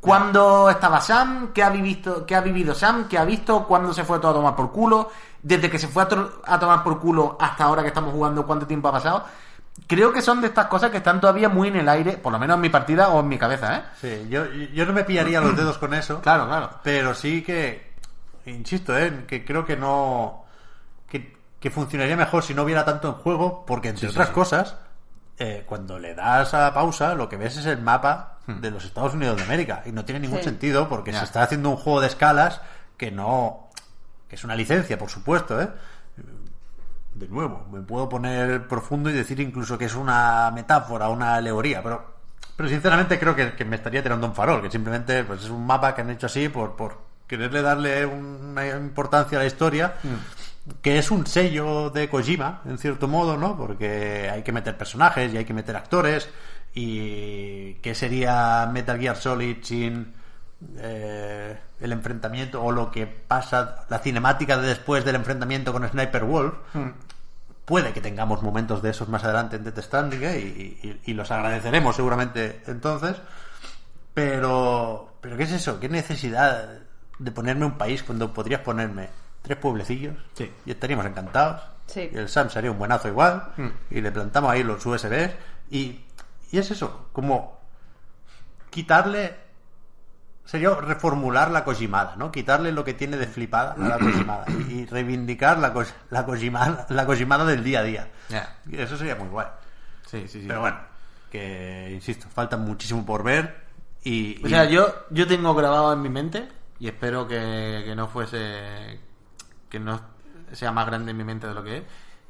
cuándo 0.00 0.70
estaba 0.70 1.02
Sam, 1.02 1.52
qué 1.52 1.62
ha 1.62 1.68
vivido, 1.68 2.24
qué 2.24 2.34
ha 2.34 2.40
vivido 2.40 2.74
Sam, 2.74 3.08
qué 3.08 3.18
ha 3.18 3.26
visto, 3.26 3.66
cuándo 3.66 3.92
se 3.92 4.04
fue 4.04 4.18
todo 4.20 4.30
a 4.30 4.34
tomar 4.34 4.56
por 4.56 4.72
culo, 4.72 5.10
desde 5.42 5.68
que 5.68 5.78
se 5.78 5.86
fue 5.88 6.04
a, 6.04 6.08
to- 6.08 6.40
a 6.46 6.58
tomar 6.58 6.82
por 6.82 6.98
culo 6.98 7.36
hasta 7.38 7.64
ahora 7.64 7.82
que 7.82 7.88
estamos 7.88 8.10
jugando, 8.14 8.46
cuánto 8.46 8.66
tiempo 8.66 8.88
ha 8.88 8.92
pasado. 8.92 9.22
Creo 9.86 10.14
que 10.14 10.22
son 10.22 10.40
de 10.40 10.46
estas 10.46 10.66
cosas 10.68 10.90
que 10.90 10.96
están 10.96 11.20
todavía 11.20 11.50
muy 11.50 11.68
en 11.68 11.76
el 11.76 11.88
aire, 11.90 12.12
por 12.16 12.32
lo 12.32 12.38
menos 12.38 12.54
en 12.54 12.62
mi 12.62 12.70
partida 12.70 13.10
o 13.10 13.20
en 13.20 13.28
mi 13.28 13.36
cabeza, 13.36 13.76
¿eh? 13.76 13.82
Sí, 14.00 14.28
yo, 14.30 14.46
yo 14.46 14.86
no 14.86 14.94
me 14.94 15.04
pillaría 15.04 15.42
los 15.42 15.54
dedos 15.54 15.76
con 15.76 15.92
eso. 15.92 16.20
Claro, 16.22 16.46
claro. 16.46 16.70
Pero 16.82 17.14
sí 17.14 17.42
que, 17.42 17.92
insisto, 18.46 18.96
¿eh? 18.96 19.24
que 19.28 19.44
creo 19.44 19.66
que 19.66 19.76
no. 19.76 20.44
Que, 21.06 21.36
que 21.60 21.70
funcionaría 21.70 22.16
mejor 22.16 22.42
si 22.42 22.54
no 22.54 22.62
hubiera 22.62 22.82
tanto 22.86 23.08
en 23.08 23.14
juego, 23.16 23.64
porque 23.66 23.90
entre 23.90 24.08
otras 24.08 24.30
cosas, 24.30 24.76
eh, 25.40 25.64
cuando 25.66 25.98
le 25.98 26.14
das 26.14 26.54
a 26.54 26.72
pausa, 26.72 27.14
lo 27.16 27.28
que 27.28 27.36
ves 27.36 27.56
es 27.56 27.66
el 27.66 27.80
mapa 27.80 28.36
de 28.46 28.70
los 28.70 28.84
Estados 28.84 29.14
Unidos 29.14 29.36
de 29.38 29.42
América. 29.44 29.82
Y 29.86 29.90
no 29.92 30.04
tiene 30.04 30.20
ningún 30.20 30.38
Sí. 30.38 30.44
sentido 30.44 30.88
porque 30.88 31.12
se 31.12 31.24
está 31.24 31.42
haciendo 31.42 31.70
un 31.70 31.76
juego 31.76 32.00
de 32.00 32.06
escalas 32.08 32.60
que 32.96 33.10
no. 33.10 33.68
que 34.28 34.36
es 34.36 34.44
una 34.44 34.54
licencia, 34.54 34.96
por 34.98 35.08
supuesto, 35.10 35.60
¿eh? 35.60 35.68
De 37.14 37.26
nuevo, 37.26 37.66
me 37.72 37.80
puedo 37.80 38.08
poner 38.08 38.68
profundo 38.68 39.10
y 39.10 39.12
decir 39.12 39.40
incluso 39.40 39.76
que 39.76 39.86
es 39.86 39.94
una 39.96 40.50
metáfora, 40.52 41.08
una 41.08 41.34
alegoría, 41.34 41.82
pero, 41.82 42.14
pero 42.56 42.68
sinceramente 42.68 43.18
creo 43.18 43.34
que, 43.34 43.54
que 43.56 43.64
me 43.64 43.74
estaría 43.76 44.02
tirando 44.02 44.26
un 44.28 44.34
farol, 44.34 44.62
que 44.62 44.70
simplemente 44.70 45.24
pues, 45.24 45.42
es 45.42 45.50
un 45.50 45.66
mapa 45.66 45.94
que 45.94 46.02
han 46.02 46.10
hecho 46.10 46.26
así 46.26 46.48
por, 46.48 46.76
por 46.76 46.98
quererle 47.26 47.62
darle 47.62 48.06
una 48.06 48.66
importancia 48.68 49.38
a 49.38 49.40
la 49.40 49.46
historia, 49.48 49.94
que 50.82 50.98
es 50.98 51.10
un 51.10 51.26
sello 51.26 51.90
de 51.90 52.08
Kojima, 52.08 52.62
en 52.66 52.78
cierto 52.78 53.08
modo, 53.08 53.36
¿no? 53.36 53.56
Porque 53.56 54.28
hay 54.30 54.42
que 54.42 54.52
meter 54.52 54.76
personajes 54.76 55.32
y 55.32 55.36
hay 55.38 55.44
que 55.44 55.54
meter 55.54 55.76
actores, 55.76 56.28
y 56.74 57.74
que 57.74 57.94
sería 57.94 58.68
Metal 58.72 58.98
Gear 58.98 59.16
Solid 59.16 59.56
sin 59.62 60.12
eh, 60.78 61.58
el 61.80 61.92
enfrentamiento 61.92 62.62
o 62.62 62.70
lo 62.70 62.90
que 62.90 63.06
pasa, 63.06 63.86
la 63.88 63.98
cinemática 63.98 64.58
de 64.58 64.68
después 64.68 65.04
del 65.04 65.16
enfrentamiento 65.16 65.72
con 65.72 65.88
Sniper 65.88 66.24
Wolf. 66.24 66.54
Puede 67.64 67.92
que 67.92 68.00
tengamos 68.00 68.42
momentos 68.42 68.82
de 68.82 68.90
esos 68.90 69.08
más 69.08 69.22
adelante 69.24 69.56
en 69.56 69.64
Death 69.64 69.78
Stranding 69.80 70.22
¿eh? 70.24 70.38
y, 70.40 70.86
y- 70.88 71.00
y 71.06 71.14
los 71.14 71.30
agradeceremos 71.30 71.94
seguramente 71.96 72.62
entonces. 72.66 73.16
Pero, 74.14 75.14
pero 75.20 75.36
¿qué 75.36 75.44
es 75.44 75.52
eso? 75.52 75.78
¿Qué 75.80 75.88
necesidad 75.88 76.68
de 77.18 77.30
ponerme 77.30 77.64
un 77.66 77.78
país 77.78 78.02
cuando 78.02 78.32
podrías 78.32 78.60
ponerme 78.62 79.08
tres 79.42 79.58
pueblecillos 79.58 80.16
Sí. 80.34 80.50
y 80.66 80.70
estaríamos 80.70 81.06
encantados? 81.06 81.62
Sí. 81.86 82.10
Y 82.12 82.16
el 82.16 82.28
Sam 82.28 82.50
sería 82.50 82.70
un 82.70 82.78
buenazo 82.78 83.08
igual 83.08 83.52
y 83.90 84.00
le 84.00 84.12
plantamos 84.12 84.50
ahí 84.52 84.62
los 84.62 84.84
USBs 84.86 85.30
y, 85.70 86.00
y 86.52 86.58
es 86.58 86.70
eso, 86.70 87.08
como 87.12 87.58
quitarle 88.70 89.34
sería 90.44 90.74
reformular 90.74 91.50
la 91.50 91.64
Kojimada, 91.64 92.16
¿no? 92.16 92.32
Quitarle 92.32 92.72
lo 92.72 92.84
que 92.84 92.94
tiene 92.94 93.16
de 93.16 93.26
flipada 93.26 93.72
a 93.74 93.78
la 93.78 93.98
Kojimada 93.98 94.44
y, 94.68 94.72
y 94.80 94.86
reivindicar 94.86 95.58
la, 95.58 95.72
Ko- 95.72 95.84
la, 96.10 96.24
Kojimada, 96.26 96.86
la 96.90 97.06
Kojimada 97.06 97.44
del 97.44 97.62
día 97.62 97.80
a 97.80 97.82
día. 97.84 98.08
Ya. 98.28 98.56
Y 98.68 98.80
Eso 98.80 98.96
sería 98.96 99.14
muy 99.16 99.28
guay. 99.28 99.46
Sí, 100.06 100.26
sí, 100.26 100.40
sí. 100.40 100.46
Pero 100.48 100.60
bueno, 100.60 100.78
que 101.30 101.90
insisto, 101.94 102.26
falta 102.28 102.56
muchísimo 102.56 103.06
por 103.06 103.22
ver 103.22 103.62
y... 104.02 104.42
O 104.44 104.46
y- 104.48 104.50
sea, 104.50 104.64
yo, 104.64 104.92
yo 105.10 105.26
tengo 105.28 105.54
grabado 105.54 105.92
en 105.92 106.02
mi 106.02 106.08
mente 106.08 106.48
y 106.80 106.88
espero 106.88 107.28
que, 107.28 107.82
que 107.84 107.94
no 107.94 108.08
fuese. 108.08 108.98
Que 109.70 109.80
no 109.80 110.00
sea 110.52 110.72
más 110.72 110.86
grande 110.86 111.12
en 111.12 111.16
mi 111.16 111.24
mente 111.24 111.46
de 111.46 111.54
lo 111.54 111.62
que 111.64 111.78
es. 111.78 111.84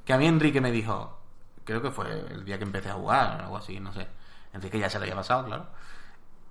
Que 0.04 0.12
a 0.12 0.18
mí 0.18 0.26
Enrique 0.26 0.60
me 0.60 0.70
dijo, 0.70 1.18
creo 1.64 1.82
que 1.82 1.90
fue 1.90 2.08
el 2.30 2.44
día 2.44 2.58
que 2.58 2.64
empecé 2.64 2.90
a 2.90 2.94
jugar 2.94 3.40
o 3.40 3.44
algo 3.44 3.56
así, 3.56 3.80
no 3.80 3.92
sé. 3.92 4.06
Enrique 4.52 4.78
ya 4.78 4.90
se 4.90 4.98
lo 4.98 5.04
había 5.04 5.14
pasado, 5.16 5.44
claro. 5.46 5.66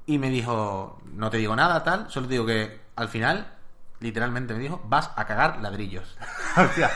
Y 0.05 0.17
me 0.17 0.29
dijo, 0.29 0.99
no 1.13 1.29
te 1.29 1.37
digo 1.37 1.55
nada, 1.55 1.83
tal, 1.83 2.09
solo 2.09 2.27
te 2.27 2.33
digo 2.33 2.45
que 2.45 2.81
al 2.95 3.09
final, 3.09 3.47
literalmente 3.99 4.53
me 4.53 4.59
dijo, 4.59 4.81
vas 4.85 5.11
a 5.15 5.25
cagar 5.25 5.59
ladrillos. 5.61 6.17
Hostia, 6.57 6.89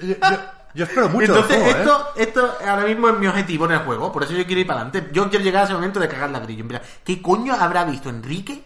yo, 0.00 0.14
yo- 0.14 0.40
yo 0.74 0.84
espero 0.84 1.08
mucho 1.08 1.24
Entonces, 1.34 1.56
juego, 1.56 1.70
¿eh? 1.78 1.80
esto, 1.80 2.08
esto 2.16 2.58
ahora 2.68 2.84
mismo 2.84 3.08
es 3.08 3.18
mi 3.18 3.26
objetivo 3.26 3.64
en 3.64 3.72
el 3.72 3.78
juego, 3.78 4.12
por 4.12 4.24
eso 4.24 4.34
yo 4.34 4.44
quiero 4.44 4.60
ir 4.60 4.66
para 4.66 4.82
adelante. 4.82 5.08
Yo 5.10 5.30
quiero 5.30 5.42
llegar 5.42 5.62
a 5.62 5.64
ese 5.64 5.72
momento 5.72 5.98
de 5.98 6.06
cagar 6.06 6.28
ladrillos. 6.28 6.66
Plan, 6.68 6.82
¿Qué 7.02 7.22
coño 7.22 7.54
habrá 7.54 7.84
visto 7.86 8.10
Enrique 8.10 8.62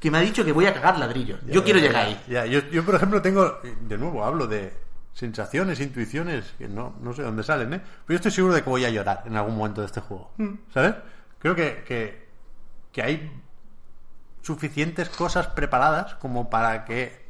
que 0.00 0.10
me 0.10 0.18
ha 0.18 0.20
dicho 0.22 0.44
que 0.44 0.50
voy 0.52 0.66
a 0.66 0.74
cagar 0.74 0.98
ladrillos? 0.98 1.38
yo 1.46 1.62
quiero 1.62 1.78
llegar 1.78 2.06
ahí. 2.06 2.20
Ya, 2.28 2.44
yo, 2.46 2.60
yo, 2.70 2.84
por 2.84 2.94
ejemplo, 2.96 3.20
tengo, 3.22 3.60
de 3.82 3.98
nuevo, 3.98 4.24
hablo 4.24 4.46
de 4.48 4.74
sensaciones, 5.12 5.78
intuiciones, 5.80 6.54
que 6.58 6.66
no, 6.68 6.94
no 7.00 7.12
sé 7.12 7.22
dónde 7.22 7.42
salen, 7.42 7.74
¿eh? 7.74 7.80
Pero 7.80 8.08
yo 8.08 8.16
estoy 8.16 8.30
seguro 8.32 8.54
de 8.54 8.62
que 8.62 8.70
voy 8.70 8.84
a 8.84 8.90
llorar 8.90 9.22
en 9.26 9.36
algún 9.36 9.56
momento 9.56 9.80
de 9.82 9.86
este 9.88 10.00
juego, 10.00 10.32
Mm. 10.38 10.54
¿sabes? 10.74 10.94
Creo 11.38 11.54
que, 11.54 11.84
que, 11.86 12.26
que 12.92 13.02
hay 13.02 13.30
suficientes 14.42 15.08
cosas 15.10 15.48
preparadas 15.48 16.14
como 16.14 16.48
para 16.48 16.84
que 16.84 17.28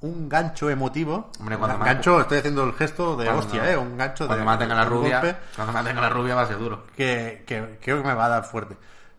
un 0.00 0.28
gancho 0.28 0.68
emotivo, 0.68 1.30
Hombre, 1.38 1.56
cuando 1.56 1.76
un 1.76 1.84
gancho, 1.84 2.20
estoy 2.20 2.38
haciendo 2.38 2.64
el 2.64 2.72
gesto 2.72 3.16
de 3.16 3.26
Cuando- 3.26 3.42
hostia, 3.44 3.70
¿eh? 3.70 3.76
Un 3.76 3.96
gancho 3.96 4.26
Cuando 4.26 4.40
de 4.40 4.44
maten 4.44 4.70
a 4.72 4.74
la 4.74 4.84
rubia, 4.84 5.20
golpe 5.20 5.36
cuando 5.54 5.72
maten 5.72 5.96
a 5.98 6.00
la 6.00 6.08
rubia 6.08 6.34
va 6.34 6.42
a 6.42 6.46
ser 6.48 6.58
duro. 6.58 6.86
que, 6.96 7.44
que 7.46 7.78
creo 7.80 8.02
que 8.02 8.08
me 8.08 8.14
va 8.14 8.24
a 8.26 8.28
dar 8.28 8.44
fuerte. 8.44 8.76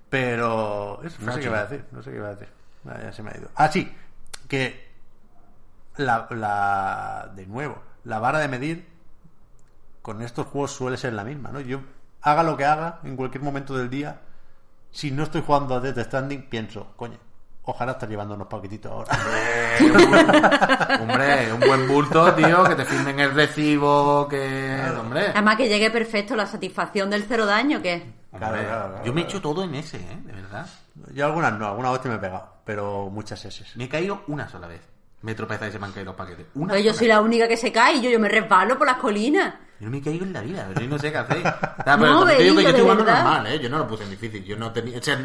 Pero 0.10 1.00
eso, 1.04 1.16
no 1.22 1.32
sé 1.32 1.40
Frágil. 1.40 1.42
qué 1.42 1.48
iba 1.48 1.60
a 1.60 1.64
decir, 1.66 1.86
no 1.92 2.04
sé 2.04 2.12
qué 2.12 2.18
iba 2.18 2.28
a 2.28 2.32
decir. 2.36 2.48
Ah, 2.88 3.00
ya 3.02 3.12
se 3.14 3.24
me 3.24 3.32
ha 3.32 3.38
ido. 3.38 3.50
Ah, 3.56 3.70
sí, 3.72 3.92
que 4.48 4.92
la, 5.98 6.28
la 6.32 7.32
de 7.36 7.46
nuevo, 7.46 7.82
la 8.04 8.20
vara 8.20 8.40
de 8.40 8.48
medir 8.48 8.88
con 10.02 10.22
estos 10.22 10.48
juegos 10.48 10.72
suele 10.72 10.98
ser 10.98 11.14
la 11.14 11.24
misma, 11.24 11.50
¿no? 11.52 11.60
Yo 11.62 11.82
haga 12.22 12.44
lo 12.44 12.58
que 12.58 12.66
haga 12.66 13.00
en 13.04 13.16
cualquier 13.16 13.44
momento 13.44 13.76
del 13.78 13.90
día, 13.90 14.22
si 14.92 15.12
no 15.12 15.24
estoy 15.24 15.42
jugando 15.46 15.76
a 15.76 15.80
Death 15.80 16.00
Stranding, 16.06 16.50
pienso, 16.50 16.94
coño, 16.96 17.18
ojalá 17.64 17.94
estar 17.94 18.10
llevando 18.10 18.36
unos 18.36 18.48
paquetitos 18.48 18.92
ahora. 18.92 19.18
Hombre, 21.02 21.54
un 21.54 21.60
buen 21.62 21.88
bulto, 21.88 22.34
tío, 22.36 22.64
que 22.66 22.76
te 22.76 22.86
firmen 22.86 23.20
el 23.20 23.32
recibo, 23.34 24.28
que... 24.28 24.78
Hombre, 25.00 25.28
Además 25.30 25.56
que 25.58 25.70
llegue 25.70 25.90
perfecto 25.90 26.36
la 26.36 26.46
satisfacción 26.46 27.10
del 27.10 27.24
cero 27.28 27.46
daño, 27.46 27.82
que 27.82 28.22
Claro, 28.32 28.48
hombre, 28.48 28.66
claro, 28.66 28.90
claro, 28.90 29.06
yo 29.06 29.14
me 29.14 29.22
he 29.22 29.24
claro. 29.26 29.38
hecho 29.38 29.42
todo 29.42 29.64
en 29.64 29.76
ese, 29.76 29.98
¿eh? 29.98 30.20
De 30.26 30.34
verdad. 30.34 30.68
Yo 31.14 31.26
algunas 31.26 31.58
no, 31.58 31.68
algunas 31.68 31.92
hostia 31.92 32.12
me 32.12 32.18
he 32.18 32.20
pegado, 32.20 32.54
pero 32.66 33.10
muchas 33.10 33.44
S. 33.46 33.66
Me 33.76 33.86
he 33.86 33.90
caído 33.90 34.24
una 34.28 34.48
sola 34.48 34.68
vez. 34.68 34.82
Me 35.22 35.32
he 35.32 35.36
tropezado 35.36 35.70
y 35.70 35.72
se 35.72 35.80
me 35.80 35.86
han 35.86 35.92
caído 35.94 36.08
los 36.12 36.16
paquetes. 36.16 36.46
Una 36.56 36.74
Pues 36.74 36.84
yo 36.84 36.92
sola. 36.92 37.00
soy 37.00 37.08
la 37.08 37.22
única 37.22 37.48
que 37.48 37.58
se 37.58 37.72
cae 37.72 37.96
y 37.96 38.02
yo, 38.02 38.10
yo 38.10 38.20
me 38.20 38.28
resbalo 38.30 38.78
por 38.78 38.86
las 38.86 38.98
colinas. 38.98 39.56
Yo 39.80 39.86
no 39.90 39.92
me 39.92 40.02
caigo 40.02 40.24
en 40.26 40.34
la 40.34 40.42
vida, 40.42 40.68
yo 40.80 40.88
no 40.88 41.00
sé 41.00 41.12
qué 41.12 41.18
hacéis. 41.18 41.44
Ah, 41.86 41.98
pero 42.00 42.14
No, 42.14 42.26
te 42.26 42.38
digo 42.44 42.56
que 42.58 42.64
yo 42.64 42.70
estoy 42.70 42.82
jugando 42.84 43.04
verdad. 43.06 43.24
normal, 43.24 43.48
¿eh? 43.48 43.60
Yo 43.60 43.70
no 43.70 43.78
lo 43.80 43.88
puse 43.88 44.04
en 44.04 44.10
difícil. 44.12 44.44
Yo 44.46 44.56
no 44.58 44.72
tenía... 44.72 45.00
O 45.00 45.02
sea, 45.02 45.20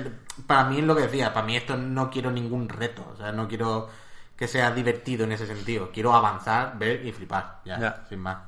para 0.47 0.65
mí 0.65 0.79
es 0.79 0.85
lo 0.85 0.97
que 0.97 1.03
decía. 1.03 1.33
Para 1.33 1.47
mí 1.47 1.57
esto 1.57 1.77
no 1.77 2.11
quiero 2.11 2.31
ningún 2.31 2.69
reto. 2.69 3.05
O 3.13 3.17
sea, 3.17 3.31
no 3.33 3.47
quiero 3.49 3.89
que 4.37 4.49
sea 4.49 4.71
divertido 4.73 5.25
en 5.25 5.33
ese 5.33 5.47
sentido. 5.47 5.91
Quiero 5.93 6.15
avanzar, 6.15 6.79
ver 6.79 7.05
y 7.05 7.13
flipar. 7.13 7.61
Ya, 7.65 7.79
Ya. 7.79 8.05
sin 8.09 8.21
más. 8.21 8.39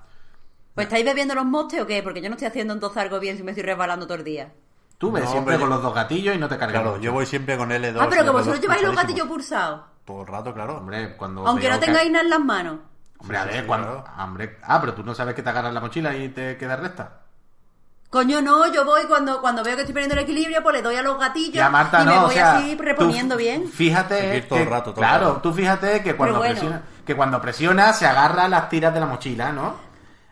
¿Pues 0.74 0.86
estáis 0.86 1.05
bebiendo 1.05 1.34
los 1.34 1.44
mostes 1.44 1.80
o 1.80 1.86
qué? 1.86 2.02
Porque 2.02 2.22
yo 2.22 2.28
no 2.28 2.34
estoy 2.36 2.48
haciendo 2.48 2.72
entonces 2.74 2.97
algo 2.98 3.18
bien 3.20 3.36
si 3.36 3.42
me 3.42 3.51
estoy 3.52 3.64
resbalando 3.64 4.06
todo 4.06 4.18
el 4.18 4.24
día. 4.24 4.52
Tú 5.01 5.10
ves 5.10 5.24
No, 5.24 5.31
siempre 5.32 5.55
con 5.59 5.68
yo- 5.70 5.74
los 5.77 5.82
dos 5.82 5.94
gatillos 5.94 6.35
y 6.35 6.39
no 6.39 6.47
te 6.47 6.59
cargas 6.59 6.74
Claro, 6.82 6.90
mucho. 6.90 7.02
yo 7.02 7.12
voy 7.12 7.24
siempre 7.24 7.56
con 7.56 7.70
L2. 7.70 7.97
ah, 8.02 8.06
pero 8.10 8.22
que 8.22 8.28
L2 8.28 8.32
vosotros 8.32 8.60
lleváis 8.60 8.82
los 8.82 8.94
gatillos 8.94 9.27
pulsados. 9.27 9.81
Todo 10.05 10.20
el 10.20 10.27
rato, 10.27 10.52
claro. 10.52 10.77
Hombre, 10.77 11.16
cuando... 11.16 11.47
Aunque 11.47 11.70
no 11.70 11.78
tengáis 11.81 12.10
nada 12.10 12.22
en 12.24 12.28
las 12.31 12.40
manos. 12.40 12.78
Hombre, 13.18 13.39
a 13.39 13.44
ver, 13.47 13.60
sí, 13.60 13.66
cuando... 13.66 13.86
claro. 13.89 14.05
ah, 14.14 14.24
hombre... 14.24 14.59
Ah, 14.62 14.78
pero 14.78 14.93
tú 14.93 15.02
no 15.02 15.14
sabes 15.14 15.35
que 15.35 15.43
te 15.43 15.48
agarras 15.48 15.72
la 15.72 15.81
mochila 15.81 16.14
y 16.14 16.28
te 16.28 16.56
queda 16.59 16.77
recta. 16.77 17.20
Coño, 18.10 18.43
no, 18.43 18.70
yo 18.72 18.85
voy 18.85 19.05
cuando, 19.05 19.40
cuando 19.40 19.62
veo 19.64 19.74
que 19.77 19.82
estoy 19.82 19.94
perdiendo 19.94 20.16
el 20.16 20.22
equilibrio, 20.24 20.62
pues 20.62 20.74
le 20.77 20.82
doy 20.82 20.97
a 20.97 21.02
los 21.02 21.16
gatillos 21.18 21.55
Ya, 21.55 21.70
Marta, 21.70 22.02
y 22.02 22.05
no, 22.06 22.10
me 22.12 22.18
o 22.18 22.22
voy 22.22 22.35
sea, 22.35 22.56
así 22.56 22.74
tú 22.77 22.82
reponiendo 22.82 23.36
bien. 23.36 23.68
Fíjate 23.68 24.32
que, 24.32 24.43
todo 24.43 24.59
el 24.59 24.66
rato, 24.66 24.93
todo 24.93 25.02
el 25.02 25.09
claro, 25.09 25.27
rato. 25.28 25.40
tú 25.43 25.52
fíjate 25.55 26.02
que 26.02 26.16
cuando 26.16 26.39
bueno. 26.39 26.52
presiona, 26.52 26.82
que 27.06 27.14
cuando 27.16 27.40
presiona 27.40 27.93
se 27.93 28.06
agarra 28.06 28.48
las 28.48 28.68
tiras 28.68 28.93
de 28.93 28.98
la 29.01 29.06
mochila, 29.06 29.52
¿no? 29.52 29.77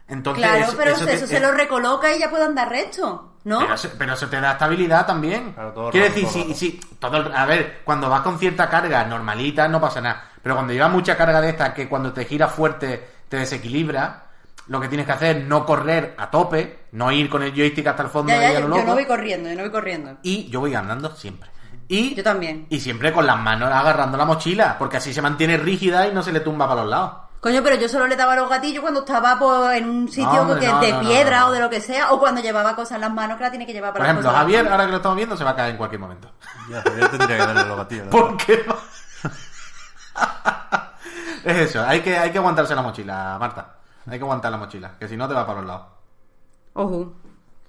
Entonces 0.09 0.43
Claro, 0.45 0.65
eso- 0.65 0.75
pero 0.77 0.91
eso, 0.91 1.05
te- 1.07 1.25
se 1.27 1.37
eh, 1.37 1.41
lo 1.41 1.53
recoloca 1.53 2.13
y 2.13 2.19
ya 2.19 2.29
puede 2.31 2.45
andar 2.45 2.69
recto, 2.69 3.35
¿no? 3.49 3.59
Pero, 3.61 3.75
eso- 3.75 3.91
pero 3.99 4.13
eso 4.15 4.29
te 4.29 4.41
da 4.41 4.53
estabilidad 4.53 5.07
también. 5.07 5.53
Claro, 5.53 5.73
Quiero 5.91 6.07
rato, 6.09 6.21
decir, 6.21 6.55
si, 6.55 6.81
todo 7.01 7.17
el- 7.17 7.35
a 7.35 7.47
ver, 7.47 7.81
cuando 7.85 8.09
vas 8.11 8.21
con 8.21 8.39
cierta 8.39 8.69
carga 8.69 9.05
normalita 9.05 9.67
no 9.69 9.81
pasa 9.81 10.01
nada. 10.01 10.25
Pero 10.43 10.55
cuando 10.55 10.73
llevas 10.73 10.93
mucha 10.93 11.17
carga 11.17 11.41
de 11.41 11.51
esta 11.51 11.73
que 11.75 11.89
cuando 11.89 12.13
te 12.13 12.25
giras 12.25 12.53
fuerte 12.53 13.09
te 13.29 13.37
desequilibra, 13.39 14.25
lo 14.69 14.81
que 14.81 14.89
tienes 14.89 15.07
que 15.07 15.13
hacer 15.13 15.37
es 15.39 15.45
no 15.47 15.65
correr 15.65 16.15
a 16.19 16.31
tope, 16.31 16.87
no 16.93 17.11
ir 17.11 17.29
con 17.31 17.43
el 17.43 17.53
joystick 17.55 17.87
hasta 17.87 18.03
el 18.03 18.09
fondo 18.11 18.33
ya, 18.33 18.41
ya, 18.43 18.49
a 18.49 18.53
yo, 18.53 18.61
lo 18.61 18.67
yo 18.67 18.69
loco. 18.77 18.87
no 18.89 18.95
voy 18.95 19.07
corriendo, 19.07 19.49
yo 19.49 19.55
no 19.57 19.63
voy 19.63 19.71
corriendo. 19.71 20.17
Y 20.23 20.49
yo 20.51 20.61
voy 20.61 20.75
andando 20.75 21.11
siempre. 21.17 21.51
Y, 21.91 22.15
Yo 22.15 22.23
también. 22.23 22.67
Y 22.69 22.81
siempre 22.81 23.15
con 23.15 23.27
las 23.27 23.39
manos 23.39 23.71
agarrando 23.73 24.19
la 24.19 24.27
mochila, 24.27 24.77
porque 24.79 24.99
así 24.99 25.15
se 25.15 25.23
mantiene 25.23 25.57
rígida 25.57 26.07
y 26.07 26.13
no 26.13 26.23
se 26.23 26.33
le 26.33 26.41
tumba 26.41 26.69
para 26.69 26.83
los 26.83 26.91
lados. 26.91 27.13
Coño, 27.41 27.63
pero 27.63 27.77
yo 27.77 27.89
solo 27.89 28.07
le 28.09 28.17
daba 28.17 28.35
los 28.35 28.49
gatillos 28.51 28.81
cuando 28.83 29.01
estaba 29.01 29.39
pues, 29.39 29.79
en 29.79 29.89
un 29.89 30.09
sitio 30.09 30.25
No, 30.33 30.41
hombre, 30.43 30.59
que- 30.61 30.67
no, 30.67 30.81
de 30.81 30.93
no, 30.93 31.01
piedra 31.01 31.39
no, 31.39 31.45
no. 31.45 31.49
o 31.51 31.53
de 31.53 31.61
lo 31.61 31.71
que 31.71 31.81
sea, 31.81 32.11
o 32.11 32.19
cuando 32.19 32.41
llevaba 32.41 32.75
cosas 32.75 32.93
en 32.97 33.03
las 33.03 33.13
manos 33.13 33.37
que 33.37 33.45
la 33.45 33.51
tiene 33.51 33.65
que 33.65 33.73
llevar 33.73 33.91
Por 33.93 33.99
para 34.01 34.11
ejemplo, 34.11 34.25
las 34.25 34.33
cosas. 34.33 34.43
Javier, 34.43 34.69
ahora 34.73 34.85
que 34.87 34.91
lo 34.91 34.97
estamos 34.97 35.17
viendo, 35.17 35.37
se 35.37 35.45
va 35.45 35.51
a 35.51 35.57
caer 35.57 35.71
en 35.71 35.77
cualquier 35.77 36.01
momento. 36.01 36.31
Ya, 36.69 36.83
Javier 36.83 37.09
tendría 37.11 37.37
que 37.39 37.47
darle 37.47 37.65
los 37.65 37.77
gatillos. 37.77 38.07
¿Por 38.09 38.37
qué? 38.39 38.67
es 41.45 41.57
eso, 41.57 41.85
hay 41.87 42.01
que, 42.01 42.19
hay 42.19 42.31
que 42.33 42.39
aguantarse 42.39 42.75
la 42.75 42.83
mochila, 42.83 43.37
Marta. 43.39 43.75
Hay 44.11 44.19
que 44.19 44.25
aguantar 44.25 44.51
la 44.51 44.59
mochila, 44.59 44.93
que 44.99 45.07
si 45.07 45.17
no 45.17 45.29
te 45.29 45.35
va 45.35 45.47
para 45.47 45.61
los 45.61 45.69
lados. 45.69 45.87
Ojo. 46.75 47.13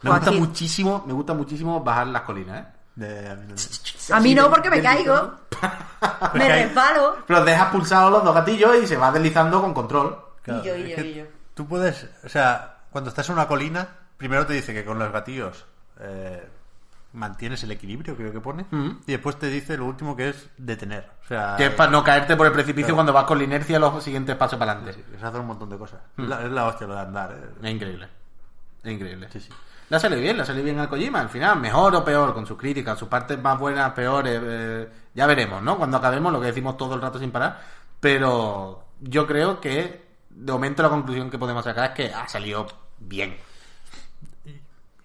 Me 0.01 0.09
gusta 0.11 0.31
muchísimo, 0.31 1.03
me 1.05 1.13
gusta 1.13 1.33
muchísimo 1.33 1.81
bajar 1.83 2.07
las 2.07 2.21
colinas, 2.23 2.61
¿eh? 2.61 2.65
De- 2.99 3.29
a 3.29 3.35
mí 3.35 3.45
no- 3.47 4.15
A 4.15 4.19
mí 4.19 4.35
no, 4.35 4.49
porque 4.49 4.69
me 4.69 4.81
caigo. 4.81 5.33
me 6.33 6.47
resbalo. 6.49 7.17
Pero 7.27 7.43
dejas 7.45 7.69
pulsados 7.71 8.11
los 8.11 8.23
dos 8.23 8.35
gatillos 8.35 8.75
y 8.83 8.87
se 8.87 8.97
va 8.97 9.11
deslizando 9.11 9.61
con 9.61 9.73
control. 9.73 10.19
Claro, 10.41 10.61
y 10.63 10.67
yo, 10.67 10.75
y 10.75 10.89
yo, 10.95 11.03
y 11.03 11.13
yo. 11.15 11.23
Tú 11.53 11.67
puedes, 11.67 12.07
o 12.23 12.29
sea, 12.29 12.77
cuando 12.91 13.09
estás 13.09 13.27
en 13.29 13.33
una 13.35 13.47
colina, 13.47 13.87
primero 14.17 14.45
te 14.45 14.53
dice 14.53 14.73
que 14.73 14.83
con 14.85 14.97
los 14.99 15.11
gatillos 15.11 15.65
eh, 15.99 16.47
mantienes 17.13 17.63
el 17.63 17.71
equilibrio, 17.71 18.15
creo 18.15 18.31
que 18.31 18.39
pone, 18.39 18.65
Mm. 18.71 18.89
y 19.07 19.11
después 19.11 19.37
te 19.39 19.47
dice 19.47 19.77
lo 19.77 19.85
último 19.85 20.15
que 20.15 20.29
es 20.29 20.49
detener. 20.57 21.09
O 21.23 21.27
sea, 21.27 21.55
Que 21.57 21.67
es 21.67 21.73
para 21.73 21.91
no 21.91 22.03
caerte 22.03 22.35
por 22.35 22.47
el 22.47 22.53
precipicio 22.53 22.87
Claro. 22.87 22.95
cuando 22.95 23.13
vas 23.13 23.25
con 23.25 23.37
la 23.37 23.43
inercia 23.45 23.79
los 23.79 24.03
siguientes 24.03 24.35
pasos 24.35 24.57
para 24.59 24.73
adelante. 24.73 25.03
es 25.15 25.23
hacer 25.23 25.39
un 25.39 25.47
montón 25.47 25.69
de 25.69 25.77
cosas. 25.77 25.99
Mm. 26.17 26.23
Es, 26.23 26.29
la, 26.29 26.43
es 26.43 26.51
la 26.51 26.65
hostia 26.67 26.87
lo 26.87 26.93
de 26.95 26.99
andar. 27.01 27.31
eh. 27.31 27.49
Es 27.63 27.69
increíble. 27.71 28.07
Es 28.83 28.91
increíble. 28.91 29.27
Sí, 29.31 29.39
sí. 29.41 29.49
Le 29.89 29.95
ha 29.97 29.99
salido 29.99 30.21
bien, 30.21 30.37
le 30.37 30.43
ha 30.43 30.45
salido 30.45 30.65
bien 30.65 30.79
al 30.79 30.87
Kojima, 30.87 31.19
al 31.19 31.29
final, 31.29 31.59
mejor 31.59 31.95
o 31.95 32.05
peor, 32.05 32.33
con 32.33 32.45
sus 32.45 32.57
críticas, 32.57 32.97
sus 32.97 33.07
partes 33.07 33.41
más 33.41 33.57
buenas, 33.57 33.91
peores, 33.93 34.39
eh, 34.43 34.89
ya 35.15 35.25
veremos, 35.25 35.63
¿no? 35.63 35.77
Cuando 35.77 35.97
acabemos 35.97 36.31
lo 36.31 36.39
que 36.39 36.47
decimos 36.47 36.77
todo 36.77 36.93
el 36.93 37.01
rato 37.01 37.17
sin 37.17 37.31
parar, 37.31 37.59
pero 37.99 38.85
yo 39.01 39.25
creo 39.25 39.59
que 39.59 40.07
de 40.29 40.51
momento 40.51 40.83
la 40.83 40.89
conclusión 40.89 41.31
que 41.31 41.39
podemos 41.39 41.63
sacar 41.65 41.89
es 41.89 41.95
que 41.95 42.13
ha 42.13 42.27
salido 42.27 42.67
bien. 42.99 43.37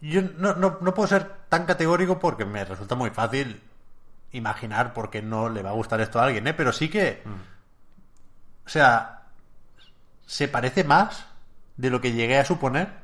Yo 0.03 0.21
no, 0.37 0.55
no, 0.55 0.79
no 0.83 0.95
puedo 0.95 1.09
ser 1.09 1.31
tan 1.49 1.65
categórico 1.65 2.19
porque 2.19 2.45
me 2.45 2.63
resulta 2.63 2.95
muy 2.95 3.09
fácil 3.09 3.63
imaginar 4.33 4.93
por 4.93 5.09
qué 5.09 5.23
no 5.23 5.49
le 5.49 5.63
va 5.63 5.71
a 5.71 5.75
gustar 5.75 6.01
esto 6.03 6.21
a 6.21 6.25
alguien, 6.25 6.47
¿eh? 6.47 6.55
Pero 6.55 6.73
sí 6.73 6.91
que. 6.91 7.23
O 8.67 8.69
sea. 8.69 9.23
Se 10.27 10.49
parece 10.49 10.85
más 10.85 11.27
de 11.77 11.91
lo 11.91 12.01
que 12.01 12.13
llegué 12.13 12.39
a 12.39 12.47
suponer 12.47 13.04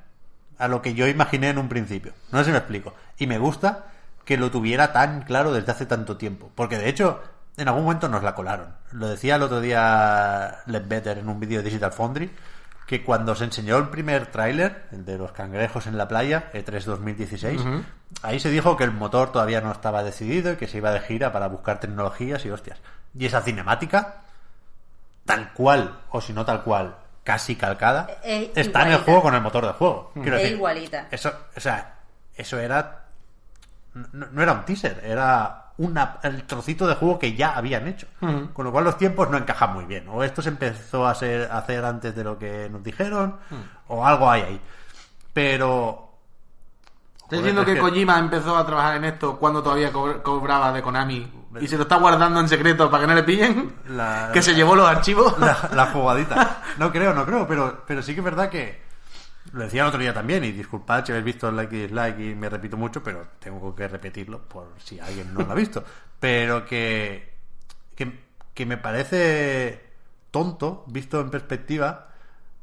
a 0.61 0.69
lo 0.69 0.83
que 0.83 0.95
yo 0.95 1.09
imaginé 1.09 1.49
en 1.49 1.59
un 1.59 1.69
principio. 1.69 2.13
No 2.31 2.39
sé 2.39 2.45
si 2.45 2.51
me 2.53 2.59
explico. 2.59 2.95
Y 3.19 3.27
me 3.27 3.39
gusta 3.39 3.87
que 4.25 4.37
lo 4.37 4.51
tuviera 4.51 4.93
tan 4.93 5.23
claro 5.23 5.53
desde 5.53 5.73
hace 5.73 5.87
tanto 5.87 6.17
tiempo. 6.17 6.53
Porque 6.55 6.79
de 6.79 6.89
hecho, 6.89 7.23
en 7.57 7.67
algún 7.67 7.85
momento 7.85 8.09
nos 8.09 8.23
la 8.23 8.35
colaron. 8.35 8.75
Lo 8.93 9.09
decía 9.09 9.37
el 9.37 9.43
otro 9.43 9.61
día 9.61 10.59
Led 10.67 10.87
Better 10.87 11.19
en 11.19 11.29
un 11.29 11.41
vídeo 11.41 11.59
de 11.59 11.65
Digital 11.65 11.93
Foundry. 11.93 12.31
Que 12.87 13.03
cuando 13.05 13.35
se 13.35 13.45
enseñó 13.45 13.79
el 13.79 13.89
primer 13.89 14.27
tráiler, 14.27 14.87
el 14.91 15.05
de 15.05 15.17
los 15.17 15.33
cangrejos 15.33 15.87
en 15.87 15.97
la 15.97 16.09
playa, 16.09 16.51
E 16.53 16.65
E3 16.65 16.83
2016, 16.83 17.63
ahí 18.23 18.41
se 18.41 18.51
dijo 18.51 18.77
que 18.77 18.83
el 18.83 18.91
motor 18.91 19.31
todavía 19.31 19.61
no 19.61 19.71
estaba 19.71 20.03
decidido 20.03 20.53
y 20.53 20.57
que 20.57 20.67
se 20.67 20.79
iba 20.79 20.91
de 20.91 20.99
gira 20.99 21.33
para 21.33 21.47
buscar 21.47 21.79
tecnologías 21.79 22.45
y 22.45 22.51
hostias. 22.51 22.81
Y 23.17 23.27
esa 23.27 23.43
cinemática, 23.43 24.23
tal 25.25 25.53
cual, 25.53 26.01
o 26.11 26.21
si 26.21 26.33
no 26.33 26.45
tal 26.45 26.65
cual, 26.65 26.97
casi 27.33 27.55
calcada, 27.57 28.09
Es 28.25 28.51
está 28.57 28.83
en 28.83 28.93
el 28.93 28.99
juego 28.99 29.23
con 29.23 29.35
el 29.35 29.41
motor 29.41 29.65
de 29.67 29.73
juego. 29.73 30.11
Quiero 30.15 30.37
Es 30.37 30.43
decir, 30.43 30.57
igualita. 30.57 31.07
Eso, 31.11 31.33
o 31.57 31.61
sea, 31.61 31.95
eso 32.35 32.59
era. 32.59 33.05
No, 33.95 34.27
no 34.33 34.43
era 34.43 34.53
un 34.53 34.65
teaser, 34.65 35.01
era 35.05 35.67
una, 35.79 36.19
el 36.25 36.43
trocito 36.45 36.87
de 36.87 36.95
juego 36.97 37.19
que 37.19 37.35
ya 37.35 37.55
habían 37.57 37.87
hecho. 37.89 38.07
Con 38.53 38.65
lo 38.65 38.73
cual 38.73 38.85
los 38.85 38.99
tiempos 38.99 39.31
no 39.31 39.37
encajan 39.39 39.73
muy 39.73 39.85
bien. 39.85 40.09
O 40.09 40.23
esto 40.25 40.43
se 40.43 40.49
empezó 40.49 41.07
a, 41.07 41.15
ser, 41.15 41.49
a 41.51 41.59
hacer 41.59 41.85
antes 41.85 42.15
de 42.15 42.25
lo 42.25 42.37
que 42.39 42.69
nos 42.69 42.83
dijeron, 42.83 43.37
o 43.89 44.05
algo 44.05 44.31
hay 44.31 44.43
ahí. 44.43 44.61
Pero... 45.33 46.07
¿Estás 47.23 47.39
diciendo 47.39 47.63
es 47.63 47.69
que, 47.69 47.79
Kojima 47.79 48.19
empezó 48.19 48.57
a 48.57 48.67
trabajar 48.67 48.97
en 48.97 49.05
esto 49.05 49.39
cuando 49.39 49.63
todavía 49.63 49.93
co- 49.93 50.21
cobraba 50.23 50.73
de 50.73 50.83
Konami 50.83 51.31
y 51.61 51.67
se 51.67 51.77
lo 51.77 51.83
está 51.83 51.97
guardando 51.97 52.39
en 52.41 52.49
secreto 52.49 52.91
para 52.91 53.03
que 53.03 53.07
no 53.09 53.15
le 53.15 53.23
pillen? 53.25 53.75
La- 53.89 54.31
¿Que 54.35 54.43
se 54.43 54.55
llevó 54.55 54.75
los 54.77 54.89
archivos? 54.89 55.39
la, 55.41 55.71
la 55.75 55.87
jugadita. 55.87 56.63
No 56.79 56.93
creo, 56.93 57.13
no 57.15 57.27
creo, 57.27 57.47
pero, 57.49 57.83
pero 57.87 58.03
sí 58.03 58.15
que 58.15 58.21
es 58.21 58.25
verdad 58.25 58.49
que 58.49 58.81
lo 59.53 59.63
decía 59.65 59.83
el 59.83 59.89
otro 59.89 60.01
día 60.01 60.15
también, 60.15 60.45
y 60.45 60.53
disculpad 60.53 61.05
si 61.05 61.13
habéis 61.13 61.25
visto 61.25 61.49
el 61.49 61.57
like 61.57 61.75
y 61.77 61.83
dislike 61.83 62.19
y 62.21 62.35
me 62.35 62.49
repito 62.49 62.77
mucho, 62.77 63.03
pero 63.03 63.27
tengo 63.39 63.75
que 63.75 63.89
repetirlo 63.89 64.41
por 64.49 64.69
si 64.79 65.01
alguien 65.01 65.35
no 65.35 65.41
lo 65.41 65.51
ha 65.53 65.55
visto. 65.55 65.83
Pero 66.21 66.65
que, 66.67 67.35
que, 67.97 68.21
que 68.55 68.67
me 68.67 68.77
parece 68.77 69.91
tonto, 70.31 70.85
visto 70.87 71.21
en 71.21 71.31
perspectiva, 71.31 72.09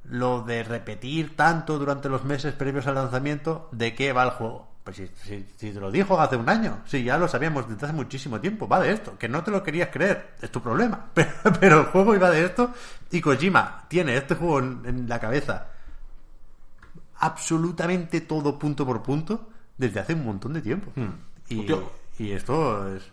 lo 0.05 0.41
de 0.41 0.63
repetir 0.63 1.35
tanto 1.35 1.77
durante 1.77 2.07
los 2.09 2.23
meses 2.23 2.53
previos 2.53 2.87
al 2.87 2.95
lanzamiento 2.95 3.67
de 3.71 3.93
qué 3.93 4.13
va 4.13 4.23
el 4.23 4.29
juego. 4.31 4.67
Pues 4.87 4.95
si, 4.95 5.07
si- 5.21 5.45
si 5.57 5.71
te 5.73 5.79
lo 5.81 5.91
dijo 5.91 6.17
hace 6.17 6.37
un 6.37 6.47
año, 6.47 6.79
si 6.85 7.03
ya 7.03 7.17
lo 7.17 7.27
sabíamos 7.27 7.67
desde 7.67 7.87
hace 7.87 7.93
muchísimo 7.93 8.39
tiempo, 8.39 8.69
va 8.69 8.79
de 8.79 8.93
esto, 8.93 9.17
que 9.17 9.27
no 9.27 9.43
te 9.43 9.51
lo 9.51 9.61
querías 9.61 9.89
creer, 9.91 10.35
es 10.41 10.49
tu 10.49 10.61
problema. 10.61 11.07
Pero, 11.13 11.29
pero 11.59 11.79
el 11.81 11.85
juego 11.87 12.15
iba 12.15 12.29
de 12.31 12.45
esto 12.45 12.71
y 13.11 13.19
Kojima 13.19 13.83
tiene 13.89 14.15
este 14.15 14.35
juego 14.35 14.59
en, 14.59 14.81
en 14.85 15.09
la 15.09 15.19
cabeza 15.19 15.67
absolutamente 17.19 18.21
todo 18.21 18.57
punto 18.57 18.85
por 18.85 19.01
punto 19.03 19.49
desde 19.77 19.99
hace 19.99 20.13
un 20.13 20.25
montón 20.25 20.53
de 20.53 20.61
tiempo. 20.61 20.91
Y, 21.49 21.59
Hostia. 21.59 21.77
y 22.19 22.31
esto 22.31 22.95
es, 22.95 23.03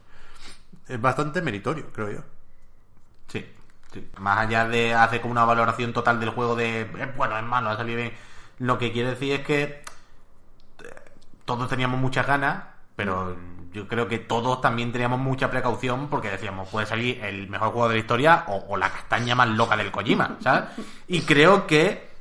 es 0.89 1.01
bastante 1.01 1.43
meritorio, 1.43 1.91
creo 1.93 2.11
yo. 2.13 2.21
Sí, 3.29 3.45
sí. 3.93 4.09
Más 4.19 4.39
allá 4.39 4.67
de 4.69 4.95
hacer 4.95 5.21
como 5.21 5.33
una 5.33 5.45
valoración 5.45 5.93
total 5.93 6.21
del 6.21 6.31
juego 6.31 6.55
de 6.55 6.83
es 6.83 7.17
bueno, 7.17 7.37
es 7.37 7.45
malo, 7.45 7.71
ha 7.71 7.77
salido 7.77 7.97
bien. 7.99 8.13
Lo 8.59 8.79
que 8.79 8.93
quiere 8.93 9.11
decir 9.11 9.33
es 9.33 9.41
que 9.47 9.63
eh, 9.63 9.83
todos 11.45 11.69
teníamos 11.69 12.01
muchas 12.01 12.27
ganas, 12.27 12.65
pero 12.97 13.37
yo 13.73 13.89
creo 13.89 14.07
que 14.07 14.19
todos 14.19 14.61
también 14.61 14.93
teníamos 14.93 15.19
mucha 15.19 15.51
precaución 15.51 16.09
porque 16.09 16.31
decíamos, 16.31 16.69
puede 16.69 16.87
salir 16.87 17.23
el 17.25 17.49
mejor 17.49 17.71
juego 17.73 17.89
de 17.89 17.95
la 17.95 18.01
historia 18.01 18.45
o, 18.49 18.65
o 18.69 18.77
la 18.77 18.91
castaña 18.91 19.35
más 19.35 19.49
loca 19.49 19.77
del 19.77 19.91
Kojima, 19.91 20.39
¿sabes? 20.43 20.71
Y 21.09 21.23
creo 21.23 21.67
que 21.67 22.15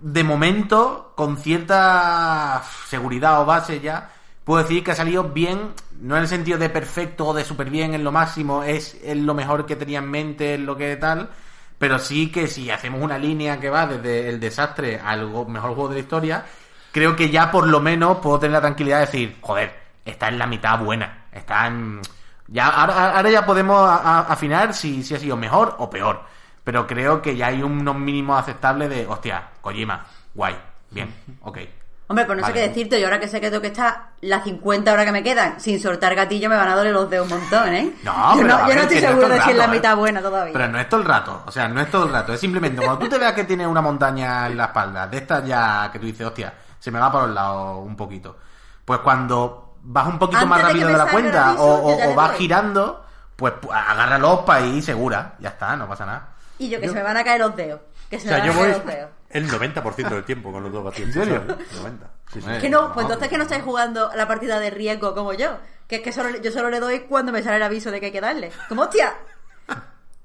de 0.00 0.22
momento, 0.22 1.12
con 1.16 1.38
cierta 1.38 2.62
seguridad 2.86 3.40
o 3.40 3.46
base 3.46 3.80
ya, 3.80 4.12
puedo 4.44 4.62
decir 4.62 4.84
que 4.84 4.92
ha 4.92 4.94
salido 4.94 5.24
bien, 5.24 5.72
no 6.00 6.16
en 6.16 6.22
el 6.22 6.28
sentido 6.28 6.58
de 6.58 6.70
perfecto 6.70 7.26
o 7.26 7.34
de 7.34 7.44
súper 7.44 7.70
bien 7.70 7.94
en 7.94 8.04
lo 8.04 8.12
máximo, 8.12 8.62
es, 8.62 8.94
es 9.02 9.16
lo 9.16 9.34
mejor 9.34 9.66
que 9.66 9.76
tenía 9.76 9.98
en 9.98 10.10
mente, 10.10 10.54
es 10.54 10.60
lo 10.60 10.76
que 10.76 10.96
tal, 10.96 11.30
pero 11.78 11.98
sí 11.98 12.30
que 12.30 12.46
si 12.46 12.70
hacemos 12.70 13.02
una 13.02 13.18
línea 13.18 13.58
que 13.60 13.70
va 13.70 13.86
desde 13.86 14.28
el 14.28 14.40
desastre 14.40 15.00
al 15.00 15.26
mejor 15.48 15.74
juego 15.74 15.88
de 15.88 15.94
la 15.96 16.00
historia, 16.00 16.46
creo 16.98 17.16
que 17.16 17.30
ya 17.30 17.50
por 17.50 17.66
lo 17.68 17.80
menos 17.80 18.18
puedo 18.18 18.38
tener 18.38 18.52
la 18.54 18.60
tranquilidad 18.60 18.98
de 19.00 19.06
decir, 19.06 19.36
joder, 19.40 19.72
está 20.04 20.28
en 20.28 20.38
la 20.38 20.46
mitad 20.46 20.78
buena, 20.78 21.24
está 21.32 21.66
en... 21.66 22.00
Ya, 22.48 22.66
ahora, 22.68 23.16
ahora 23.16 23.30
ya 23.30 23.44
podemos 23.46 23.78
a- 23.88 23.96
a- 23.96 24.20
afinar 24.20 24.72
si, 24.74 25.02
si 25.02 25.14
ha 25.14 25.18
sido 25.18 25.36
mejor 25.36 25.74
o 25.78 25.88
peor. 25.90 26.22
Pero 26.64 26.86
creo 26.86 27.20
que 27.22 27.36
ya 27.36 27.46
hay 27.48 27.62
unos 27.62 27.94
mínimos 27.96 28.40
aceptables 28.40 28.88
de, 28.90 29.06
hostia, 29.06 29.42
Kojima, 29.60 30.04
guay, 30.34 30.56
bien, 30.90 31.14
ok. 31.42 31.58
Hombre, 32.10 32.24
pues 32.24 32.38
no 32.38 32.42
Vale. 32.42 32.54
sé 32.54 32.60
qué 32.60 32.68
decirte. 32.68 32.98
Yo 33.00 33.06
ahora 33.06 33.20
que 33.20 33.28
sé 33.28 33.38
que 33.38 33.50
tengo 33.50 33.60
que 33.60 33.66
estar 33.68 34.12
las 34.22 34.42
50 34.44 34.90
horas 34.90 35.04
que 35.04 35.12
me 35.12 35.22
quedan 35.22 35.60
sin 35.60 35.78
soltar 35.78 36.14
gatillo, 36.14 36.48
me 36.48 36.56
van 36.56 36.68
a 36.68 36.74
doler 36.74 36.90
los 36.94 37.10
dedos 37.10 37.30
un 37.30 37.38
montón, 37.38 37.68
¿eh? 37.74 37.92
No, 38.02 38.34
yo 38.34 38.42
pero 38.42 38.48
no, 38.56 38.68
yo 38.68 38.74
no 38.76 38.80
estoy 38.80 38.96
que 38.96 39.02
no 39.02 39.08
es 39.08 39.14
seguro 39.14 39.28
de 39.28 39.40
si 39.42 39.50
es 39.50 39.56
la 39.58 39.64
¿eh? 39.66 39.68
mitad 39.68 39.94
buena 39.94 40.22
todavía. 40.22 40.52
Pero 40.54 40.68
no 40.68 40.78
es 40.80 40.88
todo 40.88 41.00
el 41.02 41.06
rato, 41.06 41.42
o 41.44 41.52
sea, 41.52 41.68
no 41.68 41.82
es 41.82 41.90
todo 41.90 42.06
el 42.06 42.12
rato, 42.12 42.32
es 42.32 42.40
simplemente 42.40 42.80
cuando 42.82 42.98
tú 43.04 43.10
te 43.10 43.18
veas 43.18 43.34
que 43.34 43.44
tienes 43.44 43.66
una 43.66 43.82
montaña 43.82 44.46
en 44.46 44.56
la 44.56 44.64
espalda, 44.64 45.06
de 45.06 45.18
estas 45.18 45.44
ya 45.46 45.90
que 45.92 45.98
tú 45.98 46.06
dices, 46.06 46.26
hostia, 46.26 46.50
se 46.78 46.90
me 46.90 46.98
va 46.98 47.10
por 47.12 47.22
los 47.24 47.30
lados 47.34 47.78
un 47.84 47.96
poquito. 47.96 48.36
Pues 48.84 49.00
cuando 49.00 49.76
vas 49.82 50.06
un 50.08 50.18
poquito 50.18 50.38
Antes 50.38 50.48
más 50.50 50.58
de 50.58 50.64
rápido 50.64 50.86
me 50.86 50.92
de 50.92 50.98
la 50.98 51.06
cuenta 51.10 51.48
aviso, 51.48 51.64
o, 51.64 51.98
yo 52.04 52.10
o- 52.10 52.14
vas 52.14 52.32
girando, 52.36 53.04
pues 53.36 53.54
pu- 53.54 53.70
agárralos 53.72 54.40
para 54.40 54.60
ir 54.66 54.82
segura, 54.82 55.34
ya 55.38 55.50
está, 55.50 55.76
no 55.76 55.88
pasa 55.88 56.06
nada. 56.06 56.28
Y 56.58 56.68
yo 56.68 56.80
que 56.80 56.88
se 56.88 56.94
me 56.94 57.02
van 57.02 57.16
a 57.16 57.24
caer 57.24 57.40
los 57.40 57.54
dedos. 57.54 57.80
Que 58.10 58.18
se 58.18 58.26
O 58.26 58.30
sea, 58.30 58.38
me 58.42 58.46
yo 58.46 58.52
van 58.52 58.58
a 58.58 58.62
voy 58.62 58.70
caer 58.72 58.84
los 58.86 58.94
dedos. 58.94 59.10
el 59.30 59.50
90% 59.84 60.08
del 60.08 60.24
tiempo 60.24 60.50
con 60.52 60.62
los 60.62 60.72
dos 60.72 60.84
gatillos. 60.84 61.08
¿En 61.16 61.24
serio? 61.24 61.44
¿sabes? 61.46 61.72
90. 61.76 62.06
Sí, 62.32 62.40
sí. 62.40 62.48
Que 62.60 62.68
no, 62.70 62.88
no, 62.88 62.94
pues 62.94 63.04
entonces 63.04 63.28
que 63.28 63.36
no 63.38 63.42
estáis 63.44 63.62
jugando 63.62 64.10
la 64.14 64.26
partida 64.26 64.58
de 64.58 64.70
riesgo 64.70 65.14
como 65.14 65.32
yo. 65.34 65.58
Que 65.86 65.96
es 65.96 66.02
que 66.02 66.12
solo, 66.12 66.30
yo 66.38 66.50
solo 66.50 66.68
le 66.70 66.80
doy 66.80 67.00
cuando 67.00 67.32
me 67.32 67.42
sale 67.42 67.56
el 67.56 67.62
aviso 67.62 67.90
de 67.90 68.00
que 68.00 68.06
hay 68.06 68.12
que 68.12 68.20
darle. 68.20 68.50
Como 68.68 68.82
hostia. 68.82 69.14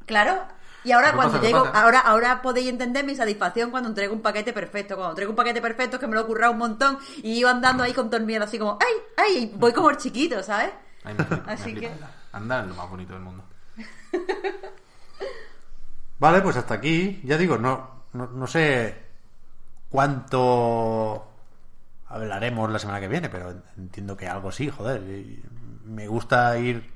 Claro. 0.06 0.42
Y 0.84 0.92
ahora 0.92 1.12
¿Qué 1.12 1.16
cuando 1.16 1.42
llego, 1.42 1.66
ahora, 1.74 2.00
ahora 2.00 2.42
podéis 2.42 2.68
entender 2.70 3.06
mi 3.06 3.16
satisfacción 3.16 3.72
cuando 3.72 3.90
entrego 3.90 4.14
un 4.14 4.22
paquete 4.22 4.52
perfecto. 4.54 4.96
Cuando 4.96 5.12
entrego 5.12 5.32
un 5.32 5.36
paquete 5.36 5.62
perfecto 5.62 5.96
es 5.96 6.00
que 6.02 6.08
me 6.08 6.16
lo 6.16 6.22
he 6.22 6.26
currado 6.26 6.52
un 6.52 6.58
montón 6.58 6.98
y 7.18 7.40
iba 7.40 7.50
andando 7.52 7.84
ahí 7.84 7.94
con 7.94 8.10
todo 8.10 8.18
el 8.20 8.26
miedo 8.26 8.44
así 8.44 8.60
como, 8.60 8.78
ay, 8.82 8.94
ay, 9.18 9.54
voy 9.56 9.72
como 9.74 9.90
el 9.90 9.98
chiquito, 9.98 10.44
¿sabes? 10.44 10.72
Ay, 11.04 11.16
me 11.18 11.24
me 11.46 11.54
Así 11.54 11.74
que- 11.74 11.92
Anda 12.34 12.62
es 12.62 12.68
lo 12.68 12.76
más 12.76 12.90
bonito 12.90 13.14
del 13.14 13.22
mundo. 13.22 13.44
Vale, 16.20 16.42
pues 16.42 16.56
hasta 16.58 16.76
aquí. 16.76 17.22
Ya 17.24 17.38
digo, 17.38 17.58
no, 17.58 18.06
no, 18.14 18.28
no 18.28 18.48
sé 18.48 19.04
cuánto 19.90 21.28
hablaremos 22.08 22.70
la 22.72 22.80
semana 22.80 23.00
que 23.00 23.08
viene, 23.08 23.30
pero 23.30 23.54
entiendo 23.78 24.16
que 24.16 24.28
algo 24.28 24.52
sí, 24.52 24.70
joder. 24.70 25.02
Y 25.04 25.44
Me 25.86 26.08
gusta 26.08 26.58
ir 26.58 26.93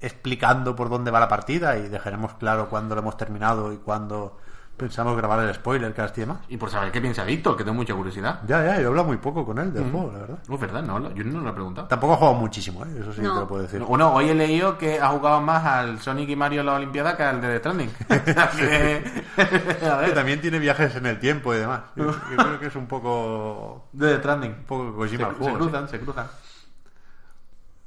explicando 0.00 0.76
por 0.76 0.88
dónde 0.88 1.10
va 1.10 1.20
la 1.20 1.28
partida 1.28 1.76
y 1.78 1.88
dejaremos 1.88 2.34
claro 2.34 2.68
cuándo 2.68 2.94
lo 2.94 3.00
hemos 3.00 3.16
terminado 3.16 3.72
y 3.72 3.76
cuándo 3.78 4.38
pensamos 4.76 5.16
grabar 5.16 5.40
el 5.40 5.54
spoiler, 5.54 5.94
cast 5.94 6.18
y 6.18 6.20
demás. 6.20 6.40
Y 6.50 6.58
por 6.58 6.68
saber 6.68 6.92
qué 6.92 7.00
piensa 7.00 7.24
Víctor, 7.24 7.56
que 7.56 7.64
tengo 7.64 7.76
mucha 7.76 7.94
curiosidad. 7.94 8.40
Ya, 8.46 8.62
ya, 8.62 8.74
yo 8.74 8.82
he 8.82 8.86
hablado 8.88 9.06
muy 9.08 9.16
poco 9.16 9.46
con 9.46 9.58
él 9.58 9.72
del 9.72 9.90
juego, 9.90 10.12
la 10.12 10.18
verdad. 10.18 10.38
No, 10.46 10.54
es 10.56 10.60
verdad, 10.60 10.82
no, 10.82 10.98
lo- 10.98 11.14
yo 11.14 11.24
no 11.24 11.40
lo 11.40 11.48
he 11.48 11.52
preguntado. 11.54 11.88
Tampoco 11.88 12.12
ha 12.12 12.16
jugado 12.18 12.34
muchísimo, 12.36 12.84
¿eh? 12.84 12.88
eso 13.00 13.10
sí 13.14 13.22
No. 13.22 13.32
te 13.32 13.40
lo 13.40 13.48
puedo 13.48 13.62
decir. 13.62 13.80
Bueno, 13.80 14.12
hoy 14.12 14.28
he 14.28 14.34
leído 14.34 14.76
que 14.76 15.00
ha 15.00 15.08
jugado 15.08 15.40
más 15.40 15.64
al 15.64 15.98
Sonic 16.00 16.28
y 16.28 16.36
Mario 16.36 16.60
en 16.60 16.66
la 16.66 16.74
Olimpiada 16.74 17.16
que 17.16 17.22
al 17.22 17.40
de 17.40 17.48
The 17.48 17.58
Stranding. 17.60 17.90
Que- 18.06 18.32
a 18.36 18.50
Que 18.50 20.04
ver, 20.06 20.14
también 20.14 20.42
tiene 20.42 20.58
viajes 20.58 20.94
en 20.94 21.06
el 21.06 21.18
tiempo 21.18 21.54
y 21.54 21.58
demás. 21.58 21.80
Yo, 21.96 22.10
yo 22.10 22.36
creo 22.36 22.60
que 22.60 22.66
es 22.66 22.76
un 22.76 22.86
poco, 22.86 23.86
de 23.92 24.08
The 24.12 24.18
Stranding. 24.18 24.50
un 24.58 24.64
poco 24.64 24.84
Se, 24.90 24.96
Kojima 25.16 25.28
el 25.28 25.34
se 25.36 25.38
juego, 25.40 25.56
sí. 25.56 25.62
cruzan, 25.62 25.88
se 25.88 26.00
cruzan. 26.00 26.26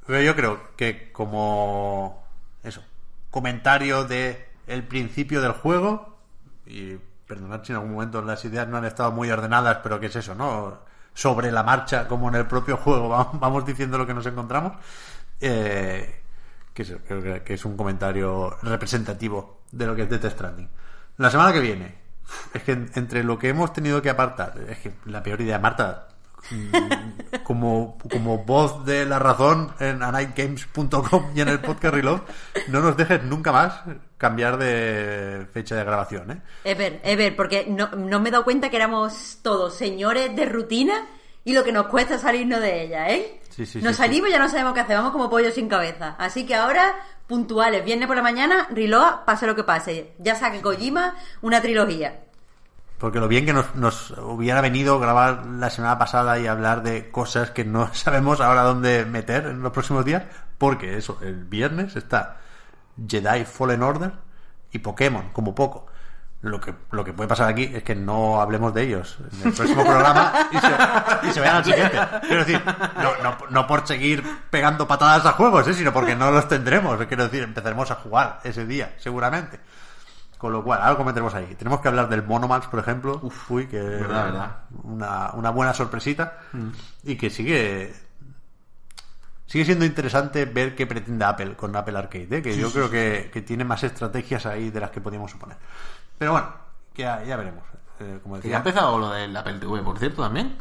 Pero 0.06 0.22
yo 0.22 0.34
creo 0.36 0.60
que 0.76 1.12
como 1.12 2.24
eso, 2.62 2.82
comentario 3.30 4.04
de 4.04 4.48
el 4.66 4.82
principio 4.86 5.40
del 5.40 5.52
juego 5.52 6.16
y 6.66 6.96
perdonad 7.26 7.62
si 7.64 7.72
en 7.72 7.76
algún 7.78 7.92
momento 7.94 8.22
las 8.22 8.44
ideas 8.44 8.66
no 8.68 8.76
han 8.78 8.84
estado 8.84 9.12
muy 9.12 9.30
ordenadas, 9.30 9.78
pero 9.82 10.00
que 10.00 10.06
es 10.06 10.16
eso, 10.16 10.34
¿no? 10.34 10.78
Sobre 11.14 11.50
la 11.52 11.62
marcha, 11.62 12.08
como 12.08 12.28
en 12.28 12.34
el 12.36 12.46
propio 12.46 12.76
juego, 12.76 13.08
va- 13.10 13.30
vamos 13.34 13.64
diciendo 13.66 13.98
lo 13.98 14.06
que 14.06 14.14
nos 14.14 14.26
encontramos. 14.26 14.72
eh, 15.40 16.16
que 16.74 16.82
es, 16.82 16.94
creo 17.06 17.42
que- 17.44 17.54
es 17.54 17.64
un 17.64 17.76
comentario 17.76 18.56
representativo 18.62 19.60
de 19.72 19.86
lo 19.86 19.96
que 19.96 20.02
es 20.02 20.10
Death 20.10 20.32
Stranding. 20.32 20.68
La 21.18 21.30
semana 21.30 21.52
que 21.52 21.60
viene, 21.60 21.94
es 22.54 22.62
que 22.62 22.72
en- 22.72 22.90
entre 22.94 23.24
lo 23.24 23.38
que 23.38 23.48
hemos 23.48 23.72
tenido 23.72 24.00
que 24.02 24.10
apartar, 24.10 24.54
es 24.68 24.78
que 24.78 24.92
la 25.06 25.22
peor 25.22 25.40
idea, 25.40 25.58
Marta, 25.58 26.08
como, 27.44 27.98
como 28.10 28.38
voz 28.38 28.84
de 28.84 29.04
la 29.04 29.18
razón 29.18 29.72
en 29.78 30.02
anightgames.com 30.02 31.32
y 31.34 31.40
en 31.40 31.48
el 31.48 31.60
podcast 31.60 31.94
Reload, 31.94 32.20
no 32.68 32.80
nos 32.80 32.96
dejes 32.96 33.22
nunca 33.24 33.52
más 33.52 33.82
cambiar 34.16 34.58
de 34.58 35.46
fecha 35.52 35.76
de 35.76 35.84
grabación, 35.84 36.30
¿eh? 36.30 36.42
Ever, 36.64 37.00
Ever, 37.04 37.36
porque 37.36 37.66
no, 37.68 37.90
no 37.92 38.20
me 38.20 38.28
he 38.28 38.32
dado 38.32 38.44
cuenta 38.44 38.70
que 38.70 38.76
éramos 38.76 39.38
todos 39.42 39.74
señores 39.74 40.34
de 40.36 40.44
rutina 40.46 41.06
y 41.44 41.52
lo 41.52 41.64
que 41.64 41.72
nos 41.72 41.86
cuesta 41.86 42.18
salirnos 42.18 42.60
de 42.60 42.84
ella, 42.84 43.10
¿eh? 43.10 43.40
Sí, 43.48 43.66
sí, 43.66 43.80
nos 43.80 43.96
sí, 43.96 44.02
salimos 44.02 44.28
y 44.28 44.32
ya 44.32 44.38
no 44.38 44.48
sabemos 44.48 44.74
qué 44.74 44.80
hacer, 44.80 44.96
vamos 44.96 45.12
como 45.12 45.30
pollo 45.30 45.50
sin 45.50 45.68
cabeza. 45.68 46.16
Así 46.18 46.46
que 46.46 46.54
ahora, 46.54 46.94
puntuales, 47.26 47.84
viernes 47.84 48.06
por 48.06 48.16
la 48.16 48.22
mañana, 48.22 48.68
Riloa, 48.70 49.24
pase 49.24 49.46
lo 49.46 49.56
que 49.56 49.64
pase. 49.64 50.12
Ya 50.18 50.34
saque 50.34 50.60
Kojima 50.60 51.16
una 51.42 51.60
trilogía. 51.60 52.20
Porque 53.00 53.18
lo 53.18 53.28
bien 53.28 53.46
que 53.46 53.54
nos, 53.54 53.74
nos 53.74 54.10
hubiera 54.10 54.60
venido 54.60 55.00
grabar 55.00 55.46
la 55.46 55.70
semana 55.70 55.98
pasada 55.98 56.38
y 56.38 56.46
hablar 56.46 56.82
de 56.82 57.10
cosas 57.10 57.50
que 57.50 57.64
no 57.64 57.88
sabemos 57.94 58.40
ahora 58.42 58.62
dónde 58.62 59.06
meter 59.06 59.46
en 59.46 59.62
los 59.62 59.72
próximos 59.72 60.04
días, 60.04 60.24
porque 60.58 60.98
eso, 60.98 61.18
el 61.22 61.44
viernes 61.46 61.96
está 61.96 62.36
Jedi 63.08 63.46
Fallen 63.46 63.82
Order 63.82 64.12
y 64.70 64.78
Pokémon, 64.80 65.30
como 65.32 65.54
poco. 65.54 65.86
Lo 66.42 66.58
que, 66.58 66.74
lo 66.90 67.04
que 67.04 67.12
puede 67.12 67.28
pasar 67.28 67.48
aquí 67.48 67.70
es 67.74 67.82
que 67.82 67.94
no 67.94 68.40
hablemos 68.40 68.72
de 68.72 68.82
ellos 68.82 69.18
en 69.20 69.48
el 69.48 69.54
próximo 69.54 69.82
programa 69.82 70.48
y 70.50 70.58
se, 70.58 71.28
y 71.28 71.32
se 71.32 71.40
vayan 71.40 71.56
al 71.56 71.64
siguiente. 71.64 71.98
Quiero 72.22 72.44
decir, 72.44 72.62
no, 72.96 73.22
no, 73.22 73.36
no 73.50 73.66
por 73.66 73.86
seguir 73.86 74.24
pegando 74.50 74.88
patadas 74.88 75.26
a 75.26 75.32
juegos, 75.32 75.68
¿eh? 75.68 75.74
sino 75.74 75.92
porque 75.92 76.16
no 76.16 76.30
los 76.30 76.48
tendremos. 76.48 76.98
Quiero 77.06 77.24
decir, 77.24 77.42
empezaremos 77.42 77.90
a 77.90 77.96
jugar 77.96 78.40
ese 78.44 78.64
día, 78.64 78.94
seguramente. 78.96 79.60
Con 80.40 80.52
lo 80.54 80.64
cual, 80.64 80.80
algo 80.80 81.04
meteremos 81.04 81.34
ahí. 81.34 81.54
Tenemos 81.58 81.80
que 81.80 81.88
hablar 81.88 82.08
del 82.08 82.22
Monomans, 82.22 82.66
por 82.66 82.80
ejemplo. 82.80 83.20
Uf, 83.22 83.50
uy, 83.50 83.66
que 83.66 83.78
Verdad, 83.78 84.24
verdad. 84.24 84.56
Una, 84.84 85.30
una 85.34 85.50
buena 85.50 85.74
sorpresita. 85.74 86.38
Y 87.04 87.16
que 87.16 87.28
sigue 87.28 87.92
sigue 89.46 89.64
siendo 89.64 89.84
interesante 89.84 90.44
ver 90.46 90.74
qué 90.74 90.86
pretende 90.86 91.24
Apple 91.24 91.56
con 91.56 91.74
Apple 91.76 91.98
Arcade, 91.98 92.38
¿eh? 92.38 92.40
que 92.42 92.56
yo 92.56 92.70
creo 92.72 92.88
que, 92.88 93.30
que 93.32 93.42
tiene 93.42 93.64
más 93.64 93.82
estrategias 93.82 94.46
ahí 94.46 94.70
de 94.70 94.80
las 94.80 94.90
que 94.90 95.00
podíamos 95.00 95.30
suponer. 95.32 95.56
Pero 96.16 96.32
bueno, 96.32 96.48
que 96.94 97.02
ya, 97.02 97.22
ya 97.24 97.36
veremos. 97.36 97.64
Eh, 97.98 98.20
como 98.22 98.36
Que 98.36 98.42
decía. 98.42 98.50
ya 98.52 98.56
ha 98.56 98.60
empezado 98.60 98.98
lo 98.98 99.10
del 99.10 99.36
Apple 99.36 99.58
TV, 99.58 99.82
por 99.82 99.98
cierto, 99.98 100.22
también. 100.22 100.56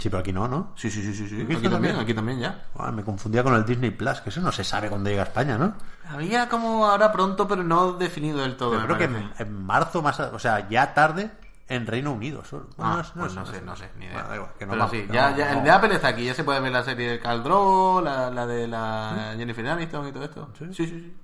Sí, 0.00 0.08
pero 0.08 0.20
aquí 0.20 0.32
no, 0.32 0.48
¿no? 0.48 0.72
Sí, 0.76 0.90
sí, 0.90 1.02
sí, 1.02 1.14
sí. 1.14 1.28
sí. 1.28 1.42
¿Aquí 1.42 1.52
también, 1.54 1.70
también? 1.72 1.96
aquí 1.96 2.14
también 2.14 2.40
ya. 2.40 2.64
Ah, 2.78 2.90
me 2.90 3.04
confundía 3.04 3.42
con 3.44 3.54
el 3.54 3.64
Disney 3.64 3.90
Plus, 3.90 4.20
que 4.22 4.30
eso 4.30 4.40
no 4.40 4.50
se 4.50 4.64
sabe 4.64 4.88
cuándo 4.88 5.10
llega 5.10 5.22
a 5.22 5.26
España, 5.26 5.58
¿no? 5.58 5.74
Había 6.08 6.48
como 6.48 6.86
ahora 6.86 7.12
pronto, 7.12 7.46
pero 7.46 7.62
no 7.62 7.92
definido 7.92 8.38
del 8.40 8.56
todo. 8.56 8.78
Me 8.80 8.84
creo 8.86 8.98
que 8.98 9.08
parece. 9.08 9.42
en, 9.42 9.46
en 9.48 9.62
marzo 9.64 10.02
más, 10.02 10.18
o 10.18 10.38
sea, 10.38 10.68
ya 10.68 10.92
tarde 10.94 11.30
en 11.68 11.86
Reino 11.86 12.10
Unido. 12.12 12.44
solo. 12.44 12.66
Bueno, 12.76 12.94
Ah, 12.94 13.02
no 13.14 13.20
pues 13.22 13.34
no 13.34 13.40
no 13.42 13.46
sé, 13.46 13.52
sé, 13.52 13.62
no 13.62 13.76
sé, 13.76 13.90
ni 13.98 14.06
idea. 14.06 14.14
Bueno, 14.14 14.34
igual, 14.34 14.50
que 14.58 14.66
no 14.66 14.72
Pero 14.72 14.88
sí, 14.88 15.06
que 15.06 15.12
ya, 15.12 15.30
no- 15.30 15.36
ya, 15.36 15.52
el 15.52 15.62
de 15.62 15.70
Apple 15.70 15.94
está 15.94 16.08
aquí, 16.08 16.24
ya 16.24 16.34
se 16.34 16.42
puede 16.44 16.60
ver 16.60 16.72
la 16.72 16.82
serie 16.82 17.10
de 17.10 17.20
Caldro, 17.20 18.00
la, 18.02 18.30
la 18.30 18.46
de 18.46 18.66
la 18.66 19.34
Jennifer 19.36 19.68
Aniston 19.68 20.08
y 20.08 20.12
todo 20.12 20.24
esto. 20.24 20.48
Sí, 20.58 20.64
sí, 20.72 20.86
sí. 20.86 21.16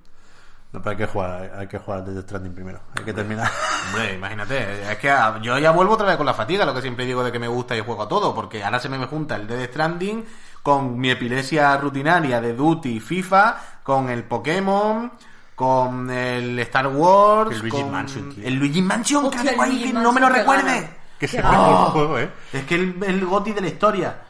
No, 0.77 0.83
pero 0.83 0.91
hay 0.91 0.97
que 0.97 1.07
jugar, 1.07 1.51
hay 1.57 1.67
que 1.67 1.79
jugar 1.79 2.05
desde 2.05 2.21
Stranding 2.21 2.53
primero. 2.53 2.79
Hay 2.95 3.03
que 3.03 3.13
terminar. 3.13 3.49
Hombre, 3.87 4.13
imagínate, 4.13 4.91
es 4.91 4.97
que 4.99 5.09
ah, 5.09 5.39
yo 5.41 5.57
ya 5.57 5.71
vuelvo 5.71 5.93
otra 5.95 6.05
vez 6.05 6.17
con 6.17 6.25
la 6.27 6.35
fatiga, 6.35 6.65
lo 6.65 6.73
que 6.75 6.81
siempre 6.81 7.05
digo 7.05 7.23
de 7.23 7.31
que 7.31 7.39
me 7.39 7.47
gusta 7.47 7.75
y 7.75 7.81
juego 7.81 8.03
a 8.03 8.07
todo, 8.07 8.35
porque 8.35 8.63
ahora 8.63 8.79
se 8.79 8.87
me 8.87 9.03
junta 9.07 9.37
el 9.37 9.47
Dead 9.47 9.69
Stranding 9.69 10.23
con 10.61 10.99
mi 10.99 11.09
epilepsia 11.09 11.77
rutinaria 11.77 12.39
de 12.41 12.53
Duty 12.53 12.97
y 12.97 12.99
FIFA, 12.99 13.57
con 13.81 14.09
el 14.09 14.23
Pokémon, 14.25 15.11
con 15.55 16.11
el 16.11 16.59
Star 16.59 16.87
Wars, 16.89 17.51
El 17.53 17.59
Luigi 17.61 17.81
con 17.81 17.91
Mansion, 17.91 18.35
tío. 18.35 18.47
el 18.47 18.53
Luigi 18.53 18.81
Mansion, 18.83 19.25
Hostia, 19.25 19.41
que 19.41 19.49
el 19.49 19.55
Luigi 19.55 19.77
que 19.79 19.93
Mansion, 19.93 20.03
no 20.03 20.11
me 20.11 20.21
lo 20.21 20.29
recuerde. 20.29 20.89
que 21.17 21.27
se 21.27 21.39
el 21.39 21.43
juego, 21.45 22.19
¿eh? 22.19 22.29
Es 22.53 22.65
que 22.65 22.75
el, 22.75 23.03
el 23.03 23.25
goti 23.25 23.51
de 23.53 23.61
la 23.61 23.67
historia. 23.67 24.26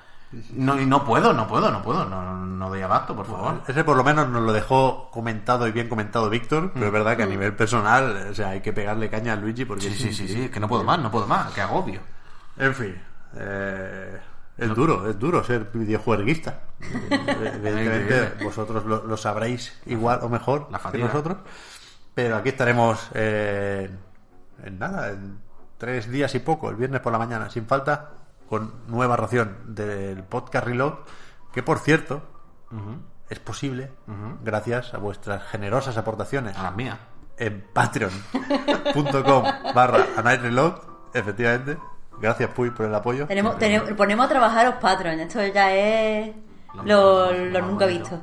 No, 0.54 0.80
y 0.80 0.86
no 0.86 1.06
puedo, 1.06 1.32
no 1.34 1.48
puedo, 1.48 1.72
no 1.72 1.82
puedo, 1.82 2.06
no, 2.06 2.46
no 2.46 2.70
doy 2.70 2.82
abasto, 2.82 3.16
por 3.16 3.26
favor. 3.26 3.62
Ese 3.68 3.84
por 3.84 3.96
lo 3.96 4.04
menos 4.04 4.28
nos 4.28 4.44
lo 4.44 4.52
dejó 4.52 5.10
comentado 5.10 5.68
y 5.68 5.72
bien 5.72 5.88
comentado 5.88 6.30
Víctor, 6.30 6.72
pero 6.74 6.88
es 6.88 6.92
verdad 6.92 7.16
que 7.16 7.24
a 7.24 7.28
nivel 7.28 7.56
personal, 7.56 8.28
o 8.32 8.34
sea, 8.34 8.50
hay 8.50 8.62
que 8.62 8.74
pegarle 8.74 9.10
caña 9.10 9.34
a 9.34 9.36
Luigi 9.38 9.64
porque 9.64 9.84
Sí, 9.84 9.94
sí, 9.94 10.14
sí, 10.14 10.28
sí, 10.28 10.42
es 10.44 10.52
que 10.52 10.60
no 10.60 10.68
puedo 10.68 10.84
más, 10.84 11.00
no 11.00 11.10
puedo 11.10 11.28
más, 11.28 11.54
que 11.54 11.62
agobio. 11.62 12.02
En 12.58 12.76
fin, 12.76 12.96
eh, 13.36 14.20
es 14.58 14.76
duro, 14.76 15.10
es 15.10 15.18
duro 15.18 15.44
ser 15.44 15.70
videojueguista. 15.74 16.60
Evidentemente 17.10 18.44
vosotros 18.44 18.86
lo, 18.86 19.06
lo 19.06 19.18
sabréis 19.18 19.80
igual 19.86 20.20
o 20.24 20.30
mejor 20.30 20.68
La 20.72 20.80
que 20.92 20.98
nosotros, 20.98 21.38
pero 22.14 22.36
aquí 22.36 22.50
estaremos 22.50 23.10
eh, 23.14 23.90
en 24.64 24.80
nada, 24.80 25.12
en 25.12 25.40
tres 25.78 26.10
días 26.10 26.34
y 26.36 26.40
poco, 26.40 26.70
el 26.70 26.76
viernes 26.76 27.00
por 27.00 27.14
la 27.14 27.20
mañana, 27.20 27.50
sin 27.50 27.66
falta, 27.66 28.10
con 28.50 28.74
nueva 28.88 29.16
ración 29.18 29.58
del 29.68 30.24
podcast 30.24 30.66
Reload, 30.66 30.94
que 31.54 31.64
por 31.64 31.80
cierto 31.80 32.22
es 33.30 33.40
posible 33.40 33.92
gracias 34.44 34.94
a 34.94 34.98
vuestras 34.98 35.44
generosas 35.44 35.98
aportaciones 35.98 36.56
A 36.58 36.64
las 36.64 36.76
mías. 36.76 36.98
en 37.38 37.66
patreon.com 37.74 39.44
barra 39.76 40.06
a 40.18 40.22
night 40.22 40.42
reload 40.42 40.74
efectivamente 41.14 41.78
gracias 42.20 42.50
Puy 42.52 42.72
por 42.72 42.86
el 42.86 42.96
apoyo 42.96 43.28
Tenemos, 43.28 43.58
tenemos- 43.58 43.92
ponemos 43.94 44.26
a 44.26 44.30
trabajar 44.30 44.66
a 44.66 44.70
los 44.72 44.80
patrons. 44.80 45.20
Esto 45.22 45.46
ya 45.48 45.72
es 45.74 46.36
lo, 46.84 47.32
lo 47.32 47.62
nunca 47.62 47.86
visto. 47.86 48.20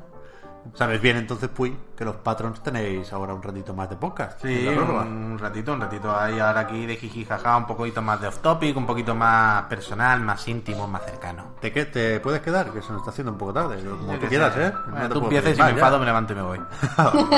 Sabes 0.72 1.00
bien 1.00 1.16
entonces 1.18 1.48
Puy 1.50 1.76
que 1.96 2.04
los 2.04 2.16
patrons 2.16 2.62
tenéis 2.62 3.12
ahora 3.12 3.34
un 3.34 3.42
ratito 3.42 3.74
más 3.74 3.88
de 3.90 3.96
podcast 3.96 4.40
Sí, 4.42 4.66
un 4.66 5.38
ratito, 5.38 5.72
un 5.74 5.80
ratito 5.80 6.16
ahí 6.16 6.38
ahora 6.40 6.60
aquí 6.60 6.86
de 6.86 6.96
jiji 6.96 7.24
jaja, 7.24 7.56
un 7.56 7.66
poquito 7.66 8.00
más 8.02 8.20
de 8.20 8.28
off 8.28 8.38
topic, 8.38 8.76
un 8.76 8.86
poquito 8.86 9.14
más 9.14 9.64
personal, 9.64 10.20
más 10.20 10.46
íntimo, 10.48 10.88
más 10.88 11.04
cercano. 11.04 11.54
¿Te, 11.60 11.70
que- 11.72 11.84
¿Te 11.84 12.18
puedes 12.20 12.40
quedar? 12.40 12.70
Que 12.72 12.80
se 12.82 12.88
nos 12.92 12.98
está 13.02 13.10
haciendo 13.10 13.32
un 13.32 13.38
poco 13.38 13.52
tarde 13.52 13.76
como 13.84 14.14
tú 14.14 14.20
qué 14.20 14.26
quieras. 14.28 14.56
¿eh? 14.56 14.72
Bueno, 14.90 15.08
No 15.08 15.14
tú 15.14 15.28
pedir 15.28 15.54
y 15.58 15.62
me 15.62 15.70
enfado, 15.70 15.98
me 15.98 16.06
levanto 16.06 16.32
y 16.32 16.36
me 16.36 16.42
voy. 16.42 16.60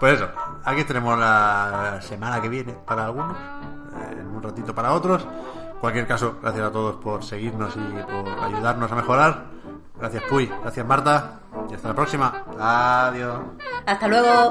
Pues 0.00 0.14
eso, 0.14 0.28
aquí 0.64 0.82
tenemos 0.84 1.16
la 1.18 1.98
semana 2.02 2.40
que 2.42 2.48
viene 2.48 2.72
para 2.84 3.04
algunos, 3.04 3.36
eh, 3.36 4.16
en 4.18 4.26
un 4.26 4.42
ratito 4.42 4.74
para 4.74 4.92
otros. 4.94 5.22
En 5.24 5.78
cualquier 5.78 6.06
caso, 6.08 6.38
gracias 6.42 6.66
a 6.66 6.72
todos 6.72 6.96
por 6.96 7.22
seguirnos 7.24 7.74
y 7.76 8.02
por 8.02 8.28
ayudarnos 8.44 8.90
a 8.90 8.94
mejorar. 8.96 9.44
Gracias 10.02 10.24
Puy, 10.24 10.50
gracias 10.62 10.84
Marta 10.84 11.42
y 11.70 11.74
hasta 11.74 11.86
la 11.86 11.94
próxima. 11.94 12.44
Adiós. 12.58 13.40
Hasta 13.86 14.08
luego. 14.08 14.50